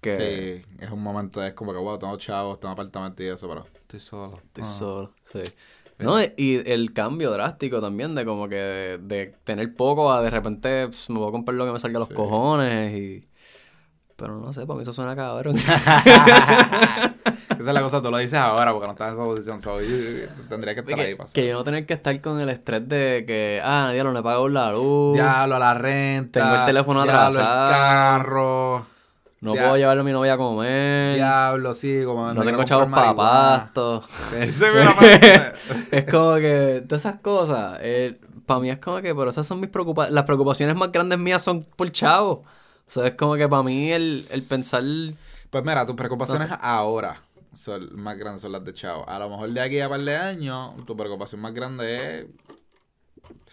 Que 0.00 0.64
Sí, 0.66 0.84
es 0.84 0.90
un 0.90 1.00
momento, 1.04 1.40
es 1.40 1.54
como 1.54 1.72
que, 1.72 1.78
wow, 1.78 2.00
tengo 2.00 2.16
chavos, 2.16 2.58
tengo 2.58 2.72
apartamento 2.72 3.22
y 3.22 3.26
eso, 3.26 3.48
pero 3.48 3.64
estoy 3.74 4.00
solo. 4.00 4.40
Estoy 4.44 4.62
Ah. 4.62 4.66
solo, 4.66 5.12
sí. 5.24 5.38
No, 6.00 6.20
y- 6.20 6.32
y 6.36 6.62
el 6.66 6.92
cambio 6.92 7.30
drástico 7.30 7.80
también 7.80 8.16
de 8.16 8.24
como 8.24 8.48
que 8.48 8.56
de, 8.56 8.98
de 8.98 9.34
tener 9.44 9.72
poco 9.76 10.10
a 10.12 10.20
de 10.20 10.30
repente 10.30 10.88
pues, 10.88 11.08
me 11.08 11.20
voy 11.20 11.28
a 11.28 11.30
comprar 11.30 11.54
lo 11.54 11.64
que 11.64 11.72
me 11.72 11.78
salga 11.78 11.98
a 11.98 12.00
los 12.00 12.08
Sí. 12.08 12.14
cojones 12.14 12.92
y... 12.92 13.28
Pero 14.16 14.36
no 14.40 14.52
sé, 14.52 14.66
para 14.66 14.76
mí 14.78 14.82
eso 14.82 14.92
suena 14.92 15.14
cabrón. 15.14 15.54
Esa 17.58 17.70
es 17.70 17.74
la 17.74 17.80
cosa, 17.82 18.02
tú 18.02 18.10
lo 18.10 18.18
dices 18.18 18.38
ahora 18.38 18.72
porque 18.72 18.86
no 18.86 18.92
estás 18.92 19.08
en 19.08 19.14
esa 19.14 19.24
posición. 19.24 19.60
So, 19.60 19.80
yo- 19.80 19.86
yo- 19.88 20.26
tendría 20.48 20.74
que 20.74 20.80
estar 20.80 20.98
ahí 21.00 21.06
que, 21.10 21.16
para 21.16 21.30
que 21.32 21.46
yo 21.48 21.54
no 21.54 21.64
tener 21.64 21.86
que 21.86 21.94
estar 21.94 22.20
con 22.20 22.40
el 22.40 22.48
estrés 22.48 22.88
de 22.88 23.24
que, 23.26 23.60
ah, 23.64 23.90
diablo, 23.92 24.12
no 24.12 24.18
he 24.20 24.22
pagado 24.22 24.48
la 24.48 24.72
luz. 24.72 25.14
Diablo, 25.14 25.58
la 25.58 25.74
renta. 25.74 26.40
Tengo 26.40 26.54
el 26.56 26.64
teléfono 26.66 27.02
diablo, 27.04 27.22
atrasado. 27.40 27.64
el 27.66 27.70
carro. 27.70 28.86
no 29.40 29.52
puedo 29.52 29.76
llevarlo 29.76 30.00
a 30.02 30.04
mi 30.04 30.12
novia 30.12 30.32
a 30.34 30.36
comer. 30.36 31.14
Diablo, 31.16 31.74
sí, 31.74 32.02
como 32.04 32.32
no 32.32 32.42
tengo 32.42 32.64
chavos 32.64 32.88
para 32.88 33.14
pasto. 33.14 34.02
Es 35.90 36.04
como 36.10 36.34
que 36.36 36.82
todas 36.86 37.04
esas 37.04 37.20
cosas, 37.20 37.78
para 38.46 38.60
mí 38.60 38.70
es 38.70 38.78
como 38.78 38.96
que, 39.02 39.14
pero 39.14 39.30
esas 39.30 39.46
son 39.46 39.60
mis 39.60 39.70
preocupaciones, 39.70 40.14
las 40.14 40.24
preocupaciones 40.24 40.76
más 40.76 40.92
grandes 40.92 41.18
mías 41.18 41.42
son 41.42 41.64
por 41.76 41.90
chavo. 41.90 42.44
O 42.88 42.90
sea, 42.90 43.06
es 43.08 43.14
como 43.14 43.34
que 43.34 43.48
para 43.48 43.62
mí 43.62 43.90
el, 43.90 44.24
el 44.30 44.42
pensar, 44.42 44.82
Pues 45.50 45.64
mira, 45.64 45.84
tus 45.84 45.96
preocupaciones 45.96 46.48
ahora 46.60 47.16
son 47.56 48.00
más 48.00 48.16
grandes 48.18 48.42
son 48.42 48.52
las 48.52 48.64
de 48.64 48.72
chavo. 48.72 49.08
A 49.08 49.18
lo 49.18 49.28
mejor 49.30 49.50
de 49.50 49.60
aquí 49.60 49.80
a 49.80 49.88
par 49.88 50.00
de 50.00 50.16
años, 50.16 50.74
tu 50.86 50.96
preocupación 50.96 51.40
más 51.40 51.52
grande 51.54 52.20
es. 52.20 52.26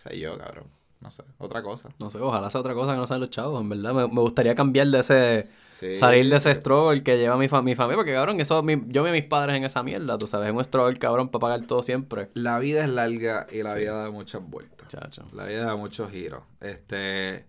sé 0.03 0.19
yo, 0.19 0.37
cabrón. 0.37 0.65
No 1.01 1.11
sé, 1.11 1.21
otra 1.37 1.61
cosa. 1.61 1.89
no 1.99 2.09
sé, 2.09 2.17
ojalá 2.19 2.49
sea 2.49 2.61
otra 2.61 2.73
cosa 2.73 2.93
que 2.93 2.97
no 2.97 3.05
sean 3.07 3.19
los 3.19 3.29
chavos, 3.29 3.59
en 3.61 3.67
verdad. 3.67 3.93
Me, 3.93 4.07
me 4.07 4.21
gustaría 4.21 4.55
cambiar 4.55 4.87
de 4.87 4.99
ese, 4.99 5.49
Sí, 5.69 5.95
salir 5.95 6.29
de 6.29 6.37
ese 6.37 6.53
sí. 6.53 6.59
struggle 6.61 7.03
que 7.03 7.17
lleva 7.17 7.35
mi, 7.35 7.49
fa- 7.49 7.61
mi 7.61 7.75
familia, 7.75 7.97
porque 7.97 8.13
cabrón, 8.13 8.39
eso, 8.39 8.63
mi- 8.63 8.81
yo 8.87 9.03
vi 9.03 9.09
a 9.09 9.11
mis 9.11 9.25
padres 9.25 9.57
en 9.57 9.65
esa 9.65 9.83
mierda, 9.83 10.17
tú 10.17 10.27
sabes, 10.27 10.47
es 10.47 10.55
un 10.55 10.63
struggle 10.63 10.97
cabrón 10.97 11.27
para 11.27 11.41
pagar 11.41 11.67
todo 11.67 11.83
siempre. 11.83 12.29
La 12.35 12.57
vida 12.59 12.85
es 12.85 12.89
larga 12.89 13.47
y 13.51 13.63
la 13.63 13.75
vida 13.75 13.97
da 14.01 14.11
muchas 14.11 14.41
vueltas. 14.49 14.87
Chacho. 14.87 15.25
La 15.33 15.43
vida 15.45 15.65
da 15.65 15.75
muchos 15.75 16.09
giros. 16.09 16.43
Este. 16.61 17.47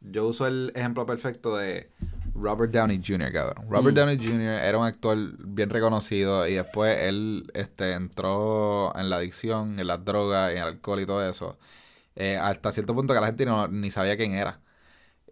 Yo 0.00 0.24
uso 0.28 0.46
el 0.46 0.70
ejemplo 0.76 1.04
perfecto 1.04 1.56
de 1.56 1.90
Robert 2.34 2.72
Downey 2.72 3.00
Jr., 3.04 3.30
cabrón. 3.32 3.66
Robert 3.68 3.94
Mm. 3.94 3.98
Downey 3.98 4.18
Jr. 4.18 4.62
era 4.64 4.78
un 4.78 4.86
actor 4.86 5.16
bien 5.38 5.70
reconocido 5.70 6.46
y 6.48 6.54
después 6.54 6.98
él 7.00 7.50
este, 7.54 7.92
entró 7.92 8.96
en 8.96 9.10
la 9.10 9.16
adicción, 9.16 9.78
en 9.78 9.86
las 9.86 10.04
drogas, 10.04 10.52
en 10.52 10.58
el 10.58 10.64
alcohol 10.64 11.00
y 11.00 11.06
todo 11.06 11.28
eso. 11.28 11.58
eh, 12.14 12.36
hasta 12.36 12.72
cierto 12.72 12.94
punto 12.94 13.14
que 13.14 13.20
la 13.20 13.26
gente 13.26 13.46
no- 13.46 13.68
ni 13.68 13.90
sabía 13.90 14.16
quién 14.18 14.34
era. 14.34 14.60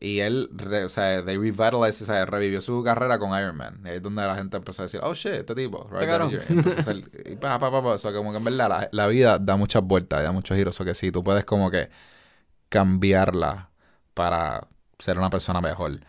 Y 0.00 0.20
él, 0.20 0.48
re- 0.54 0.84
o 0.84 0.88
sea, 0.88 1.22
they 1.22 1.36
revitalized, 1.36 2.00
o 2.02 2.06
sea, 2.06 2.24
revivió 2.24 2.62
su 2.62 2.82
carrera 2.82 3.18
con 3.18 3.38
Iron 3.38 3.54
Man. 3.54 3.82
Y 3.84 3.88
ahí 3.88 3.96
es 3.96 4.02
donde 4.02 4.22
la 4.26 4.34
gente 4.34 4.56
empezó 4.56 4.80
a 4.82 4.86
decir, 4.86 4.98
oh 5.02 5.12
shit, 5.12 5.32
este 5.32 5.54
tipo, 5.54 5.86
Robert 5.90 6.10
Downey. 6.10 6.38
Jr. 6.38 6.68
A 6.76 6.80
hacer- 6.80 7.10
y 7.30 7.36
pa, 7.36 7.58
pa, 7.58 7.70
pa, 7.70 7.82
pa. 7.82 7.88
O 7.90 7.98
sea, 7.98 8.14
como 8.14 8.30
que 8.32 8.38
en 8.38 8.44
verdad 8.44 8.68
la, 8.70 8.88
la 8.92 9.06
vida 9.08 9.38
da 9.38 9.56
muchas 9.56 9.82
vueltas, 9.82 10.22
da 10.24 10.32
muchos 10.32 10.56
giros. 10.56 10.80
O 10.80 10.84
que 10.86 10.94
sí, 10.94 11.12
tú 11.12 11.22
puedes 11.22 11.44
como 11.44 11.70
que 11.70 11.90
cambiarla 12.70 13.70
para 14.14 14.66
ser 14.98 15.18
una 15.18 15.30
persona 15.30 15.60
mejor. 15.60 16.00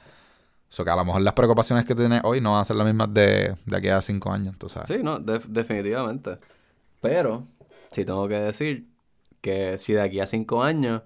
O 0.72 0.74
sea, 0.74 0.86
que 0.86 0.92
a 0.92 0.96
lo 0.96 1.04
mejor 1.04 1.22
las 1.22 1.34
preocupaciones 1.34 1.86
que 1.86 1.94
tienes 1.96 2.22
hoy 2.24 2.40
no 2.40 2.54
van 2.54 2.62
a 2.62 2.66
ser 2.66 2.78
las 2.78 2.86
mismas 2.88 3.14
de, 3.14 3.56
de 3.66 3.78
aquí 3.78 3.90
a 3.90 4.02
cinco 4.02 4.32
años, 4.32 4.56
tú 4.58 4.70
sabes. 4.70 4.88
Sí, 4.88 5.00
no, 5.04 5.20
def- 5.20 5.48
definitivamente. 5.48 6.38
Pero, 7.02 7.46
sí 7.92 8.06
tengo 8.06 8.26
que 8.30 8.36
decir 8.40 8.86
que 9.42 9.78
si 9.78 9.92
de 9.94 10.02
aquí 10.02 10.22
a 10.22 10.28
cinco 10.28 10.64
años, 10.64 11.02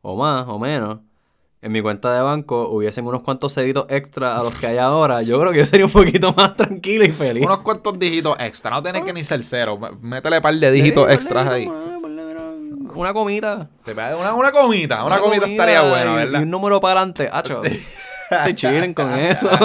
o 0.00 0.16
más, 0.16 0.46
o 0.48 0.58
menos, 0.58 1.00
en 1.60 1.70
mi 1.72 1.82
cuenta 1.82 2.14
de 2.14 2.22
banco 2.22 2.70
hubiesen 2.70 3.06
unos 3.06 3.20
cuantos 3.20 3.52
ceritos 3.52 3.84
extra 3.90 4.38
a 4.38 4.42
los 4.42 4.54
que 4.54 4.68
hay 4.68 4.78
ahora, 4.78 5.20
yo 5.20 5.38
creo 5.38 5.52
que 5.52 5.58
yo 5.58 5.66
sería 5.66 5.84
un 5.84 5.92
poquito 5.92 6.32
más 6.36 6.56
tranquilo 6.56 7.04
y 7.04 7.10
feliz. 7.10 7.44
Unos 7.44 7.58
cuantos 7.58 7.98
dígitos 7.98 8.36
extra, 8.40 8.70
no 8.70 8.82
tienes 8.82 9.02
que 9.02 9.12
ni 9.12 9.22
ser 9.22 9.44
cero. 9.44 9.78
Métele 10.00 10.36
un 10.38 10.42
par 10.42 10.54
de 10.54 10.70
dígitos 10.70 11.06
Sí, 11.08 11.12
extras 11.14 11.46
ahí. 11.46 11.66
Una 12.94 13.12
comita. 13.12 13.68
Una, 13.86 14.34
una 14.34 14.50
comita, 14.52 15.04
una, 15.04 15.20
comita, 15.20 15.46
estaría 15.46 15.82
buena, 15.82 16.12
Y 16.12 16.16
¿verdad? 16.16 16.42
un 16.42 16.50
número 16.50 16.80
para 16.80 17.02
adelante. 17.02 17.30
estoy 18.30 18.54
chilling 18.54 18.94
con 18.94 19.10
eso. 19.18 19.48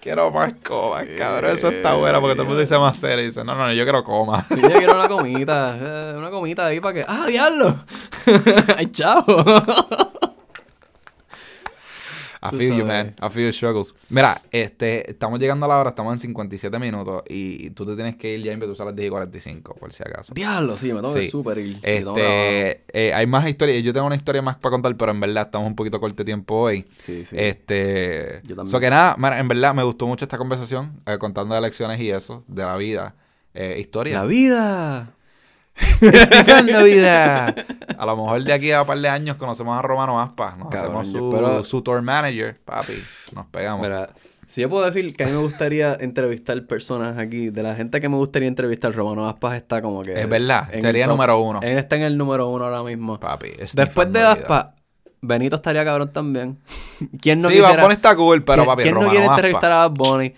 Quiero 0.00 0.32
más 0.32 0.52
comas, 0.66 1.04
cabrón. 1.16 1.56
Eso 1.56 1.68
está 1.68 1.94
bueno 1.94 2.20
porque 2.20 2.34
todo 2.34 2.42
el 2.42 2.48
mundo 2.48 2.60
dice 2.60 2.76
más 2.76 2.96
serio 2.96 3.22
y 3.22 3.26
dice, 3.26 3.44
no, 3.44 3.54
no, 3.54 3.66
no, 3.66 3.72
yo 3.72 3.84
quiero 3.84 4.02
coma. 4.02 4.44
Yo 4.50 4.56
quiero 4.78 4.94
una 4.98 5.06
comita. 5.08 5.76
eh, 5.80 6.14
Una 6.18 6.28
comita 6.30 6.66
ahí 6.66 6.80
para 6.80 6.94
que. 6.94 7.04
¡Ah, 7.06 7.26
diablo! 7.28 7.84
¡Ay, 8.76 8.90
chavo! 8.90 9.44
I 12.44 12.50
Tú 12.50 12.56
feel 12.58 12.76
you, 12.76 12.84
man. 12.84 13.14
I 13.22 13.28
feel 13.30 13.44
your 13.44 13.52
struggles. 13.52 13.94
Mira, 14.08 14.40
este, 14.50 15.08
estamos 15.08 15.38
llegando 15.38 15.64
a 15.66 15.68
la 15.68 15.78
hora, 15.78 15.90
estamos 15.90 16.12
en 16.14 16.18
57 16.18 16.76
minutos 16.80 17.22
y 17.28 17.70
tú 17.70 17.86
te 17.86 17.94
tienes 17.94 18.16
que 18.16 18.34
ir 18.34 18.42
ya 18.42 18.50
y 18.50 18.54
empezar 18.54 18.82
a 18.82 18.90
las 18.90 18.96
10 18.96 19.06
y 19.06 19.10
45, 19.10 19.74
por 19.76 19.92
si 19.92 20.02
acaso. 20.02 20.34
Diablo, 20.34 20.76
sí, 20.76 20.88
me 20.92 21.00
tengo 21.00 21.12
Sí. 21.12 21.24
súper 21.30 21.58
ir. 21.58 21.78
Este, 21.82 22.82
eh, 22.92 23.14
hay 23.14 23.26
más 23.26 23.48
historias. 23.48 23.82
Yo 23.84 23.92
tengo 23.92 24.06
una 24.06 24.16
historia 24.16 24.42
más 24.42 24.56
para 24.56 24.72
contar, 24.72 24.96
pero 24.96 25.12
en 25.12 25.20
verdad 25.20 25.44
estamos 25.46 25.68
un 25.68 25.76
poquito 25.76 26.00
corto 26.00 26.16
de 26.16 26.24
tiempo 26.24 26.56
hoy. 26.56 26.84
Sí, 26.98 27.24
sí. 27.24 27.36
Este, 27.38 28.40
Yo 28.44 28.56
también. 28.56 28.66
so 28.72 28.80
que 28.80 28.90
nada, 28.90 29.16
en 29.38 29.46
verdad 29.48 29.72
me 29.74 29.84
gustó 29.84 30.06
mucho 30.08 30.24
esta 30.24 30.36
conversación, 30.36 31.00
eh, 31.06 31.18
contando 31.18 31.54
de 31.54 31.60
lecciones 31.60 32.00
y 32.00 32.10
eso, 32.10 32.42
de 32.48 32.64
la 32.64 32.76
vida, 32.76 33.14
eh, 33.54 33.76
historia. 33.78 34.18
¡La 34.18 34.24
vida! 34.24 35.14
Estifando 36.00 36.84
vida. 36.84 37.54
A 37.98 38.06
lo 38.06 38.16
mejor 38.16 38.42
de 38.44 38.52
aquí 38.52 38.70
a 38.72 38.82
un 38.82 38.86
par 38.86 38.98
de 38.98 39.08
años 39.08 39.36
conocemos 39.36 39.78
a 39.78 39.82
Romano 39.82 40.20
Aspa, 40.20 40.56
nos 40.56 40.68
Cabrón, 40.68 40.96
hacemos 41.00 41.08
su, 41.08 41.30
espero- 41.30 41.64
su 41.64 41.82
tour 41.82 42.02
manager, 42.02 42.58
papi, 42.64 42.94
nos 43.34 43.46
pegamos. 43.46 43.82
Mira, 43.82 44.10
si 44.46 44.60
yo 44.60 44.68
puedo 44.68 44.84
decir 44.84 45.14
que 45.16 45.24
a 45.24 45.26
mí 45.26 45.32
me 45.32 45.38
gustaría 45.38 45.94
entrevistar 45.98 46.62
personas 46.66 47.16
aquí, 47.18 47.50
de 47.50 47.62
la 47.62 47.74
gente 47.74 48.00
que 48.00 48.08
me 48.08 48.16
gustaría 48.16 48.48
entrevistar, 48.48 48.92
Romano 48.94 49.28
Aspas 49.28 49.54
está 49.54 49.80
como 49.80 50.02
que. 50.02 50.12
Es 50.12 50.28
verdad, 50.28 50.68
sería 50.80 51.06
número 51.06 51.40
uno. 51.40 51.60
Él 51.62 51.78
está 51.78 51.96
en 51.96 52.02
el 52.02 52.18
número 52.18 52.48
uno 52.48 52.64
ahora 52.64 52.82
mismo. 52.82 53.18
Papi, 53.18 53.52
Después 53.74 54.12
de. 54.12 54.20
Aspas, 54.20 54.66
Benito 55.22 55.56
estaría 55.56 55.84
cabrón 55.84 56.12
también. 56.12 56.58
¿Quién 57.22 57.40
no 57.40 57.48
sí, 57.48 57.54
Bad 57.60 57.64
quisiera, 57.66 57.82
Bunny 57.84 57.94
está 57.94 58.16
cool, 58.16 58.42
pero 58.44 58.64
¿quién, 58.64 58.66
papi, 58.66 58.82
quién 58.82 58.94
no 58.96 59.00
quiere 59.08 59.24
Aspa. 59.24 59.34
entrevistar 59.36 59.72
a 59.72 59.88
Bad 59.88 59.90
Bunny? 59.92 60.34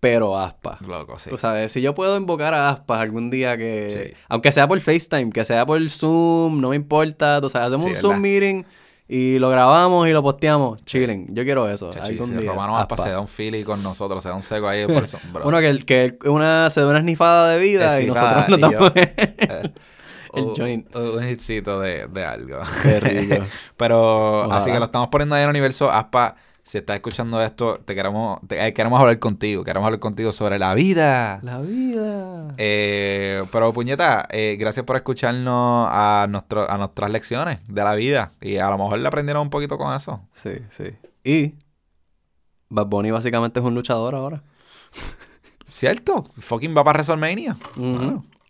Pero 0.00 0.38
Aspas. 0.38 0.80
Loco, 0.82 1.18
sí. 1.18 1.30
Tú 1.30 1.38
sabes, 1.38 1.72
si 1.72 1.80
yo 1.80 1.94
puedo 1.94 2.16
invocar 2.16 2.52
a 2.54 2.68
Aspas 2.68 3.00
algún 3.00 3.30
día 3.30 3.56
que... 3.56 3.88
Sí. 4.12 4.16
Aunque 4.28 4.52
sea 4.52 4.68
por 4.68 4.78
FaceTime, 4.80 5.30
que 5.30 5.44
sea 5.44 5.64
por 5.66 5.88
Zoom, 5.90 6.60
no 6.60 6.70
me 6.70 6.76
importa. 6.76 7.40
Tú 7.40 7.48
sabes, 7.50 7.68
hacemos 7.68 7.84
Sí, 7.84 7.90
un. 7.90 7.96
Zoom 7.96 8.20
meeting 8.20 8.64
y 9.08 9.38
lo 9.38 9.48
grabamos 9.50 10.06
y 10.08 10.12
lo 10.12 10.22
posteamos. 10.22 10.84
Chilling. 10.84 11.28
Yo 11.34 11.44
quiero 11.44 11.68
eso. 11.68 11.90
Chachi, 11.90 12.12
algún 12.12 12.26
si 12.28 12.34
día. 12.34 12.50
Romano 12.50 12.76
Aspa. 12.76 12.96
se 12.98 13.08
da 13.10 13.20
un 13.20 13.28
fili 13.28 13.64
con 13.64 13.82
nosotros, 13.82 14.22
se 14.22 14.28
da 14.28 14.34
un 14.34 14.42
seco 14.42 14.68
ahí 14.68 14.84
por 14.86 15.02
eso. 15.04 15.18
Bueno, 15.42 15.58
que, 15.60 15.78
que 16.20 16.28
una, 16.28 16.68
se 16.70 16.80
dé 16.80 16.86
una 16.86 17.00
snifada 17.00 17.48
de 17.50 17.58
vida 17.58 18.00
y 18.00 18.06
nosotros 18.06 18.48
nos 18.50 18.60
damos 18.60 18.92
Eh, 18.96 19.72
el 20.34 20.44
un- 20.44 20.54
joint. 20.56 20.94
Un 20.94 21.26
hitcito 21.26 21.80
de, 21.80 22.08
de 22.08 22.24
algo. 22.24 22.58
Qué 22.82 23.00
rico. 23.00 23.44
Pero 23.78 24.40
Ojalá. 24.42 24.58
así 24.58 24.70
que 24.70 24.78
lo 24.78 24.84
estamos 24.84 25.08
poniendo 25.08 25.34
ahí 25.34 25.42
en 25.42 25.48
el 25.48 25.50
universo. 25.50 25.90
Aspa, 25.90 26.36
si 26.66 26.78
estás 26.78 26.96
escuchando 26.96 27.40
esto, 27.40 27.78
te 27.84 27.94
queremos, 27.94 28.40
te- 28.48 28.66
eh, 28.66 28.72
queremos 28.74 28.98
hablar 29.00 29.20
contigo. 29.20 29.62
Queremos 29.62 29.86
hablar 29.86 30.00
contigo 30.00 30.32
sobre 30.32 30.58
la 30.58 30.74
vida. 30.74 31.38
La 31.44 31.58
vida. 31.60 32.54
Eh, 32.58 33.44
pero 33.52 33.72
puñeta, 33.72 34.26
eh, 34.30 34.56
gracias 34.58 34.84
por 34.84 34.96
escucharnos 34.96 35.86
a, 35.88 36.26
nuestro, 36.28 36.68
a 36.68 36.76
nuestras 36.76 37.08
lecciones 37.12 37.60
de 37.68 37.84
la 37.84 37.94
vida. 37.94 38.32
Y 38.40 38.56
a 38.56 38.68
lo 38.70 38.78
mejor 38.78 38.98
le 38.98 39.06
aprendieron 39.06 39.42
un 39.42 39.50
poquito 39.50 39.78
con 39.78 39.94
eso. 39.94 40.20
Sí, 40.32 40.54
sí. 40.70 40.86
Y 41.22 41.54
Bad 42.68 42.86
Bunny 42.86 43.12
básicamente 43.12 43.60
es 43.60 43.64
un 43.64 43.74
luchador 43.76 44.16
ahora. 44.16 44.42
¿Cierto? 45.68 46.24
Fucking 46.36 46.76
va 46.76 46.82
para 46.82 46.96
WrestleMania. 46.98 47.56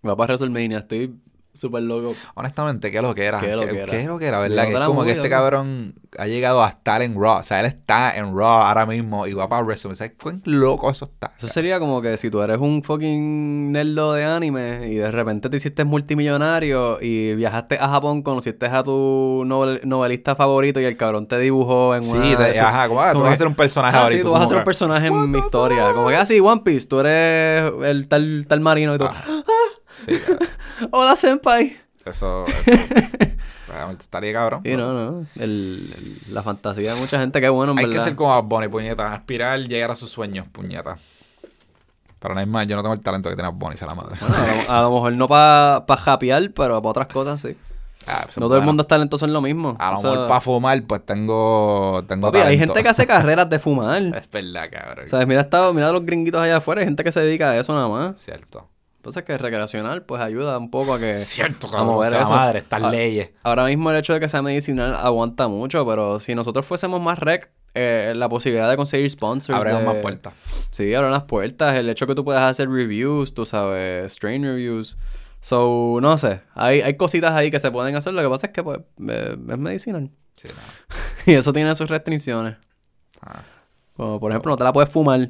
Va 0.06 0.16
para 0.16 0.32
WrestleMania. 0.36 0.78
Estoy 0.78 1.14
súper 1.56 1.82
loco. 1.82 2.14
Honestamente, 2.34 2.90
¿qué 2.90 3.02
lo 3.02 3.14
que 3.14 3.24
era? 3.24 3.40
¿Qué 3.40 3.56
lo 3.56 3.62
que 3.66 3.78
era? 3.78 3.90
¿Qué 3.90 4.00
es 4.00 4.06
lo 4.06 4.18
que 4.18 4.26
era, 4.26 4.38
verdad? 4.38 4.66
Que 4.66 4.72
es 4.74 4.80
como 4.80 5.04
que 5.04 5.12
este 5.12 5.28
cabrón 5.28 5.94
ha 6.18 6.26
llegado 6.26 6.62
a 6.64 6.68
estar 6.68 7.02
en 7.02 7.20
Raw. 7.20 7.40
O 7.40 7.44
sea, 7.44 7.60
él 7.60 7.66
está 7.66 8.16
en 8.16 8.36
Raw 8.36 8.62
ahora 8.62 8.86
mismo 8.86 9.26
y 9.26 9.32
va 9.34 9.48
para 9.48 9.62
WrestleMania. 9.62 9.96
¿Sabes 9.96 10.12
cuán 10.22 10.42
loco 10.44 10.90
eso 10.90 11.04
está? 11.06 11.32
Eso 11.36 11.48
sería 11.48 11.78
como 11.78 12.00
que 12.02 12.16
si 12.16 12.30
tú 12.30 12.40
eres 12.42 12.58
un 12.58 12.82
fucking 12.82 13.72
nerdo 13.72 14.14
de 14.14 14.24
anime 14.24 14.88
y 14.90 14.94
de 14.96 15.10
repente 15.10 15.48
te 15.50 15.56
hiciste 15.56 15.84
multimillonario 15.84 16.98
y 17.00 17.34
viajaste 17.34 17.76
a 17.78 17.88
Japón, 17.88 18.22
conociste 18.22 18.66
a 18.66 18.82
tu 18.82 19.42
novel- 19.46 19.80
novelista 19.84 20.34
favorito 20.36 20.80
y 20.80 20.84
el 20.84 20.96
cabrón 20.96 21.26
te 21.26 21.38
dibujó 21.38 21.94
en 21.94 22.04
una... 22.08 22.24
Sí, 22.24 22.36
te- 22.36 22.52
sus- 22.52 22.58
ajá, 22.62 22.88
como, 22.88 23.00
ah, 23.00 23.12
tú 23.12 23.20
vas 23.20 23.34
a 23.34 23.36
ser 23.36 23.46
un 23.46 23.54
personaje 23.54 23.96
Ah, 23.96 24.02
ahorita. 24.04 24.18
sí, 24.18 24.24
tú 24.24 24.30
vas 24.32 24.42
a 24.42 24.46
ser 24.46 24.56
un 24.58 24.64
personaje 24.64 25.06
en 25.08 25.30
mi 25.30 25.38
historia. 25.38 25.92
Como 25.92 26.08
que 26.08 26.16
así, 26.16 26.40
One 26.40 26.62
Piece, 26.64 26.86
tú 26.88 27.00
eres 27.00 27.72
el 27.84 28.08
tal, 28.08 28.46
tal 28.48 28.60
marino 28.60 28.94
y 28.94 28.98
tú... 28.98 29.04
Sí. 29.98 30.12
Hola, 30.90 31.16
senpai. 31.16 31.76
eso, 32.04 32.44
eso 32.46 33.90
estaría 34.00 34.32
cabrón. 34.32 34.60
Sí, 34.64 34.76
no, 34.76 34.92
no. 34.92 35.26
El- 35.36 35.90
el- 35.96 36.34
la 36.34 36.42
fantasía 36.42 36.94
de 36.94 37.00
mucha 37.00 37.18
gente, 37.18 37.40
qué 37.40 37.48
bueno, 37.48 37.72
en 37.72 37.78
Hay 37.78 37.86
verdad. 37.86 37.98
que 38.00 38.04
ser 38.04 38.16
como 38.16 38.30
Bad 38.30 38.44
Bunny, 38.44 38.68
puñeta. 38.68 39.12
Aspirar, 39.12 39.58
llegar 39.60 39.90
a 39.90 39.94
sus 39.94 40.10
sueños, 40.10 40.46
puñeta. 40.50 40.98
Pero 42.18 42.34
no 42.34 42.40
hay 42.40 42.46
más, 42.46 42.66
yo 42.66 42.76
no 42.76 42.82
tengo 42.82 42.94
el 42.94 43.00
talento 43.00 43.28
que 43.28 43.36
tiene 43.36 43.48
Bad 43.50 43.58
Bunny, 43.58 43.76
sea 43.76 43.88
la 43.88 43.94
madre. 43.94 44.16
Bueno, 44.20 44.34
a, 44.36 44.72
lo, 44.72 44.72
a 44.72 44.82
lo 44.82 44.90
mejor 44.92 45.12
no 45.12 45.26
para 45.28 45.84
pa 45.86 45.96
japear, 45.96 46.50
pero 46.54 46.80
para 46.80 46.90
otras 46.90 47.06
cosas 47.08 47.40
sí. 47.40 47.56
Ah, 48.08 48.20
pues, 48.24 48.38
No 48.38 48.46
todo 48.46 48.58
el 48.58 48.62
mundo 48.64 48.82
es 48.82 48.86
talentoso 48.86 49.24
en 49.24 49.32
lo 49.32 49.40
mismo. 49.40 49.76
A 49.80 49.90
lo 49.90 49.96
O 49.96 49.98
sea, 49.98 50.10
mejor 50.10 50.28
para 50.28 50.40
fumar, 50.40 50.80
pues 50.84 51.04
tengo, 51.04 52.04
tengo 52.06 52.30
papi, 52.30 52.38
hay 52.38 52.56
gente 52.56 52.80
que 52.82 52.88
hace 52.88 53.04
carreras 53.04 53.50
de 53.50 53.58
fumar. 53.58 54.00
Es 54.14 54.30
verdad, 54.30 54.68
cabrón. 54.70 55.08
¿Sabes? 55.08 55.26
Mira, 55.26 55.40
está, 55.40 55.72
mira 55.72 55.90
los 55.90 56.06
gringuitos 56.06 56.40
allá 56.40 56.58
afuera, 56.58 56.80
hay 56.82 56.86
gente 56.86 57.02
que 57.02 57.10
se 57.10 57.20
dedica 57.20 57.50
a 57.50 57.58
eso 57.58 57.74
nada 57.74 57.88
más. 57.88 58.20
Cierto. 58.22 58.68
Entonces 59.06 59.22
que 59.22 59.38
recreacional 59.38 60.02
pues 60.02 60.20
ayuda 60.20 60.58
un 60.58 60.68
poco 60.68 60.94
a 60.94 60.98
que... 60.98 61.14
Cierto, 61.14 61.68
a 61.68 61.70
cabrón. 61.70 61.86
mover 61.86 62.10
sea 62.10 62.18
la 62.18 62.24
eso. 62.24 62.32
madre, 62.32 62.58
estas 62.58 62.82
Ah, 62.82 62.90
leyes. 62.90 63.30
Ahora 63.44 63.64
mismo 63.66 63.92
el 63.92 63.96
hecho 63.98 64.12
de 64.14 64.18
que 64.18 64.28
sea 64.28 64.42
medicinal 64.42 64.96
aguanta 64.96 65.46
mucho, 65.46 65.86
pero 65.86 66.18
si 66.18 66.34
nosotros 66.34 66.66
fuésemos 66.66 67.00
más 67.00 67.16
rec, 67.20 67.52
eh, 67.74 68.14
la 68.16 68.28
posibilidad 68.28 68.68
de 68.68 68.76
conseguir 68.76 69.08
sponsors... 69.08 69.56
Abrimos 69.56 69.80
de- 69.82 69.86
más 69.86 69.96
puertas. 69.98 70.34
Sí, 70.70 70.92
abren 70.92 71.12
las 71.12 71.22
puertas. 71.22 71.76
El 71.76 71.88
hecho 71.88 72.08
que 72.08 72.16
tú 72.16 72.24
puedas 72.24 72.42
hacer 72.50 72.68
reviews, 72.68 73.32
tú 73.32 73.46
sabes, 73.46 74.12
strain 74.12 74.42
reviews. 74.42 74.96
So, 75.40 75.98
no 76.02 76.18
sé. 76.18 76.40
Hay, 76.56 76.80
hay 76.80 76.96
cositas 76.96 77.32
ahí 77.34 77.52
que 77.52 77.60
se 77.60 77.70
pueden 77.70 77.94
hacer. 77.94 78.12
Lo 78.12 78.22
que 78.22 78.28
pasa 78.28 78.48
es 78.48 78.52
que 78.52 78.64
pues, 78.64 78.80
eh, 79.08 79.36
es 79.50 79.58
medicinal. 79.58 80.10
Sí, 80.36 80.48
no. 80.48 81.32
Y 81.32 81.34
eso 81.36 81.52
tiene 81.52 81.72
sus 81.76 81.88
restricciones. 81.88 82.56
Ah. 83.20 83.42
Como 83.96 84.18
por 84.18 84.32
ejemplo, 84.32 84.50
no 84.50 84.56
te 84.56 84.64
la 84.64 84.72
puedes 84.72 84.90
fumar. 84.90 85.28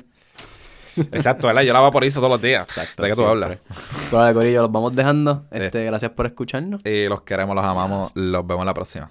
Exacto, 0.97 1.47
¿verdad? 1.47 1.63
Yo 1.63 1.73
la 1.73 1.81
vaporizo 1.81 2.21
todos 2.21 2.33
los 2.33 2.43
días. 2.43 2.67
¿De 2.97 3.09
qué 3.09 3.15
tú 3.15 3.25
hablas? 3.25 3.59
Pero, 4.11 4.35
Corillo, 4.35 4.63
los 4.63 4.73
vamos 4.73 4.95
dejando. 4.95 5.45
Eh. 5.51 5.67
Este, 5.67 5.85
gracias 5.85 6.11
por 6.13 6.27
escucharnos. 6.27 6.81
Y 6.85 7.09
los 7.09 7.23
queremos, 7.23 7.55
los 7.55 7.65
amamos. 7.65 8.13
Los 8.15 8.47
vemos 8.47 8.65
la 8.65 8.75
próxima. 8.75 9.11